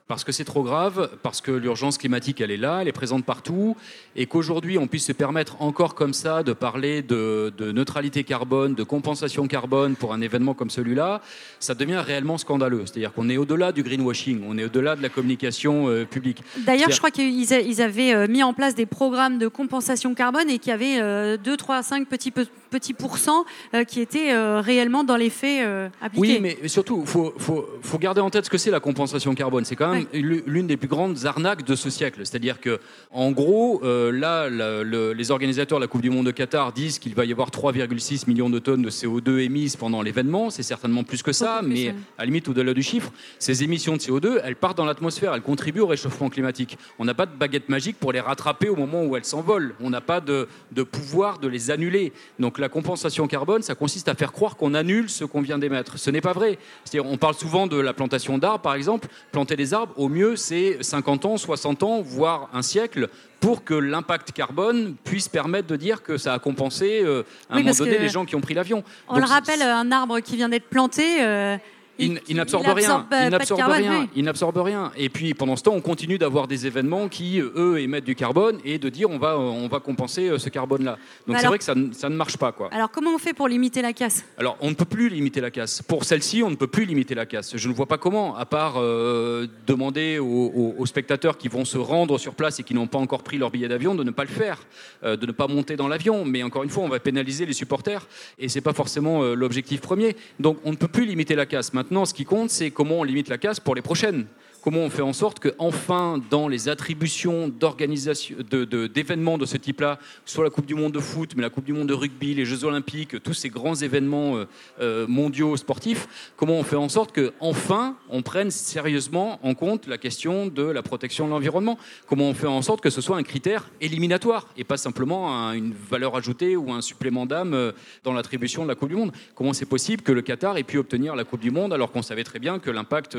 Parce 0.09 0.23
que 0.23 0.31
c'est 0.31 0.45
trop 0.45 0.63
grave, 0.63 1.11
parce 1.25 1.41
que 1.41 1.51
l'urgence 1.51 1.99
climatique, 1.99 2.41
elle 2.41 2.53
est 2.53 2.57
là, 2.57 2.79
elle 2.81 2.87
est 2.87 2.93
présente 2.93 3.25
partout, 3.25 3.77
et 4.15 4.27
qu'aujourd'hui, 4.27 4.79
on 4.79 4.87
puisse 4.87 5.05
se 5.07 5.11
permettre 5.13 5.61
encore 5.61 5.97
comme 5.97 6.13
ça 6.13 6.45
de 6.45 6.53
parler 6.53 7.03
de, 7.03 7.53
de 7.59 7.73
neutralité 7.73 8.23
carbone, 8.23 8.77
de 8.77 8.85
compensation 8.85 9.49
carbone 9.49 9.97
pour 9.97 10.13
un 10.13 10.21
événement 10.21 10.55
comme 10.55 10.71
celui-là, 10.71 11.23
ça 11.59 11.75
devient 11.75 12.01
réellement 12.07 12.39
scandaleux. 12.39 12.83
C'est-à-dire 12.87 13.13
qu'on 13.13 13.29
est 13.29 13.37
au-delà 13.37 13.73
du 13.73 13.83
greenwashing, 13.83 14.45
on 14.49 14.57
est 14.59 14.65
au-delà 14.67 14.95
de 14.95 15.03
la 15.03 15.09
communication 15.09 15.89
euh, 15.89 16.05
publique. 16.05 16.41
D'ailleurs, 16.59 16.89
je 16.93 16.99
crois 16.99 17.11
qu'ils 17.11 17.83
avaient 17.83 18.15
euh, 18.15 18.29
mis 18.29 18.45
en 18.45 18.55
place 18.55 18.77
des 18.77 18.87
programmes 18.87 19.39
de 19.39 19.49
compensation 19.49 20.15
carbone 20.15 20.49
et 20.49 20.61
qu'il 20.61 20.71
y 20.71 20.75
avait 20.75 21.01
euh, 21.01 21.37
2, 21.37 21.57
3, 21.57 21.83
5 21.83 22.07
petits, 22.07 22.31
pe- 22.31 22.47
petits 22.71 22.95
pourcents 22.95 23.45
euh, 23.75 23.83
qui 23.83 24.01
étaient 24.01 24.33
réellement 24.61 25.03
dans 25.03 25.17
les 25.17 25.31
faits 25.31 25.67
appliqués. 26.01 26.21
Oui, 26.21 26.39
mais 26.41 26.69
surtout, 26.69 27.01
il 27.03 27.09
faut, 27.09 27.35
faut- 27.39 27.67
faut 27.83 27.99
garder 27.99 28.21
en 28.21 28.31
tête 28.31 28.45
ce 28.45 28.51
que 28.51 28.59
c'est 28.59 28.71
la 28.71 28.79
compensation 28.79 29.35
carbone. 29.35 29.65
C'est 29.65 29.75
quand 29.75 29.89
même 29.89 29.96
l'u- 30.13 30.43
l'une 30.47 30.67
des 30.67 30.77
plus 30.77 30.89
grandes 30.89 31.27
arnaques 31.27 31.65
de 31.65 31.75
ce 31.75 31.91
siècle. 31.91 32.21
C'est-à-dire 32.25 32.61
que, 32.61 32.79
en 33.11 33.31
gros, 33.33 33.81
euh, 33.85 34.11
là, 34.13 34.49
la- 34.51 34.83
le- 34.83 35.13
les 35.13 35.31
organisateurs 35.31 35.79
de 35.79 35.85
la 35.85 35.89
Coupe 35.89 36.03
du 36.03 36.11
Monde 36.11 36.27
de 36.27 36.31
Qatar 36.31 36.73
disent 36.73 36.99
qu'il 36.99 37.15
va 37.15 37.25
y 37.25 37.33
avoir 37.33 37.51
3,6 37.51 38.27
millions 38.27 38.51
de 38.51 38.59
tonnes 38.59 38.83
de 38.83 38.91
CO2 38.91 39.39
émises 39.41 39.77
pendant 39.77 40.03
l'événement. 40.03 40.51
C'est 40.51 40.63
certainement 40.63 41.05
plus 41.05 41.23
que 41.23 41.33
ça, 41.33 41.61
Beaucoup 41.63 41.73
mais 41.75 41.89
à 41.89 41.93
la 42.21 42.25
limite, 42.27 42.49
au-delà 42.49 42.75
du 42.75 42.83
chiffre, 42.83 43.13
ces 43.39 43.63
émissions 43.63 43.97
de 43.97 44.01
CO2, 44.01 44.41
elles 44.45 44.57
partent 44.57 44.77
dans 44.77 44.85
l'atmosphère, 44.85 45.35
elles 45.35 45.43
contribuent 45.43 45.81
au 45.81 45.87
réchauffement 45.87 46.29
climatique. 46.29 46.79
On 46.99 47.05
n'a 47.05 47.15
pas 47.15 47.27
de 47.27 47.37
baguette 47.37 47.69
magique 47.69 47.99
pour 47.99 48.13
les 48.13 48.21
rattraper 48.21 48.69
au 48.69 48.77
moment 48.77 49.05
où 49.05 49.17
elles 49.17 49.25
s'envolent. 49.25 49.75
On 49.81 49.91
n'a 49.91 50.01
pas 50.01 50.21
de, 50.21 50.49
de 50.73 50.83
pouvoir 50.83 51.39
de 51.39 51.49
les 51.49 51.71
annuler. 51.71 52.13
Donc 52.39 52.59
la 52.59 52.69
compensation 52.69 53.27
carbone, 53.29 53.63
ça 53.63 53.75
consiste 53.75 54.09
à 54.09 54.15
faire 54.15 54.33
croire 54.33 54.57
qu'on 54.57 54.75
annule 54.75 55.09
ce 55.11 55.25
qu'on 55.25 55.41
vient 55.43 55.59
d'émettre. 55.59 55.99
Ce 55.99 56.11
n'est 56.11 56.21
pas 56.21 56.33
vrai. 56.33 56.59
C'est-à-dire, 56.85 57.11
on 57.11 57.17
parle 57.17 57.35
souvent 57.35 57.67
de 57.67 57.77
la 57.79 57.93
plantation 57.93 58.39
d'arbres, 58.39 58.61
par 58.61 58.75
exemple. 58.75 59.09
Planter 59.33 59.57
des 59.57 59.75
arbres, 59.75 59.86
au 59.97 60.09
mieux, 60.09 60.37
c'est 60.37 60.83
50 60.83 61.25
ans, 61.25 61.37
60 61.37 61.83
ans, 61.83 62.01
voire 62.01 62.49
un 62.53 62.63
siècle 62.63 63.09
pour 63.41 63.65
que 63.65 63.75
l'impact 63.75 64.33
carbone 64.33 64.95
puisse 65.05 65.29
permettre 65.29 65.69
de 65.69 65.77
dire 65.77 66.03
que 66.03 66.17
ça 66.17 66.35
a 66.35 66.39
compensé 66.39 67.01
euh, 67.05 67.23
à 67.51 67.57
un 67.57 67.59
moment 67.61 67.73
donné 67.73 67.99
les 67.99 68.09
gens 68.09 68.25
qui 68.25 68.35
ont 68.35 68.41
pris 68.41 68.55
l'avion. 68.55 68.83
On 69.09 69.15
Donc, 69.15 69.25
le 69.25 69.29
rappelle, 69.29 69.63
un 69.63 69.93
arbre 69.93 70.21
qui 70.21 70.37
vient 70.37 70.49
d'être 70.49 70.69
planté, 70.69 71.23
euh, 71.23 71.57
il, 71.99 72.21
il 72.29 72.37
n'absorbe 72.37 72.67
rien. 72.67 73.07
euh, 73.13 73.25
il 73.25 73.31
n'absorbe 73.31 73.61
rien. 73.63 74.01
oui. 74.01 74.09
Il 74.17 74.25
n'absorbe 74.25 74.57
rien. 74.59 74.93
Et 74.97 75.09
puis 75.09 75.35
pendant 75.35 75.57
ce 75.57 75.63
temps, 75.63 75.75
on 75.75 75.81
continue 75.81 76.19
d'avoir 76.19 76.47
des 76.47 76.67
événements 76.67 77.09
qui, 77.09 77.41
euh, 77.41 77.53
eux, 77.57 77.81
émettent 77.81 78.05
du 78.05 78.15
carbone 78.15 78.59
et 78.65 78.79
de 78.79 78.89
dire 78.89 79.09
on 79.11 79.19
va, 79.19 79.39
on 79.39 79.69
va 79.69 79.81
compenser 79.81 80.29
euh, 80.29 80.39
ce 80.39 80.49
carbone-là. 80.49 80.99
Donc 81.27 81.37
c'est 81.39 81.47
vrai 81.47 81.59
que 81.59 81.65
ça, 81.65 81.75
ne- 81.75 81.93
ça 81.93 82.09
ne 82.09 82.17
marche 82.17 82.37
pas, 82.37 82.53
quoi. 82.53 82.69
Alors 82.73 82.91
comment 82.91 83.15
on 83.15 83.19
fait 83.19 83.33
pour 83.35 83.49
limiter 83.49 83.83
la 83.83 83.93
casse? 83.93 84.25
Alors, 84.39 84.57
on 84.61 84.71
ne 84.71 84.75
peut 84.75 84.85
plus 84.85 85.09
limiter 85.09 85.41
la 85.41 85.51
casse. 85.51 85.83
Pour 85.83 86.05
celle-ci, 86.05 86.43
on 86.43 86.51
ne 86.51 86.57
peut 86.57 86.67
plus 86.67 86.85
limiter 86.85 87.15
la 87.15 87.27
casse. 87.27 87.57
Je 87.57 87.69
ne 87.69 87.75
vois 87.75 87.87
pas 87.87 87.99
comment, 87.99 88.37
à 88.37 88.45
part 88.47 88.75
euh, 88.79 89.47
demander 89.67 90.19
aux, 90.19 90.25
aux- 90.27 90.75
aux 90.79 90.87
spectateurs 90.87 91.39
qui 91.39 91.49
vont 91.49 91.65
se 91.65 91.79
rendre 91.79 92.19
sur 92.19 92.35
place 92.35 92.61
et 92.61 92.63
qui 92.63 92.75
n'ont 92.75 92.87
pas 92.87 92.99
encore 92.99 93.23
pris 93.23 93.39
leur 93.39 93.51
billet 93.51 93.69
d'avion 93.69 93.95
de 93.95 94.05
ne 94.05 94.11
pas 94.11 94.23
le 94.25 94.29
faire, 94.31 94.61
euh, 95.05 95.17
de 95.17 95.27
ne 95.27 95.33
pas 95.33 95.47
monter 95.47 95.77
dans 95.77 95.89
l'avion. 95.89 96.25
Mais 96.25 96.43
encore 96.43 96.63
une 96.63 96.71
fois, 96.71 96.85
on 96.85 96.89
va 96.89 96.99
pénaliser 97.01 97.47
les 97.47 97.53
supporters 97.53 98.07
et 98.39 98.49
c'est 98.49 98.61
pas 98.61 98.73
forcément 98.73 99.23
euh, 99.23 99.35
l'objectif 99.35 99.81
premier. 99.81 100.17
Donc, 100.41 100.59
on 100.65 100.71
ne 100.73 100.77
peut 100.77 100.89
plus 100.89 101.05
limiter 101.07 101.35
la 101.35 101.47
casse. 101.47 101.73
Maintenant, 101.73 101.86
ce 102.05 102.15
qui 102.15 102.25
compte, 102.25 102.51
c'est 102.51 102.71
comment 102.71 103.01
on 103.01 103.05
limite 103.05 103.29
la 103.29 103.39
casse 103.39 103.61
pour 103.61 103.75
les 103.75 103.83
prochaines. 103.83 104.27
Comment 104.67 104.81
on 104.81 104.91
fait 104.91 105.03
en 105.03 105.13
sorte 105.13 105.39
que, 105.39 105.55
enfin, 105.61 106.21
dans 106.29 106.49
les 106.49 106.69
attributions 106.69 107.47
d'événements 107.47 109.39
de, 109.39 109.47
ce 109.47 109.57
type-là, 109.57 110.01
soit 110.25 110.43
la 110.43 110.51
Coupe 110.51 110.67
du 110.67 110.75
Monde 110.75 110.91
de 110.91 110.99
foot, 110.99 111.35
mais 111.37 111.43
la 111.43 111.51
Coupe 111.51 111.67
du 111.67 111.73
Monde 111.73 111.87
de 111.89 111.95
rugby, 111.95 112.35
les 112.35 112.45
Jeux 112.45 112.65
Olympiques, 112.65 113.23
tous 113.23 113.33
ces 113.33 113.49
grands 113.49 113.77
événements 113.77 114.39
euh, 114.39 114.45
euh, 114.81 115.07
mondiaux 115.07 115.57
sportifs, 115.57 116.33
comment 116.37 116.55
on 116.59 116.65
fait 116.65 116.75
en 116.75 116.89
sorte 116.89 117.13
que, 117.13 117.33
enfin, 117.39 117.95
on 118.09 118.23
prenne 118.23 118.51
sérieusement 118.51 119.39
en 119.45 119.55
compte 119.55 119.87
la 119.87 119.99
question 119.99 120.49
de 120.49 120.65
la 120.65 120.83
protection 120.83 121.27
de 121.27 121.31
l'environnement? 121.31 121.79
Comment 122.09 122.29
on 122.31 122.35
fait 122.35 122.49
en 122.49 122.61
sorte 122.61 122.81
que 122.81 122.91
ce 122.91 123.01
soit 123.01 123.19
un 123.19 123.23
critère 123.23 123.71
éliminatoire 123.81 124.49
et 124.57 124.65
pas 124.65 124.79
simplement 124.79 125.33
un- 125.33 125.53
une 125.53 125.75
valeur 125.75 126.17
ajoutée 126.17 126.57
ou 126.57 126.73
un 126.73 126.81
supplément 126.81 127.25
d'âme 127.25 127.55
euh, 127.55 127.71
dans 128.03 128.13
l'attribution 128.15 128.65
de 128.65 128.69
la 128.69 128.75
Coupe 128.75 128.89
du 128.89 128.97
Monde? 128.97 129.13
Comment 129.37 129.53
c'est 129.53 129.65
possible 129.65 130.03
que 130.03 130.11
le 130.11 130.23
Qatar 130.23 130.57
ait 130.57 130.65
pu 130.65 130.79
obtenir 130.79 131.15
la 131.15 131.23
Coupe 131.23 131.41
du 131.43 131.53
Monde 131.53 131.73
alors 131.73 131.93
qu'on 131.93 132.03
savait 132.03 132.25
très 132.25 132.41
bien 132.41 132.59
que 132.59 132.71
l'impact 132.73 133.17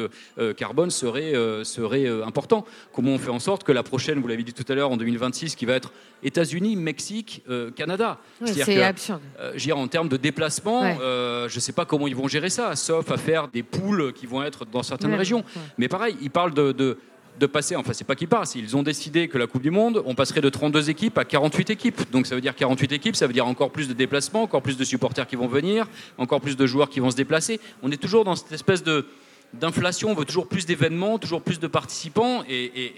carbone 0.57 0.89
serait, 0.89 1.36
serait 1.63 2.05
euh, 2.05 2.25
important 2.25 2.65
Comment 2.93 3.11
on 3.11 3.17
fait 3.17 3.29
en 3.29 3.39
sorte 3.39 3.63
que 3.63 3.71
la 3.71 3.83
prochaine, 3.83 4.19
vous 4.19 4.27
l'avez 4.27 4.43
dit 4.43 4.53
tout 4.53 4.65
à 4.71 4.75
l'heure, 4.75 4.91
en 4.91 4.97
2026, 4.97 5.55
qui 5.55 5.65
va 5.65 5.73
être 5.73 5.91
États-Unis, 6.23 6.75
Mexique, 6.75 7.43
euh, 7.49 7.71
Canada? 7.71 8.17
C'est 8.45 8.81
absurde. 8.83 9.21
euh, 9.39 9.53
dire, 9.55 9.77
en 9.77 9.87
termes 9.87 10.09
de 10.09 10.17
déplacement, 10.17 10.81
Ouais. 10.81 10.97
euh, 11.01 11.47
je 11.49 11.55
ne 11.55 11.59
sais 11.61 11.73
pas 11.73 11.85
comment 11.85 12.07
ils 12.07 12.15
vont 12.15 12.27
gérer 12.27 12.49
ça, 12.49 12.75
sauf 12.75 13.11
à 13.11 13.17
faire 13.17 13.47
des 13.47 13.63
poules 13.63 14.13
qui 14.13 14.25
vont 14.25 14.43
être 14.43 14.65
dans 14.65 14.83
certaines 14.83 15.11
Ouais, 15.11 15.17
régions. 15.17 15.39
ouais. 15.39 15.61
Mais 15.77 15.87
pareil, 15.87 16.15
ils 16.21 16.29
parlent 16.31 16.53
de, 16.53 16.71
de, 16.71 16.97
de 17.39 17.45
passer, 17.45 17.75
enfin 17.75 17.93
c'est 17.93 18.03
pas 18.07 18.15
qu'ils 18.15 18.27
parlent, 18.27 18.47
c'est 18.47 18.57
ils 18.57 18.75
ont 18.75 18.81
décidé 18.81 19.27
que 19.27 19.37
la 19.37 19.45
Coupe 19.45 19.61
du 19.61 19.69
Monde, 19.69 20.01
on 20.07 20.15
passerait 20.15 20.41
de 20.41 20.49
32 20.49 20.89
équipes 20.89 21.17
à 21.19 21.23
48 21.25 21.69
équipes. 21.69 22.01
Donc 22.11 22.25
ça 22.25 22.33
veut 22.33 22.41
dire 22.41 22.55
48 22.55 22.91
équipes, 22.93 23.15
ça 23.15 23.27
veut 23.27 23.33
dire 23.33 23.45
encore 23.45 23.69
plus 23.71 23.87
de 23.87 23.93
déplacements, 23.93 24.41
encore 24.41 24.63
plus 24.63 24.75
de 24.77 24.83
supporters 24.83 25.27
qui 25.27 25.35
vont 25.35 25.47
venir, 25.47 25.87
encore 26.17 26.41
plus 26.41 26.57
de 26.57 26.65
joueurs 26.65 26.89
qui 26.89 26.99
vont 26.99 27.11
se 27.11 27.15
déplacer. 27.15 27.59
On 27.83 27.91
est 27.91 28.01
toujours 28.01 28.23
dans 28.25 28.35
cette 28.35 28.51
espèce 28.51 28.81
de 28.83 29.05
d'inflation, 29.53 30.09
on 30.11 30.13
veut 30.13 30.25
toujours 30.25 30.47
plus 30.47 30.65
d'événements, 30.65 31.17
toujours 31.17 31.41
plus 31.41 31.59
de 31.59 31.67
participants, 31.67 32.43
et, 32.47 32.63
et- 32.65 32.93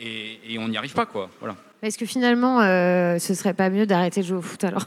et- 0.48 0.54
et 0.54 0.60
on 0.60 0.68
n'y 0.68 0.78
arrive 0.78 0.94
pas, 0.94 1.06
quoi. 1.06 1.30
Voilà. 1.40 1.56
Est-ce 1.82 1.98
que 1.98 2.06
finalement, 2.06 2.60
euh, 2.62 3.20
ce 3.20 3.34
serait 3.34 3.54
pas 3.54 3.70
mieux 3.70 3.86
d'arrêter 3.86 4.22
de 4.22 4.26
jouer 4.28 4.38
au 4.38 4.42
foot 4.42 4.64
alors? 4.64 4.86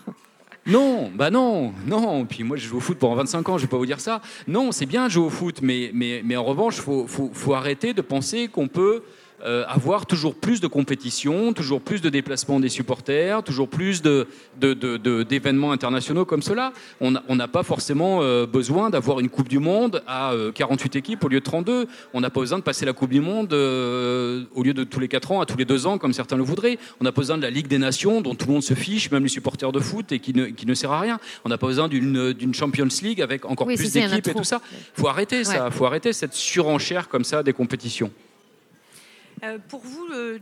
Non, 0.66 1.10
bah 1.14 1.30
non, 1.30 1.72
non. 1.86 2.24
Puis 2.24 2.44
moi, 2.44 2.56
je 2.56 2.68
joue 2.68 2.76
au 2.76 2.80
foot 2.80 2.96
pendant 2.98 3.16
25 3.16 3.48
ans, 3.48 3.58
je 3.58 3.62
vais 3.62 3.68
pas 3.68 3.78
vous 3.78 3.86
dire 3.86 3.98
ça. 3.98 4.20
Non, 4.46 4.70
c'est 4.70 4.86
bien 4.86 5.06
de 5.06 5.10
jouer 5.10 5.24
au 5.26 5.30
foot, 5.30 5.58
mais, 5.60 5.90
mais, 5.92 6.22
mais 6.24 6.36
en 6.36 6.44
revanche, 6.44 6.76
faut, 6.76 7.06
faut, 7.08 7.30
faut 7.32 7.54
arrêter 7.54 7.94
de 7.94 8.00
penser 8.02 8.46
qu'on 8.48 8.68
peut 8.68 9.02
euh, 9.45 9.64
avoir 9.68 10.07
toujours 10.07 10.34
plus 10.34 10.61
de 10.61 10.66
compétitions, 10.66 11.53
toujours 11.53 11.80
plus 11.80 12.01
de 12.01 12.09
déplacements 12.09 12.61
des 12.61 12.68
supporters, 12.68 13.43
toujours 13.43 13.68
plus 13.68 14.03
de, 14.03 14.26
de- 14.61 14.74
de- 14.74 14.97
de- 14.97 15.22
d'événements 15.22 15.72
internationaux 15.72 16.24
comme 16.24 16.43
cela. 16.43 16.72
On 17.01 17.11
n'a 17.36 17.49
pas 17.49 17.62
forcément 17.62 18.20
euh, 18.22 18.47
besoin 18.47 18.90
d'avoir 18.90 19.20
une 19.20 19.28
Coupe 19.28 19.49
du 19.49 19.59
Monde 19.59 20.03
à 20.07 20.32
euh, 20.32 20.53
48 20.53 20.97
équipes 20.97 21.24
au 21.24 21.28
lieu 21.28 21.40
de 21.40 21.45
32. 21.45 21.86
On 22.14 22.20
n'a 22.20 22.30
pas 22.30 22.40
besoin 22.40 22.59
de 22.59 22.62
passer 22.64 22.84
la 22.86 22.93
Coupe 22.93 23.11
du 23.11 23.20
Monde 23.20 23.53
euh, 23.53 24.45
au 24.55 24.62
lieu 24.62 24.74
de 24.74 24.84
tous 24.84 25.01
les 25.01 25.09
4 25.09 25.32
ans 25.32 25.40
à 25.40 25.47
tous 25.47 25.57
les 25.57 25.64
2 25.64 25.86
ans 25.86 25.99
comme 25.99 26.12
certains 26.12 26.36
le 26.36 26.43
voudraient. 26.43 26.78
On 27.01 27.05
n'a 27.05 27.12
pas 27.12 27.20
besoin 27.22 27.36
de 27.38 27.43
la 27.43 27.51
Ligue 27.51 27.66
des 27.68 27.78
Nations 27.78 28.20
dont 28.20 28.34
tout 28.34 28.47
le 28.47 28.53
monde 28.53 28.62
se 28.62 28.74
fiche, 28.74 29.11
même 29.11 29.22
les 29.22 29.28
supporters 29.28 29.72
de 29.72 29.80
foot, 29.80 30.12
et 30.12 30.18
qui 30.18 30.32
ne, 30.34 30.47
qui 30.47 30.66
ne 30.66 30.74
sert 30.74 30.93
à 30.93 31.01
rien. 31.01 31.18
On 31.45 31.49
n'a 31.49 31.59
pas 31.59 31.66
besoin 31.66 31.88
d'une, 31.88 32.32
d'une 32.32 32.55
Champions 32.55 32.88
League 33.03 33.20
avec 33.20 33.45
encore 33.45 33.66
Oui, 33.66 33.76
plus 33.76 33.86
ça, 33.90 33.99
il 34.01 34.09
d'équipes 34.11 34.28
et 34.28 34.34
tout 34.34 34.45
ça. 34.45 34.61
faut 34.95 35.09
arrêter 35.09 35.45
ça. 35.45 35.64
Ouais. 35.66 35.70
faut 35.70 35.86
arrêter 35.86 36.12
cette 36.12 36.34
surenchère 36.34 37.09
comme 37.09 37.24
ça 37.24 37.43
des 37.43 37.53
compétitions. 37.53 38.11
Euh, 39.45 39.59
pour 39.68 39.80
vous, 39.80 40.07
le- 40.07 40.40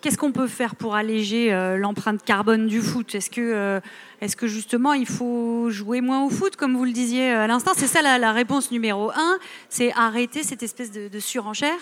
qu'est-ce 0.00 0.16
qu'on 0.16 0.32
peut 0.32 0.46
faire 0.46 0.74
pour 0.74 0.94
alléger 0.94 1.52
euh, 1.52 1.76
l'empreinte 1.76 2.22
carbone 2.24 2.66
du 2.66 2.80
foot? 2.80 3.14
Est-ce 3.14 3.28
que, 3.28 3.42
euh, 3.42 3.80
est-ce 4.22 4.36
que 4.36 4.46
justement 4.46 4.94
il 4.94 5.06
faut 5.06 5.68
jouer 5.68 6.00
moins 6.00 6.24
au 6.24 6.30
foot, 6.30 6.56
comme 6.56 6.74
vous 6.74 6.86
le 6.86 6.92
disiez 6.92 7.30
euh, 7.32 7.42
à 7.44 7.46
l'instant? 7.46 7.72
C'est 7.76 7.86
ça 7.86 8.00
la, 8.00 8.18
la 8.18 8.32
réponse 8.32 8.70
numéro 8.70 9.10
un, 9.10 9.38
c'est 9.68 9.92
arrêter 9.92 10.42
cette 10.42 10.62
espèce 10.62 10.90
de 10.92 11.18
surenchère? 11.20 11.76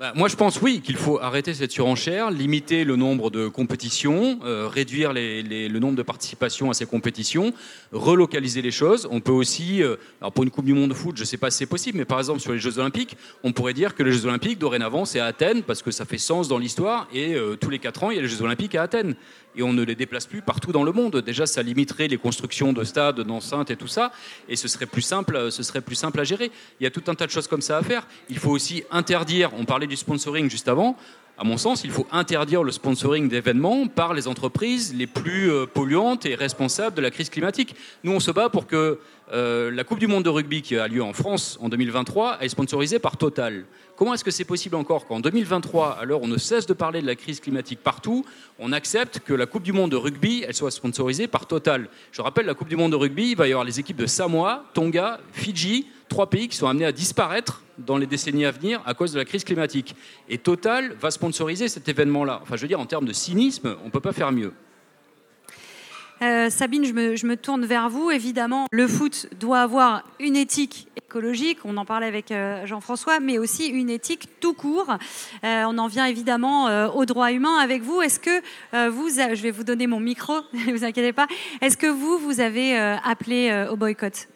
Bah, 0.00 0.14
moi, 0.16 0.28
je 0.28 0.36
pense 0.36 0.62
oui 0.62 0.80
qu'il 0.80 0.96
faut 0.96 1.18
arrêter 1.18 1.52
cette 1.52 1.72
surenchère, 1.72 2.30
limiter 2.30 2.84
le 2.84 2.96
nombre 2.96 3.30
de 3.30 3.48
compétitions, 3.48 4.38
euh, 4.44 4.66
réduire 4.66 5.12
le 5.12 5.78
nombre 5.78 5.94
de 5.94 6.02
participations 6.02 6.70
à 6.70 6.72
ces 6.72 6.86
compétitions, 6.86 7.52
relocaliser 7.92 8.62
les 8.62 8.70
choses. 8.70 9.06
On 9.10 9.20
peut 9.20 9.30
aussi, 9.30 9.82
euh, 9.82 9.96
alors 10.22 10.32
pour 10.32 10.44
une 10.44 10.50
Coupe 10.50 10.64
du 10.64 10.72
Monde 10.72 10.88
de 10.88 10.94
foot, 10.94 11.18
je 11.18 11.20
ne 11.20 11.26
sais 11.26 11.36
pas 11.36 11.50
si 11.50 11.58
c'est 11.58 11.66
possible, 11.66 11.98
mais 11.98 12.06
par 12.06 12.18
exemple 12.18 12.40
sur 12.40 12.52
les 12.52 12.58
Jeux 12.58 12.78
Olympiques, 12.78 13.14
on 13.44 13.52
pourrait 13.52 13.74
dire 13.74 13.94
que 13.94 14.02
les 14.02 14.10
Jeux 14.10 14.24
Olympiques, 14.24 14.58
dorénavant, 14.58 15.04
c'est 15.04 15.20
à 15.20 15.26
Athènes 15.26 15.62
parce 15.64 15.82
que 15.82 15.90
ça 15.90 16.06
fait 16.06 16.16
sens 16.16 16.48
dans 16.48 16.56
l'histoire 16.56 17.06
et 17.12 17.34
euh, 17.34 17.56
tous 17.56 17.68
les 17.68 17.78
quatre 17.78 18.02
ans, 18.02 18.10
il 18.10 18.16
y 18.16 18.18
a 18.20 18.22
les 18.22 18.28
Jeux 18.28 18.40
Olympiques 18.40 18.76
à 18.76 18.84
Athènes. 18.84 19.16
Et 19.56 19.62
on 19.62 19.72
ne 19.72 19.82
les 19.82 19.94
déplace 19.94 20.26
plus 20.26 20.42
partout 20.42 20.72
dans 20.72 20.84
le 20.84 20.92
monde. 20.92 21.16
Déjà, 21.16 21.46
ça 21.46 21.62
limiterait 21.62 22.08
les 22.08 22.18
constructions 22.18 22.72
de 22.72 22.84
stades, 22.84 23.20
d'enceintes 23.20 23.70
et 23.70 23.76
tout 23.76 23.88
ça, 23.88 24.12
et 24.48 24.56
ce 24.56 24.68
serait 24.68 24.86
plus 24.86 25.02
simple, 25.02 25.50
ce 25.50 25.62
serait 25.62 25.80
plus 25.80 25.96
simple 25.96 26.20
à 26.20 26.24
gérer. 26.24 26.50
Il 26.78 26.84
y 26.84 26.86
a 26.86 26.90
tout 26.90 27.02
un 27.08 27.14
tas 27.14 27.26
de 27.26 27.30
choses 27.30 27.48
comme 27.48 27.62
ça 27.62 27.78
à 27.78 27.82
faire. 27.82 28.06
Il 28.28 28.38
faut 28.38 28.50
aussi 28.50 28.84
interdire. 28.90 29.50
On 29.58 29.64
parlait 29.64 29.86
du 29.86 29.96
sponsoring 29.96 30.48
juste 30.48 30.68
avant. 30.68 30.96
À 31.40 31.44
mon 31.44 31.56
sens, 31.56 31.84
il 31.84 31.90
faut 31.90 32.06
interdire 32.12 32.62
le 32.62 32.70
sponsoring 32.70 33.30
d'événements 33.30 33.86
par 33.86 34.12
les 34.12 34.28
entreprises 34.28 34.94
les 34.94 35.06
plus 35.06 35.50
euh, 35.50 35.64
polluantes 35.64 36.26
et 36.26 36.34
responsables 36.34 36.94
de 36.94 37.00
la 37.00 37.10
crise 37.10 37.30
climatique. 37.30 37.74
Nous, 38.04 38.12
on 38.12 38.20
se 38.20 38.30
bat 38.30 38.50
pour 38.50 38.66
que 38.66 38.98
euh, 39.32 39.70
la 39.70 39.82
Coupe 39.82 40.00
du 40.00 40.06
Monde 40.06 40.24
de 40.24 40.28
rugby 40.28 40.60
qui 40.60 40.76
a 40.76 40.86
lieu 40.86 41.02
en 41.02 41.14
France 41.14 41.58
en 41.62 41.70
2023 41.70 42.42
est 42.42 42.50
sponsorisée 42.50 42.98
par 42.98 43.16
Total. 43.16 43.64
Comment 43.96 44.12
est-ce 44.12 44.24
que 44.24 44.30
c'est 44.30 44.44
possible 44.44 44.76
encore 44.76 45.06
qu'en 45.06 45.20
2023, 45.20 45.92
à 45.98 46.04
l'heure 46.04 46.20
où 46.20 46.24
on 46.26 46.28
ne 46.28 46.36
cesse 46.36 46.66
de 46.66 46.74
parler 46.74 47.00
de 47.00 47.06
la 47.06 47.14
crise 47.14 47.40
climatique 47.40 47.78
partout, 47.82 48.22
on 48.58 48.70
accepte 48.72 49.20
que 49.20 49.32
la 49.32 49.46
Coupe 49.46 49.62
du 49.62 49.72
Monde 49.72 49.92
de 49.92 49.96
rugby 49.96 50.44
soit 50.50 50.70
sponsorisée 50.70 51.26
par 51.26 51.46
Total? 51.46 51.88
Je 52.12 52.20
rappelle, 52.20 52.44
la 52.44 52.54
Coupe 52.54 52.68
du 52.68 52.76
Monde 52.76 52.90
de 52.90 52.96
rugby, 52.96 53.30
il 53.30 53.36
va 53.36 53.48
y 53.48 53.52
avoir 53.52 53.64
les 53.64 53.80
équipes 53.80 53.96
de 53.96 54.04
Samoa, 54.04 54.64
Tonga, 54.74 55.18
Fidji, 55.32 55.86
trois 56.10 56.28
pays 56.28 56.48
qui 56.48 56.56
sont 56.56 56.66
amenés 56.66 56.84
à 56.84 56.92
disparaître 56.92 57.62
dans 57.78 57.96
les 57.96 58.06
décennies 58.06 58.44
à 58.44 58.50
venir 58.50 58.82
à 58.84 58.92
cause 58.92 59.12
de 59.12 59.18
la 59.18 59.24
crise 59.24 59.44
climatique. 59.44 59.96
Et 60.28 60.36
Total 60.36 60.92
va 61.00 61.10
sponsoriser 61.10 61.68
cet 61.68 61.88
événement-là. 61.88 62.40
Enfin, 62.42 62.56
je 62.56 62.62
veux 62.62 62.68
dire, 62.68 62.80
en 62.80 62.84
termes 62.84 63.06
de 63.06 63.14
cynisme, 63.14 63.76
on 63.82 63.86
ne 63.86 63.90
peut 63.90 64.00
pas 64.00 64.12
faire 64.12 64.32
mieux. 64.32 64.52
Euh, 66.22 66.50
Sabine, 66.50 66.84
je 66.84 67.26
me, 67.26 67.36
tourne 67.36 67.64
vers 67.64 67.88
vous. 67.88 68.10
Évidemment, 68.10 68.66
le 68.70 68.86
foot 68.86 69.28
doit 69.40 69.60
avoir 69.60 70.02
une 70.18 70.36
éthique 70.36 70.88
écologique, 70.96 71.58
on 71.64 71.78
en 71.78 71.86
parlait 71.86 72.06
avec 72.06 72.30
euh, 72.30 72.66
Jean-François, 72.66 73.20
mais 73.20 73.38
aussi 73.38 73.68
une 73.68 73.88
éthique 73.88 74.28
tout 74.38 74.52
court. 74.52 74.90
Euh, 75.44 75.64
on 75.66 75.78
en 75.78 75.86
vient 75.86 76.04
évidemment 76.04 76.66
aux 76.94 77.06
droits 77.06 77.32
humains 77.32 77.56
avec 77.58 77.82
vous. 77.82 78.02
Est-ce 78.02 78.20
que 78.20 78.42
vous, 78.90 79.08
je 79.08 79.42
vais 79.42 79.50
vous 79.50 79.64
donner 79.64 79.86
mon 79.86 80.00
micro, 80.00 80.34
ne 80.52 80.72
vous 80.72 80.84
inquiétez 80.84 81.14
pas, 81.14 81.26
est-ce 81.62 81.78
que 81.78 81.86
vous, 81.86 82.18
vous 82.18 82.40
avez 82.40 82.76
appelé 82.76 83.66
au 83.70 83.76
boycott? 83.76 84.28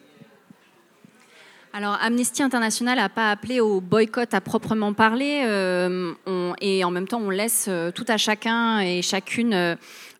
Alors, 1.77 1.99
Amnesty 2.01 2.41
International 2.41 2.97
n'a 2.99 3.09
pas 3.09 3.33
appelé 3.33 3.59
au 3.59 3.81
boycott 3.81 4.33
à 4.33 4.41
proprement 4.41 4.93
parler, 4.93 5.43
euh, 5.45 6.13
on- 6.25 6.55
et 6.61 6.85
en 6.85 6.93
même 6.93 7.09
temps, 7.09 7.21
on 7.21 7.31
laisse 7.31 7.67
euh, 7.69 7.91
tout 7.91 8.05
à 8.07 8.17
chacun 8.17 8.79
et 8.79 9.03
chacune 9.03 9.53
euh, 9.55 9.75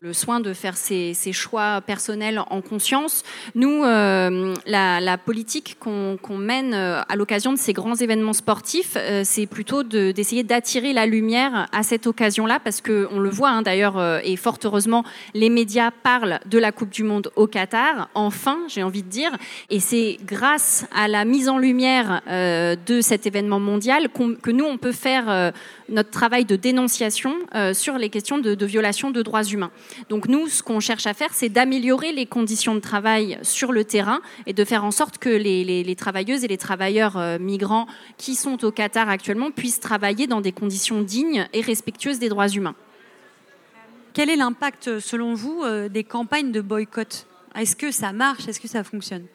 le 0.05 0.13
soin 0.13 0.39
de 0.39 0.53
faire 0.53 0.77
ses, 0.77 1.15
choix 1.33 1.81
personnels 1.81 2.39
en 2.51 2.61
conscience. 2.61 3.23
Nous, 3.55 3.83
euh, 3.83 4.53
la, 4.67 5.17
politique 5.17 5.77
qu'on 5.79 6.17
qu'on 6.21 6.37
mène 6.37 6.75
euh, 6.75 7.01
à 7.09 7.15
l'occasion 7.15 7.51
de 7.51 7.57
ces 7.57 7.73
grands 7.73 7.95
événements 7.95 8.33
sportifs, 8.33 8.95
euh, 8.97 9.23
c'est 9.25 9.47
plutôt 9.47 9.81
de- 9.81 10.11
d'essayer 10.11 10.43
d'attirer 10.43 10.93
la 10.93 11.07
lumière 11.07 11.67
à 11.71 11.81
cette 11.81 12.05
occasion-là, 12.05 12.59
parce 12.63 12.81
que 12.81 13.07
on 13.11 13.19
le 13.19 13.29
voit 13.31 13.49
hein, 13.49 13.63
d'ailleurs, 13.63 13.97
et 14.23 14.35
fort 14.35 14.59
heureusement, 14.63 15.03
les 15.33 15.49
médias 15.49 15.89
parlent 15.89 16.39
de 16.45 16.59
la 16.59 16.71
Coupe 16.71 16.91
du 16.91 17.03
Monde 17.03 17.31
au 17.35 17.47
Qatar. 17.47 18.09
Enfin, 18.13 18.59
j'ai 18.67 18.83
envie 18.83 19.01
de 19.01 19.09
dire, 19.09 19.31
et 19.71 19.79
c'est 19.79 20.17
grâce 20.23 20.85
à 20.93 21.07
la 21.07 21.25
mise 21.25 21.49
en 21.49 21.57
lumière 21.57 22.21
de 22.27 23.01
cet 23.01 23.25
événement 23.25 23.59
mondial 23.59 24.09
qu'on- 24.09 24.35
que 24.35 24.51
nous 24.51 24.65
on 24.65 24.77
peut 24.77 24.91
faire 24.91 25.51
notre 25.89 26.11
travail 26.11 26.45
de 26.45 26.55
dénonciation 26.55 27.33
sur 27.73 27.97
les 27.97 28.09
questions 28.09 28.37
de, 28.37 28.53
de 28.53 28.65
violation 28.65 29.09
de 29.09 29.21
droits 29.23 29.43
humains. 29.43 29.71
Donc 30.09 30.27
nous, 30.27 30.47
ce 30.47 30.63
qu'on 30.63 30.79
cherche 30.79 31.07
à 31.07 31.13
faire, 31.13 31.33
c'est 31.33 31.49
d'améliorer 31.49 32.11
les 32.11 32.25
conditions 32.25 32.75
de 32.75 32.79
travail 32.79 33.39
sur 33.41 33.71
le 33.71 33.83
terrain 33.83 34.21
et 34.45 34.53
de 34.53 34.65
faire 34.65 34.83
en 34.83 34.91
sorte 34.91 35.17
que 35.17 35.29
les, 35.29 35.95
travailleuses 35.95 36.43
et 36.43 36.47
les 36.47 36.57
travailleurs 36.57 37.17
euh, 37.17 37.39
migrants 37.39 37.87
qui 38.17 38.35
sont 38.35 38.63
au 38.65 38.71
Qatar 38.71 39.09
actuellement 39.09 39.51
puissent 39.51 39.79
travailler 39.79 40.27
dans 40.27 40.41
des 40.41 40.51
conditions 40.51 41.01
dignes 41.01 41.47
et 41.53 41.61
respectueuses 41.61 42.19
des 42.19 42.29
droits 42.29 42.49
humains. 42.49 42.75
Quel 44.13 44.29
est 44.29 44.35
l'impact, 44.35 44.99
selon 44.99 45.33
vous, 45.33 45.63
euh, 45.63 45.89
des 45.89 46.03
campagnes 46.03 46.51
de 46.51 46.61
boycott? 46.61 47.27
Est-ce 47.55 47.75
que 47.75 47.91
ça 47.91 48.13
marche? 48.13 48.47
Est-ce 48.47 48.59
que 48.59 48.67
ça 48.67 48.83
fonctionne? 48.83 49.25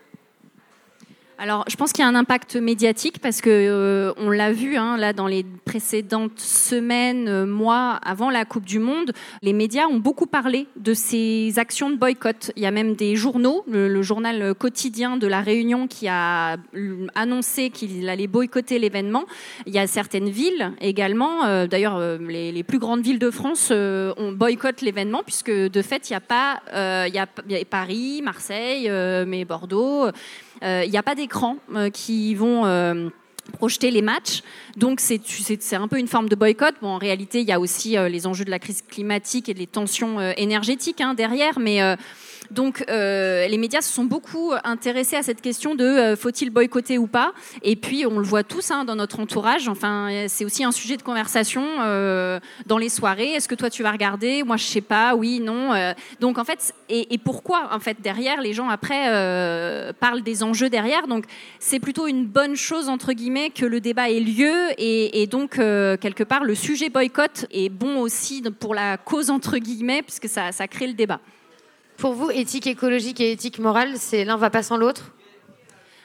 Alors, 1.43 1.65
je 1.69 1.77
pense 1.77 1.95
qu'il 1.95 2.03
y 2.03 2.05
a 2.05 2.09
un 2.09 2.15
impact 2.15 2.57
médiatique 2.57 3.19
parce 3.19 3.41
que 3.41 3.49
euh, 3.49 4.13
on 4.19 4.29
l'a 4.29 4.53
vu 4.53 4.77
hein, 4.77 4.99
là 4.99 5.15
dans 5.15 5.27
les 5.27 5.43
précédentes 5.65 6.39
semaines, 6.39 7.29
euh, 7.29 7.47
mois 7.47 7.99
avant 8.05 8.29
la 8.29 8.45
Coupe 8.45 8.67
du 8.67 8.79
Monde, 8.79 9.13
les 9.41 9.55
médias 9.55 9.87
ont 9.87 10.01
beaucoup 10.01 10.27
parlé 10.27 10.67
de 10.77 10.93
ces 10.93 11.59
actions 11.59 11.89
de 11.89 11.97
boycott. 11.97 12.53
Il 12.57 12.63
y 12.63 12.67
a 12.67 12.71
même 12.71 12.95
des 12.95 13.17
journaux, 13.17 13.65
le, 13.67 14.03
journal 14.03 14.55
quotidien 14.55 15.17
de 15.17 15.27
la 15.27 15.41
Réunion 15.41 15.87
qui 15.87 16.09
a 16.09 16.59
annoncé 17.15 17.71
qu'il 17.71 18.07
allait 18.11 18.27
boycotter 18.27 18.79
l'événement. 18.79 19.25
Il 19.65 19.73
y 19.73 19.79
a 19.79 19.87
certaines 19.87 20.29
villes 20.29 20.73
également, 20.83 21.47
euh, 21.47 21.67
d'ailleurs 21.67 21.99
les, 22.19 22.63
plus 22.65 22.79
grandes 22.79 23.01
villes 23.01 23.19
de 23.19 23.31
France 23.31 23.71
euh, 23.71 24.13
ont 24.19 24.33
boycotté 24.33 24.85
l'événement 24.85 25.23
puisque 25.25 25.51
de 25.51 25.81
fait 25.81 26.11
il 26.11 26.13
n'y 26.13 26.17
a 26.17 26.21
pas, 26.21 26.61
il 27.07 27.15
y 27.15 27.19
a, 27.19 27.65
Paris, 27.65 28.21
Marseille, 28.23 28.91
mais 29.27 29.47
Bordeaux. 29.47 30.11
Euh, 30.63 30.83
Il 30.85 30.91
n'y 30.91 30.99
a 30.99 31.03
pas 31.03 31.15
d'écran 31.15 31.57
euh, 31.75 31.91
qui 31.91 32.35
vont 32.35 32.65
euh, 32.67 33.09
projeter 33.51 33.91
les 33.91 34.03
matchs. 34.03 34.43
Donc 34.77 35.01
c'est 35.01 35.75
un 35.75 35.89
peu 35.89 35.99
une 35.99 36.09
forme 36.09 36.29
de 36.29 36.37
boycott. 36.37 36.75
Bon, 36.81 36.89
en 36.89 36.99
réalité, 36.99 37.41
il 37.41 37.49
y 37.49 37.53
a 37.53 37.61
aussi 37.61 37.97
euh, 37.97 38.09
les 38.09 38.27
enjeux 38.27 38.45
de 38.45 38.51
la 38.51 38.59
crise 38.59 38.83
climatique 38.83 39.49
et 39.49 39.55
les 39.55 39.67
tensions 39.67 40.21
euh, 40.21 40.33
énergétiques 40.37 41.01
hein, 41.01 41.15
derrière. 41.15 41.59
Mais 41.59 41.83
euh, 41.83 41.97
donc 42.51 42.85
euh, 42.89 43.47
les 43.47 43.59
médias 43.59 43.81
se 43.81 43.93
sont 43.93 44.05
beaucoup 44.05 44.53
intéressés 44.65 45.17
à 45.17 45.23
cette 45.23 45.41
question 45.41 45.75
de 45.75 45.85
euh, 45.85 46.17
faut-il 46.17 46.51
boycotter 46.51 46.99
ou 46.99 47.07
pas? 47.07 47.33
Et 47.63 47.77
puis 47.77 48.07
on 48.07 48.19
le 48.19 48.25
voit 48.25 48.43
tous 48.43 48.71
hein, 48.71 48.85
dans 48.85 48.97
notre 48.97 49.21
entourage. 49.21 49.69
Enfin, 49.69 50.27
c'est 50.29 50.45
aussi 50.45 50.65
un 50.65 50.73
sujet 50.73 50.97
de 50.97 51.03
conversation 51.03 51.65
euh, 51.81 52.41
dans 52.67 52.79
les 52.79 52.89
soirées. 52.89 53.33
Est-ce 53.33 53.49
que 53.49 53.55
toi 53.55 53.71
tu 53.71 53.83
vas 53.83 53.93
regarder? 53.93 54.43
Moi 54.43 54.57
je 54.57 54.65
sais 54.65 54.81
pas. 54.81 55.15
Oui, 55.15 55.41
non. 55.41 55.71
Donc 56.19 56.39
en 56.39 56.45
fait, 56.45 56.75
et, 56.89 57.19
pourquoi 57.19 57.71
en 57.73 57.79
fait 57.79 58.01
derrière 58.01 58.41
les 58.41 58.53
gens 58.53 58.69
après 58.69 59.93
parlent 60.01 60.23
des 60.23 60.43
enjeux 60.43 60.71
derrière? 60.71 61.07
Donc 61.07 61.25
c'est 61.59 61.79
plutôt 61.81 62.07
une 62.07 62.27
bonne 62.27 62.57
chose 62.57 62.89
entre 62.89 63.13
guillemets 63.13 63.51
que 63.51 63.67
le 63.67 63.81
débat 63.81 64.11
ait 64.11 64.21
lieu 64.21 64.55
et, 64.79 65.27
donc 65.27 65.53
quelque 65.53 66.25
part 66.25 66.45
le 66.45 66.55
sujet 66.55 66.89
boycott 66.89 67.47
est 67.53 67.69
bon 67.69 68.01
aussi 68.01 68.43
pour 68.59 68.75
la 68.75 68.97
cause 68.97 69.31
entre 69.31 69.59
guillemets 69.59 70.03
puisque 70.03 70.29
ça, 70.29 70.53
ça 70.53 70.67
crée 70.67 70.87
le 70.87 70.95
débat. 70.95 71.21
Pour 72.01 72.15
vous, 72.15 72.31
éthique 72.31 72.67
écologique 72.67 73.21
et 73.21 73.31
éthique 73.31 73.59
morale, 73.59 73.93
c'est 73.97 74.25
l'un 74.25 74.39
va 74.39 74.49
pas 74.49 74.63
sans 74.63 74.79
l'autre? 74.79 75.13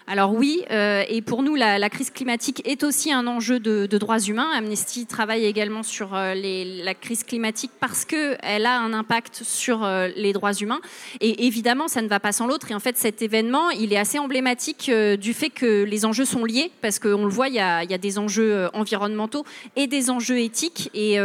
Alors 0.08 0.34
oui, 0.34 0.64
euh, 0.70 1.04
et 1.10 1.24
pour 1.24 1.42
nous, 1.42 1.56
la, 1.56 1.90
crise 1.90 2.12
climatique 2.12 2.62
est 2.68 2.84
aussi 2.84 3.12
un 3.12 3.26
enjeu 3.26 3.60
de, 3.60 3.88
droits 3.98 4.20
humains. 4.20 4.52
Amnesty 4.54 5.08
travaille 5.08 5.46
également 5.46 5.82
sur 5.82 6.14
euh, 6.14 6.36
les- 6.36 6.84
la 6.84 6.94
crise 6.94 7.24
climatique 7.24 7.72
parce 7.80 8.06
qu'elle 8.06 8.68
a 8.68 8.80
un 8.80 8.94
impact 8.94 9.42
sur 9.44 9.84
euh, 9.84 10.10
les 10.16 10.32
droits 10.32 10.54
humains. 10.54 10.80
Et 11.22 11.48
évidemment, 11.48 11.88
ça 11.88 12.04
ne 12.04 12.08
va 12.08 12.20
pas 12.20 12.32
sans 12.32 12.46
l'autre. 12.46 12.70
Et 12.70 12.76
en 12.76 12.80
fait, 12.80 12.98
cet 12.98 13.24
événement, 13.24 13.72
il 13.72 13.94
est 13.94 13.98
assez 13.98 14.20
emblématique 14.20 14.92
du 14.92 15.34
fait 15.34 15.50
que 15.50 15.84
les 15.84 16.06
enjeux 16.06 16.26
sont 16.26 16.46
liés, 16.46 16.72
parce 16.82 17.00
qu'on 17.00 17.26
le 17.26 17.32
voit, 17.32 17.48
il 17.48 17.56
y, 17.56 17.60
a, 17.60 17.98
des 17.98 18.20
enjeux 18.20 18.70
environnementaux 18.74 19.44
et 19.76 19.88
des 19.88 20.12
enjeux 20.12 20.40
éthiques. 20.40 20.92
Et 20.94 21.18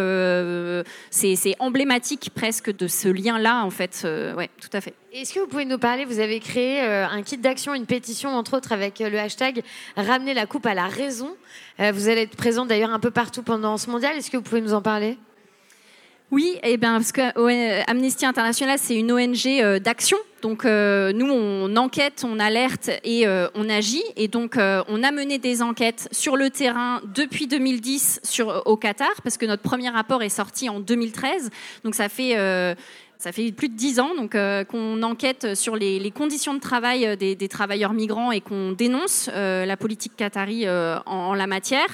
c'est 1.11 1.57
emblématique 1.59 2.31
presque 2.35 2.75
de 2.75 2.87
ce 2.87 3.09
lien-là, 3.09 3.63
en 3.63 3.71
fait. 3.71 4.07
Ouais, 4.37 4.49
tout 4.61 4.71
à 4.73 4.81
fait. 4.81 4.95
Est-ce 5.13 5.35
que 5.35 5.41
vous 5.41 5.49
pouvez 5.49 5.65
nous 5.65 5.79
parler 5.79 6.05
Vous 6.05 6.21
avez 6.21 6.39
créé 6.39 6.85
euh, 6.85 7.05
un 7.05 7.23
kit 7.23 7.37
d'action, 7.37 7.75
une 7.75 7.85
pétition, 7.85 8.31
entre 8.31 8.57
autres, 8.57 8.71
avec 8.71 9.01
le 9.01 9.19
hashtag 9.19 9.65
Ramener 9.97 10.35
la 10.35 10.47
coupe 10.47 10.67
à 10.67 10.75
la 10.75 10.87
raison. 10.87 11.37
vous 11.81 12.09
allez 12.09 12.23
être 12.23 12.37
présent 12.37 12.65
d'ailleurs 12.65 12.93
un 12.93 13.01
peu 13.01 13.11
partout 13.11 13.43
pendant 13.43 13.77
ce 13.77 13.91
mondial. 13.91 14.17
Est-ce 14.17 14.31
que 14.31 14.37
vous 14.37 14.45
pouvez 14.45 14.61
nous 14.61 14.73
en 14.73 14.83
parler? 14.83 15.19
Oui, 16.31 16.57
eh 16.63 16.77
bien, 16.77 16.93
parce 16.93 17.11
que 17.11 17.91
Amnesty 17.91 18.25
International, 18.25 18.79
c'est 18.79 18.95
une 18.95 19.11
ONG 19.11 19.81
d'action. 19.81 20.17
Donc, 20.43 20.65
nous, 20.65 21.27
on 21.29 21.75
enquête, 21.77 22.25
on 22.25 22.39
alerte 22.39 22.89
et 23.03 23.27
on 23.27 23.69
agit. 23.69 24.05
Et 24.15 24.29
donc, 24.29 24.55
on 24.57 25.03
a 25.03 25.11
mené 25.11 25.39
des 25.39 25.61
enquêtes 25.61 26.09
sur 26.13 26.37
le 26.37 26.51
terrain 26.51 27.03
depuis 27.17 27.49
2010 27.49 28.21
sur, 28.23 28.63
au 28.65 28.77
Qatar, 28.77 29.11
parce 29.25 29.39
que 29.39 29.47
notre 29.47 29.63
premier 29.63 29.89
rapport 29.89 30.23
est 30.23 30.29
sorti 30.29 30.69
en 30.69 30.79
2013. 30.79 31.51
Donc, 31.83 31.97
ça 31.97 32.09
fait 32.09 32.37
ça 33.21 33.33
fait 33.33 33.53
plus 33.53 33.69
de 33.69 33.77
dix 33.77 34.01
ans 34.01 34.13
euh, 34.35 34.65
qu'on 34.65 35.03
enquête 35.03 35.55
sur 35.55 35.77
les, 35.77 36.11
conditions 36.11 36.55
de 36.55 36.59
travail 36.59 37.07
euh, 37.07 37.17
des, 37.17 37.49
travailleurs 37.49 37.93
migrants 37.93 38.33
et 38.33 38.41
qu'on 38.41 38.73
dénonce 38.73 39.29
euh, 39.35 39.67
la 39.67 39.77
politique 39.77 40.17
qatari 40.17 40.67
en, 40.69 41.35
la 41.35 41.47
matière. 41.47 41.89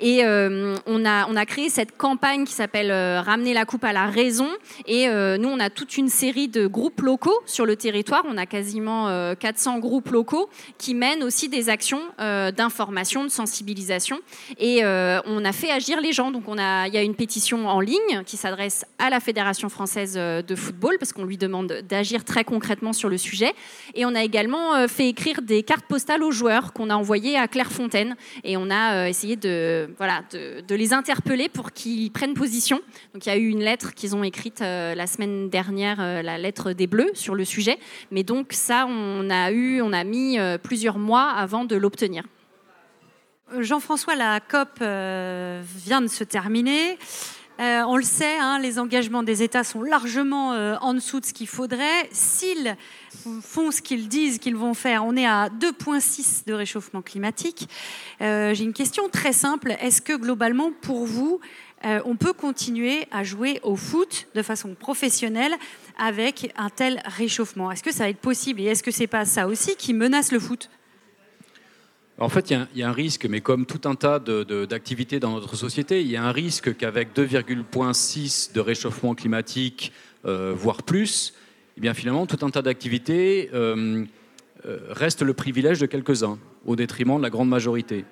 Et 0.00 0.24
euh, 0.24 0.76
on, 0.86 1.04
a, 1.04 1.26
on 1.28 1.36
a 1.36 1.46
créé 1.46 1.68
cette 1.68 1.96
campagne 1.96 2.44
qui 2.44 2.52
s'appelle 2.52 2.90
euh, 2.90 3.20
Ramener 3.20 3.54
la 3.54 3.64
coupe 3.64 3.84
à 3.84 3.92
la 3.92 4.06
raison. 4.06 4.48
Et 4.86 5.08
euh, 5.08 5.38
nous, 5.38 5.48
on 5.48 5.58
a 5.58 5.70
toute 5.70 5.96
une 5.96 6.08
série 6.08 6.48
de 6.48 6.66
groupes 6.66 7.00
locaux 7.00 7.38
sur 7.46 7.66
le 7.66 7.76
territoire. 7.76 8.22
On 8.26 8.36
a 8.36 8.46
quasiment 8.46 9.06
400 9.36 9.78
groupes 9.78 10.10
locaux 10.10 10.48
qui 10.78 10.94
mènent 10.94 11.22
aussi 11.22 11.48
des 11.48 11.68
actions 11.68 12.00
d'information, 12.18 13.24
de 13.24 13.28
sensibilisation. 13.28 14.20
Et 14.58 14.82
on 14.84 15.44
a 15.44 15.52
fait 15.52 15.70
agir 15.70 16.00
les 16.00 16.12
gens. 16.12 16.30
Donc 16.30 16.44
on 16.48 16.58
a, 16.58 16.86
il 16.88 16.94
y 16.94 16.98
a 16.98 17.02
une 17.02 17.14
pétition 17.14 17.68
en 17.68 17.80
ligne 17.80 18.22
qui 18.24 18.36
s'adresse 18.36 18.84
à 18.98 19.10
la 19.10 19.20
Fédération 19.20 19.68
française 19.68 20.14
de 20.14 20.54
football 20.54 20.96
parce 20.98 21.12
qu'on 21.12 21.24
lui 21.24 21.36
demande 21.38 21.82
d'agir 21.88 22.24
très 22.24 22.44
concrètement 22.44 22.92
sur 22.92 23.08
le 23.08 23.18
sujet. 23.18 23.54
Et 23.94 24.04
on 24.04 24.14
a 24.14 24.22
également 24.22 24.86
fait 24.88 25.08
écrire 25.08 25.42
des 25.42 25.62
cartes 25.62 25.86
postales 25.86 26.22
aux 26.22 26.32
joueurs 26.32 26.72
qu'on 26.72 26.90
a 26.90 26.96
envoyées 26.96 27.36
à 27.36 27.48
Clairefontaine. 27.48 28.16
Et 28.44 28.56
on 28.56 28.70
a 28.70 29.08
essayé 29.08 29.36
de 29.36 29.85
voilà, 29.96 30.22
de, 30.32 30.74
les 30.74 30.92
interpeller 30.92 31.48
pour 31.48 31.72
qu'ils 31.72 32.10
prennent 32.12 32.34
position. 32.34 32.80
Donc 33.14 33.26
il 33.26 33.28
y 33.28 33.32
a 33.32 33.36
eu 33.36 33.48
une 33.48 33.60
lettre 33.60 33.94
qu'ils 33.94 34.14
ont 34.14 34.24
écrite 34.24 34.62
euh, 34.62 34.94
la 34.94 35.06
semaine 35.06 35.48
dernière, 35.48 36.00
euh, 36.00 36.22
la 36.22 36.38
lettre 36.38 36.72
des 36.72 36.86
Bleus 36.86 37.10
sur 37.14 37.34
le 37.34 37.44
sujet. 37.44 37.78
Mais 38.10 38.22
donc 38.22 38.52
ça, 38.52 38.86
on 38.88 39.30
a 39.30 39.50
eu, 39.52 39.80
on 39.82 39.92
a 39.92 40.04
mis 40.04 40.38
euh, 40.38 40.58
plusieurs 40.58 40.98
mois 40.98 41.30
avant 41.30 41.64
de 41.64 41.76
l'obtenir. 41.76 42.24
Jean-François, 43.60 44.16
la 44.16 44.40
COP 44.40 44.80
vient 44.80 46.00
de 46.00 46.08
se 46.08 46.24
terminer. 46.24 46.98
On 47.58 47.96
le 47.96 48.02
sait, 48.02 48.38
hein, 48.38 48.58
les 48.58 48.78
engagements 48.78 49.22
des 49.22 49.42
États 49.42 49.64
sont 49.64 49.82
largement 49.82 50.50
en 50.80 50.94
dessous 50.94 51.20
de 51.20 51.26
ce 51.26 51.32
qu'il 51.32 51.48
faudrait. 51.48 52.08
S'ils 52.10 52.76
font 53.42 53.70
ce 53.70 53.82
qu'ils 53.82 54.08
disent 54.08 54.38
qu'ils 54.38 54.56
vont 54.56 54.74
faire, 54.74 55.04
on 55.04 55.16
est 55.16 55.26
à 55.26 55.48
2,6 55.48 56.46
de 56.46 56.52
réchauffement 56.52 57.02
climatique. 57.02 57.68
Euh, 58.20 58.54
j'ai 58.54 58.64
une 58.64 58.72
question 58.72 59.08
très 59.08 59.32
simple. 59.32 59.74
Est-ce 59.80 60.02
que 60.02 60.16
globalement, 60.16 60.70
pour 60.80 61.06
vous, 61.06 61.40
euh, 61.84 62.00
on 62.04 62.16
peut 62.16 62.32
continuer 62.32 63.06
à 63.10 63.24
jouer 63.24 63.60
au 63.62 63.76
foot 63.76 64.26
de 64.34 64.42
façon 64.42 64.74
professionnelle 64.74 65.54
avec 65.98 66.52
un 66.56 66.70
tel 66.70 67.02
réchauffement? 67.04 67.70
Est-ce 67.70 67.82
que 67.82 67.92
ça 67.92 68.04
va 68.04 68.10
être 68.10 68.18
possible? 68.18 68.60
Et 68.60 68.64
est-ce 68.64 68.82
que 68.82 68.90
c'est 68.90 69.06
pas 69.06 69.24
ça 69.24 69.46
aussi 69.46 69.76
qui 69.76 69.92
menace 69.92 70.32
le 70.32 70.40
foot? 70.40 70.70
En 72.18 72.30
fait, 72.30 72.50
il 72.50 72.66
y, 72.74 72.82
a 72.82 72.88
un 72.88 72.92
risque, 72.92 73.26
mais 73.26 73.42
comme 73.42 73.66
tout 73.66 73.86
un 73.86 73.94
tas 73.94 74.18
d'activités 74.18 75.20
dans 75.20 75.32
notre 75.32 75.54
société, 75.54 76.00
il 76.00 76.10
y 76.10 76.16
a 76.16 76.24
un 76.24 76.32
risque 76.32 76.74
qu'avec 76.76 77.14
2,6 77.14 78.54
de 78.54 78.60
réchauffement 78.60 79.14
climatique, 79.14 79.92
euh, 80.24 80.54
voire 80.56 80.82
plus, 80.82 81.34
eh 81.76 81.80
bien 81.80 81.92
finalement, 81.92 82.24
tout 82.24 82.44
un 82.44 82.48
tas 82.48 82.62
d'activités 82.62 83.50
euh, 83.52 84.04
euh, 84.64 84.78
reste 84.88 85.20
le 85.20 85.34
privilège 85.34 85.78
de 85.78 85.84
quelques-uns, 85.84 86.38
au 86.64 86.74
détriment 86.74 87.18
de 87.18 87.22
la 87.22 87.30
grande 87.30 87.50
majorité. 87.50 88.06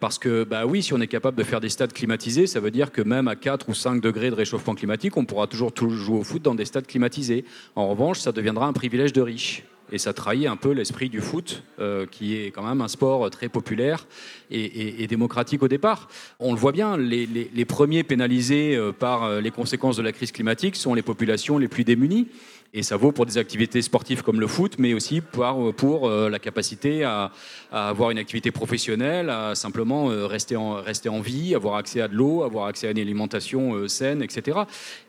Parce 0.00 0.18
que, 0.18 0.42
bah 0.42 0.66
oui, 0.66 0.82
si 0.82 0.92
on 0.92 1.00
est 1.00 1.06
capable 1.06 1.38
de 1.38 1.44
faire 1.44 1.60
des 1.60 1.68
stades 1.68 1.92
climatisés, 1.92 2.48
ça 2.48 2.58
veut 2.58 2.72
dire 2.72 2.90
que 2.90 3.02
même 3.02 3.28
à 3.28 3.36
4 3.36 3.68
ou 3.68 3.74
5 3.74 4.00
degrés 4.02 4.30
de 4.30 4.34
réchauffement 4.34 4.74
climatique, 4.74 5.16
on 5.16 5.24
pourra 5.24 5.46
toujours 5.46 5.72
jouer 5.76 6.18
au 6.18 6.24
foot 6.24 6.42
dans 6.42 6.56
des 6.56 6.64
stades 6.64 6.88
climatisés. 6.88 7.44
En 7.76 7.88
revanche, 7.88 8.18
ça 8.18 8.32
deviendra 8.32 8.66
un 8.66 8.72
privilège 8.72 9.12
de 9.12 9.22
riches. 9.22 9.62
Et 9.92 9.98
ça 9.98 10.12
trahit 10.12 10.46
un 10.46 10.56
peu 10.56 10.72
l'esprit 10.72 11.08
du 11.08 11.20
foot, 11.20 11.62
euh, 11.78 12.06
qui 12.06 12.36
est 12.36 12.50
quand 12.50 12.66
même 12.66 12.80
un 12.80 12.88
sport 12.88 13.28
très 13.30 13.48
populaire 13.48 14.06
et, 14.50 15.06
démocratique 15.06 15.62
au 15.62 15.68
départ. 15.68 16.08
On 16.40 16.52
le 16.52 16.58
voit 16.58 16.72
bien, 16.72 16.96
les, 16.96 17.26
les 17.26 17.64
premiers 17.64 18.02
pénalisés 18.02 18.78
par 18.98 19.40
les 19.40 19.50
conséquences 19.50 19.96
de 19.96 20.02
la 20.02 20.12
crise 20.12 20.32
climatique 20.32 20.76
sont 20.76 20.94
les 20.94 21.02
populations 21.02 21.58
les 21.58 21.68
plus 21.68 21.84
démunies. 21.84 22.28
Et 22.76 22.82
ça 22.82 22.96
vaut 22.96 23.12
pour 23.12 23.24
des 23.24 23.38
activités 23.38 23.80
sportives 23.82 24.24
comme 24.24 24.40
le 24.40 24.48
foot, 24.48 24.74
mais 24.78 24.94
aussi 24.94 25.20
pour, 25.20 26.08
euh, 26.08 26.28
la 26.28 26.40
capacité 26.40 27.04
à, 27.04 27.30
avoir 27.70 28.10
une 28.10 28.18
activité 28.18 28.50
professionnelle, 28.50 29.30
à 29.30 29.54
simplement 29.54 30.10
euh, 30.10 30.26
rester 30.26 30.56
en, 30.56 31.20
vie, 31.20 31.54
avoir 31.54 31.76
accès 31.76 32.00
à 32.00 32.08
de 32.08 32.16
l'eau, 32.16 32.42
avoir 32.42 32.66
accès 32.66 32.88
à 32.88 32.90
une 32.90 32.98
alimentation 32.98 33.74
euh, 33.74 33.86
saine, 33.86 34.22
etc. 34.22 34.58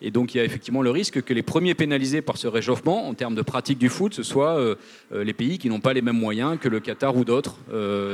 Et 0.04 0.12
donc 0.12 0.36
il 0.36 0.38
y 0.38 0.42
a 0.42 0.44
effectivement 0.44 0.84
le 0.84 0.92
risque 0.92 1.24
que 1.24 1.34
les 1.34 1.42
premiers 1.42 1.74
pénalisés 1.74 2.22
par 2.22 2.38
ce 2.38 2.48
réchauffement, 2.48 3.08
en 3.08 3.16
termes 3.16 3.34
de 3.34 3.42
pratique 3.42 3.80
du 3.80 3.90
foot, 3.90 4.14
ce 4.14 4.22
soient 4.22 4.60
les 5.12 5.34
pays 5.34 5.58
qui 5.58 5.70
n'ont 5.70 5.80
pas 5.80 5.94
les 5.94 6.02
mêmes 6.02 6.18
moyens 6.18 6.58
que 6.60 6.70
le 6.70 6.80
Qatar 6.80 7.16
ou 7.16 7.26
d'autres, 7.26 7.56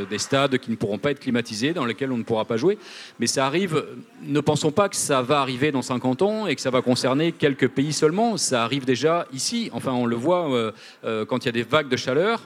des 0.10 0.18
stades 0.18 0.58
qui 0.60 0.72
ne 0.72 0.76
pourront 0.76 0.97
pas 0.97 1.12
être 1.12 1.20
climatisés, 1.20 1.74
dans 1.74 1.86
lesquels 1.86 2.12
on 2.12 2.18
ne 2.18 2.24
pourra 2.24 2.45
pas 2.45 2.58
jouer. 2.58 2.78
Mais 3.20 3.28
ça 3.28 3.45
arrive, 3.45 3.84
ne 4.24 4.39
pensons 4.39 4.72
pas 4.72 4.89
que 4.89 4.95
ça 4.95 5.22
va 5.22 5.41
arriver 5.41 5.72
dans 5.72 5.82
50 5.82 6.22
ans 6.22 6.47
et 6.47 6.56
que 6.56 6.62
ça 6.62 6.70
va 6.70 6.82
concerner 6.82 7.32
quelques 7.32 7.68
pays 7.68 7.93
seulement, 7.93 8.38
ça 8.38 8.64
arrive 8.64 8.86
déjà 8.86 9.28
ici. 9.42 9.72
Enfin, 9.74 9.94
on 9.94 10.06
le 10.06 10.16
voit 10.16 10.54
euh, 10.54 10.72
euh, 11.04 11.26
quand 11.26 11.44
il 11.44 11.48
y 11.48 11.50
a 11.50 11.52
des 11.52 11.64
vagues 11.64 11.89
de 11.89 11.98
chaleur. 11.98 12.42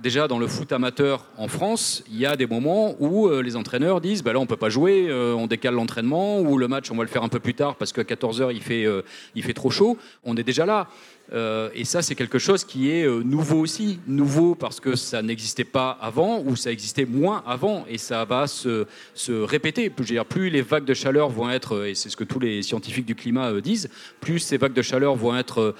Déjà 0.00 0.28
dans 0.28 0.38
le 0.38 0.46
foot 0.46 0.70
amateur 0.72 1.24
en 1.38 1.48
France, 1.48 2.04
il 2.12 2.18
y 2.18 2.26
a 2.26 2.36
des 2.36 2.46
moments 2.46 2.94
où 3.00 3.28
euh, 3.28 3.40
les 3.40 3.56
entraîneurs 3.56 4.02
disent 4.02 4.22
bah 4.22 4.34
là 4.34 4.38
on 4.38 4.44
peut 4.44 4.58
pas 4.58 4.68
jouer, 4.68 5.10
on 5.10 5.46
décale 5.46 5.74
l'entraînement 5.74 6.38
ou 6.40 6.58
le 6.58 6.68
match 6.68 6.90
on 6.90 6.96
va 6.96 7.02
le 7.02 7.08
faire 7.08 7.22
un 7.22 7.30
peu 7.30 7.40
plus 7.40 7.54
tard 7.54 7.76
parce 7.76 7.94
qu'à 7.94 8.02
14h 8.02 8.52
il 8.52 9.02
il 9.34 9.42
fait 9.42 9.54
trop 9.54 9.70
chaud. 9.70 9.96
On 10.22 10.36
est 10.36 10.44
déjà 10.44 10.66
là. 10.66 10.86
Euh, 11.32 11.70
et 11.74 11.84
ça, 11.84 12.02
c'est 12.02 12.14
quelque 12.14 12.38
chose 12.38 12.64
qui 12.64 12.90
est 12.90 13.04
euh, 13.04 13.22
nouveau 13.22 13.60
aussi. 13.60 13.98
Nouveau 14.06 14.54
parce 14.54 14.80
que 14.80 14.96
ça 14.96 15.22
n'existait 15.22 15.64
pas 15.64 15.98
avant 16.00 16.40
ou 16.40 16.56
ça 16.56 16.70
existait 16.70 17.04
moins 17.04 17.42
avant 17.46 17.84
et 17.88 17.98
ça 17.98 18.24
va 18.24 18.46
se, 18.46 18.86
répéter. 19.28 19.90
Plus 19.90 20.50
les 20.50 20.62
vagues 20.62 20.84
de 20.84 20.94
chaleur 20.94 21.28
vont 21.28 21.50
être, 21.50 21.86
et 21.86 21.94
c'est 21.94 22.08
ce 22.08 22.16
que 22.16 22.24
tous 22.24 22.38
les 22.38 22.62
scientifiques 22.62 23.06
du 23.06 23.14
climat 23.14 23.50
euh, 23.50 23.60
disent, 23.60 23.88
plus 24.20 24.38
ces 24.38 24.56
vagues 24.56 24.72
de 24.72 24.82
chaleur 24.82 25.16
vont 25.16 25.36
être 25.36 25.74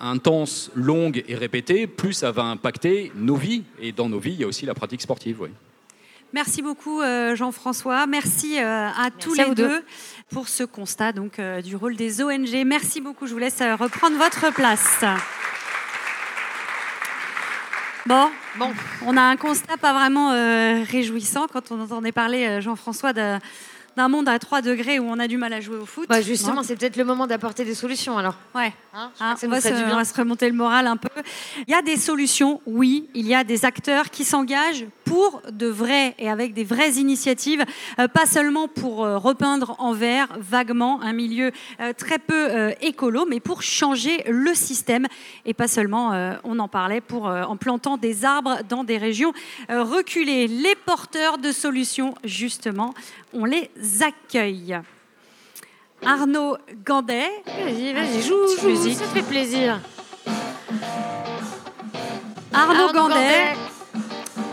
intenses, 0.00 0.70
longues 0.74 1.24
et 1.28 1.34
répétées, 1.34 1.86
plus 1.86 2.12
ça 2.12 2.30
va 2.30 2.44
impacter 2.44 3.12
nos 3.14 3.36
vies. 3.36 3.62
Et 3.80 3.92
dans 3.92 4.08
nos 4.08 4.18
vies, 4.18 4.32
il 4.32 4.40
y 4.40 4.44
a 4.44 4.46
aussi 4.46 4.66
la 4.66 4.74
pratique 4.74 5.02
sportive. 5.02 5.48
Merci 6.32 6.62
beaucoup 6.62 7.00
Jean-François. 7.34 8.06
Merci 8.06 8.58
à 8.58 9.08
tous 9.18 9.34
les 9.34 9.54
deux 9.54 9.82
pour 10.32 10.48
ce 10.48 10.64
constat 10.64 11.12
donc, 11.12 11.38
euh, 11.38 11.60
du 11.60 11.76
rôle 11.76 11.94
des 11.94 12.22
ONG. 12.22 12.64
Merci 12.64 13.00
beaucoup. 13.00 13.26
Je 13.26 13.34
vous 13.34 13.38
laisse 13.38 13.60
euh, 13.60 13.76
reprendre 13.76 14.16
votre 14.16 14.52
place. 14.52 15.04
Bon, 18.06 18.30
bon, 18.58 18.72
on 19.06 19.16
a 19.16 19.22
un 19.22 19.36
constat 19.36 19.76
pas 19.76 19.92
vraiment 19.92 20.32
euh, 20.32 20.82
réjouissant 20.90 21.46
quand 21.52 21.70
on 21.70 21.80
entendait 21.80 22.12
parler, 22.12 22.60
Jean-François, 22.60 23.12
de 23.12 23.38
d'un 23.96 24.08
monde 24.08 24.28
à 24.28 24.38
3 24.38 24.62
degrés 24.62 24.98
où 24.98 25.04
on 25.04 25.18
a 25.18 25.28
du 25.28 25.36
mal 25.36 25.52
à 25.52 25.60
jouer 25.60 25.76
au 25.76 25.86
foot. 25.86 26.08
Bah 26.08 26.22
justement, 26.22 26.62
c'est 26.62 26.76
peut-être 26.76 26.96
le 26.96 27.04
moment 27.04 27.26
d'apporter 27.26 27.64
des 27.64 27.74
solutions 27.74 28.18
alors. 28.18 28.36
Ouais. 28.54 28.72
Hein, 28.94 29.10
hein, 29.20 29.34
on, 29.42 29.48
va 29.48 29.60
se, 29.60 30.14
remonter 30.14 30.48
le 30.48 30.54
moral 30.54 30.86
un 30.86 30.98
peu. 30.98 31.08
Il 31.66 31.70
y 31.70 31.74
a 31.74 31.82
des 31.82 31.96
solutions, 31.96 32.60
oui. 32.66 33.08
Il 33.14 33.26
y 33.26 33.34
a 33.34 33.42
des 33.42 33.64
acteurs 33.64 34.10
qui 34.10 34.24
s'engagent 34.24 34.84
pour 35.04 35.42
de 35.50 35.66
vrais 35.66 36.14
et 36.18 36.30
avec 36.30 36.54
des 36.54 36.64
vraies 36.64 36.92
initiatives, 36.92 37.64
euh, 37.98 38.08
pas 38.08 38.26
seulement 38.26 38.68
pour 38.68 39.04
euh, 39.04 39.18
repeindre 39.18 39.76
en 39.78 39.92
vert 39.92 40.28
vaguement 40.38 41.00
un 41.02 41.12
milieu 41.12 41.52
euh, 41.80 41.92
très 41.92 42.18
peu 42.18 42.72
écolo, 42.80 43.26
mais 43.28 43.40
pour 43.40 43.62
changer 43.62 44.24
le 44.28 44.54
système 44.54 45.06
et 45.44 45.54
pas 45.54 45.68
seulement, 45.68 46.12
on 46.44 46.58
en 46.58 46.68
parlait, 46.68 47.00
pour 47.00 47.26
en 47.26 47.56
plantant 47.56 47.96
des 47.96 48.24
arbres 48.24 48.58
dans 48.68 48.84
des 48.84 48.98
régions 48.98 49.32
reculées. 49.68 50.48
Les 50.48 50.74
porteurs 50.74 51.38
de 51.38 51.52
solutions, 51.52 52.14
justement, 52.24 52.94
on 53.32 53.44
les 53.44 53.70
accueille. 54.00 54.78
Arnaud 56.04 56.56
Gandet. 56.84 57.30
Vas-y, 57.46 57.92
vas-y, 57.92 58.22
joue, 58.22 58.46
joue, 58.60 58.92
ça 58.92 59.04
fait 59.06 59.22
plaisir. 59.22 59.80
Arnaud, 62.52 62.92
Gandet, 62.92 63.54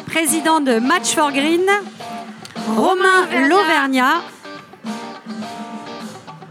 président 0.05 0.61
de 0.61 0.79
Match 0.79 1.13
for 1.15 1.31
Green. 1.31 1.65
Romain 2.75 3.47
Lauvergnat. 3.47 4.21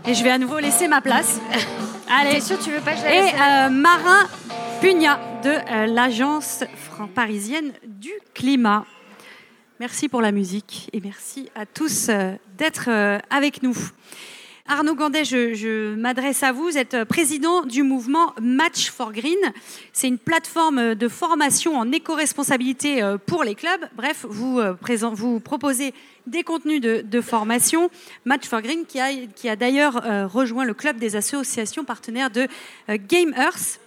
Et 0.07 0.15
je 0.15 0.25
vais 0.25 0.31
à 0.31 0.39
nouveau 0.39 0.59
laisser 0.59 0.89
ma 0.89 1.01
place. 1.01 1.41
Allez. 2.09 2.41
sûr, 2.41 2.59
tu 2.59 2.71
veux 2.71 2.81
pas 2.81 2.93
que 2.93 2.99
je 2.99 3.07
Et 3.07 3.21
euh, 3.21 3.69
Marin 3.69 4.27
Pugnat 4.81 5.21
de 5.43 5.51
euh, 5.51 5.87
l'agence 5.87 6.65
parisienne 7.15 7.73
du 7.85 8.13
climat. 8.35 8.85
Merci 9.81 10.09
pour 10.09 10.21
la 10.21 10.33
musique 10.33 10.91
et 10.93 11.01
merci 11.01 11.51
à 11.55 11.65
tous 11.65 12.09
euh, 12.09 12.33
d'être 12.57 12.89
euh, 12.89 13.19
avec 13.31 13.63
nous. 13.63 13.77
Arnaud 14.71 14.95
Gandet, 14.95 15.25
je, 15.25 15.95
m'adresse 15.95 16.43
à 16.43 16.53
vous. 16.53 16.65
Vous 16.65 16.77
êtes 16.77 17.05
président 17.05 17.63
du 17.63 17.83
mouvement 17.83 18.35
Match 18.39 18.91
for 18.91 19.13
Green. 19.13 19.39
C'est 19.95 20.09
une 20.09 20.19
plateforme 20.19 20.95
de 20.95 21.09
formation 21.09 21.79
en 21.79 21.91
éco-responsabilité 21.91 23.03
euh, 23.03 23.17
pour 23.17 23.45
les 23.45 23.55
clubs. 23.55 23.81
Bref, 23.97 24.27
vous, 24.29 24.59
euh, 24.59 24.75
proposez 25.43 25.95
des 26.27 26.43
contenus 26.43 26.83
de, 26.83 27.21
formation. 27.23 27.91
Match 28.27 28.47
for 28.47 28.61
Green 28.61 28.85
qui 28.87 29.01
a, 29.01 29.57
d'ailleurs 29.57 30.05
euh, 30.05 30.27
rejoint 30.27 30.65
le 30.65 30.75
club 30.75 30.99
des 30.99 31.17
associations 31.17 31.85
partenaires 31.85 32.31
de 32.31 32.47
euh, 32.91 32.99
Game 33.09 33.35
Earth. 33.37 33.81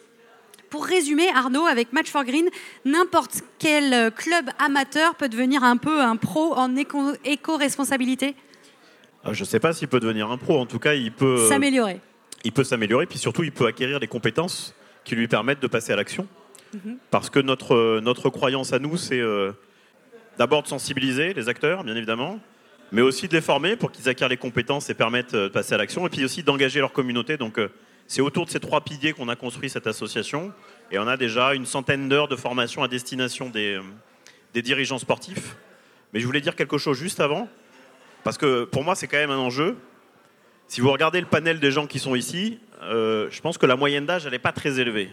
Pour 0.72 0.86
résumer, 0.86 1.28
Arnaud, 1.36 1.66
avec 1.68 1.94
Match 1.94 2.10
for 2.10 2.24
Green, 2.24 2.50
n'importe 2.86 3.42
quel 3.60 3.94
euh, 3.94 4.10
club 4.10 4.46
amateur 4.58 5.14
peut 5.16 5.30
devenir 5.30 5.64
un 5.64 5.78
peu 5.78 6.02
un 6.02 6.16
pro 6.16 6.54
en 6.56 6.76
éco- 6.76 7.14
éco-responsabilité 7.26 8.36
Euh, 9.28 9.34
Je 9.34 9.42
ne 9.42 9.46
sais 9.46 9.60
pas 9.60 9.74
s'il 9.74 9.88
peut 9.90 10.00
devenir 10.00 10.32
un 10.32 10.38
pro. 10.38 10.58
En 10.60 10.66
tout 10.66 10.80
cas, 10.80 10.94
il 10.96 11.12
peut 11.12 11.48
S'améliorer. 11.50 12.00
Il 12.44 12.52
peut 12.54 12.64
s'améliorer, 12.64 13.06
puis 13.06 13.20
surtout, 13.20 13.44
il 13.44 13.52
peut 13.52 13.68
acquérir 13.68 14.00
des 14.00 14.08
compétences 14.08 14.74
qui 15.04 15.16
lui 15.16 15.28
permettent 15.28 15.62
de 15.62 15.68
passer 15.68 15.92
à 15.94 15.96
l'action. 15.98 16.26
Mhm. 16.74 16.98
Parce 17.12 17.30
que 17.30 17.40
notre, 17.40 17.76
euh, 17.76 18.02
notre 18.02 18.30
croyance 18.30 18.72
à 18.74 18.80
nous, 18.80 18.96
c'est 18.98 19.20
euh, 19.20 19.52
d'abord 20.40 20.64
de 20.64 20.68
sensibiliser 20.70 21.34
les 21.34 21.50
acteurs, 21.50 21.84
bien 21.84 21.96
évidemment, 21.98 22.40
mais 22.94 23.02
aussi 23.02 23.28
de 23.28 23.34
les 23.34 23.42
former 23.42 23.76
pour 23.76 23.92
qu'ils 23.92 24.08
acquièrent 24.10 24.30
les 24.30 24.38
compétences 24.38 24.90
et 24.90 24.94
permettent 24.94 25.36
de 25.36 25.50
passer 25.50 25.74
à 25.74 25.78
l'action, 25.78 26.08
et 26.08 26.10
puis 26.10 26.24
aussi 26.24 26.44
d'engager 26.44 26.80
leur 26.80 26.94
communauté. 26.94 27.36
Donc, 27.38 27.60
euh, 27.60 27.70
c'est 28.12 28.22
autour 28.22 28.46
de 28.46 28.52
ces 28.52 28.60
trois 28.60 28.82
piliers 28.82 29.14
qu'on 29.14 29.30
a 29.30 29.38
construit 29.38 29.70
cette 29.70 29.88
association, 29.88 30.52
et 30.92 31.00
on 31.00 31.08
a 31.08 31.16
déjà 31.16 31.54
une 31.54 31.66
centaine 31.66 32.10
d'heures 32.10 32.28
de 32.28 32.36
formation 32.36 32.84
à 32.84 32.90
destination 32.90 33.50
des, 33.50 33.76
euh, 33.76 33.82
des 34.54 34.62
dirigeants 34.62 34.98
sportifs. 34.98 35.56
Mais 36.12 36.20
je 36.20 36.26
voulais 36.26 36.42
dire 36.42 36.58
quelque 36.58 36.78
chose 36.78 36.98
juste 36.98 37.22
avant, 37.22 37.48
parce 38.26 38.38
que 38.38 38.66
pour 38.66 38.84
moi, 38.84 38.96
c'est 38.96 39.08
quand 39.08 39.16
même 39.16 39.32
un 39.32 39.38
enjeu. 39.38 39.78
Si 40.68 40.82
vous 40.82 40.92
regardez 40.92 41.22
le 41.22 41.26
panel 41.28 41.62
des 41.62 41.72
gens 41.72 41.88
qui 41.88 42.00
sont 42.00 42.14
ici, 42.16 42.60
euh, 42.84 43.30
je 43.32 43.40
pense 43.40 43.58
que 43.58 43.66
la 43.66 43.78
moyenne 43.78 44.06
d'âge, 44.06 44.26
elle 44.26 44.34
n'est 44.34 44.40
pas 44.40 44.52
très 44.52 44.78
élevée. 44.82 45.10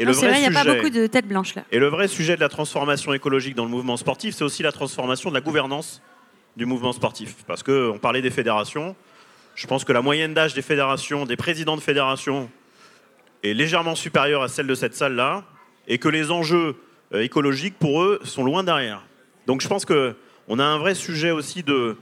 Et 0.00 0.04
Non, 0.04 0.12
c'est 0.12 0.26
vrai, 0.26 0.38
il 0.38 0.40
n'y 0.40 0.46
a 0.48 0.50
pas 0.50 0.62
sujet- 0.64 0.76
beaucoup 0.78 0.90
de 0.90 1.06
têtes 1.06 1.28
blanches 1.28 1.54
là. 1.54 1.62
et 1.70 1.78
le 1.78 1.86
vrai 1.86 2.08
sujet 2.08 2.34
de 2.34 2.40
la 2.40 2.48
transformation 2.48 3.12
écologique 3.12 3.54
dans 3.54 3.64
le 3.66 3.70
mouvement 3.70 3.96
sportif, 3.96 4.34
c'est 4.34 4.42
aussi 4.44 4.64
la 4.64 4.72
transformation 4.72 5.28
de 5.30 5.34
la 5.36 5.40
gouvernance 5.42 6.02
du 6.56 6.66
mouvement 6.66 6.92
sportif. 6.92 7.36
Parce 7.46 7.62
qu'on 7.62 7.98
parlait 8.02 8.20
des 8.22 8.30
fédérations. 8.32 8.96
Je 9.60 9.66
pense 9.66 9.84
que 9.84 9.92
la 9.92 10.00
moyenne 10.00 10.32
d'âge 10.32 10.54
des 10.54 10.62
fédérations, 10.62 11.26
des 11.26 11.36
présidents 11.36 11.76
de 11.76 11.82
fédérations, 11.82 12.48
est 13.44 13.52
légèrement 13.52 13.94
supérieure 13.94 14.42
à 14.42 14.48
celle 14.48 14.66
de 14.66 14.74
cette 14.74 14.94
salle-là. 14.94 15.44
Et 15.86 15.98
que 15.98 16.08
les 16.08 16.30
enjeux 16.30 16.76
euh, 17.12 17.20
écologiques, 17.20 17.78
pour 17.78 18.02
eux, 18.02 18.20
sont 18.24 18.42
loin 18.42 18.64
derrière. 18.64 19.02
Donc 19.46 19.60
je 19.60 19.68
pense 19.68 19.84
qu'on 19.84 20.58
a 20.58 20.64
un 20.64 20.78
vrai 20.78 20.94
sujet 20.94 21.30
aussi 21.30 21.62
de 21.62 21.98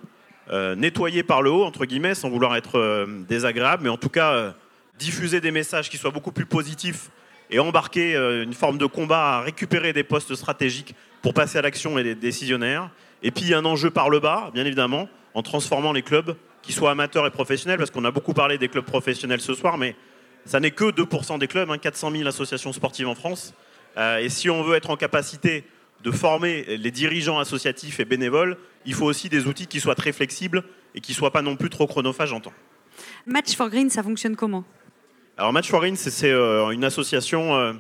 euh, 0.52 0.76
nettoyer 0.76 1.24
par 1.24 1.43
le 1.43 1.51
haut, 1.51 1.64
entre 1.64 1.85
guillemets, 1.85 2.14
sans 2.14 2.30
vouloir 2.30 2.55
être 2.55 2.78
euh, 2.78 3.06
désagréable, 3.28 3.82
mais 3.82 3.90
en 3.90 3.97
tout 3.97 4.09
cas 4.09 4.55
diffuser 4.97 5.40
des 5.40 5.51
messages 5.51 5.90
qui 5.90 5.97
soient 5.97 6.12
beaucoup 6.12 6.30
plus 6.30 6.47
positifs 6.47 7.10
et 7.51 7.59
embarquer 7.59 8.14
une 8.14 8.52
forme 8.52 8.78
de 8.78 8.86
combat 8.86 9.39
à 9.39 9.40
récupérer 9.40 9.93
des 9.93 10.05
postes 10.05 10.36
stratégiques 10.36 10.94
pour 11.22 11.35
passer 11.35 11.59
à 11.59 11.62
l'action 11.62 11.98
et 11.98 12.05
des 12.05 12.14
décisionnaires. 12.14 12.90
Et 13.24 13.32
puis 13.32 13.52
un 13.52 13.64
enjeu 13.64 13.90
par 13.90 14.10
le 14.10 14.20
bas, 14.20 14.52
bien 14.55 14.64
évidemment, 14.64 15.09
en 15.35 15.43
transformant 15.43 15.93
les 15.93 16.02
clubs, 16.02 16.36
qu'ils 16.69 16.74
soient 16.77 16.90
amateurs 16.90 17.27
et 17.27 17.31
professionnels, 17.31 17.78
parce 17.78 17.90
qu'on 17.90 18.05
a 18.05 18.11
beaucoup 18.11 18.35
parlé 18.35 18.59
des 18.59 18.69
clubs 18.69 18.85
professionnels 18.85 19.40
ce 19.40 19.55
soir, 19.55 19.78
mais 19.78 19.97
ça 20.45 20.61
n'est 20.61 20.70
que 20.70 20.90
2% 20.90 21.39
des 21.39 21.47
clubs, 21.49 21.70
hein, 21.70 21.78
400 21.78 22.11
000 22.11 22.28
associations 22.28 22.74
sportives 22.74 23.09
en 23.09 23.15
France. 23.15 23.55
Euh, 23.97 24.19
et 24.19 24.28
si 24.28 24.51
on 24.51 24.62
veut 24.62 24.77
être 24.77 24.90
en 24.90 24.97
capacité 24.99 25.65
de 26.05 26.11
former 26.11 26.65
les 26.77 26.90
dirigeants 26.90 27.39
associatifs 27.39 28.01
et 28.01 28.05
bénévoles, 28.05 28.59
il 28.85 28.93
faut 28.93 29.07
aussi 29.07 29.31
des 29.31 29.47
outils 29.47 29.66
qui 29.66 29.81
soient 29.81 29.95
très 29.95 30.12
flexibles 30.12 30.62
et 30.95 31.01
qui 31.01 31.12
ne 31.12 31.16
soient 31.16 31.31
pas 31.31 31.40
non 31.40 31.57
plus 31.57 31.70
trop 31.70 31.86
chronophages 31.86 32.35
en 32.35 32.40
temps. 32.40 32.53
Match 33.24 33.57
for 33.57 33.70
Green, 33.70 33.89
ça 33.89 34.03
fonctionne 34.03 34.36
comment? 34.36 34.62
Alors 35.39 35.55
Match 35.55 35.70
for 35.70 35.81
Green, 35.81 35.97
c'est- 35.97 36.11
c'est 36.11 36.31
euh, 36.31 36.69
une 36.69 36.85
association 36.85 37.57
euh, 37.57 37.73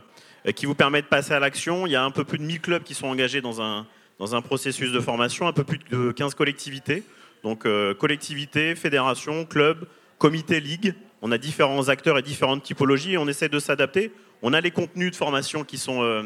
qui 0.56 0.64
vous 0.64 0.74
permet 0.74 1.02
de 1.02 1.06
passer 1.08 1.34
à 1.34 1.40
l'action. 1.40 1.86
Il 1.86 1.92
y 1.92 1.96
a 1.96 2.02
un 2.02 2.10
peu 2.10 2.24
plus 2.24 2.38
de 2.38 2.44
1000 2.44 2.62
clubs 2.62 2.82
qui 2.84 2.94
sont 2.94 3.08
engagés 3.08 3.42
dans 3.42 3.60
un, 3.60 3.86
dans 4.18 4.34
un 4.34 4.40
processus 4.40 4.92
de 4.92 5.00
formation, 5.00 5.46
un 5.46 5.52
peu 5.52 5.64
plus 5.64 5.78
de 5.90 6.10
15 6.10 6.34
collectivités. 6.34 7.02
Donc 7.48 7.64
euh, 7.64 7.94
collectivités, 7.94 8.74
fédérations, 8.74 9.46
clubs, 9.46 9.86
comités, 10.18 10.60
ligues. 10.60 10.92
On 11.22 11.32
a 11.32 11.38
différents 11.38 11.88
acteurs 11.88 12.18
et 12.18 12.22
différentes 12.22 12.62
typologies 12.62 13.14
et 13.14 13.16
on 13.16 13.26
essaie 13.26 13.48
de 13.48 13.58
s'adapter. 13.58 14.12
On 14.42 14.52
a 14.52 14.60
les 14.60 14.70
contenus 14.70 15.12
de 15.12 15.16
formation 15.16 15.64
qui 15.64 15.78
sont, 15.78 16.02
euh, 16.02 16.24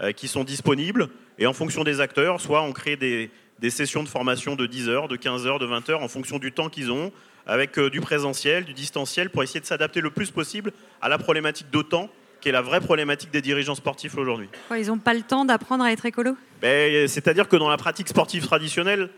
euh, 0.00 0.10
qui 0.10 0.26
sont 0.26 0.42
disponibles 0.42 1.10
et 1.38 1.46
en 1.46 1.52
fonction 1.52 1.84
des 1.84 2.00
acteurs, 2.00 2.40
soit 2.40 2.60
on 2.62 2.72
crée 2.72 2.96
des, 2.96 3.30
des 3.60 3.70
sessions 3.70 4.02
de 4.02 4.08
formation 4.08 4.56
de 4.56 4.66
10 4.66 4.88
heures, 4.88 5.06
de 5.06 5.14
15 5.14 5.46
heures, 5.46 5.60
de 5.60 5.66
20 5.66 5.90
heures 5.90 6.02
en 6.02 6.08
fonction 6.08 6.40
du 6.40 6.50
temps 6.50 6.68
qu'ils 6.68 6.90
ont, 6.90 7.12
avec 7.46 7.78
euh, 7.78 7.88
du 7.88 8.00
présentiel, 8.00 8.64
du 8.64 8.74
distanciel, 8.74 9.30
pour 9.30 9.44
essayer 9.44 9.60
de 9.60 9.66
s'adapter 9.66 10.00
le 10.00 10.10
plus 10.10 10.32
possible 10.32 10.72
à 11.00 11.08
la 11.08 11.18
problématique 11.18 11.70
de 11.70 11.82
temps, 11.82 12.10
qui 12.40 12.48
est 12.48 12.52
la 12.52 12.62
vraie 12.62 12.80
problématique 12.80 13.30
des 13.30 13.42
dirigeants 13.42 13.76
sportifs 13.76 14.18
aujourd'hui. 14.18 14.48
Ils 14.76 14.88
n'ont 14.88 14.98
pas 14.98 15.14
le 15.14 15.22
temps 15.22 15.44
d'apprendre 15.44 15.84
à 15.84 15.92
être 15.92 16.04
écolo? 16.04 16.36
Ben, 16.60 17.06
C'est-à-dire 17.06 17.46
que 17.46 17.54
dans 17.54 17.68
la 17.68 17.76
pratique 17.76 18.08
sportive 18.08 18.44
traditionnelle, 18.44 19.08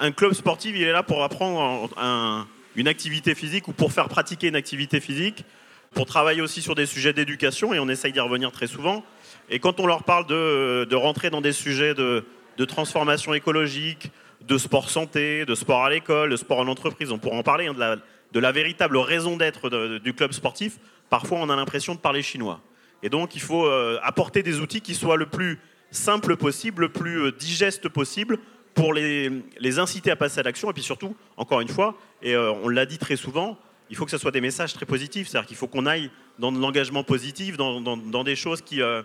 un 0.00 0.12
club 0.12 0.32
sportif, 0.32 0.72
il 0.74 0.82
est 0.82 0.92
là 0.92 1.02
pour 1.02 1.22
apprendre 1.22 1.60
un- 1.96 2.02
un- 2.02 2.46
une 2.76 2.88
activité 2.88 3.34
physique 3.34 3.68
ou 3.68 3.72
pour 3.72 3.92
faire 3.92 4.08
pratiquer 4.08 4.48
une 4.48 4.56
activité 4.56 5.00
physique, 5.00 5.44
pour 5.92 6.06
travailler 6.06 6.40
aussi 6.40 6.62
sur 6.62 6.74
des 6.74 6.86
sujets 6.86 7.12
d'éducation, 7.12 7.74
et 7.74 7.78
on 7.78 7.88
essaye 7.88 8.12
d'y 8.12 8.20
revenir 8.20 8.50
très 8.50 8.66
souvent. 8.66 9.04
Et 9.50 9.58
quand 9.58 9.80
on 9.80 9.86
leur 9.86 10.04
parle 10.04 10.26
de, 10.26 10.94
rentrer 10.94 11.30
dans 11.30 11.40
des 11.40 11.52
sujets 11.52 11.94
de, 11.94 12.24
transformation 12.66 13.34
écologique, 13.34 14.10
de 14.40 14.58
sport 14.58 14.88
santé, 14.88 15.44
de 15.44 15.54
sport 15.54 15.84
à 15.84 15.90
l'école, 15.90 16.30
de 16.30 16.36
sport 16.36 16.58
en 16.58 16.68
entreprise, 16.68 17.12
on 17.12 17.18
pourra 17.18 17.36
en 17.36 17.42
parler, 17.42 17.66
hein, 17.66 17.74
de, 17.74 18.40
la, 18.40 18.52
véritable 18.52 18.96
raison 18.96 19.36
d'être 19.36 19.98
du 19.98 20.14
club 20.14 20.32
sportif, 20.32 20.78
parfois 21.10 21.38
on 21.38 21.50
a 21.50 21.56
l'impression 21.56 21.94
de 21.94 22.00
parler 22.00 22.22
chinois. 22.22 22.60
Et 23.02 23.10
donc 23.10 23.34
il 23.34 23.40
faut 23.40 23.66
euh, 23.66 23.98
apporter 24.02 24.42
des 24.42 24.60
outils 24.60 24.80
qui 24.80 24.94
soient 24.94 25.16
le 25.16 25.26
plus 25.26 25.58
simple 25.90 26.36
possible, 26.36 26.82
le 26.82 26.88
plus 26.88 27.20
euh, 27.20 27.32
digeste 27.32 27.88
possible 27.88 28.38
pour 28.74 28.94
les, 28.94 29.30
les 29.58 29.78
inciter 29.78 30.10
à 30.10 30.16
passer 30.16 30.40
à 30.40 30.42
l'action. 30.42 30.70
Et 30.70 30.72
puis 30.72 30.82
surtout, 30.82 31.14
encore 31.36 31.60
une 31.60 31.68
fois, 31.68 31.96
et 32.22 32.34
euh, 32.34 32.52
on 32.62 32.68
l'a 32.68 32.86
dit 32.86 32.98
très 32.98 33.16
souvent, 33.16 33.58
il 33.90 33.96
faut 33.96 34.04
que 34.04 34.10
ce 34.10 34.18
soit 34.18 34.30
des 34.30 34.40
messages 34.40 34.72
très 34.72 34.86
positifs. 34.86 35.28
C'est-à-dire 35.28 35.46
qu'il 35.48 35.56
faut 35.56 35.66
qu'on 35.66 35.86
aille 35.86 36.10
dans 36.38 36.50
de 36.52 36.58
l'engagement 36.58 37.04
positif, 37.04 37.56
dans, 37.56 37.80
dans- 37.80 37.96
dans 37.96 38.24
des 38.24 38.36
choses 38.36 38.62
qui, 38.62 38.80
euh, 38.80 39.02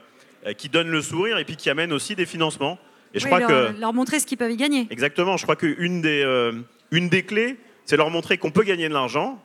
qui 0.57 0.69
donnent 0.69 0.89
le 0.89 1.01
sourire 1.01 1.37
et 1.37 1.45
puis 1.45 1.55
qui 1.57 1.69
amènent 1.69 1.91
aussi 1.91 2.15
des 2.15 2.25
financements. 2.25 2.79
Et 3.13 3.19
je 3.19 3.25
Oui, 3.25 3.29
crois 3.31 3.39
leur, 3.39 3.73
que... 3.73 3.79
leur 3.79 3.93
montrer 3.93 4.19
ce 4.19 4.25
qu'ils 4.25 4.37
peuvent 4.37 4.51
y 4.51 4.57
gagner. 4.57 4.87
Exactement. 4.89 5.35
Je 5.37 5.43
crois 5.43 5.55
qu'une 5.55 6.01
des, 6.01 6.21
euh, 6.23 6.53
une 6.91 7.09
des 7.09 7.23
clés, 7.23 7.57
c'est 7.85 7.97
leur 7.97 8.09
montrer 8.09 8.37
qu'on 8.37 8.51
peut 8.51 8.63
gagner 8.63 8.87
de 8.87 8.93
l'argent, 8.93 9.41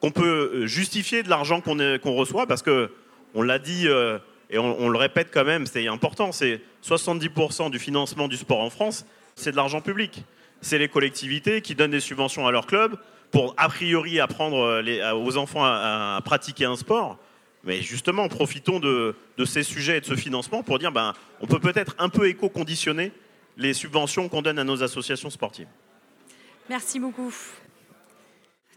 qu'on 0.00 0.10
peut 0.10 0.66
justifier 0.66 1.22
de 1.22 1.30
l'argent 1.30 1.60
qu'on 1.60 2.14
reçoit, 2.14 2.46
parce 2.46 2.62
que 2.62 2.90
on 3.34 3.42
l'a 3.42 3.58
dit 3.58 3.86
et 4.50 4.58
on, 4.58 4.80
on 4.80 4.88
le 4.88 4.98
répète 4.98 5.28
quand 5.32 5.44
même, 5.44 5.64
c'est 5.66 5.86
important. 5.88 6.32
C'est 6.32 6.60
70% 6.84 7.70
du 7.70 7.78
financement 7.78 8.28
du 8.28 8.36
sport 8.36 8.60
en 8.60 8.70
France, 8.70 9.06
c'est 9.34 9.50
de 9.52 9.56
l'argent 9.56 9.80
public. 9.80 10.24
C'est 10.60 10.78
les 10.78 10.88
collectivités 10.88 11.60
qui 11.62 11.74
donnent 11.74 11.90
des 11.90 12.00
subventions 12.00 12.46
à 12.46 12.52
leurs 12.52 12.66
clubs 12.66 12.96
pour 13.30 13.54
a 13.56 13.68
priori 13.68 14.20
apprendre 14.20 14.58
euh, 14.58 14.82
les- 14.82 15.02
aux 15.12 15.36
enfants 15.36 15.64
à, 15.64 16.16
à 16.16 16.20
pratiquer 16.24 16.66
un 16.66 16.76
sport. 16.76 17.18
Mais 17.64 17.80
justement, 17.80 18.28
profitons 18.28 18.80
de, 18.80 19.14
de 19.38 19.44
ces 19.44 19.62
sujets 19.62 19.98
et 19.98 20.00
de 20.00 20.06
ce 20.06 20.16
financement 20.16 20.62
pour 20.62 20.78
dire 20.78 20.92
ben, 20.92 21.14
on 21.40 21.46
peut 21.46 21.60
peut-être 21.60 21.94
un 21.98 22.08
peu 22.08 22.28
éco-conditionner 22.28 23.12
les 23.56 23.72
subventions 23.72 24.28
qu'on 24.28 24.42
donne 24.42 24.58
à 24.58 24.64
nos 24.64 24.82
associations 24.82 25.30
sportives. 25.30 25.68
Merci 26.68 26.98
beaucoup. 27.00 27.32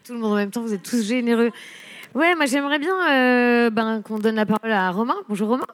Tout 0.03 0.13
le 0.13 0.19
monde 0.19 0.33
en 0.33 0.35
même 0.35 0.51
temps, 0.51 0.61
vous 0.61 0.73
êtes 0.73 0.83
tous 0.83 1.03
généreux. 1.05 1.51
Ouais, 2.13 2.33
moi 2.35 2.45
j'aimerais 2.45 2.79
bien 2.79 2.95
euh, 3.11 3.69
ben, 3.71 4.01
qu'on 4.01 4.19
donne 4.19 4.35
la 4.35 4.45
parole 4.45 4.71
à 4.71 4.89
Romain. 4.91 5.17
Bonjour 5.27 5.49
Romain. 5.49 5.65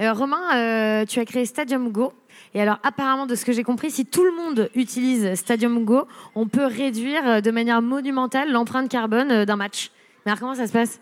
Euh, 0.00 0.12
Romain, 0.12 0.56
euh, 0.56 1.04
tu 1.06 1.18
as 1.20 1.24
créé 1.24 1.44
Stadium 1.44 1.90
Go. 1.90 2.12
Et 2.54 2.60
alors 2.60 2.78
apparemment, 2.84 3.26
de 3.26 3.34
ce 3.34 3.44
que 3.44 3.52
j'ai 3.52 3.64
compris, 3.64 3.90
si 3.90 4.06
tout 4.06 4.24
le 4.24 4.32
monde 4.32 4.70
utilise 4.76 5.34
Stadium 5.34 5.84
Go, 5.84 6.06
on 6.36 6.46
peut 6.46 6.66
réduire 6.66 7.26
euh, 7.26 7.40
de 7.40 7.50
manière 7.50 7.82
monumentale 7.82 8.52
l'empreinte 8.52 8.88
carbone 8.88 9.30
euh, 9.30 9.44
d'un 9.44 9.56
match. 9.56 9.90
Mais 10.24 10.30
alors 10.32 10.40
comment 10.40 10.54
ça 10.54 10.66
se 10.68 10.72
passe? 10.72 11.00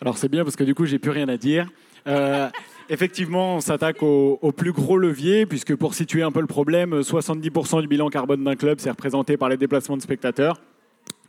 Alors 0.00 0.16
c'est 0.16 0.28
bien 0.28 0.44
parce 0.44 0.56
que 0.56 0.64
du 0.64 0.74
coup 0.74 0.86
j'ai 0.86 1.00
plus 1.00 1.10
rien 1.10 1.28
à 1.28 1.36
dire. 1.36 1.68
Euh, 2.06 2.48
effectivement, 2.88 3.56
on 3.56 3.60
s'attaque 3.60 4.02
au, 4.02 4.52
plus 4.56 4.72
gros 4.72 4.96
levier 4.96 5.46
puisque 5.46 5.74
pour 5.74 5.94
situer 5.94 6.22
un 6.22 6.30
peu 6.30 6.40
le 6.40 6.46
problème, 6.46 7.00
70% 7.00 7.82
du 7.82 7.88
bilan 7.88 8.08
carbone 8.08 8.44
d'un 8.44 8.56
club 8.56 8.78
c'est 8.78 8.90
représenté 8.90 9.36
par 9.36 9.48
les 9.48 9.56
déplacements 9.56 9.96
de 9.96 10.02
spectateurs 10.02 10.60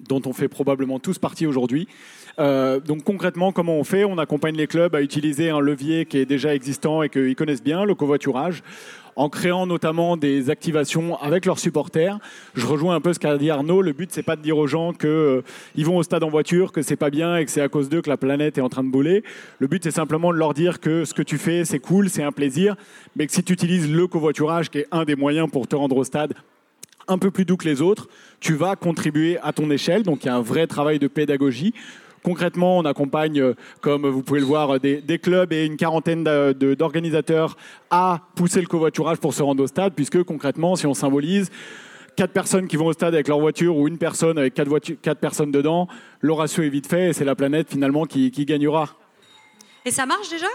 dont 0.08 0.22
on 0.26 0.34
fait 0.34 0.48
probablement 0.48 1.00
tous 1.00 1.18
partie 1.18 1.46
aujourd'hui. 1.46 1.88
Euh, 2.40 2.80
donc 2.80 3.04
concrètement, 3.04 3.52
comment 3.52 3.76
on 3.76 3.84
fait? 3.84 4.04
On 4.04 4.18
accompagne 4.18 4.56
les 4.56 4.68
clubs 4.68 4.96
à 4.96 5.02
utiliser 5.02 5.50
un 5.50 5.60
levier 5.60 6.06
qui 6.06 6.18
est 6.18 6.26
déjà 6.26 6.56
existant 6.56 7.04
et 7.04 7.10
qu'ils 7.10 7.36
connaissent 7.36 7.64
bien, 7.64 7.86
le 7.86 7.96
covoiturage, 7.96 8.64
en 9.16 9.30
créant 9.30 9.68
notamment 9.68 10.18
des 10.18 10.50
activations 10.50 11.18
avec 11.22 11.46
leurs 11.46 11.60
supporters. 11.60 12.18
Je 12.56 12.66
rejoins 12.66 12.96
un 12.96 13.02
peu 13.02 13.14
ce 13.14 13.20
qu'a 13.20 13.38
dit 13.38 13.50
Arnaud. 13.50 13.82
Le 13.82 13.94
but, 13.94 14.12
c'est 14.12 14.24
pas 14.24 14.36
de 14.36 14.42
dire 14.42 14.58
aux 14.58 14.68
gens 14.68 14.94
qu'ils 14.94 15.10
euh, 15.10 15.42
vont 15.78 15.98
au 15.98 16.04
stade 16.04 16.24
en 16.24 16.30
voiture, 16.30 16.72
que 16.72 16.82
c'est 16.82 16.96
pas 16.96 17.10
bien 17.10 17.38
et 17.38 17.46
que 17.46 17.52
c'est 17.52 17.62
à 17.62 17.70
cause 17.70 17.90
d'eux 17.90 18.02
que 18.02 18.10
la 18.10 18.18
planète 18.18 18.58
est 18.58 18.62
en 18.62 18.70
train 18.70 18.84
de 18.84 18.90
bouler. 18.90 19.24
Le 19.60 19.68
but, 19.68 19.84
c'est 19.84 19.92
simplement 19.92 20.32
de 20.32 20.38
leur 20.38 20.54
dire 20.54 20.80
que 20.80 21.06
ce 21.06 21.14
que 21.14 21.24
tu 21.24 21.38
fais, 21.38 21.66
c'est 21.66 21.80
cool, 21.80 22.10
c'est 22.10 22.24
un 22.24 22.32
plaisir, 22.32 22.76
mais 23.16 23.28
que 23.28 23.34
si 23.34 23.44
tu 23.44 23.54
utilises 23.54 23.92
le 23.92 24.08
covoiturage, 24.08 24.70
qui 24.70 24.80
est 24.80 24.88
un 24.92 25.04
des 25.04 25.16
moyens 25.16 25.50
pour 25.52 25.68
te 25.68 25.76
rendre 25.76 25.98
au 25.98 26.04
stade, 26.04 26.34
un 27.08 27.18
peu 27.18 27.32
plus 27.32 27.46
doux 27.46 27.58
que 27.58 27.68
les 27.68 27.82
autres, 27.82 28.08
tu 28.40 28.54
vas 28.54 28.76
contribuer 28.76 29.38
à 29.44 29.54
ton 29.54 29.70
échelle. 29.70 30.04
Donc 30.04 30.24
il 30.24 30.28
y 30.28 30.30
a 30.30 30.36
un 30.36 30.42
vrai 30.42 30.68
travail 30.68 31.00
de 31.00 31.08
pédagogie. 31.08 31.74
Concrètement, 32.24 32.78
on 32.78 32.86
accompagne, 32.86 33.40
euh, 33.40 33.56
comme 33.82 34.08
vous 34.08 34.22
pouvez 34.22 34.40
le 34.40 34.46
voir, 34.46 34.80
des, 34.80 35.02
des 35.02 35.18
clubs 35.18 35.52
et 35.52 35.66
une 35.66 35.78
quarantaine 35.78 36.24
d'organisateurs 36.24 37.58
à 37.90 38.22
pousser 38.36 38.62
le 38.62 38.68
covoiturage 38.68 39.18
pour 39.18 39.34
se 39.34 39.42
rendre 39.42 39.64
au 39.64 39.68
stade, 39.68 39.94
puisque 39.96 40.22
concrètement, 40.24 40.76
si 40.76 40.86
on 40.86 40.94
symbolise, 40.94 41.50
quatre 42.16 42.34
personnes 42.34 42.68
qui 42.68 42.78
vont 42.78 42.88
au 42.88 42.94
stade 42.94 43.14
avec 43.14 43.28
leur 43.28 43.40
voiture 43.40 43.76
ou 43.76 43.88
une 43.88 43.98
personne 43.98 44.38
avec 44.38 44.54
quatre, 44.54 44.70
quatre 45.02 45.20
personnes 45.20 45.52
dedans, 45.52 45.88
le 46.20 46.34
ratio 46.34 46.64
est 46.64 46.70
vite 46.70 46.88
fait 46.88 47.10
et 47.10 47.14
c'est 47.14 47.26
la 47.26 47.36
planète 47.36 47.70
finalement 47.70 48.06
qui 48.06 48.30
gagnera. 48.46 48.90
Et 49.86 49.92
ça 49.92 50.06
marche 50.06 50.30
déjà? 50.30 50.48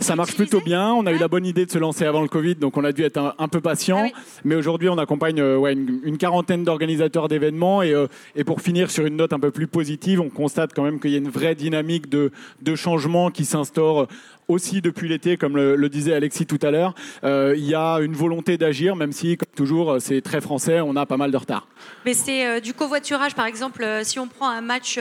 Ça 0.00 0.16
marche 0.16 0.34
plutôt 0.34 0.60
bien. 0.60 0.92
On 0.94 1.04
a 1.04 1.12
eu 1.12 1.18
la 1.18 1.28
bonne 1.28 1.44
idée 1.44 1.66
de 1.66 1.70
se 1.70 1.78
lancer 1.78 2.06
avant 2.06 2.22
le 2.22 2.28
Covid, 2.28 2.54
donc 2.54 2.76
on 2.78 2.84
a 2.84 2.92
dû 2.92 3.02
être 3.02 3.18
un, 3.18 3.34
un 3.38 3.48
peu 3.48 3.60
patient. 3.60 4.10
Mais 4.44 4.54
aujourd'hui, 4.54 4.88
on 4.88 4.96
accompagne 4.96 5.40
euh, 5.40 5.56
ouais, 5.58 5.74
une, 5.74 6.00
une 6.02 6.16
quarantaine 6.16 6.64
d'organisateurs 6.64 7.28
d'événements. 7.28 7.82
Et, 7.82 7.92
euh, 7.92 8.06
et 8.34 8.42
pour 8.42 8.62
finir 8.62 8.90
sur 8.90 9.04
une 9.04 9.16
note 9.16 9.34
un 9.34 9.38
peu 9.38 9.50
plus 9.50 9.66
positive, 9.66 10.20
on 10.20 10.30
constate 10.30 10.72
quand 10.74 10.82
même 10.82 11.00
qu'il 11.00 11.10
y 11.10 11.16
a 11.16 11.18
une 11.18 11.28
vraie 11.28 11.54
dynamique 11.54 12.08
de, 12.08 12.32
de 12.62 12.74
changement 12.74 13.30
qui 13.30 13.44
s'instaure 13.44 14.08
aussi 14.48 14.80
depuis 14.80 15.06
l'été, 15.06 15.36
comme 15.36 15.54
le, 15.54 15.76
le 15.76 15.88
disait 15.88 16.14
Alexis 16.14 16.46
tout 16.46 16.58
à 16.62 16.70
l'heure. 16.70 16.94
Euh, 17.22 17.54
il 17.56 17.64
y 17.64 17.74
a 17.74 17.98
une 17.98 18.14
volonté 18.14 18.56
d'agir, 18.58 18.96
même 18.96 19.12
si, 19.12 19.36
comme 19.36 19.48
toujours, 19.54 19.96
c'est 20.00 20.22
très 20.22 20.40
français, 20.40 20.80
on 20.80 20.96
a 20.96 21.06
pas 21.06 21.18
mal 21.18 21.30
de 21.30 21.36
retard. 21.36 21.68
Mais 22.04 22.14
c'est 22.14 22.60
du 22.60 22.72
covoiturage, 22.74 23.34
par 23.36 23.46
exemple, 23.46 23.86
si 24.02 24.18
on 24.18 24.26
prend 24.26 24.48
un 24.48 24.60
match 24.60 24.98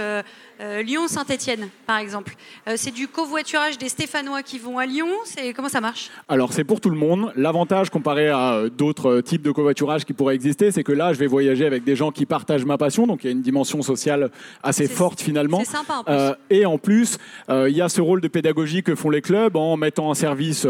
euh, 0.61 0.81
Lyon-Saint-Etienne, 0.81 1.69
par 1.85 1.97
exemple. 1.97 2.35
Euh, 2.67 2.73
c'est 2.75 2.91
du 2.91 3.07
covoiturage 3.07 3.77
des 3.77 3.89
Stéphanois 3.89 4.43
qui 4.43 4.59
vont 4.59 4.77
à 4.77 4.85
Lyon. 4.85 5.07
C'est 5.23 5.53
comment 5.53 5.69
ça 5.69 5.81
marche? 5.81 6.09
Alors 6.27 6.53
c'est 6.53 6.63
pour 6.63 6.81
tout 6.81 6.89
le 6.89 6.97
monde. 6.97 7.31
L'avantage 7.35 7.89
comparé 7.89 8.29
à 8.29 8.53
euh, 8.53 8.69
d'autres 8.69 9.21
types 9.21 9.41
de 9.41 9.51
covoiturage 9.51 10.05
qui 10.05 10.13
pourraient 10.13 10.35
exister, 10.35 10.71
c'est 10.71 10.83
que 10.83 10.91
là, 10.91 11.13
je 11.13 11.19
vais 11.19 11.27
voyager 11.27 11.65
avec 11.65 11.83
des 11.83 11.95
gens 11.95 12.11
qui 12.11 12.25
partagent 12.25 12.65
ma 12.65 12.77
passion, 12.77 13.07
donc 13.07 13.23
il 13.23 13.27
y 13.27 13.29
a 13.29 13.31
une 13.31 13.41
dimension 13.41 13.81
sociale 13.81 14.31
assez 14.61 14.87
forte 14.87 15.21
finalement. 15.21 15.59
c'est 15.59 15.77
sympa, 15.77 15.95
en 15.99 16.03
plus. 16.03 16.13
Euh, 16.13 16.33
et 16.49 16.65
en 16.65 16.77
plus, 16.77 17.17
il 17.49 17.75
y 17.75 17.81
a 17.81 17.89
ce 17.89 18.01
rôle 18.01 18.21
de 18.21 18.27
pédagogie 18.27 18.83
que 18.83 18.95
font 18.95 19.09
les 19.09 19.21
clubs 19.21 19.55
en 19.55 19.77
mettant 19.77 20.09
en 20.09 20.13
service 20.13 20.67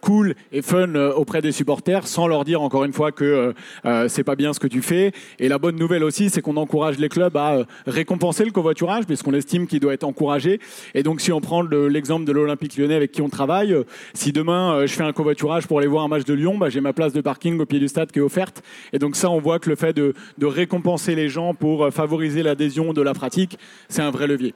cool 0.00 0.34
et 0.52 0.62
fun 0.62 0.94
euh, 0.94 1.12
auprès 1.12 1.42
des 1.42 1.52
supporters 1.52 2.06
sans 2.06 2.26
leur 2.26 2.44
dire 2.44 2.62
encore 2.62 2.84
une 2.84 2.92
fois 2.92 3.12
que 3.12 3.24
euh, 3.24 3.52
euh, 3.84 4.08
c'est 4.08 4.24
pas 4.24 4.36
bien 4.36 4.52
ce 4.52 4.60
que 4.60 4.66
tu 4.66 4.82
fais. 4.82 5.12
Et 5.38 5.48
la 5.48 5.58
bonne 5.58 5.76
nouvelle 5.76 6.04
aussi, 6.04 6.30
c'est 6.30 6.40
qu'on 6.42 6.56
encourage 6.56 6.98
les 6.98 7.08
clubs 7.08 7.36
à 7.36 7.54
euh, 7.54 7.64
récompenser 7.86 8.44
le 8.44 8.50
covoiturage 8.50 9.04
puisqu'on 9.06 9.34
estime 9.34 9.66
qu'il 9.66 9.80
doit 9.80 9.94
être 9.94 10.04
encouragé. 10.04 10.60
Et 10.94 11.02
donc 11.02 11.20
si 11.20 11.32
on 11.32 11.40
prend 11.40 11.62
le- 11.62 11.88
l'exemple 11.88 12.24
de 12.24 12.32
l'Olympique 12.32 12.76
lyonnais 12.76 12.94
avec 12.94 13.12
qui 13.12 13.22
on 13.22 13.28
travaille, 13.28 13.76
si 14.14 14.32
demain 14.32 14.86
je 14.86 14.92
fais 14.92 15.04
un 15.04 15.12
covoiturage 15.12 15.66
pour 15.66 15.78
aller 15.78 15.88
voir 15.88 16.04
un 16.04 16.08
match 16.08 16.24
de 16.24 16.34
Lyon, 16.34 16.58
bah, 16.58 16.70
j'ai 16.70 16.80
ma 16.80 16.92
place 16.92 17.12
de 17.12 17.20
parking 17.20 17.58
au 17.60 17.66
pied 17.66 17.78
du 17.78 17.88
stade 17.88 18.10
qui 18.10 18.18
est 18.18 18.22
offerte. 18.22 18.62
Et 18.92 18.98
donc 18.98 19.16
ça, 19.16 19.30
on 19.30 19.40
voit 19.40 19.58
que 19.58 19.68
le 19.68 19.76
fait 19.76 19.92
de, 19.92 20.14
récompenser 20.42 21.14
les 21.14 21.28
gens 21.28 21.54
pour 21.54 21.90
favoriser 21.92 22.42
l'adhésion 22.42 22.92
de 22.92 23.02
la 23.02 23.14
pratique, 23.14 23.58
c'est 23.88 24.02
un 24.02 24.10
vrai 24.10 24.26
levier. 24.26 24.54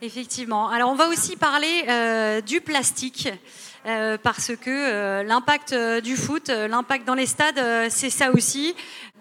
Effectivement. 0.00 0.68
Alors, 0.68 0.90
on 0.90 0.94
va 0.94 1.08
aussi 1.08 1.36
parler 1.36 2.42
du 2.46 2.60
plastique. 2.60 3.28
Euh, 3.88 4.18
parce 4.22 4.52
que 4.54 4.68
euh, 4.68 5.22
l'impact 5.22 5.72
euh, 5.72 6.00
du 6.00 6.16
foot, 6.16 6.48
l'impact 6.48 7.06
dans 7.06 7.14
les 7.14 7.26
stades, 7.26 7.60
c'est 7.90 8.10
ça 8.10 8.30
aussi. 8.30 8.74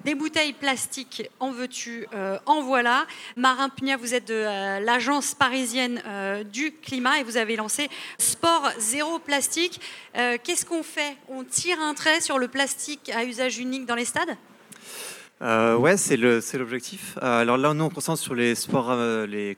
Des 0.03 0.13
bouteilles 0.13 0.53
plastiques, 0.53 1.29
en 1.39 1.51
veux-tu, 1.51 2.05
en 2.45 2.61
voilà. 2.61 3.05
Marin 3.35 3.67
Pugna, 3.67 3.97
vous 3.97 4.13
êtes 4.13 4.27
de 4.27 4.79
l'agence 4.85 5.33
parisienne 5.33 6.01
du 6.53 6.71
climat 6.71 7.19
et 7.19 7.23
vous 7.23 7.35
avez 7.35 7.55
lancé 7.55 7.89
Sport 8.17 8.71
Zéro 8.77 9.19
Plastique. 9.19 9.81
Qu'est-ce 10.13 10.65
qu'on 10.65 10.83
fait? 10.83 11.17
On 11.27 11.43
tire 11.43 11.81
un 11.81 11.93
trait 11.93 12.21
sur 12.21 12.37
le 12.37 12.47
plastique 12.47 13.09
à 13.09 13.25
usage 13.25 13.57
unique 13.57 13.85
dans 13.85 13.95
les 13.95 14.05
stades? 14.05 14.37
Euh, 15.41 15.75
ouais, 15.75 15.97
c'est 15.97 16.17
l'objectif. 16.17 17.17
Alors 17.21 17.57
là, 17.57 17.73
nous, 17.73 17.83
on 17.83 17.89
concentre 17.89 18.21
sur 18.21 18.33
les 18.33 18.55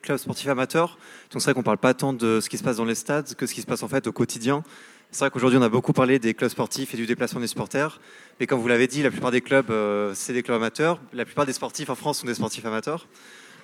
clubs 0.02 0.18
sportifs 0.18 0.48
amateurs. 0.48 0.98
Donc 1.32 1.42
c'est 1.42 1.46
vrai 1.46 1.54
qu'on 1.54 1.64
parle 1.64 1.78
pas 1.78 1.94
tant 1.94 2.14
de 2.14 2.40
ce 2.42 2.50
qui 2.50 2.58
se 2.58 2.64
passe 2.64 2.78
dans 2.78 2.86
les 2.86 2.96
stades 2.96 3.36
que 3.36 3.46
ce 3.46 3.54
qui 3.54 3.62
se 3.62 3.68
passe 3.68 3.84
en 3.84 3.88
fait 3.88 4.08
au 4.08 4.12
quotidien. 4.12 4.64
C'est 5.12 5.22
vrai 5.26 5.32
qu'aujourd'hui, 5.32 5.58
on 5.58 5.64
a 5.64 5.70
beaucoup 5.70 5.92
parlé 5.94 6.20
des 6.20 6.36
clubs 6.36 6.52
sportifs 6.52 6.94
et 6.94 6.98
du 6.98 7.08
déplacement 7.08 7.42
des 7.42 7.48
supporters. 7.48 8.00
Mais 8.40 8.46
comme 8.46 8.60
vous 8.60 8.68
l'avez 8.68 8.86
dit, 8.88 9.02
la 9.02 9.10
plupart 9.10 9.32
des 9.32 9.42
clubs, 9.42 9.72
euh, 9.72 10.12
c'est 10.14 10.34
des 10.34 10.44
clubs 10.44 10.58
amateurs. 10.58 11.00
La 11.14 11.26
plupart 11.26 11.48
des 11.48 11.54
sportifs 11.54 11.90
en 11.90 11.96
France 11.96 12.20
sont 12.20 12.28
des 12.28 12.36
sportifs 12.36 12.64
amateurs. 12.66 13.08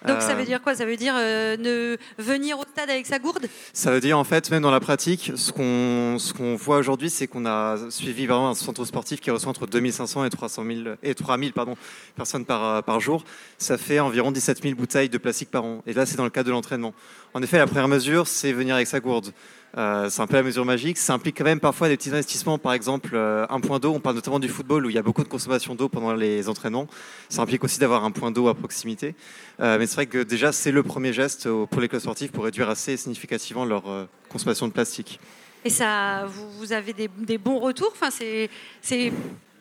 Donc 0.08 0.22
ça 0.22 0.32
Euh, 0.32 0.36
veut 0.36 0.44
dire 0.46 0.62
quoi? 0.62 0.76
Ça 0.76 0.86
veut 0.86 0.98
dire 0.98 1.14
euh, 1.18 1.56
ne 1.58 1.98
venir 2.22 2.60
au 2.60 2.64
stade 2.64 2.90
avec 2.90 3.06
sa 3.08 3.18
gourde? 3.18 3.48
Ça 3.74 3.92
veut 3.92 4.00
dire 4.02 4.20
en 4.20 4.24
fait, 4.24 4.52
même 4.52 4.62
dans 4.62 4.70
la 4.72 4.80
pratique, 4.80 5.32
ce 5.36 5.52
qu'on 5.52 6.18
ce 6.20 6.34
qu'on 6.34 6.56
voit 6.56 6.78
aujourd'hui, 6.78 7.10
c'est 7.10 7.26
qu'on 7.28 7.46
a 7.46 7.78
suivi 7.90 8.26
vraiment 8.28 8.50
un 8.50 8.56
centre 8.56 8.84
sportif 8.86 9.20
qui 9.20 9.32
reçoit 9.32 9.50
entre 9.50 9.66
2500 9.68 10.26
et 10.26 10.30
300 10.30 10.64
000 10.66 10.80
et 11.02 11.16
3000 11.16 11.54
pardon 11.54 11.76
personnes 12.16 12.46
par 12.46 12.84
par 12.84 13.00
jour. 13.00 13.24
Ça 13.58 13.78
fait 13.78 14.00
environ 14.00 14.32
17 14.32 14.62
000 14.64 14.76
bouteilles 14.76 15.10
de 15.10 15.18
plastique 15.18 15.50
par 15.50 15.64
an. 15.64 15.82
Et 15.88 15.94
là, 15.94 16.06
c'est 16.06 16.18
dans 16.18 16.24
le 16.26 16.30
cadre 16.30 16.48
de 16.48 16.52
l'entraînement. 16.52 16.94
En 17.34 17.42
effet, 17.42 17.58
la 17.58 17.66
première 17.66 17.88
mesure, 17.88 18.28
c'est 18.28 18.52
venir 18.52 18.76
avec 18.76 18.88
sa 18.88 19.00
gourde. 19.00 19.32
Euh, 19.78 20.10
c'est 20.10 20.22
un 20.22 20.28
peu 20.28 20.38
la 20.38 20.44
mesure 20.44 20.64
magique. 20.64 20.98
Ça 20.98 21.14
implique 21.14 21.38
quand 21.38 21.44
même 21.44 21.60
parfois 21.60 21.90
des 21.90 21.98
petits 21.98 22.10
investissements. 22.10 22.58
Par 22.58 22.74
exemple, 22.74 23.12
euh, 23.14 23.46
un 23.50 23.60
point 23.60 23.80
d'eau. 23.80 23.94
On 23.94 24.00
parle 24.00 24.16
notamment 24.16 24.40
du 24.40 24.48
football 24.48 24.86
où 24.86 24.90
il 24.90 24.96
y 24.96 24.98
a 24.98 25.02
beaucoup 25.02 25.24
de 25.24 25.28
consommation 25.28 25.76
d'eau 25.76 25.90
pendant 25.90 26.14
les 26.14 26.48
entraînements. 26.48 26.88
Ça 27.28 27.42
implique 27.42 27.64
aussi 27.64 27.80
d'avoir 27.80 28.06
un 28.06 28.12
point 28.12 28.32
d'eau 28.32 28.48
à 28.48 28.56
proximité. 28.56 29.16
Euh, 29.60 29.78
mais 29.78 29.86
c'est 29.88 29.96
vrai 29.96 30.06
que 30.06 30.24
déjà, 30.24 30.52
c'est 30.52 30.72
le 30.72 30.84
premier 30.84 31.12
geste 31.12 31.50
pour 31.66 31.82
les 31.82 31.90
clubs 31.90 32.02
sportifs 32.02 32.32
pour 32.32 32.46
réduire 32.46 32.70
assez 32.70 32.96
significativement 32.96 33.66
leur 33.66 33.84
consommation 34.30 34.68
de 34.68 34.72
plastique. 34.72 35.20
Et 35.66 35.70
ça, 35.70 36.26
vous, 36.28 36.50
vous 36.60 36.74
avez 36.74 36.94
des, 36.94 37.10
des 37.18 37.38
bons 37.38 37.60
retours? 37.60 37.92
Enfin, 37.92 38.12
c'est, 38.12 38.50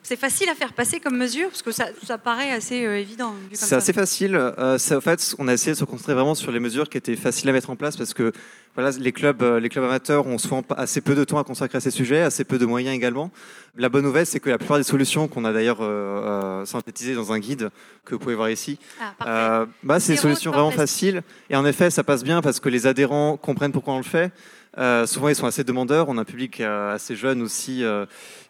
c'est, 0.05 0.17
facile 0.17 0.49
à 0.49 0.55
faire 0.55 0.73
passer 0.73 1.01
comme 1.01 1.17
mesure 1.17 1.49
Parce 1.49 1.63
que 1.63 1.73
ça, 1.73 1.89
ça 2.07 2.19
paraît 2.19 2.53
assez 2.53 2.85
euh, 2.85 3.01
évident. 3.01 3.35
C'est 3.53 3.75
assez 3.75 3.93
facile. 3.93 4.37
Euh, 4.37 4.77
en 4.77 5.01
fait, 5.01 5.35
on 5.39 5.49
a 5.49 5.53
essayé 5.53 5.73
de 5.73 5.79
se 5.79 5.85
concentrer 5.85 6.15
vraiment 6.15 6.35
sur 6.35 6.53
les 6.53 6.61
mesures 6.61 6.89
qui 6.89 6.99
étaient 6.99 7.17
faciles 7.17 7.49
à 7.49 7.53
mettre 7.53 7.71
en 7.71 7.77
place 7.77 7.97
parce 7.97 8.15
que 8.15 8.33
voilà, 8.75 8.91
les 8.99 9.13
clubs, 9.13 9.41
euh, 9.43 9.61
les 9.61 9.69
clubs 9.69 9.85
amateurs 9.85 10.27
ont 10.27 10.37
souvent 10.37 10.63
assez 10.77 11.01
peu 11.01 11.15
de 11.15 11.23
temps 11.23 11.39
à 11.39 11.45
consacrer 11.45 11.79
à 11.79 11.81
ces 11.81 11.93
sujets, 11.93 12.23
assez 12.23 12.43
peu 12.43 12.59
de 12.59 12.67
moyens 12.67 12.95
également. 12.95 13.31
La 13.77 13.89
bonne 13.89 14.03
nouvelle, 14.03 14.27
c'est 14.27 14.41
que 14.41 14.51
la 14.51 14.59
plupart 14.59 14.79
des 14.79 14.85
solutions 14.85 15.29
qu'on 15.29 15.45
a 15.45 15.53
d'ailleurs 15.53 15.79
euh, 15.81 16.65
synthétisées 16.65 17.15
dans 17.15 17.33
un 17.33 17.39
guide 17.39 17.71
que 18.05 18.17
vous 18.17 18.19
pouvez 18.19 18.35
voir 18.35 18.51
ici, 18.51 18.79
Ah, 19.21 19.67
bah, 19.85 20.01
c'est 20.01 20.15
des 20.15 20.19
solutions 20.19 20.51
vraiment 20.51 20.73
faciles. 20.73 21.23
Et 21.51 21.57
en 21.57 21.65
effet, 21.65 21.91
ça 21.91 22.03
passe 22.03 22.25
bien 22.25 22.43
parce 22.43 22.59
que 22.59 22.69
les 22.69 22.89
adhérents 22.89 23.37
comprennent 23.37 23.73
pourquoi 23.73 23.95
on 23.95 23.99
le 23.99 24.03
fait. 24.03 24.33
Euh, 24.79 25.07
souvent, 25.07 25.29
ils 25.29 25.37
sont 25.37 25.47
assez 25.47 25.65
demandeurs. 25.65 26.09
On 26.09 26.19
a 26.19 26.23
un 26.23 26.25
public 26.25 26.61
euh, 26.61 26.95
assez 26.95 27.17
jeune 27.17 27.43
aussi 27.43 27.85
euh, 27.85 28.07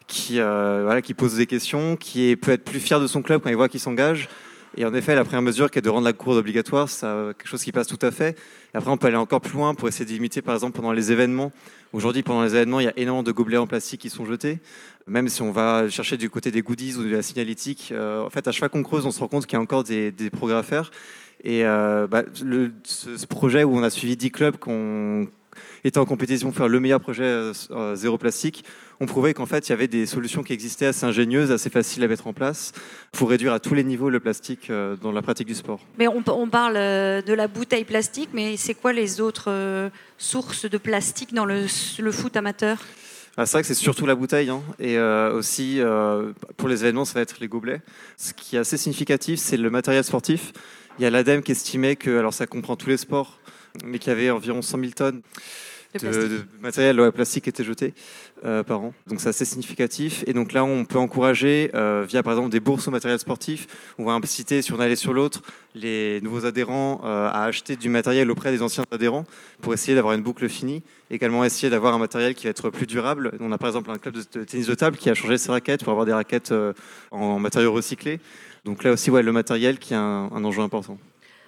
qui, 0.07 0.35
voilà, 0.35 1.01
qui 1.01 1.13
pose 1.13 1.35
des 1.35 1.45
questions, 1.45 1.95
qui 1.95 2.35
peut 2.35 2.51
être 2.51 2.63
plus 2.63 2.79
fier 2.79 2.99
de 2.99 3.07
son 3.07 3.21
club 3.21 3.41
quand 3.41 3.49
il 3.49 3.55
voit 3.55 3.69
qu'il 3.69 3.79
s'engage. 3.79 4.29
Et 4.77 4.83
en 4.83 4.93
effet, 4.93 5.15
la 5.15 5.23
première 5.23 5.41
mesure 5.41 5.71
qui 5.71 5.79
est 5.79 5.81
de 5.81 5.89
rendre 5.89 6.03
la 6.03 6.11
course 6.11 6.35
obligatoire, 6.35 6.89
c'est 6.89 7.05
quelque 7.05 7.47
chose 7.47 7.63
qui 7.63 7.71
passe 7.71 7.87
tout 7.87 7.99
à 8.01 8.11
fait. 8.11 8.37
Après, 8.73 8.91
on 8.91 8.97
peut 8.97 9.07
aller 9.07 9.15
encore 9.15 9.39
plus 9.39 9.53
loin 9.53 9.73
pour 9.73 9.87
essayer 9.87 10.03
de 10.03 10.11
limiter, 10.11 10.41
par 10.41 10.53
exemple, 10.53 10.75
pendant 10.75 10.91
les 10.91 11.13
événements. 11.13 11.53
Aujourd'hui, 11.93 12.23
pendant 12.23 12.43
les 12.43 12.55
événements, 12.55 12.81
il 12.81 12.83
y 12.83 12.89
a 12.89 12.93
énormément 12.97 13.23
de 13.23 13.31
gobelets 13.31 13.55
en 13.55 13.67
plastique 13.67 14.01
qui 14.01 14.09
sont 14.09 14.25
jetés. 14.25 14.59
Même 15.07 15.29
si 15.29 15.41
on 15.41 15.51
va 15.53 15.89
chercher 15.89 16.17
du 16.17 16.29
côté 16.29 16.51
des 16.51 16.61
goodies 16.61 16.95
ou 16.97 17.03
de 17.03 17.09
la 17.09 17.21
signalétique, 17.21 17.93
en 17.95 18.29
fait, 18.29 18.49
à 18.49 18.51
chaque 18.51 18.59
fois 18.59 18.69
qu'on 18.69 18.83
creuse, 18.83 19.05
on 19.05 19.11
se 19.11 19.19
rend 19.21 19.29
compte 19.29 19.45
qu'il 19.45 19.55
y 19.55 19.59
a 19.59 19.61
encore 19.61 19.85
des, 19.85 20.11
progrès 20.29 20.57
à 20.57 20.63
faire. 20.63 20.91
Et 21.45 21.63
bah, 21.63 22.23
ce 22.83 23.25
projet 23.27 23.63
où 23.63 23.77
on 23.77 23.83
a 23.83 23.89
suivi 23.89 24.17
10 24.17 24.31
clubs 24.31 24.57
qu'on 24.57 25.29
était 25.83 25.97
en 25.97 26.05
compétition 26.05 26.49
pour 26.49 26.57
faire 26.57 26.67
le 26.67 26.79
meilleur 26.79 26.99
projet 26.99 27.23
euh, 27.23 27.53
euh, 27.71 27.95
zéro 27.95 28.17
plastique, 28.17 28.65
on 28.99 29.05
prouvait 29.05 29.33
qu'en 29.33 29.45
fait, 29.45 29.67
il 29.67 29.71
y 29.71 29.73
avait 29.73 29.87
des 29.87 30.05
solutions 30.05 30.43
qui 30.43 30.53
existaient 30.53 30.85
assez 30.85 31.05
ingénieuses, 31.05 31.51
assez 31.51 31.69
faciles 31.69 32.03
à 32.03 32.07
mettre 32.07 32.27
en 32.27 32.33
place 32.33 32.71
pour 33.11 33.29
réduire 33.29 33.53
à 33.53 33.59
tous 33.59 33.73
les 33.73 33.83
niveaux 33.83 34.09
le 34.09 34.19
plastique 34.19 34.69
euh, 34.69 34.95
dans 34.95 35.11
la 35.11 35.21
pratique 35.21 35.47
du 35.47 35.55
sport. 35.55 35.81
Mais 35.97 36.07
on, 36.07 36.23
on 36.27 36.47
parle 36.47 36.75
de 36.75 37.33
la 37.33 37.47
bouteille 37.47 37.85
plastique, 37.85 38.29
mais 38.33 38.57
c'est 38.57 38.73
quoi 38.73 38.93
les 38.93 39.19
autres 39.19 39.91
sources 40.17 40.69
de 40.69 40.77
plastique 40.77 41.33
dans 41.33 41.45
le, 41.45 41.65
le 41.99 42.11
foot 42.11 42.37
amateur? 42.37 42.77
Ah, 43.37 43.45
c'est 43.45 43.57
vrai 43.57 43.63
que 43.63 43.67
c'est 43.67 43.73
surtout 43.73 44.05
la 44.05 44.15
bouteille, 44.15 44.49
hein. 44.49 44.63
et 44.79 44.97
euh, 44.97 45.33
aussi 45.33 45.81
euh, 45.81 46.31
pour 46.55 46.69
les 46.69 46.83
événements, 46.83 47.03
ça 47.03 47.15
va 47.15 47.21
être 47.21 47.35
les 47.41 47.49
gobelets. 47.49 47.81
Ce 48.15 48.31
qui 48.31 48.55
est 48.55 48.59
assez 48.59 48.77
significatif, 48.77 49.41
c'est 49.41 49.57
le 49.57 49.69
matériel 49.69 50.05
sportif. 50.05 50.53
Il 50.97 51.03
y 51.03 51.05
a 51.05 51.09
l'ADEME 51.09 51.41
qui 51.43 51.51
estimait 51.51 51.97
que, 51.97 52.17
alors 52.17 52.33
ça 52.33 52.47
comprend 52.47 52.77
tous 52.77 52.87
les 52.87 52.95
sports, 52.95 53.37
mais 53.83 53.99
qu'il 53.99 54.09
y 54.09 54.15
avait 54.15 54.29
environ 54.29 54.61
100 54.61 54.79
000 54.79 54.91
tonnes 54.91 55.21
De 56.01 56.43
matériel 56.59 56.99
ouais, 56.99 57.11
plastique 57.11 57.45
qui 57.45 57.49
était 57.49 57.63
jeté 57.63 57.93
euh, 58.43 58.63
par 58.63 58.81
an. 58.81 58.93
Donc 59.07 59.21
c'est 59.21 59.29
assez 59.29 59.45
significatif. 59.45 60.23
Et 60.27 60.33
donc 60.33 60.51
là, 60.51 60.63
on 60.65 60.83
peut 60.83 60.97
encourager, 60.97 61.71
euh, 61.73 62.05
via 62.07 62.21
par 62.21 62.33
exemple 62.33 62.49
des 62.49 62.59
bourses 62.59 62.87
au 62.87 62.91
matériel 62.91 63.17
sportif, 63.19 63.67
on 63.97 64.03
va 64.03 64.11
inciter 64.13 64.61
sur 64.61 64.79
un 64.79 64.83
allée 64.83 64.95
sur 64.95 65.13
l'autre 65.13 65.41
les 65.73 66.19
nouveaux 66.21 66.45
adhérents 66.45 67.01
euh, 67.05 67.29
à 67.29 67.43
acheter 67.43 67.75
du 67.75 67.89
matériel 67.89 68.29
auprès 68.29 68.51
des 68.51 68.61
anciens 68.61 68.83
adhérents 68.91 69.25
pour 69.61 69.73
essayer 69.73 69.95
d'avoir 69.95 70.13
une 70.13 70.21
boucle 70.21 70.49
finie. 70.49 70.83
Également 71.09 71.45
essayer 71.45 71.69
d'avoir 71.69 71.93
un 71.93 71.99
matériel 71.99 72.35
qui 72.35 72.45
va 72.45 72.49
être 72.49 72.69
plus 72.69 72.87
durable. 72.87 73.31
On 73.39 73.51
a 73.51 73.57
par 73.57 73.69
exemple 73.69 73.91
un 73.91 73.97
club 73.97 74.15
de, 74.15 74.43
tennis 74.43 74.67
de 74.67 74.75
table 74.75 74.97
qui 74.97 75.09
a 75.09 75.13
changé 75.13 75.37
ses 75.37 75.51
raquettes 75.51 75.83
pour 75.83 75.91
avoir 75.91 76.05
des 76.05 76.13
raquettes 76.13 76.53
en 77.11 77.39
matériaux 77.39 77.71
recyclés. 77.71 78.19
Donc 78.65 78.83
là 78.83 78.91
aussi, 78.91 79.11
ouais, 79.11 79.21
le 79.21 79.31
matériel 79.31 79.77
qui 79.77 79.93
est 79.93 79.97
un, 79.97 80.29
un 80.33 80.43
enjeu 80.43 80.61
important. 80.61 80.97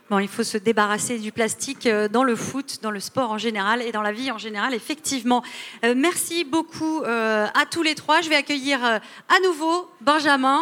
Bon, 0.10 0.20
il 0.20 0.30
faut 0.30 0.44
se 0.44 0.58
débarrasser 0.58 1.20
du 1.20 1.34
plastique 1.34 1.86
euh, 1.86 2.08
dans 2.08 2.24
le 2.24 2.38
foot, 2.38 2.80
dans 2.82 2.92
le 2.92 3.02
sport 3.02 3.30
en 3.30 3.38
général 3.38 3.82
et 3.82 3.92
dans 3.92 4.02
la 4.02 4.14
vie 4.14 4.32
en 4.32 4.38
général, 4.38 4.74
effectivement. 4.74 5.44
Euh, 5.84 5.96
merci 5.98 6.46
beaucoup 6.46 7.02
euh, 7.02 7.46
à 7.54 7.66
tous 7.66 7.84
les 7.84 7.94
trois. 7.94 8.22
Je 8.22 8.30
vais 8.30 8.38
accueillir 8.38 8.80
à 8.86 9.40
nouveau 9.44 9.92
Benjamin. 10.00 10.62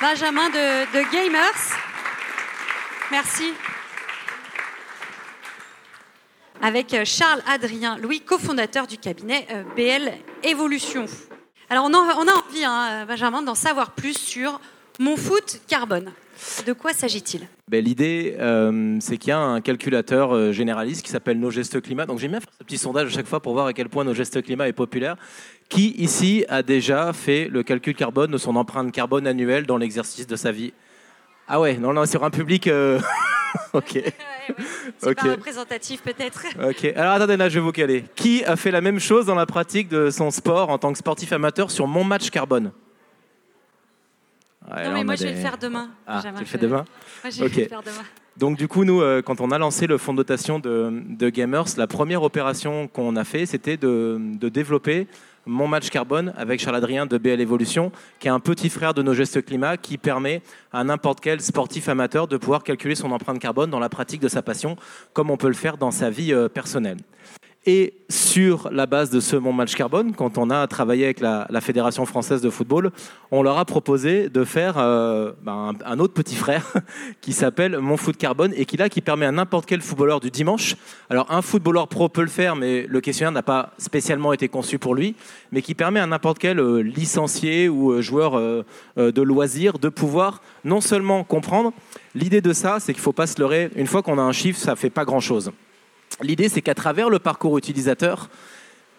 Benjamin 0.00 0.48
de, 0.48 1.12
Gamers. 1.12 1.76
Merci. 3.10 3.52
Avec 6.62 6.96
Charles 7.04 7.42
Adrien 7.46 7.98
Louis, 7.98 8.22
cofondateur 8.22 8.86
du 8.86 8.96
cabinet 8.96 9.46
BL 9.76 10.12
Evolution. 10.44 11.04
Alors 11.68 11.84
on 11.84 11.92
a, 11.92 11.98
on 12.16 12.26
a 12.26 12.32
envie, 12.32 12.64
hein, 12.64 13.04
Benjamin, 13.06 13.42
d'en 13.42 13.54
savoir 13.54 13.90
plus 13.90 14.16
sur 14.16 14.60
mon 14.98 15.18
foot 15.18 15.60
carbone. 15.68 16.10
De 16.66 16.72
quoi 16.72 16.92
s'agit-il? 16.92 17.46
Ben, 17.68 17.84
L'idée, 17.84 18.36
euh, 18.38 18.96
c'est 19.00 19.16
qu'il 19.18 19.28
y 19.28 19.32
a 19.32 19.38
un 19.38 19.60
calculateur 19.60 20.34
euh, 20.34 20.52
généraliste 20.52 21.02
qui 21.04 21.10
s'appelle 21.10 21.38
Nos 21.38 21.50
Gestes 21.50 21.80
Climat. 21.80 22.06
Donc 22.06 22.18
j'aime 22.18 22.30
bien 22.32 22.40
faire 22.40 22.52
ce 22.58 22.64
petit 22.64 22.78
sondage 22.78 23.08
à 23.08 23.10
chaque 23.16 23.26
fois 23.26 23.40
pour 23.40 23.52
voir 23.52 23.66
à 23.66 23.72
quel 23.72 23.88
point 23.88 24.04
Nos 24.04 24.14
Gestes 24.14 24.42
Climat 24.42 24.68
est 24.68 24.72
populaire. 24.72 25.16
Qui 25.68 25.94
ici 25.98 26.44
a 26.48 26.62
déjà 26.62 27.12
fait 27.12 27.48
le 27.48 27.62
calcul 27.62 27.94
carbone 27.94 28.30
de 28.30 28.38
son 28.38 28.56
empreinte 28.56 28.90
carbone 28.92 29.26
annuelle 29.26 29.66
dans 29.66 29.76
l'exercice 29.76 30.26
de 30.26 30.36
sa 30.36 30.50
vie 30.52 30.72
Ah 31.46 31.60
ouais, 31.60 31.76
non, 31.76 31.92
non, 31.92 32.06
sur 32.06 32.24
un 32.24 32.30
public. 32.30 32.66
euh, 32.66 32.98
ok. 33.72 34.02
C'est 34.98 35.08
Ok. 35.10 35.16
pas 35.16 35.30
représentatif 35.32 36.02
peut-être. 36.02 36.44
Ok. 36.68 36.84
Alors 36.96 37.12
attendez, 37.14 37.36
là, 37.36 37.48
je 37.48 37.54
vais 37.54 37.64
vous 37.64 37.72
caler. 37.72 38.04
Qui 38.16 38.44
a 38.44 38.56
fait 38.56 38.70
la 38.70 38.80
même 38.80 38.98
chose 38.98 39.26
dans 39.26 39.34
la 39.36 39.46
pratique 39.46 39.88
de 39.88 40.10
son 40.10 40.30
sport 40.30 40.70
en 40.70 40.78
tant 40.78 40.90
que 40.92 40.98
sportif 40.98 41.32
amateur 41.32 41.70
sur 41.70 41.86
mon 41.86 42.02
match 42.02 42.30
carbone? 42.30 42.72
Ouais, 44.74 44.84
non 44.84 44.92
mais 44.94 45.04
moi 45.04 45.16
je 45.16 45.24
vais 45.24 45.32
le 45.32 45.40
faire 45.40 45.58
demain. 45.58 45.90
Ah, 46.06 46.22
tu 46.22 46.40
le 46.40 46.46
fais 46.46 46.58
demain 46.58 46.84
Moi 47.24 47.30
je 47.30 47.44
vais 47.44 47.48
le 47.62 47.68
faire 47.68 47.82
demain. 47.82 48.04
Donc 48.36 48.56
du 48.56 48.68
coup, 48.68 48.84
nous, 48.84 49.02
euh, 49.02 49.22
quand 49.22 49.40
on 49.40 49.50
a 49.50 49.58
lancé 49.58 49.86
le 49.86 49.98
fonds 49.98 50.12
de 50.12 50.18
dotation 50.18 50.58
de, 50.58 51.02
de 51.08 51.28
Gamers, 51.28 51.66
la 51.76 51.86
première 51.86 52.22
opération 52.22 52.88
qu'on 52.88 53.16
a 53.16 53.24
fait, 53.24 53.44
c'était 53.44 53.76
de, 53.76 54.18
de 54.18 54.48
développer 54.48 55.08
mon 55.46 55.66
match 55.66 55.90
carbone 55.90 56.32
avec 56.36 56.60
Charles 56.60 56.76
Adrien 56.76 57.06
de 57.06 57.18
BL 57.18 57.40
Evolution, 57.40 57.92
qui 58.18 58.28
est 58.28 58.30
un 58.30 58.40
petit 58.40 58.68
frère 58.68 58.94
de 58.94 59.02
nos 59.02 59.14
gestes 59.14 59.44
climat, 59.44 59.76
qui 59.76 59.98
permet 59.98 60.42
à 60.72 60.84
n'importe 60.84 61.20
quel 61.20 61.40
sportif 61.40 61.88
amateur 61.88 62.28
de 62.28 62.36
pouvoir 62.36 62.62
calculer 62.62 62.94
son 62.94 63.10
empreinte 63.10 63.38
carbone 63.38 63.70
dans 63.70 63.78
la 63.80 63.88
pratique 63.88 64.20
de 64.20 64.28
sa 64.28 64.42
passion, 64.42 64.76
comme 65.12 65.30
on 65.30 65.36
peut 65.36 65.48
le 65.48 65.54
faire 65.54 65.76
dans 65.76 65.90
sa 65.90 66.10
vie 66.10 66.32
euh, 66.32 66.48
personnelle. 66.48 66.98
Et 67.66 67.92
sur 68.08 68.70
la 68.72 68.86
base 68.86 69.10
de 69.10 69.20
ce 69.20 69.36
Mon 69.36 69.52
Match 69.52 69.74
Carbone, 69.74 70.14
quand 70.14 70.38
on 70.38 70.48
a 70.48 70.66
travaillé 70.66 71.04
avec 71.04 71.20
la, 71.20 71.46
Fédération 71.60 72.06
française 72.06 72.40
de 72.40 72.48
football, 72.48 72.90
on 73.30 73.42
leur 73.42 73.58
a 73.58 73.66
proposé 73.66 74.30
de 74.30 74.44
faire 74.44 74.78
euh, 74.78 75.32
ben, 75.42 75.74
un, 75.84 75.98
autre 75.98 76.14
petit 76.14 76.36
frère 76.36 76.72
qui 77.20 77.34
s'appelle 77.34 77.78
Mon 77.78 77.98
Foot 77.98 78.16
Carbone 78.16 78.54
et 78.56 78.64
qui 78.64 79.00
permet 79.02 79.26
à 79.26 79.32
n'importe 79.32 79.66
quel 79.66 79.82
footballeur 79.82 80.20
du 80.20 80.30
dimanche. 80.30 80.74
Alors 81.10 81.30
un 81.30 81.42
footballeur 81.42 81.88
pro 81.88 82.08
peut 82.08 82.22
le 82.22 82.28
faire, 82.28 82.56
mais 82.56 82.86
le 82.88 83.00
questionnaire 83.02 83.32
n'a 83.32 83.42
pas 83.42 83.74
spécialement 83.76 84.32
été 84.32 84.48
conçu 84.48 84.78
pour 84.78 84.94
lui, 84.94 85.14
mais 85.52 85.60
qui 85.60 85.74
permet 85.74 86.00
à 86.00 86.06
n'importe 86.06 86.38
quel 86.38 86.60
euh, 86.60 86.80
licencié 86.80 87.68
ou 87.68 87.92
euh, 87.92 88.00
joueur 88.00 88.40
de 88.96 89.22
loisirs 89.22 89.78
de 89.78 89.90
pouvoir 89.90 90.40
non 90.64 90.80
seulement 90.80 91.24
comprendre. 91.24 91.72
L'idée 92.14 92.40
de 92.40 92.54
ça, 92.54 92.80
c'est 92.80 92.94
qu'il 92.94 93.02
faut 93.02 93.12
pas 93.12 93.26
se 93.26 93.38
leurrer. 93.38 93.70
Une 93.76 93.86
fois 93.86 94.02
qu'on 94.02 94.18
a 94.18 94.22
un 94.22 94.32
chiffre, 94.32 94.58
ça 94.58 94.76
fait 94.76 94.88
pas 94.88 95.04
grand 95.04 95.20
chose. 95.20 95.52
L'idée, 96.22 96.48
c'est 96.48 96.62
qu'à 96.62 96.74
travers 96.74 97.08
le 97.08 97.18
parcours 97.18 97.56
utilisateur, 97.56 98.28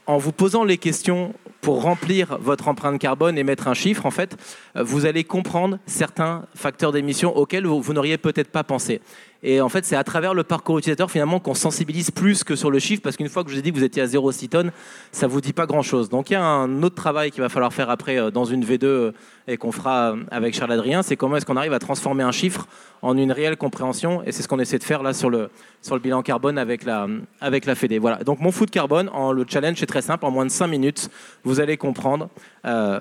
en 0.07 0.17
vous 0.17 0.31
posant 0.31 0.63
les 0.63 0.77
questions 0.77 1.33
pour 1.61 1.83
remplir 1.83 2.38
votre 2.41 2.67
empreinte 2.67 2.99
carbone 2.99 3.38
et 3.38 3.43
mettre 3.43 3.67
un 3.67 3.73
chiffre, 3.73 4.05
en 4.05 4.11
fait, 4.11 4.35
euh, 4.75 4.83
vous 4.83 5.05
allez 5.05 5.23
comprendre 5.23 5.77
certains 5.85 6.45
facteurs 6.55 6.91
d'émission 6.91 7.35
auxquels 7.38 7.67
vous, 7.67 7.81
vous 7.81 7.93
n'auriez 7.93 8.17
peut-être 8.17 8.49
pas 8.49 8.63
pensé. 8.63 9.01
Et 9.43 9.59
en 9.59 9.69
fait, 9.69 9.85
c'est 9.85 9.95
à 9.95 10.03
travers 10.03 10.34
le 10.34 10.43
parcours 10.43 10.77
utilisateur 10.77 11.09
finalement 11.09 11.39
qu'on 11.39 11.55
sensibilise 11.55 12.11
plus 12.11 12.43
que 12.43 12.55
sur 12.55 12.69
le 12.69 12.77
chiffre, 12.77 13.01
parce 13.01 13.18
qu'une 13.18 13.30
fois 13.30 13.43
que 13.43 13.49
je 13.49 13.55
vous 13.55 13.59
ai 13.59 13.63
dit 13.63 13.72
que 13.72 13.77
vous 13.77 13.84
étiez 13.84 14.03
à 14.03 14.05
0,6 14.05 14.49
tonnes, 14.49 14.72
ça 15.11 15.26
vous 15.26 15.41
dit 15.41 15.53
pas 15.53 15.65
grand-chose. 15.65 16.09
Donc 16.09 16.30
il 16.30 16.34
y 16.34 16.35
a 16.35 16.43
un 16.43 16.84
autre 16.84 16.95
travail 16.95 17.31
qu'il 17.31 17.41
va 17.41 17.49
falloir 17.49 17.73
faire 17.73 17.89
après 17.89 18.19
euh, 18.19 18.30
dans 18.30 18.45
une 18.45 18.63
V2 18.63 18.85
euh, 18.85 19.11
et 19.47 19.57
qu'on 19.57 19.72
fera 19.72 20.11
euh, 20.11 20.18
avec 20.30 20.53
Charles 20.53 20.72
Adrien, 20.72 21.01
c'est 21.01 21.15
comment 21.15 21.38
est-ce 21.38 21.47
qu'on 21.47 21.57
arrive 21.57 21.73
à 21.73 21.80
transformer 21.80 22.23
un 22.23 22.31
chiffre 22.31 22.68
en 23.01 23.18
une 23.18 23.31
réelle 23.31 23.57
compréhension, 23.57 24.22
et 24.23 24.31
c'est 24.31 24.43
ce 24.43 24.47
qu'on 24.47 24.59
essaie 24.59 24.77
de 24.77 24.84
faire 24.84 25.01
là 25.01 25.13
sur 25.13 25.31
le, 25.31 25.49
sur 25.81 25.95
le 25.95 26.01
bilan 26.01 26.22
carbone 26.22 26.59
avec 26.59 26.84
la, 26.84 27.07
avec 27.39 27.65
la 27.65 27.73
Fédé. 27.73 27.97
Voilà. 27.97 28.18
Donc 28.18 28.39
mon 28.41 28.51
foot 28.51 28.69
carbone, 28.69 29.09
le 29.34 29.43
challenge 29.47 29.81
est 29.81 29.88
très 29.88 30.03
simple, 30.03 30.23
en 30.23 30.30
moins 30.30 30.45
de 30.45 30.51
5 30.51 30.68
minutes, 30.68 31.09
vous 31.43 31.59
allez 31.59 31.77
comprendre 31.77 32.30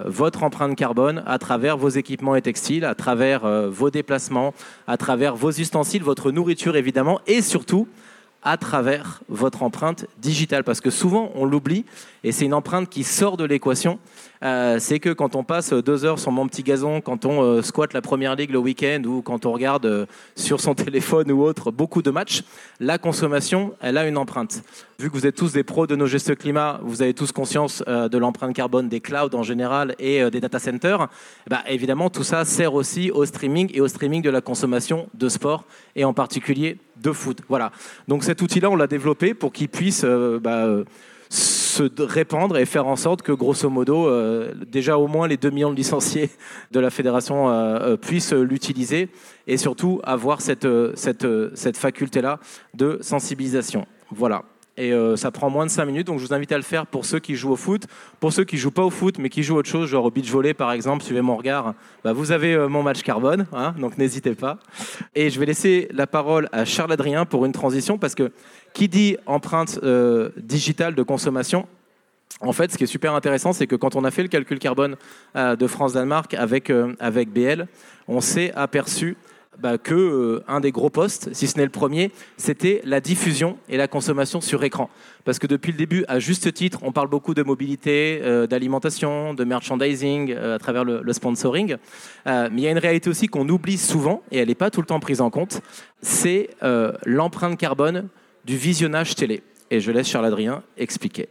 votre 0.06 0.42
empreinte 0.42 0.74
carbone 0.74 1.22
à 1.26 1.38
travers 1.38 1.76
vos 1.76 1.90
équipements 1.90 2.34
et 2.34 2.40
textiles, 2.40 2.86
à 2.86 2.94
travers 2.94 3.46
vos 3.68 3.90
déplacements, 3.90 4.54
à 4.86 4.96
travers 4.96 5.36
vos 5.36 5.50
ustensiles, 5.50 6.02
votre 6.02 6.29
nourriture 6.30 6.76
évidemment, 6.76 7.20
et 7.26 7.42
surtout 7.42 7.88
à 8.42 8.56
travers 8.56 9.20
votre 9.28 9.62
empreinte 9.62 10.06
digitale. 10.18 10.64
Parce 10.64 10.80
que 10.80 10.90
souvent, 10.90 11.30
on 11.34 11.44
l'oublie, 11.44 11.84
et 12.24 12.32
c'est 12.32 12.44
une 12.44 12.54
empreinte 12.54 12.88
qui 12.88 13.04
sort 13.04 13.36
de 13.36 13.44
l'équation. 13.44 13.98
Euh, 14.42 14.78
c'est 14.78 15.00
que 15.00 15.10
quand 15.10 15.36
on 15.36 15.44
passe 15.44 15.72
deux 15.72 16.04
heures 16.04 16.18
sur 16.18 16.32
mon 16.32 16.46
petit 16.46 16.62
gazon, 16.62 17.00
quand 17.00 17.24
on 17.24 17.42
euh, 17.42 17.62
squatte 17.62 17.92
la 17.92 18.00
première 18.00 18.36
ligue 18.36 18.50
le 18.50 18.58
week-end, 18.58 19.02
ou 19.04 19.22
quand 19.22 19.46
on 19.46 19.52
regarde 19.52 19.86
euh, 19.86 20.06
sur 20.34 20.60
son 20.60 20.74
téléphone 20.76 21.30
ou 21.30 21.42
autre 21.42 21.70
beaucoup 21.70 22.02
de 22.02 22.10
matchs, 22.10 22.42
la 22.78 22.98
consommation, 22.98 23.74
elle 23.80 23.98
a 23.98 24.06
une 24.06 24.16
empreinte. 24.16 24.62
Vu 25.00 25.08
que 25.08 25.14
vous 25.14 25.26
êtes 25.26 25.34
tous 25.34 25.54
des 25.54 25.64
pros 25.64 25.86
de 25.86 25.96
nos 25.96 26.04
gestes 26.04 26.36
climat, 26.36 26.78
vous 26.82 27.00
avez 27.00 27.14
tous 27.14 27.32
conscience 27.32 27.82
euh, 27.88 28.10
de 28.10 28.18
l'empreinte 28.18 28.54
carbone 28.54 28.90
des 28.90 29.00
clouds 29.00 29.34
en 29.34 29.42
général 29.42 29.94
et 29.98 30.22
euh, 30.22 30.28
des 30.28 30.40
data 30.40 30.58
centers, 30.58 31.08
ben, 31.48 31.60
évidemment, 31.66 32.10
tout 32.10 32.22
ça 32.22 32.44
sert 32.44 32.74
aussi 32.74 33.10
au 33.10 33.24
streaming 33.24 33.70
et 33.72 33.80
au 33.80 33.88
streaming 33.88 34.20
de 34.20 34.28
la 34.28 34.42
consommation 34.42 35.08
de 35.14 35.30
sport, 35.30 35.64
et 35.96 36.04
en 36.04 36.12
particulier 36.12 36.76
de 37.02 37.12
foot. 37.12 37.38
Voilà. 37.48 37.72
Donc 38.08 38.24
cet 38.24 38.42
outil-là, 38.42 38.68
on 38.68 38.76
l'a 38.76 38.86
développé 38.86 39.32
pour 39.32 39.52
qu'il 39.52 39.70
puisse 39.70 40.02
euh, 40.04 40.38
bah, 40.38 40.66
euh, 40.66 40.84
se 41.70 42.02
répandre 42.02 42.58
et 42.58 42.66
faire 42.66 42.86
en 42.86 42.96
sorte 42.96 43.22
que, 43.22 43.32
grosso 43.32 43.70
modo, 43.70 44.08
euh, 44.08 44.52
déjà 44.66 44.98
au 44.98 45.06
moins 45.06 45.28
les 45.28 45.36
2 45.36 45.50
millions 45.50 45.70
de 45.70 45.76
licenciés 45.76 46.30
de 46.70 46.80
la 46.80 46.90
fédération 46.90 47.48
euh, 47.48 47.52
euh, 47.80 47.96
puissent 47.96 48.32
l'utiliser 48.32 49.08
et 49.46 49.56
surtout 49.56 50.00
avoir 50.04 50.40
cette, 50.40 50.68
cette, 50.94 51.26
cette 51.54 51.76
faculté-là 51.76 52.40
de 52.74 52.98
sensibilisation. 53.00 53.86
Voilà. 54.10 54.42
Et 54.76 54.94
ça 55.16 55.30
prend 55.30 55.50
moins 55.50 55.66
de 55.66 55.70
5 55.70 55.84
minutes, 55.84 56.06
donc 56.06 56.20
je 56.20 56.26
vous 56.26 56.32
invite 56.32 56.52
à 56.52 56.56
le 56.56 56.62
faire 56.62 56.86
pour 56.86 57.04
ceux 57.04 57.18
qui 57.18 57.34
jouent 57.34 57.50
au 57.50 57.56
foot. 57.56 57.82
Pour 58.18 58.32
ceux 58.32 58.44
qui 58.44 58.56
jouent 58.56 58.70
pas 58.70 58.84
au 58.84 58.88
foot, 58.88 59.18
mais 59.18 59.28
qui 59.28 59.42
jouent 59.42 59.56
autre 59.56 59.68
chose, 59.68 59.90
genre 59.90 60.06
au 60.06 60.10
beach 60.10 60.30
volley 60.30 60.54
par 60.54 60.72
exemple, 60.72 61.04
suivez 61.04 61.20
mon 61.20 61.36
regard, 61.36 61.74
bah, 62.02 62.14
vous 62.14 62.32
avez 62.32 62.56
mon 62.68 62.82
match 62.82 63.02
carbone, 63.02 63.46
hein, 63.52 63.74
donc 63.78 63.98
n'hésitez 63.98 64.34
pas. 64.34 64.58
Et 65.14 65.28
je 65.28 65.38
vais 65.38 65.44
laisser 65.44 65.88
la 65.92 66.06
parole 66.06 66.48
à 66.52 66.64
Charles 66.64 66.92
Adrien 66.92 67.26
pour 67.26 67.44
une 67.44 67.52
transition, 67.52 67.98
parce 67.98 68.14
que 68.14 68.30
qui 68.72 68.88
dit 68.88 69.16
empreinte 69.26 69.80
euh, 69.82 70.30
digitale 70.36 70.94
de 70.94 71.02
consommation, 71.02 71.66
en 72.40 72.52
fait, 72.52 72.72
ce 72.72 72.78
qui 72.78 72.84
est 72.84 72.88
super 72.88 73.14
intéressant, 73.14 73.52
c'est 73.52 73.66
que 73.66 73.76
quand 73.76 73.96
on 73.96 74.04
a 74.04 74.10
fait 74.10 74.22
le 74.22 74.28
calcul 74.28 74.58
carbone 74.58 74.96
euh, 75.36 75.56
de 75.56 75.66
France-Danemark 75.66 76.32
avec, 76.34 76.70
euh, 76.70 76.94
avec 76.98 77.30
BL, 77.30 77.66
on 78.08 78.20
s'est 78.20 78.52
aperçu 78.54 79.16
bah, 79.58 79.76
que 79.76 80.42
un 80.48 80.60
des 80.60 80.72
gros 80.72 80.88
postes, 80.88 81.28
si 81.34 81.46
ce 81.46 81.58
n'est 81.58 81.64
le 81.64 81.70
premier, 81.70 82.12
c'était 82.38 82.80
la 82.84 83.00
diffusion 83.00 83.58
et 83.68 83.76
la 83.76 83.88
consommation 83.88 84.40
sur 84.40 84.64
écran. 84.64 84.88
Parce 85.26 85.38
que 85.38 85.46
depuis 85.46 85.72
le 85.72 85.76
début, 85.76 86.04
à 86.08 86.18
juste 86.18 86.54
titre, 86.54 86.78
on 86.82 86.92
parle 86.92 87.08
beaucoup 87.08 87.34
de 87.34 87.42
mobilité, 87.42 88.22
d'alimentation, 88.48 89.34
de 89.34 89.44
merchandising 89.44 90.34
à 90.34 90.58
travers 90.58 90.84
le, 90.84 91.12
sponsoring. 91.12 91.76
Mais 92.24 92.48
il 92.56 92.60
y 92.60 92.68
a 92.68 92.70
une 92.70 92.78
réalité 92.78 93.10
aussi 93.10 93.26
qu'on 93.26 93.46
oublie 93.50 93.76
souvent, 93.76 94.22
et 94.30 94.38
elle 94.38 94.48
n'est 94.48 94.54
pas 94.54 94.70
tout 94.70 94.80
le 94.80 94.86
temps 94.86 95.00
prise 95.00 95.20
en 95.20 95.28
compte, 95.28 95.60
c'est 96.00 96.48
l'empreinte 97.04 97.58
carbone 97.58 98.08
du 98.50 98.56
visionnage 98.56 99.14
télé. 99.14 99.44
Et 99.70 99.78
je 99.78 99.92
laisse 99.92 100.08
Charles 100.08 100.26
Adrien 100.26 100.64
expliquer. 100.76 101.28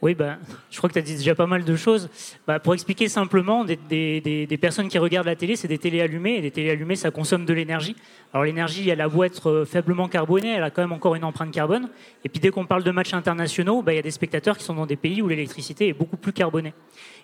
Oui, 0.00 0.14
bah, 0.14 0.38
je 0.70 0.78
crois 0.78 0.88
que 0.88 0.94
tu 0.94 0.98
as 0.98 1.02
dit 1.02 1.14
déjà 1.16 1.34
pas 1.34 1.46
mal 1.46 1.64
de 1.64 1.76
choses. 1.76 2.08
Bah, 2.46 2.58
pour 2.58 2.72
expliquer 2.72 3.08
simplement, 3.08 3.62
des, 3.66 3.76
des- 3.76 4.46
des- 4.46 4.56
personnes 4.56 4.88
qui 4.88 4.96
regardent 4.98 5.26
la 5.26 5.36
télé, 5.36 5.54
c'est 5.54 5.68
des 5.68 5.76
télés 5.76 6.00
allumées, 6.00 6.36
et 6.36 6.40
des 6.40 6.50
télés 6.50 6.70
allumées, 6.70 6.96
ça 6.96 7.10
consomme 7.10 7.44
de 7.44 7.52
l'énergie. 7.52 7.94
Alors 8.32 8.44
l'énergie, 8.44 8.88
elle 8.88 9.02
a 9.02 9.08
beau 9.08 9.22
être 9.22 9.50
euh, 9.50 9.64
faiblement 9.66 10.08
carbonée, 10.08 10.48
elle 10.54 10.62
a 10.64 10.70
quand 10.70 10.80
même 10.82 10.92
encore 10.92 11.14
une 11.14 11.24
empreinte 11.24 11.50
carbone. 11.52 11.90
Et 12.24 12.30
puis 12.30 12.40
dès 12.40 12.48
qu'on 12.50 12.64
parle 12.64 12.84
de 12.84 12.90
matchs 12.90 13.12
internationaux, 13.12 13.82
bah, 13.82 13.92
il 13.92 13.96
y 13.96 13.98
a 13.98 14.02
des 14.02 14.10
spectateurs 14.10 14.56
qui 14.56 14.64
sont 14.64 14.74
dans 14.74 14.86
des 14.86 14.96
pays 14.96 15.20
où 15.20 15.28
l'électricité 15.28 15.88
est 15.88 15.92
beaucoup 15.92 16.16
plus 16.16 16.32
carbonée. 16.32 16.72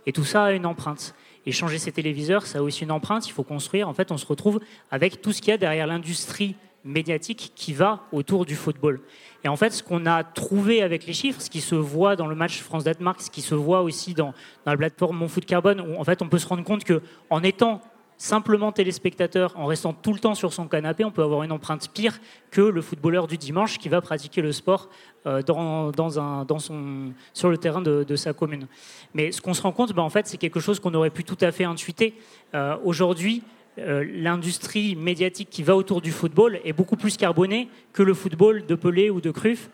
Et 0.06 0.12
tout 0.12 0.24
ça 0.24 0.44
a 0.44 0.52
une 0.52 0.66
empreinte. 0.66 1.14
Et 1.46 1.52
changer 1.52 1.78
ses 1.78 1.90
téléviseurs, 1.92 2.44
ça 2.46 2.58
a 2.58 2.62
aussi 2.62 2.84
une 2.84 2.92
empreinte, 2.92 3.26
il 3.26 3.32
faut 3.32 3.44
construire. 3.44 3.88
En 3.88 3.94
fait, 3.94 4.12
on 4.12 4.18
se 4.18 4.26
retrouve 4.26 4.60
avec 4.90 5.22
tout 5.22 5.32
ce 5.32 5.40
qu'il 5.40 5.50
y 5.52 5.54
a 5.54 5.56
derrière 5.56 5.86
l'industrie 5.86 6.54
médiatique 6.84 7.52
qui 7.54 7.72
va 7.72 8.04
autour 8.12 8.46
du 8.46 8.54
football. 8.56 9.00
Et 9.44 9.48
en 9.48 9.56
fait, 9.56 9.70
ce 9.70 9.82
qu'on 9.82 10.06
a 10.06 10.24
trouvé 10.24 10.82
avec 10.82 11.06
les 11.06 11.12
chiffres, 11.12 11.40
ce 11.40 11.50
qui 11.50 11.60
se 11.60 11.74
voit 11.74 12.16
dans 12.16 12.26
le 12.26 12.34
match 12.34 12.60
France-Danemark, 12.60 13.20
ce 13.20 13.30
qui 13.30 13.42
se 13.42 13.54
voit 13.54 13.82
aussi 13.82 14.14
dans, 14.14 14.32
dans 14.64 14.72
la 14.72 14.76
plateforme 14.76 15.16
Mon 15.16 15.28
Foot 15.28 15.44
Carbone, 15.44 15.80
où 15.80 15.98
en 15.98 16.04
fait, 16.04 16.22
on 16.22 16.28
peut 16.28 16.38
se 16.38 16.46
rendre 16.46 16.64
compte 16.64 16.84
que 16.84 17.02
en 17.30 17.42
étant 17.42 17.80
simplement 18.20 18.72
téléspectateur, 18.72 19.52
en 19.56 19.66
restant 19.66 19.92
tout 19.92 20.12
le 20.12 20.18
temps 20.18 20.34
sur 20.34 20.52
son 20.52 20.66
canapé, 20.66 21.04
on 21.04 21.12
peut 21.12 21.22
avoir 21.22 21.44
une 21.44 21.52
empreinte 21.52 21.88
pire 21.92 22.18
que 22.50 22.60
le 22.60 22.82
footballeur 22.82 23.28
du 23.28 23.38
dimanche 23.38 23.78
qui 23.78 23.88
va 23.88 24.00
pratiquer 24.00 24.42
le 24.42 24.50
sport 24.50 24.88
euh, 25.26 25.40
dans, 25.40 25.92
dans 25.92 26.18
un, 26.18 26.44
dans 26.44 26.58
son, 26.58 27.12
sur 27.32 27.48
le 27.48 27.58
terrain 27.58 27.80
de, 27.80 28.02
de 28.02 28.16
sa 28.16 28.32
commune. 28.32 28.66
Mais 29.14 29.30
ce 29.30 29.40
qu'on 29.40 29.54
se 29.54 29.62
rend 29.62 29.70
compte, 29.70 29.92
ben, 29.92 30.02
en 30.02 30.10
fait, 30.10 30.26
c'est 30.26 30.36
quelque 30.36 30.58
chose 30.58 30.80
qu'on 30.80 30.94
aurait 30.94 31.10
pu 31.10 31.22
tout 31.22 31.38
à 31.40 31.52
fait 31.52 31.62
intuiter. 31.62 32.14
Euh, 32.54 32.76
Aujourd'hui, 32.82 33.44
euh, 33.78 34.04
l'industrie 34.12 34.96
médiatique 34.96 35.48
qui 35.50 35.62
va 35.62 35.76
autour 35.76 36.00
du 36.00 36.10
football 36.10 36.60
est 36.64 36.72
beaucoup 36.72 36.96
plus 36.96 37.16
carbonée 37.16 37.68
que 37.92 38.02
le 38.02 38.14
football 38.14 38.66
de 38.66 38.74
Pelé 38.74 39.10
ou 39.10 39.20
de 39.20 39.30
Cruyff. 39.30 39.70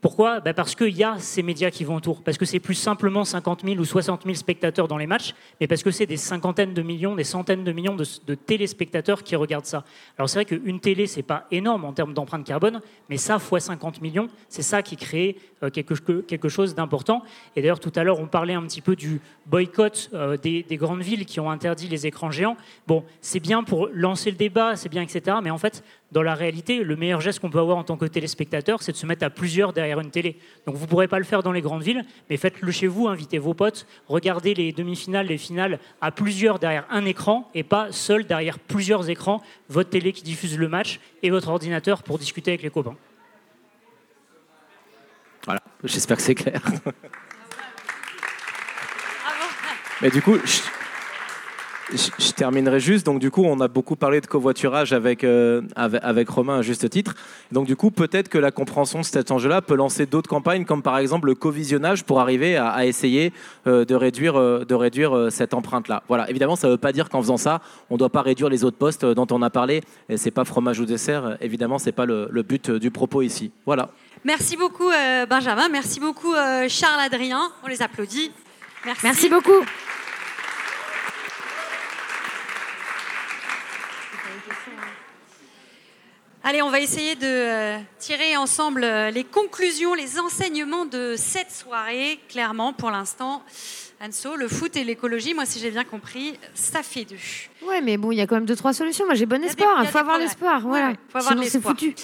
Pourquoi? 0.00 0.40
Bah, 0.40 0.54
Parce 0.54 0.74
qu'il 0.74 0.96
y 0.96 1.02
a 1.02 1.18
ces 1.18 1.42
médias 1.42 1.70
qui 1.70 1.84
vont 1.84 1.96
autour. 1.96 2.22
Parce 2.22 2.38
que 2.38 2.44
c'est 2.44 2.60
plus 2.60 2.74
simplement 2.74 3.24
50 3.24 3.64
000 3.64 3.76
ou 3.78 3.84
60 3.84 4.22
000 4.24 4.34
spectateurs 4.34 4.88
dans 4.88 4.98
les 4.98 5.06
matchs, 5.06 5.34
mais 5.60 5.66
parce 5.66 5.82
que 5.82 5.90
c'est 5.90 6.06
des 6.06 6.16
cinquantaines 6.16 6.74
de 6.74 6.82
millions, 6.82 7.14
des 7.14 7.24
centaines 7.24 7.64
de 7.64 7.72
millions 7.72 7.96
de, 7.96 8.04
de 8.26 8.34
téléspectateurs 8.34 9.22
qui 9.22 9.34
regardent 9.36 9.64
ça. 9.64 9.84
Alors 10.18 10.28
c'est 10.28 10.38
vrai 10.38 10.44
qu'une 10.44 10.80
télé, 10.80 11.06
c'est 11.06 11.22
pas 11.22 11.46
énorme 11.50 11.84
en 11.84 11.92
termes 11.92 12.14
d'empreinte 12.14 12.44
carbone, 12.44 12.80
mais 13.08 13.16
ça, 13.16 13.38
fois 13.38 13.58
50 13.58 14.00
millions, 14.02 14.28
c'est 14.48 14.62
ça 14.62 14.82
qui 14.82 14.96
crée 14.96 15.36
quelque, 15.72 16.20
quelque, 16.20 16.48
chose 16.48 16.74
d'important. 16.74 17.22
Et 17.54 17.62
d'ailleurs, 17.62 17.80
tout 17.80 17.92
à 17.96 18.04
l'heure, 18.04 18.20
on 18.20 18.26
parlait 18.26 18.54
un 18.54 18.62
petit 18.62 18.80
peu 18.80 18.96
du 18.96 19.20
boycott 19.46 20.10
euh, 20.12 20.36
des, 20.36 20.64
grandes 20.72 21.02
villes 21.02 21.24
qui 21.24 21.40
ont 21.40 21.50
interdit 21.50 21.88
les 21.88 22.06
écrans 22.06 22.30
géants. 22.30 22.56
Bon, 22.86 23.04
c'est 23.20 23.40
bien 23.40 23.62
pour 23.62 23.88
lancer 23.92 24.30
le 24.30 24.36
débat, 24.36 24.76
c'est 24.76 24.88
bien, 24.88 25.02
etc. 25.02 25.38
Mais 25.42 25.50
en 25.50 25.58
fait, 25.58 25.82
dans 26.12 26.22
la 26.22 26.34
réalité, 26.34 26.84
le 26.84 26.96
meilleur 26.96 27.20
geste 27.20 27.40
qu'on 27.40 27.50
peut 27.50 27.58
avoir 27.58 27.78
en 27.78 27.84
tant 27.84 27.96
que 27.96 28.04
téléspectateur, 28.04 28.82
c'est 28.82 28.92
de 28.92 28.96
se 28.96 29.06
mettre 29.06 29.24
à 29.24 29.30
plusieurs 29.30 29.72
derrière 29.72 30.00
une 30.00 30.10
télé. 30.10 30.36
Donc 30.66 30.76
vous 30.76 30.84
ne 30.84 30.88
pourrez 30.88 31.08
pas 31.08 31.18
le 31.18 31.24
faire 31.24 31.42
dans 31.42 31.52
les 31.52 31.62
grandes 31.62 31.82
villes, 31.82 32.04
mais 32.30 32.36
faites-le 32.36 32.70
chez 32.70 32.86
vous, 32.86 33.08
invitez 33.08 33.38
vos 33.38 33.54
potes, 33.54 33.86
regardez 34.08 34.54
les 34.54 34.72
demi-finales, 34.72 35.26
les 35.26 35.38
finales 35.38 35.78
à 36.00 36.12
plusieurs 36.12 36.58
derrière 36.58 36.86
un 36.90 37.04
écran 37.04 37.50
et 37.54 37.62
pas 37.62 37.90
seul 37.90 38.24
derrière 38.24 38.58
plusieurs 38.58 39.10
écrans, 39.10 39.42
votre 39.68 39.90
télé 39.90 40.12
qui 40.12 40.22
diffuse 40.22 40.56
le 40.56 40.68
match 40.68 41.00
et 41.22 41.30
votre 41.30 41.48
ordinateur 41.48 42.02
pour 42.02 42.18
discuter 42.18 42.52
avec 42.52 42.62
les 42.62 42.70
copains. 42.70 42.96
Voilà, 45.46 45.62
j'espère 45.84 46.16
que 46.16 46.22
c'est 46.22 46.34
clair. 46.34 46.60
Mais 50.02 50.10
du 50.10 50.20
coup, 50.20 50.36
je, 50.44 52.32
terminerai 52.32 52.80
juste. 52.80 53.06
Donc, 53.06 53.18
du 53.20 53.30
coup, 53.30 53.44
on 53.44 53.60
a 53.60 53.68
beaucoup 53.68 53.96
parlé 53.96 54.20
de 54.20 54.26
covoiturage 54.26 54.92
avec, 54.92 55.24
euh, 55.24 55.62
avec, 55.76 56.28
Romain 56.28 56.58
à 56.58 56.62
juste 56.62 56.90
titre. 56.90 57.14
Donc, 57.52 57.66
du 57.66 57.76
coup, 57.76 57.90
peut-être 57.90 58.28
que 58.28 58.38
la 58.38 58.50
compréhension 58.50 59.00
de 59.00 59.04
cet 59.04 59.30
enjeu-là 59.30 59.62
peut 59.62 59.76
lancer 59.76 60.04
d'autres 60.04 60.28
campagnes, 60.28 60.64
comme 60.64 60.82
par 60.82 60.98
exemple 60.98 61.28
le 61.28 61.34
covisionnage, 61.34 62.04
pour 62.04 62.20
arriver 62.20 62.56
à, 62.56 62.84
essayer 62.84 63.32
euh, 63.66 63.84
de 63.84 63.94
réduire, 63.94 64.36
euh, 64.36 64.64
de 64.64 64.74
réduire 64.74 65.28
cette 65.30 65.54
empreinte-là. 65.54 66.02
Voilà. 66.08 66.28
Évidemment, 66.28 66.56
ça 66.56 66.66
ne 66.66 66.72
veut 66.72 66.78
pas 66.78 66.92
dire 66.92 67.08
qu'en 67.08 67.22
faisant 67.22 67.38
ça, 67.38 67.62
on 67.88 67.94
ne 67.94 67.98
doit 67.98 68.10
pas 68.10 68.22
réduire 68.22 68.48
les 68.48 68.64
autres 68.64 68.78
postes 68.78 69.06
dont 69.06 69.26
on 69.30 69.40
a 69.40 69.50
parlé. 69.50 69.80
Et 70.08 70.16
c'est 70.16 70.32
pas 70.32 70.44
fromage 70.44 70.80
ou 70.80 70.84
dessert. 70.84 71.38
Évidemment, 71.40 71.78
c'est 71.78 71.92
pas 71.92 72.04
le, 72.04 72.42
but 72.42 72.70
du 72.70 72.90
propos 72.90 73.22
ici. 73.22 73.52
Voilà. 73.64 73.88
Merci 74.26 74.56
beaucoup, 74.56 74.90
Benjamin. 75.28 75.68
Merci 75.68 76.00
beaucoup, 76.00 76.34
Charles 76.68 77.00
Adrien. 77.00 77.52
On 77.62 77.68
les 77.68 77.80
applaudit. 77.80 78.32
Merci, 78.84 79.00
Merci 79.04 79.28
beaucoup. 79.28 79.64
Allez, 86.48 86.62
on 86.62 86.70
va 86.70 86.78
essayer 86.78 87.16
de 87.16 87.26
euh, 87.26 87.78
tirer 87.98 88.36
ensemble 88.36 88.84
euh, 88.84 89.10
les 89.10 89.24
conclusions, 89.24 89.94
les 89.94 90.20
enseignements 90.20 90.86
de 90.86 91.14
cette 91.16 91.50
soirée. 91.50 92.20
Clairement, 92.28 92.72
pour 92.72 92.92
l'instant, 92.92 93.42
Anso, 94.00 94.36
le 94.36 94.46
foot 94.46 94.76
et 94.76 94.84
l'écologie, 94.84 95.34
moi, 95.34 95.44
si 95.44 95.58
j'ai 95.58 95.72
bien 95.72 95.82
compris, 95.82 96.38
ça 96.54 96.84
fait 96.84 97.04
deux. 97.04 97.16
Ouais, 97.66 97.80
mais 97.80 97.96
bon, 97.96 98.12
il 98.12 98.18
y 98.18 98.20
a 98.20 98.28
quand 98.28 98.36
même 98.36 98.44
deux, 98.46 98.54
trois 98.54 98.72
solutions. 98.72 99.06
Moi, 99.06 99.16
j'ai 99.16 99.26
bon 99.26 99.42
espoir. 99.42 99.80
Il 99.82 99.88
faut 99.88 99.98
avoir 99.98 100.18
l'espoir. 100.18 100.60
Voilà. 100.60 100.92
faut 101.08 101.18
avoir 101.18 101.32
Sinon, 101.32 101.42
c'est 101.48 101.60
foutu. 101.60 101.96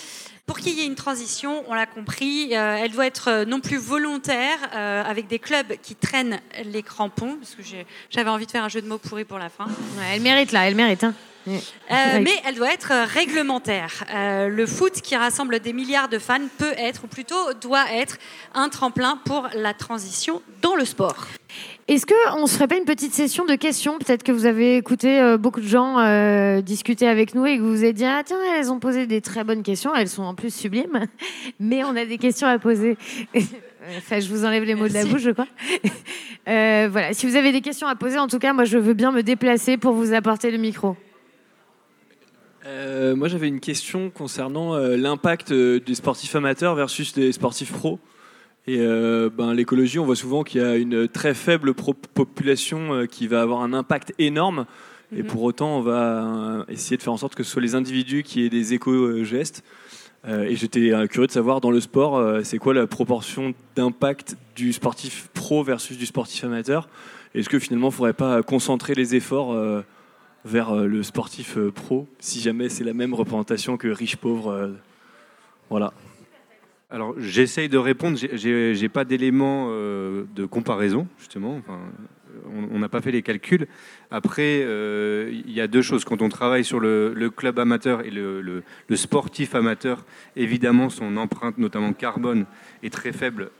Pour 0.46 0.58
qu'il 0.58 0.74
y 0.74 0.80
ait 0.80 0.86
une 0.86 0.96
transition, 0.96 1.64
on 1.68 1.74
l'a 1.74 1.86
compris, 1.86 2.56
euh, 2.56 2.76
elle 2.80 2.90
doit 2.90 3.06
être 3.06 3.44
non 3.44 3.60
plus 3.60 3.76
volontaire, 3.76 4.58
avec 4.72 5.28
des 5.28 5.38
clubs 5.38 5.74
qui 5.82 5.94
traînent 5.94 6.40
les 6.64 6.82
crampons, 6.82 7.36
parce 7.36 7.54
que 7.54 7.62
j'avais 8.10 8.30
envie 8.30 8.46
de 8.46 8.50
faire 8.50 8.64
un 8.64 8.68
jeu 8.68 8.82
de 8.82 8.88
mots 8.88 8.98
pourri 8.98 9.24
pour 9.24 9.38
la 9.38 9.48
fin. 9.48 9.66
elle 10.12 10.20
mérite 10.20 10.52
là, 10.52 10.66
elle 10.66 10.74
mérite. 10.74 11.04
Hein. 11.04 11.14
Euh, 11.48 12.20
mais 12.22 12.32
elle 12.46 12.54
doit 12.54 12.72
être 12.72 12.92
réglementaire. 13.06 14.04
Euh, 14.12 14.48
le 14.48 14.66
foot, 14.66 15.00
qui 15.00 15.16
rassemble 15.16 15.60
des 15.60 15.72
milliards 15.72 16.08
de 16.08 16.18
fans, 16.18 16.46
peut 16.58 16.74
être, 16.76 17.04
ou 17.04 17.06
plutôt 17.06 17.52
doit 17.54 17.92
être, 17.92 18.18
un 18.54 18.68
tremplin 18.68 19.18
pour 19.24 19.48
la 19.54 19.74
transition 19.74 20.42
dans 20.60 20.76
le 20.76 20.84
sport. 20.84 21.26
Est-ce 21.88 22.06
qu'on 22.06 22.42
ne 22.42 22.46
se 22.46 22.54
ferait 22.54 22.68
pas 22.68 22.76
une 22.76 22.84
petite 22.84 23.12
session 23.12 23.44
de 23.44 23.54
questions? 23.54 23.98
Peut-être 23.98 24.22
que 24.22 24.32
vous 24.32 24.46
avez 24.46 24.76
écouté 24.76 25.20
euh, 25.20 25.36
beaucoup 25.36 25.60
de 25.60 25.66
gens 25.66 26.60
discuter 26.60 27.06
avec 27.06 27.34
nous 27.34 27.44
et 27.46 27.56
que 27.56 27.62
vous 27.62 27.70
vous 27.70 27.84
êtes 27.84 27.96
dit 27.96 28.04
Ah, 28.04 28.22
tiens, 28.24 28.38
elles 28.56 28.70
ont 28.70 28.78
posé 28.78 29.06
des 29.06 29.20
très 29.20 29.44
bonnes 29.44 29.62
questions, 29.62 29.94
elles 29.94 30.08
sont 30.08 30.22
en 30.22 30.34
plus 30.34 30.54
sublimes, 30.54 31.06
mais 31.60 31.84
on 31.84 31.96
a 31.96 32.04
des 32.04 32.18
questions 32.18 32.46
à 32.46 32.58
poser. 32.58 32.96
Enfin, 33.98 34.20
je 34.20 34.28
vous 34.28 34.44
enlève 34.44 34.62
les 34.62 34.76
mots 34.76 34.86
de 34.86 34.92
la 34.94 35.04
bouche, 35.04 35.22
je 35.22 35.30
crois. 35.30 35.48
voilà, 36.46 37.12
si 37.14 37.26
vous 37.26 37.34
avez 37.34 37.50
des 37.50 37.62
questions 37.62 37.88
à 37.88 37.96
poser, 37.96 38.16
en 38.16 38.28
tout 38.28 38.38
cas, 38.38 38.52
moi, 38.52 38.64
je 38.64 38.78
veux 38.78 38.94
bien 38.94 39.10
me 39.10 39.24
déplacer 39.24 39.76
pour 39.76 39.92
vous 39.92 40.12
apporter 40.12 40.52
le 40.52 40.58
micro. 40.58 40.96
Euh, 42.66 43.16
moi, 43.16 43.28
j'avais 43.28 43.48
une 43.48 43.60
question 43.60 44.10
concernant 44.10 44.74
euh, 44.74 44.96
l'impact 44.96 45.52
euh, 45.52 45.80
des 45.80 45.94
sportifs 45.94 46.34
amateurs 46.36 46.74
versus 46.74 47.12
des 47.12 47.32
sportifs 47.32 47.72
pros. 47.72 47.98
Et 48.66 48.78
ben, 48.78 49.54
l'écologie, 49.54 49.98
on 49.98 50.04
voit 50.04 50.14
souvent 50.14 50.44
qu'il 50.44 50.60
y 50.60 50.64
a 50.64 50.76
une 50.76 51.08
très 51.08 51.34
faible 51.34 51.74
population 51.74 53.06
qui 53.10 53.26
va 53.26 53.42
avoir 53.42 53.62
un 53.62 53.72
impact 53.72 54.14
énorme. 54.20 54.66
Et 55.14 55.22
mhm. 55.22 55.26
pour 55.26 55.42
autant, 55.42 55.78
on 55.78 55.80
va 55.80 56.64
essayer 56.68 56.96
de 56.96 57.02
faire 57.02 57.12
en 57.12 57.16
sorte 57.16 57.34
que 57.34 57.42
ce 57.42 57.50
soit 57.50 57.62
les 57.62 57.74
individus 57.74 58.22
qui 58.22 58.44
aient 58.44 58.50
des 58.50 58.72
éco-gestes. 58.72 59.64
et 60.28 60.54
j'étais 60.54 60.92
curieux 61.08 61.26
de 61.26 61.32
savoir, 61.32 61.60
dans 61.60 61.72
le 61.72 61.80
sport, 61.80 62.44
c'est 62.44 62.58
quoi 62.58 62.72
la 62.72 62.86
proportion 62.86 63.52
d'impact 63.74 64.36
du 64.54 64.72
sportif 64.72 65.28
pro 65.34 65.64
versus 65.64 65.98
du 65.98 66.06
sportif 66.06 66.44
amateur? 66.44 66.88
Est-ce 67.34 67.48
que 67.48 67.58
finalement, 67.58 67.88
il 67.88 67.90
ne 67.90 67.96
faudrait 67.96 68.12
pas 68.12 68.44
concentrer 68.44 68.94
les 68.94 69.16
efforts 69.16 69.82
vers 70.44 70.70
euh, 70.70 70.86
le 70.86 71.02
sportif 71.02 71.56
euh, 71.56 71.70
pro, 71.70 72.08
si 72.18 72.40
jamais 72.40 72.68
c'est 72.68 72.84
la 72.84 72.94
même 72.94 73.14
représentation 73.14 73.76
que 73.76 73.88
riche-pauvre. 73.88 74.50
Euh, 74.50 74.68
voilà. 75.70 75.92
Alors 76.92 77.14
j'essaye 77.18 77.70
de 77.70 77.78
répondre, 77.78 78.18
j'ai 78.18 78.88
pas 78.90 79.04
d'éléments 79.04 79.70
de 79.70 80.44
comparaison, 80.44 81.08
justement. 81.18 81.62
On 82.70 82.78
n'a 82.78 82.88
pas 82.90 83.00
fait 83.00 83.12
les 83.12 83.22
calculs. 83.22 83.66
Après, 84.10 84.60
il 84.60 85.50
y 85.50 85.62
a 85.62 85.66
deux 85.68 85.80
choses. 85.80 86.04
Quand 86.04 86.20
on 86.20 86.28
travaille 86.28 86.64
sur 86.64 86.80
le, 86.80 87.30
club 87.34 87.58
amateur 87.58 88.04
et 88.04 88.10
le, 88.10 88.62
sportif 88.94 89.54
amateur, 89.54 90.04
évidemment, 90.36 90.90
son 90.90 91.16
empreinte, 91.16 91.56
notamment 91.56 91.94
carbone, 91.94 92.44
est 92.82 92.92
très 92.92 93.12
faible 93.12 93.50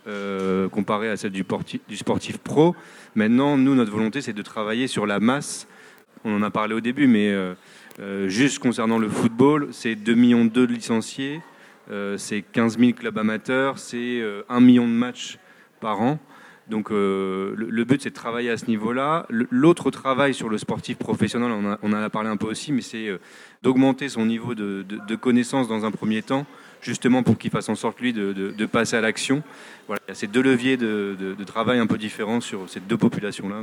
comparée 0.71 1.09
à 1.09 1.17
celle 1.17 1.33
du, 1.33 1.47
sportif 1.97 2.37
pro. 2.37 2.77
Maintenant, 3.15 3.57
nous, 3.57 3.75
notre 3.75 3.93
volonté, 3.93 4.21
c'est 4.21 4.35
de 4.35 4.43
travailler 4.43 4.89
sur 4.89 5.07
la 5.07 5.21
masse 5.21 5.67
on 6.25 6.37
en 6.37 6.43
a 6.43 6.51
parlé 6.51 6.75
au 6.75 6.81
début, 6.81 7.07
mais 7.07 7.31
euh, 7.31 7.55
euh, 8.01 8.29
juste 8.29 8.59
concernant 8.59 8.99
le 8.99 9.09
football, 9.09 9.69
c'est 9.73 9.95
2 9.95 10.15
millions 10.15 10.45
de 10.45 10.63
licenciés, 10.63 11.37
euh, 11.37 11.52
c'est 12.17 12.43
15 12.43 12.79
000 12.79 12.93
clubs 12.93 13.19
amateurs, 13.19 13.79
c'est 13.79 14.23
1 14.49 14.61
million 14.61 14.87
de 14.87 14.93
matchs 14.93 15.39
par 15.81 16.01
an. 16.01 16.19
Donc 16.69 16.91
le, 16.91 17.85
but 17.85 18.01
c'est 18.01 18.11
de 18.11 18.15
travailler 18.15 18.51
à 18.51 18.57
ce 18.57 18.67
niveau-là. 18.67 19.27
L'autre 19.29 19.91
travail 19.91 20.33
sur 20.33 20.49
le 20.49 20.59
sportif 20.59 20.97
professionnel, 20.97 21.51
on, 21.51 21.93
en 21.93 21.93
a 21.93 22.11
parlé 22.11 22.31
un 22.31 22.37
peu 22.37 22.47
aussi, 22.47 22.73
mais 22.73 22.83
c'est 22.83 23.09
d'augmenter 23.63 24.09
son 24.09 24.27
niveau 24.27 24.55
de, 24.55 25.17
connaissance 25.17 25.69
dans 25.69 25.85
un 25.85 25.91
premier 25.91 26.23
temps, 26.23 26.47
justement 26.81 27.23
pour 27.23 27.37
qu'il 27.37 27.51
fasse 27.51 27.69
en 27.69 27.75
sorte 27.75 28.01
lui 28.01 28.13
de, 28.13 28.67
passer 28.67 28.97
à 28.97 29.01
l'action. 29.01 29.43
Voilà, 29.87 30.01
il 30.07 30.11
y 30.11 30.13
a 30.13 30.15
ces 30.15 30.29
deux 30.29 30.43
leviers 30.43 30.77
de, 30.77 31.45
travail 31.45 31.79
un 31.79 31.87
peu 31.87 31.99
différents 31.99 32.41
sur 32.41 32.69
ces 32.71 32.81
deux 32.81 32.97
populations-là. 32.97 33.63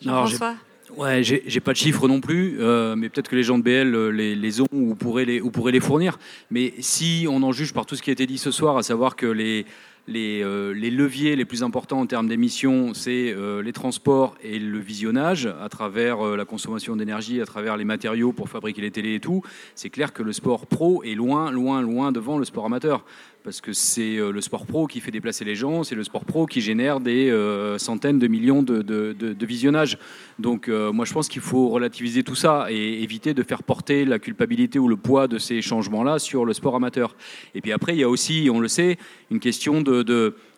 Jean-François 0.00 0.54
Ouais, 0.96 1.22
j'ai 1.22 1.60
pas 1.60 1.72
de 1.72 1.76
chiffres 1.76 2.08
non 2.08 2.20
plus, 2.20 2.56
euh, 2.60 2.96
mais 2.96 3.08
peut-être 3.08 3.28
que 3.28 3.36
les 3.36 3.42
gens 3.42 3.58
de 3.58 3.62
BL 3.62 3.94
euh, 3.94 4.08
les, 4.10 4.60
ont 4.60 4.66
ou 4.72 4.94
pourraient 4.94 5.24
les, 5.24 5.80
fournir. 5.80 6.18
Mais 6.50 6.72
si 6.80 7.26
on 7.28 7.42
en 7.42 7.52
juge 7.52 7.74
par 7.74 7.84
tout 7.84 7.94
ce 7.94 8.02
qui 8.02 8.10
a 8.10 8.12
été 8.12 8.26
dit 8.26 8.38
ce 8.38 8.50
soir, 8.50 8.76
à 8.78 8.82
savoir 8.82 9.14
que 9.14 9.26
les, 9.26 9.66
euh, 10.08 10.72
les 10.72 10.90
leviers 10.90 11.36
les 11.36 11.44
plus 11.44 11.62
importants 11.62 12.00
en 12.00 12.06
termes 12.06 12.28
d'émissions, 12.28 12.94
c'est 12.94 13.34
les 13.62 13.72
transports 13.72 14.34
et 14.42 14.58
le 14.58 14.78
visionnage 14.78 15.46
à 15.60 15.68
travers 15.68 16.22
la 16.22 16.44
consommation 16.46 16.96
d'énergie, 16.96 17.40
à 17.42 17.46
travers 17.46 17.76
les 17.76 17.84
matériaux 17.84 18.32
pour 18.32 18.48
fabriquer 18.48 18.80
les 18.80 18.90
télés 18.90 19.14
et 19.14 19.20
tout, 19.20 19.42
c'est 19.74 19.90
clair 19.90 20.12
que 20.14 20.22
le 20.22 20.32
sport 20.32 20.66
pro 20.66 21.02
est 21.02 21.14
loin, 21.14 21.50
loin, 21.50 21.82
loin 21.82 22.12
devant 22.12 22.38
le 22.38 22.46
sport 22.46 22.64
amateur 22.64 23.04
parce 23.44 23.60
que 23.60 23.72
c'est 23.72 24.16
euh, 24.16 24.32
le 24.32 24.40
sport 24.40 24.66
pro 24.66 24.86
qui 24.86 25.00
fait 25.00 25.10
déplacer 25.10 25.44
les 25.44 25.54
gens, 25.54 25.84
c'est 25.84 25.94
le 25.94 26.04
sport 26.04 26.24
pro 26.24 26.46
qui 26.46 26.60
génère 26.60 27.00
des 27.00 27.30
euh, 27.30 27.78
centaines 27.78 28.18
de 28.18 28.26
millions 28.26 28.62
de, 28.62 29.36
visionnages. 29.40 29.98
Donc 30.38 30.68
euh, 30.68 30.92
moi 30.92 31.04
je 31.04 31.12
pense 31.12 31.28
qu'il 31.28 31.42
faut 31.42 31.68
relativiser 31.68 32.22
tout 32.22 32.34
ça 32.34 32.66
et 32.70 33.02
éviter 33.02 33.34
de 33.34 33.42
faire 33.42 33.62
porter 33.62 34.04
la 34.04 34.18
culpabilité 34.18 34.78
ou 34.78 34.88
le 34.88 34.96
poids 34.96 35.28
de 35.28 35.38
ces 35.38 35.62
changements-là 35.62 36.18
sur 36.18 36.44
le 36.44 36.52
sport 36.52 36.76
amateur. 36.76 37.16
Et 37.54 37.60
puis 37.60 37.72
après 37.72 37.94
il 37.94 38.00
y 38.00 38.04
a 38.04 38.08
aussi, 38.08 38.48
on 38.52 38.60
le 38.60 38.68
sait, 38.68 38.98
une 39.30 39.40
question 39.40 39.82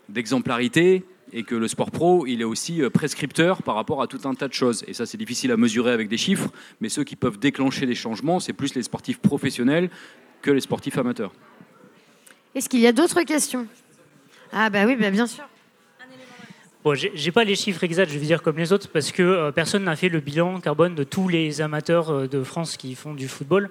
d'exemplarité. 0.09 1.05
et 1.33 1.45
que 1.45 1.55
le 1.55 1.69
sport 1.69 1.93
pro, 1.93 2.27
il 2.27 2.41
est 2.41 2.45
aussi 2.45 2.83
prescripteur 2.93 3.63
par 3.63 3.77
rapport 3.77 4.03
à 4.03 4.09
tout 4.09 4.23
un 4.25 4.35
tas 4.35 4.49
de 4.49 4.53
choses. 4.53 4.83
Et 4.89 4.95
ça, 4.95 5.07
c'est 5.07 5.17
difficile 5.17 5.53
à 5.53 5.57
mesurer 5.57 5.93
avec 5.93 6.09
des 6.09 6.17
chiffres, 6.17 6.51
mais 6.81 6.89
ceux 6.89 7.05
qui 7.05 7.15
peuvent 7.15 7.39
déclencher 7.39 7.87
des 7.87 7.95
changements, 7.95 8.41
c'est 8.41 8.53
plus 8.53 8.75
les 8.75 8.83
sportifs 8.83 9.21
professionnels 9.21 9.91
que 10.43 10.51
les 10.51 10.61
sportifs 10.61 10.99
amateurs. 10.99 11.33
Est-ce 12.55 12.69
qu'il 12.69 12.81
y 12.81 12.87
a 12.87 12.93
d'autres 12.93 13.23
questions? 13.23 13.67
Ah 14.53 14.71
bah 14.71 14.85
oui, 14.87 14.97
bah 14.97 15.11
bien 15.11 15.27
sûr. 15.27 15.45
Bon, 16.83 16.95
j'ai 16.95 17.31
pas 17.31 17.45
les 17.45 17.57
chiffres 17.57 17.85
exacts, 17.85 18.11
je 18.11 18.19
vais 18.19 18.25
dire 18.25 18.43
comme 18.43 18.57
les 18.57 18.73
autres, 18.73 18.89
parce 18.89 19.13
que 19.13 19.23
euh, 19.23 19.53
personne 19.53 19.85
n'a 19.85 19.97
fait 19.97 20.09
le 20.09 20.21
bilan 20.21 20.61
carbone 20.61 20.95
de 20.95 21.05
tous 21.05 21.29
les 21.29 21.61
amateurs 21.61 22.11
euh, 22.11 22.27
de 22.27 22.43
France 22.43 22.79
qui 22.79 22.95
font 22.95 23.13
du 23.13 23.29
football. 23.29 23.69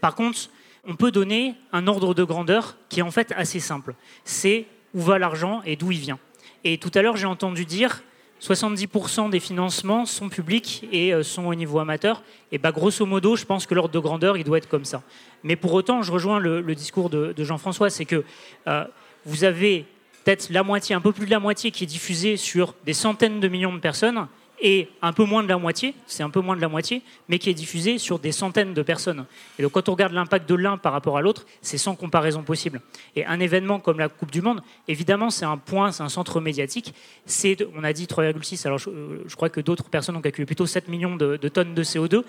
Par 0.00 0.14
contre, 0.14 0.38
on 0.86 0.94
peut 0.94 1.10
donner 1.10 1.56
un 1.72 1.88
ordre 1.88 2.14
de 2.14 2.22
grandeur 2.22 2.76
qui 2.88 3.00
est 3.00 3.02
en 3.02 3.10
fait 3.10 3.32
assez 3.36 3.58
simple. 3.58 3.94
C'est 4.24 4.66
où 4.94 5.00
va 5.00 5.18
l'argent 5.18 5.62
et 5.64 5.74
d'où 5.74 5.90
il 5.90 5.98
vient. 5.98 6.20
Et 6.62 6.78
tout 6.78 6.92
à 6.94 7.02
l'heure, 7.02 7.16
j'ai 7.16 7.26
entendu 7.26 7.64
dire 7.64 8.04
70% 8.44 9.30
des 9.30 9.40
financements 9.40 10.04
sont 10.04 10.28
publics 10.28 10.86
et 10.92 11.14
euh, 11.14 11.22
sont 11.22 11.46
au 11.46 11.54
niveau 11.54 11.78
amateur. 11.78 12.22
Et 12.52 12.58
bah, 12.58 12.72
grosso 12.72 13.06
modo, 13.06 13.36
je 13.36 13.46
pense 13.46 13.66
que 13.66 13.74
l'ordre 13.74 13.94
de 13.94 13.98
grandeur, 13.98 14.36
il 14.36 14.44
doit 14.44 14.58
être 14.58 14.68
comme 14.68 14.84
ça. 14.84 15.02
Mais 15.44 15.56
pour 15.56 15.72
autant, 15.72 16.02
je 16.02 16.12
rejoins 16.12 16.38
le, 16.38 16.62
discours 16.74 17.08
de, 17.08 17.32
Jean-François, 17.38 17.88
c'est 17.88 18.04
que 18.04 18.22
euh, 18.66 18.84
vous 19.24 19.44
avez 19.44 19.86
peut-être 20.24 20.50
la 20.50 20.62
moitié, 20.62 20.94
un 20.94 21.00
peu 21.00 21.12
plus 21.12 21.24
de 21.24 21.30
la 21.30 21.38
moitié 21.38 21.70
qui 21.70 21.84
est 21.84 21.86
diffusée 21.86 22.36
sur 22.36 22.74
des 22.84 22.92
centaines 22.92 23.40
de 23.40 23.48
millions 23.48 23.72
de 23.72 23.78
personnes 23.78 24.26
et 24.64 24.88
un 25.02 25.12
peu 25.12 25.24
moins 25.24 25.42
de 25.42 25.48
la 25.48 25.58
moitié, 25.58 25.94
c'est 26.06 26.22
un 26.22 26.30
peu 26.30 26.40
moins 26.40 26.56
de 26.56 26.60
la 26.62 26.68
moitié, 26.68 27.02
mais 27.28 27.38
qui 27.38 27.50
est 27.50 27.54
diffusé 27.54 27.98
sur 27.98 28.18
des 28.18 28.32
centaines 28.32 28.72
de 28.72 28.80
personnes. 28.80 29.26
Et 29.58 29.62
donc 29.62 29.72
quand 29.72 29.90
on 29.90 29.92
regarde 29.92 30.14
l'impact 30.14 30.48
de 30.48 30.54
l'un 30.54 30.78
par 30.78 30.94
rapport 30.94 31.18
à 31.18 31.20
l'autre, 31.20 31.44
c'est 31.60 31.76
sans 31.76 31.94
comparaison 31.94 32.42
possible. 32.42 32.80
Et 33.14 33.26
un 33.26 33.40
événement 33.40 33.78
comme 33.78 33.98
la 33.98 34.08
Coupe 34.08 34.30
du 34.30 34.40
Monde, 34.40 34.62
évidemment, 34.88 35.28
c'est 35.28 35.44
un 35.44 35.58
point, 35.58 35.92
c'est 35.92 36.02
un 36.02 36.08
centre 36.08 36.40
médiatique. 36.40 36.94
C'est, 37.26 37.58
on 37.76 37.84
a 37.84 37.92
dit 37.92 38.06
3,6, 38.06 38.66
alors 38.66 38.80
euh, 38.86 39.22
je, 39.26 39.36
crois 39.36 39.50
que 39.50 39.60
d'autres 39.60 39.90
personnes 39.90 40.16
ont 40.16 40.22
calculé 40.22 40.46
plutôt 40.46 40.64
7 40.64 40.88
millions 40.88 41.16
de, 41.16 41.36
tonnes 41.36 41.74
de 41.74 41.84
CO2. 41.84 42.22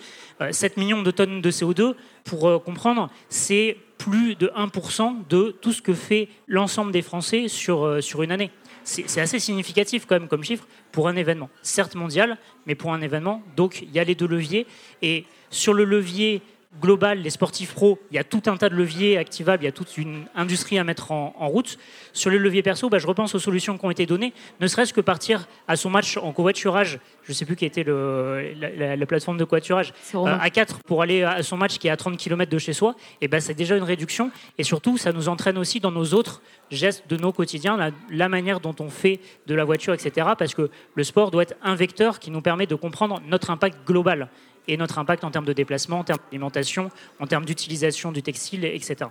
7 0.51 0.77
euh, 0.77 0.81
millions 0.81 1.03
de 1.03 1.11
tonnes 1.11 1.39
de 1.39 1.51
CO2, 1.51 1.95
pour 2.25 2.49
euh, 2.49 2.59
comprendre, 2.59 3.09
c'est 3.29 3.77
plus 3.97 4.35
de 4.35 4.47
1% 4.57 5.25
de 5.29 5.55
tout 5.61 5.71
ce 5.71 5.81
que 5.81 5.93
fait 5.93 6.27
l'ensemble 6.47 6.91
des 6.91 7.01
Français 7.01 7.47
sur, 7.47 8.03
sur 8.03 8.23
une 8.23 8.31
année 8.33 8.51
c'est 8.85 9.19
assez 9.19 9.39
significatif 9.39 10.05
quand 10.05 10.15
même 10.15 10.27
comme 10.27 10.43
chiffre 10.43 10.67
pour 10.91 11.07
un 11.07 11.15
événement, 11.15 11.49
certes 11.63 11.95
mondial, 11.95 12.37
mais 12.67 12.75
pour 12.75 12.93
un 12.93 13.01
événement. 13.01 13.41
Donc 13.55 13.81
il 13.81 13.91
y 13.91 13.99
a 13.99 14.03
les 14.03 14.15
deux 14.15 14.27
leviers. 14.27 14.67
Et 15.01 15.25
sur 15.49 15.73
le 15.73 15.83
levier 15.83 16.41
global, 16.81 17.19
les 17.19 17.29
sportifs 17.29 17.73
pros, 17.73 17.99
il 18.11 18.15
y 18.15 18.19
a 18.19 18.23
tout 18.23 18.43
un 18.47 18.57
tas 18.57 18.69
de 18.69 18.75
leviers 18.75 19.17
activables, 19.17 19.63
il 19.63 19.65
y 19.65 19.69
a 19.69 19.71
toute 19.71 19.97
une 19.97 20.25
industrie 20.35 20.77
à 20.77 20.83
mettre 20.83 21.11
en, 21.11 21.47
route. 21.47 21.77
Sur 22.13 22.29
les 22.29 22.39
leviers 22.39 22.63
perso, 22.63 22.89
bah, 22.89 22.97
je 22.97 23.07
repense 23.07 23.35
aux 23.35 23.39
solutions 23.39 23.77
qui 23.77 23.85
ont 23.85 23.91
été 23.91 24.05
données, 24.05 24.33
ne 24.59 24.67
serait-ce 24.67 24.93
que 24.93 25.01
partir 25.01 25.47
à 25.67 25.75
son 25.75 25.89
match 25.89 26.17
en 26.17 26.31
covoiturage, 26.31 26.99
je 27.23 27.31
ne 27.31 27.33
sais 27.33 27.45
plus 27.45 27.55
qui 27.55 27.65
était 27.65 27.83
le, 27.83 28.53
la, 28.57 29.05
plateforme 29.05 29.37
de 29.37 29.43
covoiturage, 29.43 29.93
euh, 30.15 30.25
à 30.25 30.49
4 30.49 30.79
pour 30.85 31.01
aller 31.01 31.23
à 31.23 31.43
son 31.43 31.57
match 31.57 31.77
qui 31.77 31.87
est 31.87 31.91
à 31.91 31.97
30 31.97 32.17
km 32.17 32.51
de 32.51 32.57
chez 32.57 32.73
soi, 32.73 32.95
et 33.21 33.27
ben 33.27 33.39
c'est 33.39 33.53
déjà 33.53 33.77
une 33.77 33.83
réduction. 33.83 34.31
Et 34.57 34.63
surtout, 34.63 34.97
ça 34.97 35.11
nous 35.11 35.29
entraîne 35.29 35.57
aussi 35.57 35.79
dans 35.79 35.91
nos 35.91 36.13
autres 36.13 36.41
gestes 36.71 37.03
de 37.07 37.17
nos 37.17 37.31
quotidiens, 37.31 37.77
la, 37.77 37.91
la 38.09 38.29
manière 38.29 38.59
dont 38.59 38.75
on 38.79 38.89
fait 38.89 39.19
de 39.47 39.55
la 39.55 39.63
voiture, 39.63 39.93
etc. 39.93 40.29
Parce 40.37 40.53
que 40.55 40.69
le 40.95 41.03
sport 41.03 41.31
doit 41.31 41.43
être 41.43 41.55
un 41.61 41.75
vecteur 41.75 42.19
qui 42.19 42.31
nous 42.31 42.41
permet 42.41 42.65
de 42.65 42.75
comprendre 42.75 43.21
notre 43.27 43.49
impact 43.49 43.85
global 43.85 44.29
et 44.67 44.77
notre 44.77 44.99
impact 44.99 45.23
en 45.23 45.31
termes 45.31 45.45
de 45.45 45.53
déplacement, 45.53 45.99
en 45.99 46.03
termes 46.03 46.19
d'alimentation, 46.31 46.89
en 47.19 47.27
termes 47.27 47.45
d'utilisation 47.45 48.11
du 48.11 48.23
textile, 48.23 48.65
etc. 48.65 49.09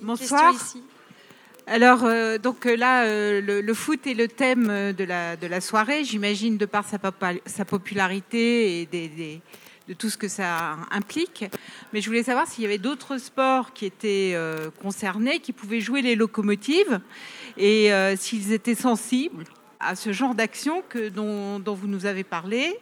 Bonsoir. 0.00 0.54
Alors, 1.66 2.04
euh, 2.04 2.38
donc 2.38 2.66
euh, 2.66 2.76
là, 2.76 3.04
euh, 3.04 3.40
le, 3.40 3.74
foot 3.74 4.06
est 4.06 4.14
le 4.14 4.26
thème 4.26 4.92
de 4.92 5.04
la, 5.04 5.36
de 5.36 5.46
la 5.46 5.60
soirée, 5.60 6.04
j'imagine, 6.04 6.56
de 6.56 6.66
par 6.66 6.84
sa, 6.84 6.98
sa 7.46 7.64
popularité 7.64 8.82
et 8.82 9.40
de 9.88 9.94
tout 9.94 10.10
ce 10.10 10.18
que 10.18 10.26
ça 10.26 10.76
implique. 10.90 11.44
Mais 11.92 12.00
je 12.00 12.08
voulais 12.08 12.24
savoir 12.24 12.48
s'il 12.48 12.62
y 12.62 12.66
avait 12.66 12.78
d'autres 12.78 13.18
sports 13.18 13.72
qui 13.72 13.86
étaient 13.86 14.36
concernés, 14.82 15.38
qui 15.38 15.52
pouvaient 15.52 15.80
jouer 15.80 16.02
les 16.02 16.16
locomotives, 16.16 17.00
et 17.56 17.90
s'ils 18.16 18.52
étaient 18.52 18.74
sensibles 18.74 19.44
à 19.78 19.96
ce 19.96 20.12
genre 20.12 20.34
d'action 20.34 20.82
dont, 21.14 21.58
dont, 21.58 21.74
vous 21.74 21.88
nous 21.88 22.06
avez 22.06 22.24
parlé, 22.24 22.76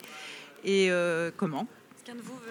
et 0.63 0.91
euh, 0.91 1.31
comment? 1.35 1.67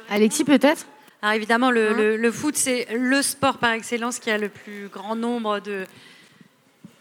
Alexis, 0.09 0.45
peut-être? 0.45 0.87
Alors 1.23 1.35
évidemment, 1.35 1.69
hein? 1.69 1.73
le, 1.73 2.31
foot, 2.31 2.57
c'est 2.57 2.87
le 2.95 3.21
sport 3.23 3.59
par 3.59 3.73
excellence 3.73 4.19
qui 4.19 4.31
a 4.31 4.39
le 4.39 4.49
plus 4.49 4.89
grand 4.89 5.15
nombre 5.15 5.61
de, 5.61 5.85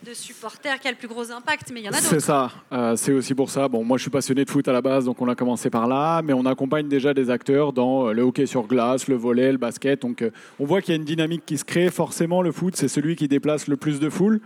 de 0.05 0.13
supporters, 0.13 0.77
qui 0.79 0.89
a 0.89 0.91
le 0.91 0.97
plus 0.97 1.07
gros 1.07 1.31
impact, 1.31 1.71
mais 1.73 1.79
il 1.79 1.85
y 1.85 1.87
en 1.87 1.91
a 1.91 1.95
d'autres. 1.95 2.09
C'est 2.09 2.19
ça, 2.19 2.51
euh, 2.73 2.97
c'est 2.97 3.13
aussi 3.13 3.33
pour 3.33 3.49
ça. 3.49 3.69
Bon, 3.69 3.85
moi 3.85 3.97
je 3.97 4.01
suis 4.01 4.11
passionné 4.11 4.43
de 4.43 4.49
foot 4.49 4.67
à 4.67 4.73
la 4.73 4.81
base, 4.81 5.05
donc 5.05 5.21
on 5.21 5.29
a 5.29 5.35
commencé 5.35 5.69
par 5.69 5.87
là, 5.87 6.21
mais 6.21 6.33
on 6.33 6.45
accompagne 6.45 6.89
déjà 6.89 7.13
des 7.13 7.29
acteurs 7.29 7.71
dans 7.71 8.07
euh, 8.07 8.13
le 8.13 8.23
hockey 8.23 8.45
sur 8.45 8.67
glace, 8.67 9.07
le 9.07 9.15
volet, 9.15 9.53
le 9.53 9.57
basket. 9.57 10.01
Donc 10.01 10.23
on 10.59 10.65
voit 10.65 10.81
qu'il 10.81 10.93
y 10.93 10.97
a 10.97 10.97
une 10.97 11.05
dynamique 11.05 11.45
qui 11.45 11.57
se 11.57 11.63
crée. 11.63 11.89
Forcément, 11.89 12.41
le 12.41 12.51
foot, 12.51 12.75
c'est 12.75 12.89
celui 12.89 13.15
qui 13.15 13.29
déplace 13.29 13.67
le 13.67 13.77
plus 13.77 14.01
de 14.01 14.09
foule. 14.09 14.41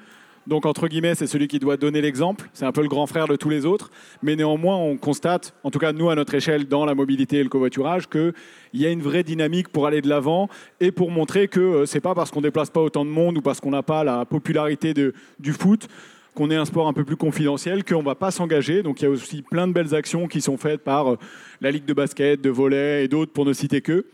Donc, 0.46 0.66
entre 0.66 0.88
guillemets, 0.88 1.16
c'est 1.16 1.28
celui 1.28 1.48
qui 1.48 1.60
doit 1.60 1.78
donner 1.78 2.02
l'exemple. 2.02 2.50
C'est 2.54 2.66
un 2.66 2.72
peu 2.72 2.82
le 2.82 2.90
grand 2.90 3.08
frère 3.08 3.28
de 3.28 3.36
tous 3.36 3.50
les 3.50 3.66
autres. 3.66 3.92
Mais 4.22 4.36
néanmoins, 4.36 4.76
on 4.76 4.98
constate, 4.98 5.54
en 5.64 5.72
tout 5.72 5.80
cas 5.80 5.94
nous 5.94 6.10
à 6.10 6.16
notre 6.16 6.34
échelle, 6.34 6.68
dans 6.68 6.86
la 6.86 6.96
mobilité 6.96 7.38
et 7.38 7.44
le 7.44 7.50
covoiturage, 7.50 8.08
qu'il 8.10 8.34
y 8.74 8.86
a 8.86 8.90
une 8.90 9.02
vraie 9.02 9.24
dynamique 9.24 9.70
pour 9.70 9.88
aller 9.88 10.02
de 10.02 10.10
l'avant 10.10 10.50
et 10.80 10.92
pour 10.92 11.12
montrer 11.12 11.48
que 11.48 11.60
euh, 11.60 11.86
c'est 11.86 12.02
pas 12.02 12.14
parce 12.14 12.32
qu'on 12.32 12.42
déplace 12.42 12.70
pas 12.70 12.82
autant 12.82 13.06
de 13.06 13.10
monde 13.10 13.38
ou 13.38 13.42
parce 13.42 13.60
qu'on 13.60 13.72
n'a 13.72 13.84
pas 13.84 14.04
la 14.04 14.26
popularité 14.26 14.94
du 14.94 15.54
foot 15.54 15.88
qu'on 16.34 16.50
est 16.50 16.56
un 16.56 16.66
sport 16.66 16.88
un 16.88 16.94
peu 16.94 17.04
plus 17.04 17.16
confidentiel, 17.16 17.84
qu'on 17.84 18.00
ne 18.00 18.06
va 18.06 18.16
pas 18.16 18.32
s'engager. 18.32 18.84
Donc 18.84 19.02
il 19.02 19.04
y 19.04 19.08
a 19.08 19.10
aussi 19.12 19.42
plein 19.42 19.68
de 19.68 19.74
belles 19.74 19.94
actions 19.94 20.28
qui 20.28 20.42
sont 20.42 20.58
faites 20.58 20.82
par 20.82 21.14
euh, 21.14 21.18
la 21.62 21.72
Ligue 21.72 21.86
de 21.86 21.94
basket, 21.94 22.42
de 22.42 22.50
volley 22.50 23.06
et 23.06 23.08
d'autres, 23.08 23.32
pour 23.32 23.46
ne 23.46 23.54
citer 23.54 23.82
que. 23.82 24.06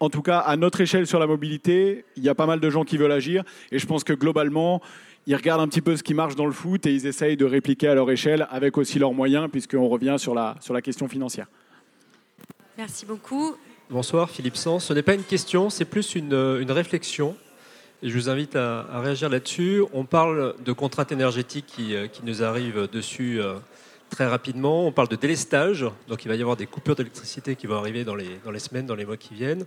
En 0.00 0.10
tout 0.10 0.22
cas, 0.22 0.38
à 0.38 0.56
notre 0.56 0.80
échelle 0.80 1.08
sur 1.08 1.18
la 1.18 1.26
mobilité, 1.26 2.04
il 2.16 2.22
y 2.22 2.28
a 2.28 2.34
pas 2.34 2.46
mal 2.46 2.60
de 2.60 2.70
gens 2.70 2.84
qui 2.84 2.96
veulent 2.96 3.10
agir. 3.10 3.42
Et 3.72 3.80
je 3.80 3.86
pense 3.86 4.04
que 4.04 4.12
globalement, 4.12 4.80
ils 5.28 5.36
regardent 5.36 5.60
un 5.60 5.68
petit 5.68 5.82
peu 5.82 5.94
ce 5.94 6.02
qui 6.02 6.14
marche 6.14 6.36
dans 6.36 6.46
le 6.46 6.52
foot 6.52 6.86
et 6.86 6.94
ils 6.94 7.06
essayent 7.06 7.36
de 7.36 7.44
répliquer 7.44 7.88
à 7.88 7.94
leur 7.94 8.10
échelle 8.10 8.48
avec 8.50 8.78
aussi 8.78 8.98
leurs 8.98 9.12
moyens, 9.12 9.50
puisqu'on 9.52 9.86
revient 9.86 10.16
sur 10.18 10.34
la, 10.34 10.56
sur 10.60 10.72
la 10.72 10.80
question 10.80 11.06
financière. 11.06 11.48
Merci 12.78 13.04
beaucoup. 13.04 13.54
Bonsoir 13.90 14.30
Philippe 14.30 14.56
Sens. 14.56 14.86
Ce 14.86 14.94
n'est 14.94 15.02
pas 15.02 15.12
une 15.12 15.22
question, 15.22 15.68
c'est 15.68 15.84
plus 15.84 16.14
une, 16.14 16.32
une, 16.32 16.70
réflexion. 16.70 17.36
Et 18.02 18.08
je 18.08 18.14
vous 18.14 18.30
invite 18.30 18.56
à, 18.56 18.86
réagir 19.02 19.28
là-dessus. 19.28 19.82
On 19.92 20.06
parle 20.06 20.54
de 20.64 20.72
contraintes 20.72 21.12
énergétiques 21.12 21.66
qui, 21.66 21.94
euh, 21.94 22.06
qui 22.06 22.24
nous 22.24 22.42
arrivent 22.42 22.88
dessus 22.90 23.38
euh, 23.38 23.56
très 24.08 24.26
rapidement. 24.26 24.86
On 24.86 24.92
parle 24.92 25.08
de 25.08 25.16
délestage, 25.16 25.84
donc 26.08 26.24
il 26.24 26.28
va 26.28 26.36
y 26.36 26.40
avoir 26.40 26.56
des 26.56 26.66
coupures 26.66 26.94
d'électricité 26.94 27.54
qui 27.54 27.66
vont 27.66 27.76
arriver 27.76 28.02
dans 28.02 28.14
les, 28.14 28.40
dans 28.46 28.50
les 28.50 28.60
semaines, 28.60 28.86
dans 28.86 28.94
les 28.94 29.04
mois 29.04 29.18
qui 29.18 29.34
viennent 29.34 29.66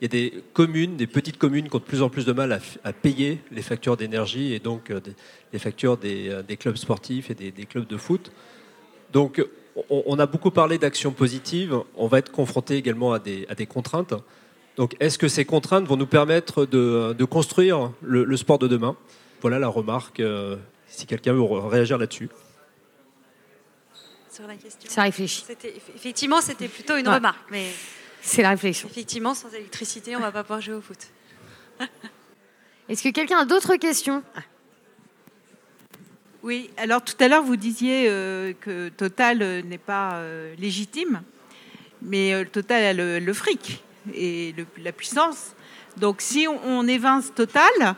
il 0.00 0.04
y 0.04 0.06
a 0.06 0.08
des 0.08 0.42
communes, 0.54 0.96
des 0.96 1.06
petites 1.06 1.36
communes 1.36 1.68
qui 1.68 1.76
ont 1.76 1.78
de 1.78 1.84
plus 1.84 2.00
en 2.00 2.08
plus 2.08 2.24
de 2.24 2.32
mal 2.32 2.58
à, 2.84 2.92
payer 2.92 3.38
les 3.50 3.60
factures 3.60 3.98
d'énergie 3.98 4.54
et 4.54 4.58
donc 4.58 4.90
euh, 4.90 5.00
les 5.52 5.58
factures 5.58 5.98
euh, 6.04 6.42
des, 6.42 6.56
clubs 6.56 6.76
sportifs 6.76 7.30
et 7.30 7.34
des, 7.34 7.66
clubs 7.66 7.86
de 7.86 7.98
foot. 7.98 8.32
Donc 9.12 9.44
on, 9.90 10.18
a 10.18 10.26
beaucoup 10.26 10.50
parlé 10.50 10.78
d'actions 10.78 11.12
positives, 11.12 11.78
on 11.96 12.06
va 12.06 12.18
être 12.18 12.32
confronté 12.32 12.76
également 12.76 13.12
à 13.12 13.18
des, 13.18 13.66
contraintes. 13.68 14.14
Donc 14.76 14.96
est-ce 15.00 15.18
que 15.18 15.28
ces 15.28 15.44
contraintes 15.44 15.86
vont 15.86 15.98
nous 15.98 16.06
permettre 16.06 16.64
de, 16.64 17.24
construire 17.24 17.92
le, 18.00 18.36
sport 18.38 18.58
de 18.58 18.68
demain? 18.68 18.96
Voilà 19.42 19.58
la 19.58 19.68
remarque, 19.68 20.20
euh, 20.20 20.56
si 20.86 21.06
quelqu'un 21.06 21.34
veut 21.34 21.42
réagir 21.42 21.98
là-dessus. 21.98 22.30
Sur 24.30 24.46
la 24.46 24.54
question. 24.54 24.88
Ça 24.88 25.02
réfléchit. 25.02 25.44
Effectivement, 25.94 26.40
c'était 26.40 26.68
plutôt 26.68 26.96
une 26.96 27.08
remarque. 27.08 27.50
Mais... 27.50 27.66
C'est 28.22 28.42
la 28.42 28.50
réflexion. 28.50 28.88
Effectivement, 28.88 29.34
sans 29.34 29.50
électricité, 29.50 30.14
on 30.16 30.18
ne 30.18 30.24
va 30.24 30.32
pas 30.32 30.42
pouvoir 30.42 30.60
jouer 30.60 30.74
au 30.74 30.80
foot. 30.80 30.98
Est-ce 32.88 33.02
que 33.02 33.08
quelqu'un 33.10 33.38
a 33.38 33.44
d'autres 33.44 33.76
questions? 33.76 34.22
Oui, 36.42 36.70
alors 36.78 37.02
tout 37.02 37.14
à 37.20 37.28
l'heure, 37.28 37.42
vous 37.42 37.56
disiez 37.56 38.06
euh, 38.08 38.54
que 38.58 38.88
Total 38.88 39.42
euh, 39.42 39.62
n'est 39.62 39.78
pas 39.78 40.14
euh, 40.14 40.54
légitime, 40.56 41.22
mais 42.00 42.46
Total 42.46 42.82
a 42.82 43.20
le, 43.20 43.32
fric 43.34 43.84
et 44.14 44.54
la 44.82 44.92
puissance. 44.92 45.52
Donc 45.98 46.22
si 46.22 46.46
on, 46.48 46.88
évince 46.88 47.34
Total, 47.34 47.94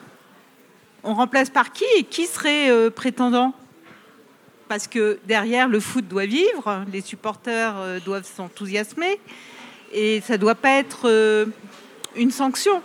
on 1.05 1.15
remplace 1.15 1.51
par 1.51 1.73
qui 1.73 1.85
et 1.97 2.03
qui 2.03 2.27
serait 2.27 2.91
prétendant? 2.91 3.55
Parce 4.69 4.89
que 4.89 5.21
derrière, 5.25 5.69
le 5.69 5.79
foot 5.79 6.09
doit 6.09 6.27
vivre, 6.27 6.85
les 6.93 7.01
supporters 7.01 8.01
doivent 8.05 8.27
s'enthousiasmer 8.27 9.21
et 9.93 10.21
ça 10.21 10.35
ne 10.35 10.39
doit 10.39 10.55
pas 10.55 10.79
être 10.79 11.09
euh, 11.09 11.47
une 12.17 12.31
sanction. 12.31 12.83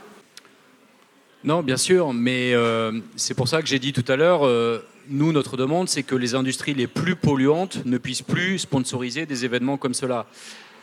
Non, 1.44 1.64
bien 1.64 1.78
sûr, 1.78 2.14
mais 2.14 2.54
euh, 2.54 3.00
c'est 3.16 3.34
pour 3.34 3.48
ça 3.48 3.62
que 3.62 3.68
j'ai 3.68 3.80
dit 3.80 3.94
tout 3.94 4.06
à 4.08 4.16
l'heure, 4.16 4.46
euh, 4.46 4.80
nous, 5.10 5.32
notre 5.32 5.56
demande, 5.56 5.88
c'est 5.88 6.04
que 6.04 6.16
les 6.16 6.36
industries 6.36 6.74
les 6.74 6.88
plus 6.88 7.16
polluantes 7.16 7.86
ne 7.86 7.98
puissent 7.98 8.22
plus 8.22 8.60
sponsoriser 8.60 9.26
des 9.26 9.46
événements 9.46 9.78
comme 9.78 9.94
cela. 9.94 10.26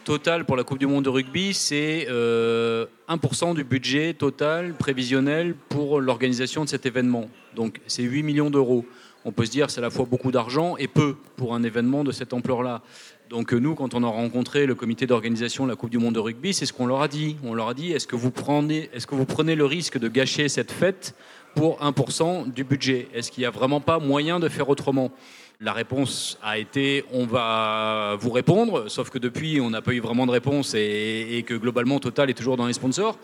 Total 0.05 0.45
pour 0.45 0.57
la 0.57 0.65
Coupe 0.65 0.79
du 0.79 0.87
Monde 0.87 1.05
de 1.05 1.09
rugby, 1.09 1.55
c'est 1.55 2.07
1% 2.11 3.55
du 3.55 3.65
budget 3.65 4.13
total 4.13 4.75
prévisionnel 4.75 5.55
pour 5.71 5.99
l'organisation 5.99 6.65
de 6.65 6.69
cet 6.69 6.85
événement. 6.85 7.31
Donc 7.57 7.81
c'est 7.87 8.03
8 8.03 8.23
millions 8.23 8.51
d'euros. 8.51 8.85
On 9.25 9.33
peut 9.33 9.47
se 9.47 9.51
dire 9.51 9.71
c'est 9.71 9.79
à 9.79 9.83
la 9.83 9.91
fois 9.91 10.05
beaucoup 10.05 10.31
d'argent 10.31 10.77
et 10.77 10.89
peu 10.89 11.17
pour 11.37 11.55
un 11.55 11.63
événement 11.63 12.05
de 12.05 12.13
cette 12.13 12.35
ampleur-là. 12.35 12.83
Donc 13.31 13.53
nous, 13.53 13.75
quand 13.75 13.95
on 13.95 14.03
a 14.03 14.07
rencontré 14.07 14.67
le 14.67 14.75
comité 14.75 15.07
d'organisation 15.07 15.65
de 15.65 15.71
la 15.71 15.77
Coupe 15.77 15.91
du 15.91 15.99
Monde 15.99 16.15
de 16.15 16.21
rugby, 16.21 16.53
c'est 16.53 16.67
ce 16.67 16.73
qu'on 16.73 16.87
leur 16.87 17.01
a 17.01 17.09
dit. 17.09 17.37
On 17.43 17.55
leur 17.55 17.69
a 17.69 17.75
dit, 17.75 17.93
est-ce 17.93 18.07
que, 18.07 18.17
vous 18.17 18.31
prenez, 18.31 18.91
est-ce 18.93 19.07
que 19.07 19.15
vous 19.15 19.25
prenez 19.25 19.55
le 19.55 19.65
risque 19.65 19.99
de 19.99 20.09
gâcher 20.09 20.49
cette 20.49 20.71
fête 20.71 21.15
pour 21.55 21.81
1% 21.81 22.53
du 22.53 22.65
budget? 22.65 23.09
Est-ce 23.15 23.31
qu'il 23.31 23.43
n'y 23.43 23.47
a 23.47 23.51
vraiment 23.51 23.81
pas 23.81 23.99
moyen 23.99 24.41
de 24.41 24.49
faire 24.49 24.69
autrement? 24.69 25.11
La 25.61 25.73
réponse 25.73 26.37
a 26.43 26.59
été 26.59 27.05
on 27.13 27.27
va 27.27 28.17
vous 28.19 28.31
répondre, 28.31 28.87
sauf 28.89 29.11
que 29.11 29.19
depuis 29.19 29.61
on 29.61 29.71
n'a 29.71 29.83
pas 29.83 29.93
eu 29.93 30.01
vraiment 30.01 30.27
de 30.27 30.33
réponse 30.33 30.75
et, 30.75 31.45
que 31.47 31.55
globalement 31.55 32.01
Total 32.01 32.29
est 32.29 32.35
toujours 32.35 32.57
dans 32.57 32.67
les 32.67 32.73
sponsors. 32.73 33.17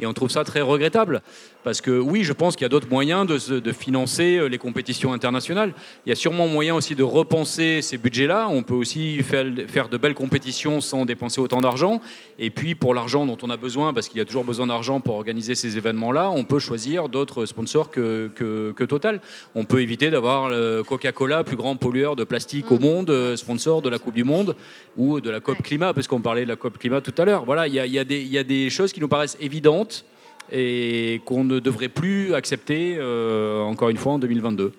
Et 0.00 0.06
on 0.06 0.12
trouve 0.12 0.30
ça 0.30 0.42
très 0.42 0.62
regrettable. 0.62 1.22
Parce 1.62 1.80
que 1.80 1.92
oui, 1.92 2.22
je 2.24 2.32
pense 2.32 2.54
qu'il 2.54 2.64
y 2.64 2.66
a 2.66 2.68
d'autres 2.68 2.88
moyens 2.88 3.26
de, 3.26 3.72
financer 3.72 4.36
euh, 4.36 4.46
les 4.46 4.58
compétitions 4.58 5.12
internationales. 5.12 5.74
Il 6.04 6.10
y 6.10 6.12
a 6.12 6.16
sûrement 6.16 6.46
moyen 6.46 6.74
aussi 6.74 6.94
de 6.94 7.02
repenser 7.02 7.82
ces 7.82 7.98
budgets-là. 7.98 8.48
On 8.50 8.62
peut 8.62 8.74
aussi 8.74 9.22
faire, 9.22 9.44
de 9.44 9.96
belles 9.96 10.14
compétitions 10.14 10.80
sans 10.80 11.04
dépenser 11.04 11.40
autant 11.40 11.60
d'argent. 11.60 12.00
Et 12.38 12.50
puis 12.50 12.74
pour 12.74 12.94
l'argent 12.94 13.26
dont 13.26 13.38
on 13.42 13.50
a 13.50 13.56
besoin, 13.56 13.92
parce 13.92 14.08
qu'il 14.08 14.18
y 14.18 14.20
a 14.20 14.24
toujours 14.24 14.44
besoin 14.44 14.66
d'argent 14.66 15.00
pour 15.00 15.14
organiser 15.16 15.54
ces 15.54 15.76
événements-là, 15.76 16.30
on 16.30 16.44
peut 16.44 16.58
choisir 16.58 17.08
d'autres 17.08 17.46
sponsors 17.46 17.90
que, 17.90 18.30
que, 18.34 18.84
Total. 18.84 19.20
On 19.56 19.64
peut 19.64 19.82
éviter 19.82 20.10
d'avoir 20.10 20.52
Coca-Cola, 20.84 21.42
plus 21.42 21.56
grand 21.56 21.75
pollueur 21.76 22.16
de 22.16 22.24
plastique 22.24 22.70
au 22.72 22.78
monde, 22.78 23.10
euh, 23.10 23.36
sponsor 23.36 23.82
de 23.82 23.88
la 23.88 23.98
Coupe 23.98 24.14
du 24.14 24.24
Monde 24.24 24.56
ou 24.96 25.20
de 25.20 25.30
la 25.30 25.40
COP 25.40 25.62
Climat, 25.62 25.94
parce 25.94 26.06
qu'on 26.06 26.20
parlait 26.20 26.44
de 26.44 26.48
la 26.48 26.56
COP 26.56 26.78
Climat 26.78 27.00
tout 27.00 27.14
à 27.18 27.24
l'heure. 27.24 27.44
Voilà, 27.44 27.68
il 27.68 27.74
y 27.74 27.80
a, 27.80 27.86
y, 27.86 27.98
a 27.98 28.02
y 28.02 28.38
a, 28.38 28.44
des 28.44 28.70
choses 28.70 28.92
qui 28.92 29.00
nous 29.00 29.08
paraissent 29.08 29.36
évidentes 29.40 30.04
et 30.52 31.20
qu'on 31.24 31.44
ne 31.44 31.58
devrait 31.58 31.88
plus 31.88 32.34
accepter, 32.34 32.96
euh, 32.98 33.60
encore 33.62 33.88
une 33.88 33.96
fois, 33.96 34.12
en 34.12 34.18
2022. 34.18 34.72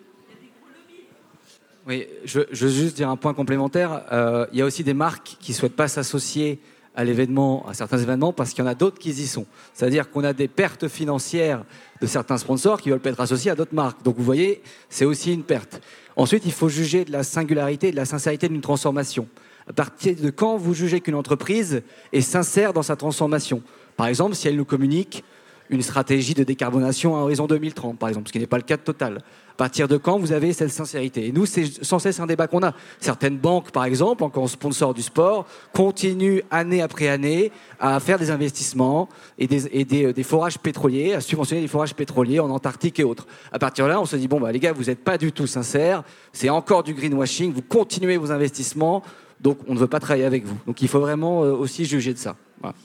Oui, 1.87 2.05
je, 2.25 2.41
je, 2.51 2.65
veux 2.65 2.71
juste 2.71 2.97
dire 2.97 3.09
un 3.09 3.15
point 3.15 3.33
complémentaire. 3.33 4.03
Euh, 4.11 4.45
il 4.51 4.59
y 4.59 4.61
a 4.61 4.65
aussi 4.65 4.83
des 4.83 4.93
marques 4.93 5.37
qui 5.39 5.51
ne 5.51 5.55
souhaitent 5.55 5.75
pas 5.75 5.87
s'associer 5.87 6.59
à 6.97 7.73
certains 7.73 7.99
événements, 7.99 8.33
parce 8.33 8.51
qu'il 8.51 8.63
y 8.63 8.67
en 8.67 8.69
a 8.69 8.75
d'autres 8.75 8.97
qui 8.97 9.11
y 9.11 9.27
sont. 9.27 9.45
C'est-à-dire 9.73 10.09
qu'on 10.09 10.23
a 10.23 10.33
des 10.33 10.47
pertes 10.47 10.87
financières 10.87 11.63
de 12.01 12.07
certains 12.07 12.37
sponsors 12.37 12.81
qui 12.81 12.89
veulent 12.89 12.99
pas 12.99 13.11
être 13.11 13.21
associés 13.21 13.51
à 13.51 13.55
d'autres 13.55 13.75
marques. 13.75 14.03
Donc 14.03 14.17
vous 14.17 14.23
voyez, 14.23 14.61
c'est 14.89 15.05
aussi 15.05 15.33
une 15.33 15.43
perte. 15.43 15.79
Ensuite, 16.15 16.43
il 16.45 16.51
faut 16.51 16.69
juger 16.69 17.05
de 17.05 17.11
la 17.11 17.23
singularité 17.23 17.91
de 17.91 17.95
la 17.95 18.05
sincérité 18.05 18.49
d'une 18.49 18.61
transformation. 18.61 19.27
À 19.69 19.73
partir 19.73 20.15
de 20.15 20.29
quand 20.31 20.57
vous 20.57 20.73
jugez 20.73 20.99
qu'une 20.99 21.15
entreprise 21.15 21.83
est 22.11 22.21
sincère 22.21 22.73
dans 22.73 22.83
sa 22.83 22.95
transformation? 22.95 23.61
Par 23.95 24.07
exemple, 24.07 24.33
si 24.33 24.47
elle 24.47 24.55
nous 24.55 24.65
communique 24.65 25.23
une 25.69 25.81
stratégie 25.81 26.33
de 26.33 26.43
décarbonation 26.43 27.15
à 27.15 27.19
horizon 27.19 27.45
2030, 27.45 27.99
par 27.99 28.09
exemple, 28.09 28.27
ce 28.27 28.33
qui 28.33 28.39
n'est 28.39 28.47
pas 28.47 28.57
le 28.57 28.63
cas 28.63 28.77
de 28.77 28.81
Total. 28.81 29.21
Partir 29.57 29.87
de 29.87 29.97
quand 29.97 30.19
vous 30.19 30.31
avez 30.31 30.53
cette 30.53 30.69
sincérité 30.69 31.27
Et 31.27 31.31
nous, 31.31 31.47
c'est 31.47 31.83
sans 31.83 31.97
cesse 31.97 32.19
un 32.19 32.27
débat 32.27 32.47
qu'on 32.47 32.63
a. 32.63 32.73
Certaines 32.99 33.37
banques, 33.37 33.71
par 33.71 33.85
exemple, 33.85 34.23
encore 34.23 34.47
sponsor 34.47 34.93
du 34.93 35.01
sport, 35.01 35.47
continuent 35.73 36.41
année 36.51 36.81
après 36.81 37.07
année 37.07 37.51
à 37.79 37.99
faire 37.99 38.19
des 38.19 38.29
investissements 38.29 39.09
et 39.39 39.47
des, 39.47 39.67
et 39.75 39.83
des, 39.83 40.13
des, 40.13 40.23
forages 40.23 40.59
pétroliers, 40.59 41.13
à 41.13 41.21
subventionner 41.21 41.61
des 41.61 41.67
forages 41.67 41.95
pétroliers 41.95 42.39
en 42.39 42.51
Antarctique 42.51 42.99
et 42.99 43.03
autres. 43.03 43.25
À 43.51 43.57
partir 43.57 43.85
de 43.85 43.89
là, 43.89 43.99
on 43.99 44.05
se 44.05 44.15
dit, 44.15 44.27
bon, 44.27 44.39
bah, 44.39 44.51
les 44.51 44.59
gars, 44.59 44.73
vous 44.73 44.85
n'êtes 44.85 45.03
pas 45.03 45.17
du 45.17 45.31
tout 45.31 45.47
sincères, 45.47 46.03
c'est 46.33 46.49
encore 46.49 46.83
du 46.83 46.93
greenwashing, 46.93 47.51
vous 47.51 47.63
continuez 47.63 48.17
vos 48.17 48.31
investissements, 48.31 49.01
donc 49.41 49.57
on 49.67 49.73
ne 49.73 49.79
veut 49.79 49.87
pas 49.87 49.99
travailler 49.99 50.25
avec 50.25 50.45
vous. 50.45 50.57
Donc 50.67 50.81
il 50.81 50.87
faut 50.87 50.99
vraiment 50.99 51.43
euh, 51.43 51.51
aussi 51.53 51.85
juger 51.85 52.13
de 52.13 52.19
ça. 52.19 52.35
Voilà. 52.61 52.75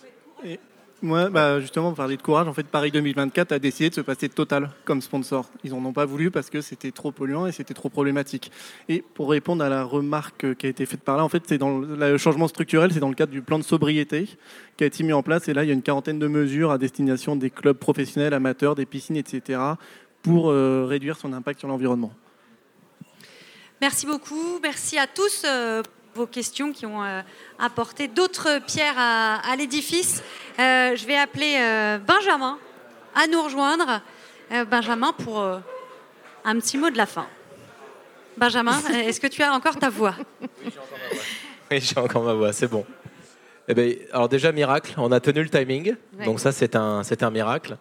Moi, 1.04 1.30
bah, 1.30 1.58
justement, 1.58 1.88
pour 1.88 1.96
parler 1.96 2.16
de 2.16 2.22
courage, 2.22 2.46
en 2.46 2.54
fait, 2.54 2.62
Paris 2.62 2.92
2024 2.92 3.50
a 3.50 3.58
décidé 3.58 3.90
de 3.90 3.94
se 3.96 4.00
passer 4.00 4.28
de 4.28 4.34
Total 4.34 4.70
comme 4.84 5.02
sponsor. 5.02 5.50
Ils 5.64 5.72
n'en 5.72 5.84
ont 5.84 5.92
pas 5.92 6.04
voulu 6.04 6.30
parce 6.30 6.48
que 6.48 6.60
c'était 6.60 6.92
trop 6.92 7.10
polluant 7.10 7.44
et 7.44 7.50
c'était 7.50 7.74
trop 7.74 7.88
problématique. 7.88 8.52
Et 8.88 9.02
pour 9.14 9.30
répondre 9.30 9.64
à 9.64 9.68
la 9.68 9.82
remarque 9.82 10.54
qui 10.54 10.66
a 10.66 10.68
été 10.68 10.86
faite 10.86 11.00
par 11.00 11.16
là, 11.16 11.24
en 11.24 11.28
fait, 11.28 11.42
c'est 11.44 11.58
dans 11.58 11.80
le 11.80 12.18
changement 12.18 12.46
structurel, 12.46 12.92
c'est 12.92 13.00
dans 13.00 13.08
le 13.08 13.16
cadre 13.16 13.32
du 13.32 13.42
plan 13.42 13.58
de 13.58 13.64
sobriété 13.64 14.28
qui 14.76 14.84
a 14.84 14.86
été 14.86 15.02
mis 15.02 15.12
en 15.12 15.24
place. 15.24 15.48
Et 15.48 15.54
là, 15.54 15.64
il 15.64 15.66
y 15.66 15.70
a 15.72 15.74
une 15.74 15.82
quarantaine 15.82 16.20
de 16.20 16.28
mesures 16.28 16.70
à 16.70 16.78
destination 16.78 17.34
des 17.34 17.50
clubs 17.50 17.76
professionnels, 17.76 18.32
amateurs, 18.32 18.76
des 18.76 18.86
piscines, 18.86 19.16
etc., 19.16 19.58
pour 20.22 20.50
euh, 20.50 20.86
réduire 20.88 21.16
son 21.16 21.32
impact 21.32 21.58
sur 21.58 21.68
l'environnement. 21.68 22.12
Merci 23.80 24.06
beaucoup. 24.06 24.60
Merci 24.62 24.98
à 24.98 25.08
tous. 25.08 25.44
Vos 26.14 26.26
questions 26.26 26.72
qui 26.72 26.84
ont 26.84 27.02
euh, 27.02 27.22
apporté 27.58 28.06
d'autres 28.06 28.60
pierres 28.66 28.98
à, 28.98 29.36
à 29.50 29.56
l'édifice. 29.56 30.22
Euh, 30.58 30.94
je 30.94 31.06
vais 31.06 31.16
appeler 31.16 31.56
euh, 31.58 31.98
Benjamin 31.98 32.58
à 33.14 33.26
nous 33.26 33.42
rejoindre. 33.42 34.00
Benjamin, 34.70 35.14
pour 35.14 35.42
un 35.42 36.58
petit 36.60 36.76
mot 36.76 36.90
de 36.90 36.98
la 36.98 37.06
fin. 37.06 37.26
Benjamin, 38.36 38.78
est-ce 39.06 39.18
que 39.18 39.26
tu 39.26 39.42
as 39.42 39.50
encore 39.54 39.76
ta 39.76 39.88
voix 39.88 40.14
Oui, 41.70 41.80
j'ai 41.80 41.98
encore 41.98 42.22
ma 42.22 42.34
voix, 42.34 42.52
c'est 42.52 42.68
bon. 42.68 42.84
Eh 43.66 43.72
ben, 43.72 43.96
alors 44.12 44.28
déjà, 44.28 44.52
miracle, 44.52 44.92
on 44.98 45.10
a 45.10 45.20
tenu 45.20 45.42
le 45.42 45.48
timing, 45.48 45.94
Ouais. 46.18 46.24
donc 46.26 46.38
ça 46.40 46.52
c'est 46.52 46.76
un, 46.76 47.02
c'est 47.02 47.22
un 47.22 47.30
miracle. 47.30 47.78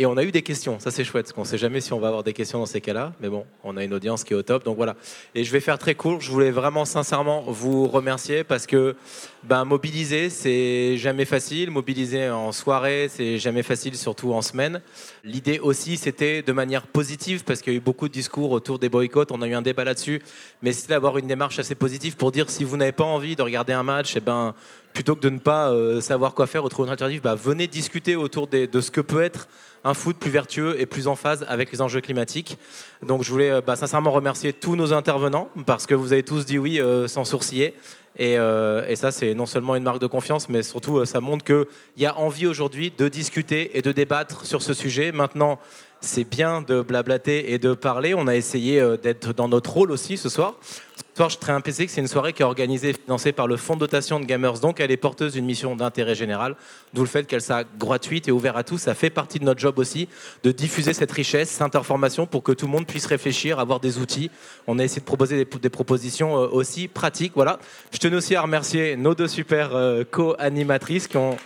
Et 0.00 0.06
on 0.06 0.16
a 0.16 0.24
eu 0.24 0.32
des 0.32 0.40
questions, 0.40 0.80
ça 0.80 0.90
c'est 0.90 1.04
chouette, 1.04 1.26
parce 1.26 1.34
qu'on 1.34 1.42
ne 1.42 1.46
sait 1.46 1.58
jamais 1.58 1.82
si 1.82 1.92
on 1.92 2.00
va 2.00 2.08
avoir 2.08 2.22
des 2.22 2.32
questions 2.32 2.58
dans 2.58 2.64
ces 2.64 2.80
cas-là, 2.80 3.12
mais 3.20 3.28
bon, 3.28 3.44
on 3.62 3.76
a 3.76 3.84
une 3.84 3.92
audience 3.92 4.24
qui 4.24 4.32
est 4.32 4.36
au 4.36 4.42
top, 4.42 4.64
donc 4.64 4.78
voilà. 4.78 4.96
Et 5.34 5.44
je 5.44 5.52
vais 5.52 5.60
faire 5.60 5.76
très 5.76 5.94
court, 5.94 6.22
je 6.22 6.30
voulais 6.30 6.50
vraiment 6.50 6.86
sincèrement 6.86 7.42
vous 7.46 7.86
remercier 7.86 8.42
parce 8.42 8.66
que 8.66 8.96
ben, 9.42 9.66
mobiliser, 9.66 10.30
c'est 10.30 10.96
jamais 10.96 11.26
facile, 11.26 11.70
mobiliser 11.70 12.30
en 12.30 12.50
soirée, 12.50 13.08
c'est 13.10 13.36
jamais 13.36 13.62
facile, 13.62 13.94
surtout 13.94 14.32
en 14.32 14.40
semaine. 14.40 14.80
L'idée 15.22 15.58
aussi, 15.58 15.98
c'était 15.98 16.40
de 16.40 16.52
manière 16.52 16.86
positive, 16.86 17.44
parce 17.44 17.60
qu'il 17.60 17.74
y 17.74 17.76
a 17.76 17.78
eu 17.78 17.82
beaucoup 17.82 18.08
de 18.08 18.14
discours 18.14 18.52
autour 18.52 18.78
des 18.78 18.88
boycotts, 18.88 19.30
on 19.32 19.42
a 19.42 19.46
eu 19.46 19.52
un 19.52 19.60
débat 19.60 19.84
là-dessus, 19.84 20.22
mais 20.62 20.72
c'était 20.72 20.94
d'avoir 20.94 21.18
une 21.18 21.26
démarche 21.26 21.58
assez 21.58 21.74
positive 21.74 22.16
pour 22.16 22.32
dire 22.32 22.48
si 22.48 22.64
vous 22.64 22.78
n'avez 22.78 22.92
pas 22.92 23.04
envie 23.04 23.36
de 23.36 23.42
regarder 23.42 23.74
un 23.74 23.82
match, 23.82 24.14
eh 24.16 24.20
ben, 24.20 24.54
plutôt 24.94 25.14
que 25.14 25.20
de 25.20 25.28
ne 25.28 25.38
pas 25.38 25.70
euh, 25.70 26.00
savoir 26.00 26.34
quoi 26.34 26.46
faire 26.46 26.64
ou 26.64 26.70
trouver 26.70 26.86
une 26.86 26.92
alternative, 26.92 27.20
bah, 27.20 27.34
venez 27.34 27.66
discuter 27.66 28.16
autour 28.16 28.46
de 28.46 28.80
ce 28.80 28.90
que 28.90 29.02
peut 29.02 29.22
être 29.22 29.46
un 29.84 29.94
foot 29.94 30.16
plus 30.16 30.30
vertueux 30.30 30.80
et 30.80 30.86
plus 30.86 31.06
en 31.06 31.16
phase 31.16 31.44
avec 31.48 31.72
les 31.72 31.80
enjeux 31.80 32.00
climatiques. 32.00 32.58
Donc 33.02 33.22
je 33.22 33.30
voulais 33.30 33.50
euh, 33.50 33.60
bah, 33.60 33.76
sincèrement 33.76 34.10
remercier 34.10 34.52
tous 34.52 34.76
nos 34.76 34.92
intervenants 34.92 35.48
parce 35.66 35.86
que 35.86 35.94
vous 35.94 36.12
avez 36.12 36.22
tous 36.22 36.44
dit 36.44 36.58
oui 36.58 36.80
euh, 36.80 37.08
sans 37.08 37.24
sourciller. 37.24 37.74
Et, 38.18 38.38
euh, 38.38 38.84
et 38.88 38.96
ça, 38.96 39.12
c'est 39.12 39.34
non 39.34 39.46
seulement 39.46 39.76
une 39.76 39.84
marque 39.84 40.00
de 40.00 40.06
confiance, 40.08 40.48
mais 40.48 40.62
surtout, 40.62 41.04
ça 41.06 41.20
montre 41.20 41.44
qu'il 41.44 41.66
y 41.96 42.06
a 42.06 42.18
envie 42.18 42.46
aujourd'hui 42.46 42.92
de 42.96 43.08
discuter 43.08 43.78
et 43.78 43.82
de 43.82 43.92
débattre 43.92 44.44
sur 44.44 44.62
ce 44.62 44.74
sujet. 44.74 45.12
Maintenant, 45.12 45.60
c'est 46.00 46.24
bien 46.24 46.60
de 46.60 46.82
blablater 46.82 47.52
et 47.52 47.58
de 47.58 47.72
parler. 47.72 48.12
On 48.14 48.26
a 48.26 48.34
essayé 48.34 48.84
d'être 49.00 49.32
dans 49.32 49.48
notre 49.48 49.72
rôle 49.72 49.92
aussi 49.92 50.16
ce 50.16 50.28
soir. 50.28 50.56
Soir, 51.20 51.28
je 51.28 51.60
préciser 51.60 51.84
que 51.84 51.92
c'est 51.92 52.00
une 52.00 52.08
soirée 52.08 52.32
qui 52.32 52.40
est 52.40 52.46
organisée 52.46 52.88
et 52.88 52.92
financée 52.94 53.32
par 53.32 53.46
le 53.46 53.58
Fonds 53.58 53.74
de 53.74 53.80
dotation 53.80 54.20
de 54.20 54.24
Gamers. 54.24 54.58
Donc, 54.60 54.80
elle 54.80 54.90
est 54.90 54.96
porteuse 54.96 55.34
d'une 55.34 55.44
mission 55.44 55.76
d'intérêt 55.76 56.14
général. 56.14 56.56
D'où 56.94 57.02
le 57.02 57.06
fait 57.08 57.26
qu'elle 57.26 57.42
soit 57.42 57.66
gratuite 57.76 58.26
et 58.28 58.32
ouverte 58.32 58.56
à 58.56 58.62
tous. 58.64 58.78
Ça 58.78 58.94
fait 58.94 59.10
partie 59.10 59.38
de 59.38 59.44
notre 59.44 59.60
job 59.60 59.78
aussi 59.78 60.08
de 60.44 60.50
diffuser 60.50 60.94
cette 60.94 61.12
richesse, 61.12 61.50
cette 61.50 61.76
information 61.76 62.24
pour 62.26 62.42
que 62.42 62.52
tout 62.52 62.64
le 62.64 62.72
monde 62.72 62.86
puisse 62.86 63.04
réfléchir, 63.04 63.58
avoir 63.58 63.80
des 63.80 63.98
outils. 63.98 64.30
On 64.66 64.78
a 64.78 64.82
essayé 64.82 65.00
de 65.00 65.04
proposer 65.04 65.44
des, 65.44 65.58
des 65.58 65.68
propositions 65.68 66.38
euh, 66.38 66.48
aussi 66.48 66.88
pratiques. 66.88 67.32
Voilà. 67.34 67.58
Je 67.92 67.98
tenais 67.98 68.16
aussi 68.16 68.34
à 68.34 68.40
remercier 68.40 68.96
nos 68.96 69.14
deux 69.14 69.28
super 69.28 69.76
euh, 69.76 70.04
co-animatrices 70.10 71.06
qui 71.06 71.18
ont 71.18 71.36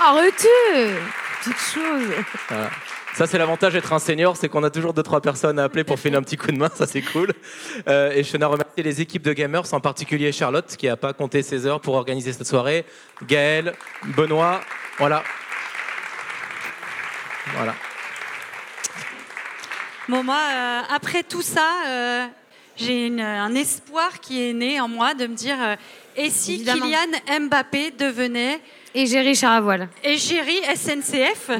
Arrêtez 0.00 0.94
Petite 1.42 1.58
chose. 1.58 2.24
Voilà. 2.50 2.70
Ça, 3.14 3.26
c'est 3.26 3.38
l'avantage 3.38 3.72
d'être 3.72 3.92
un 3.92 3.98
senior, 3.98 4.36
c'est 4.36 4.48
qu'on 4.48 4.62
a 4.62 4.70
toujours 4.70 4.94
deux 4.94 5.02
trois 5.02 5.20
personnes 5.20 5.58
à 5.58 5.64
appeler 5.64 5.84
pour 5.84 5.98
filer 5.98 6.16
un 6.16 6.22
petit 6.22 6.36
coup 6.36 6.52
de 6.52 6.56
main, 6.56 6.70
ça 6.74 6.86
c'est 6.86 7.02
cool. 7.02 7.32
Euh, 7.88 8.12
et 8.12 8.22
je 8.22 8.32
tenais 8.32 8.44
à 8.44 8.48
remercier 8.48 8.82
les 8.82 9.00
équipes 9.00 9.22
de 9.22 9.32
gamers, 9.32 9.72
en 9.72 9.80
particulier 9.80 10.32
Charlotte, 10.32 10.76
qui 10.76 10.86
n'a 10.86 10.96
pas 10.96 11.12
compté 11.12 11.42
ses 11.42 11.66
heures 11.66 11.80
pour 11.80 11.94
organiser 11.94 12.32
cette 12.32 12.46
soirée, 12.46 12.84
Gaël, 13.26 13.74
Benoît, 14.16 14.60
voilà. 14.98 15.22
Voilà. 17.56 17.74
Bon, 20.08 20.24
moi, 20.24 20.40
euh, 20.50 20.80
après 20.94 21.22
tout 21.22 21.42
ça, 21.42 21.68
euh, 21.86 22.26
j'ai 22.76 23.12
un 23.20 23.54
espoir 23.54 24.20
qui 24.20 24.48
est 24.48 24.52
né 24.52 24.80
en 24.80 24.88
moi 24.88 25.14
de 25.14 25.26
me 25.26 25.34
dire 25.34 25.56
euh, 25.60 25.76
et 26.16 26.30
si 26.30 26.54
Évidemment. 26.54 26.86
Kylian 26.86 27.46
Mbappé 27.46 27.92
devenait. 27.92 28.60
Égérie 28.92 29.36
Charavoile. 29.36 29.88
Égérie 30.02 30.60
SNCF 30.74 31.50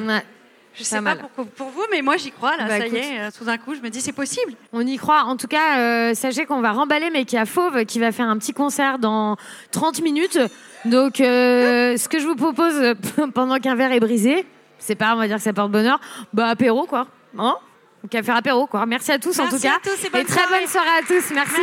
Je 0.81 0.85
sais 0.87 1.03
Pas 1.03 1.15
pour, 1.17 1.47
pour 1.47 1.69
vous, 1.69 1.83
mais 1.91 2.01
moi 2.01 2.17
j'y 2.17 2.31
crois, 2.33 2.57
là, 2.57 2.65
Bah, 2.67 2.79
ça 2.79 2.87
écoute. 2.87 2.99
y 2.99 3.03
est, 3.03 3.21
euh, 3.21 3.29
tout 3.37 3.45
d'un 3.45 3.59
coup, 3.59 3.75
je 3.75 3.81
me 3.81 3.91
dis 3.91 4.01
c'est 4.01 4.13
possible. 4.15 4.55
On 4.73 4.87
y 4.87 4.97
croit. 4.97 5.25
En 5.25 5.37
tout 5.37 5.47
cas, 5.47 5.79
euh, 5.79 6.15
sachez 6.15 6.47
qu'on 6.47 6.63
va 6.63 6.73
remballer, 6.73 7.11
mais 7.11 7.27
qu'il 7.27 7.37
y 7.39 7.43
a 7.43 7.45
Fauve 7.45 7.85
qui 7.85 7.99
va 7.99 8.13
faire 8.13 8.29
un 8.29 8.39
petit 8.39 8.55
concert 8.55 8.99
dans 8.99 9.37
30 9.73 10.01
minutes. 10.01 10.39
Donc, 10.87 11.21
euh, 11.21 11.99
ce 11.99 12.09
que 12.09 12.19
je 12.19 12.27
vous 12.27 12.35
propose 12.35 12.95
pendant 13.35 13.59
qu'un 13.59 13.75
verre 13.75 13.93
est 13.93 14.01
brisé, 14.01 14.47
c'est 14.79 14.95
pas, 14.95 15.13
on 15.15 15.19
va 15.19 15.27
dire 15.27 15.37
que 15.37 15.43
ça 15.43 15.53
porte 15.53 15.71
bonheur, 15.71 16.01
bah 16.33 16.49
apéro 16.49 16.87
quoi. 16.87 17.07
Hein? 17.39 17.57
Donc 18.03 18.15
à 18.15 18.23
faire 18.23 18.37
apéro 18.37 18.67
quoi. 18.67 18.87
Merci 18.87 19.13
à 19.13 19.19
tous 19.19 19.39
en 19.39 19.43
Merci 19.43 19.57
tout 19.57 19.63
cas. 19.65 19.75
à 19.77 19.81
tous 19.83 20.07
et 20.07 20.09
bonne 20.09 20.25
très 20.25 20.47
bonne 20.49 20.67
soirée 20.67 20.89
à 20.99 21.07
tous. 21.07 21.35
Merci. 21.35 21.61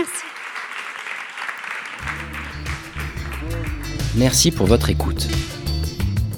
Merci 4.15 4.51
pour 4.51 4.67
votre 4.67 4.89
écoute. 4.91 5.27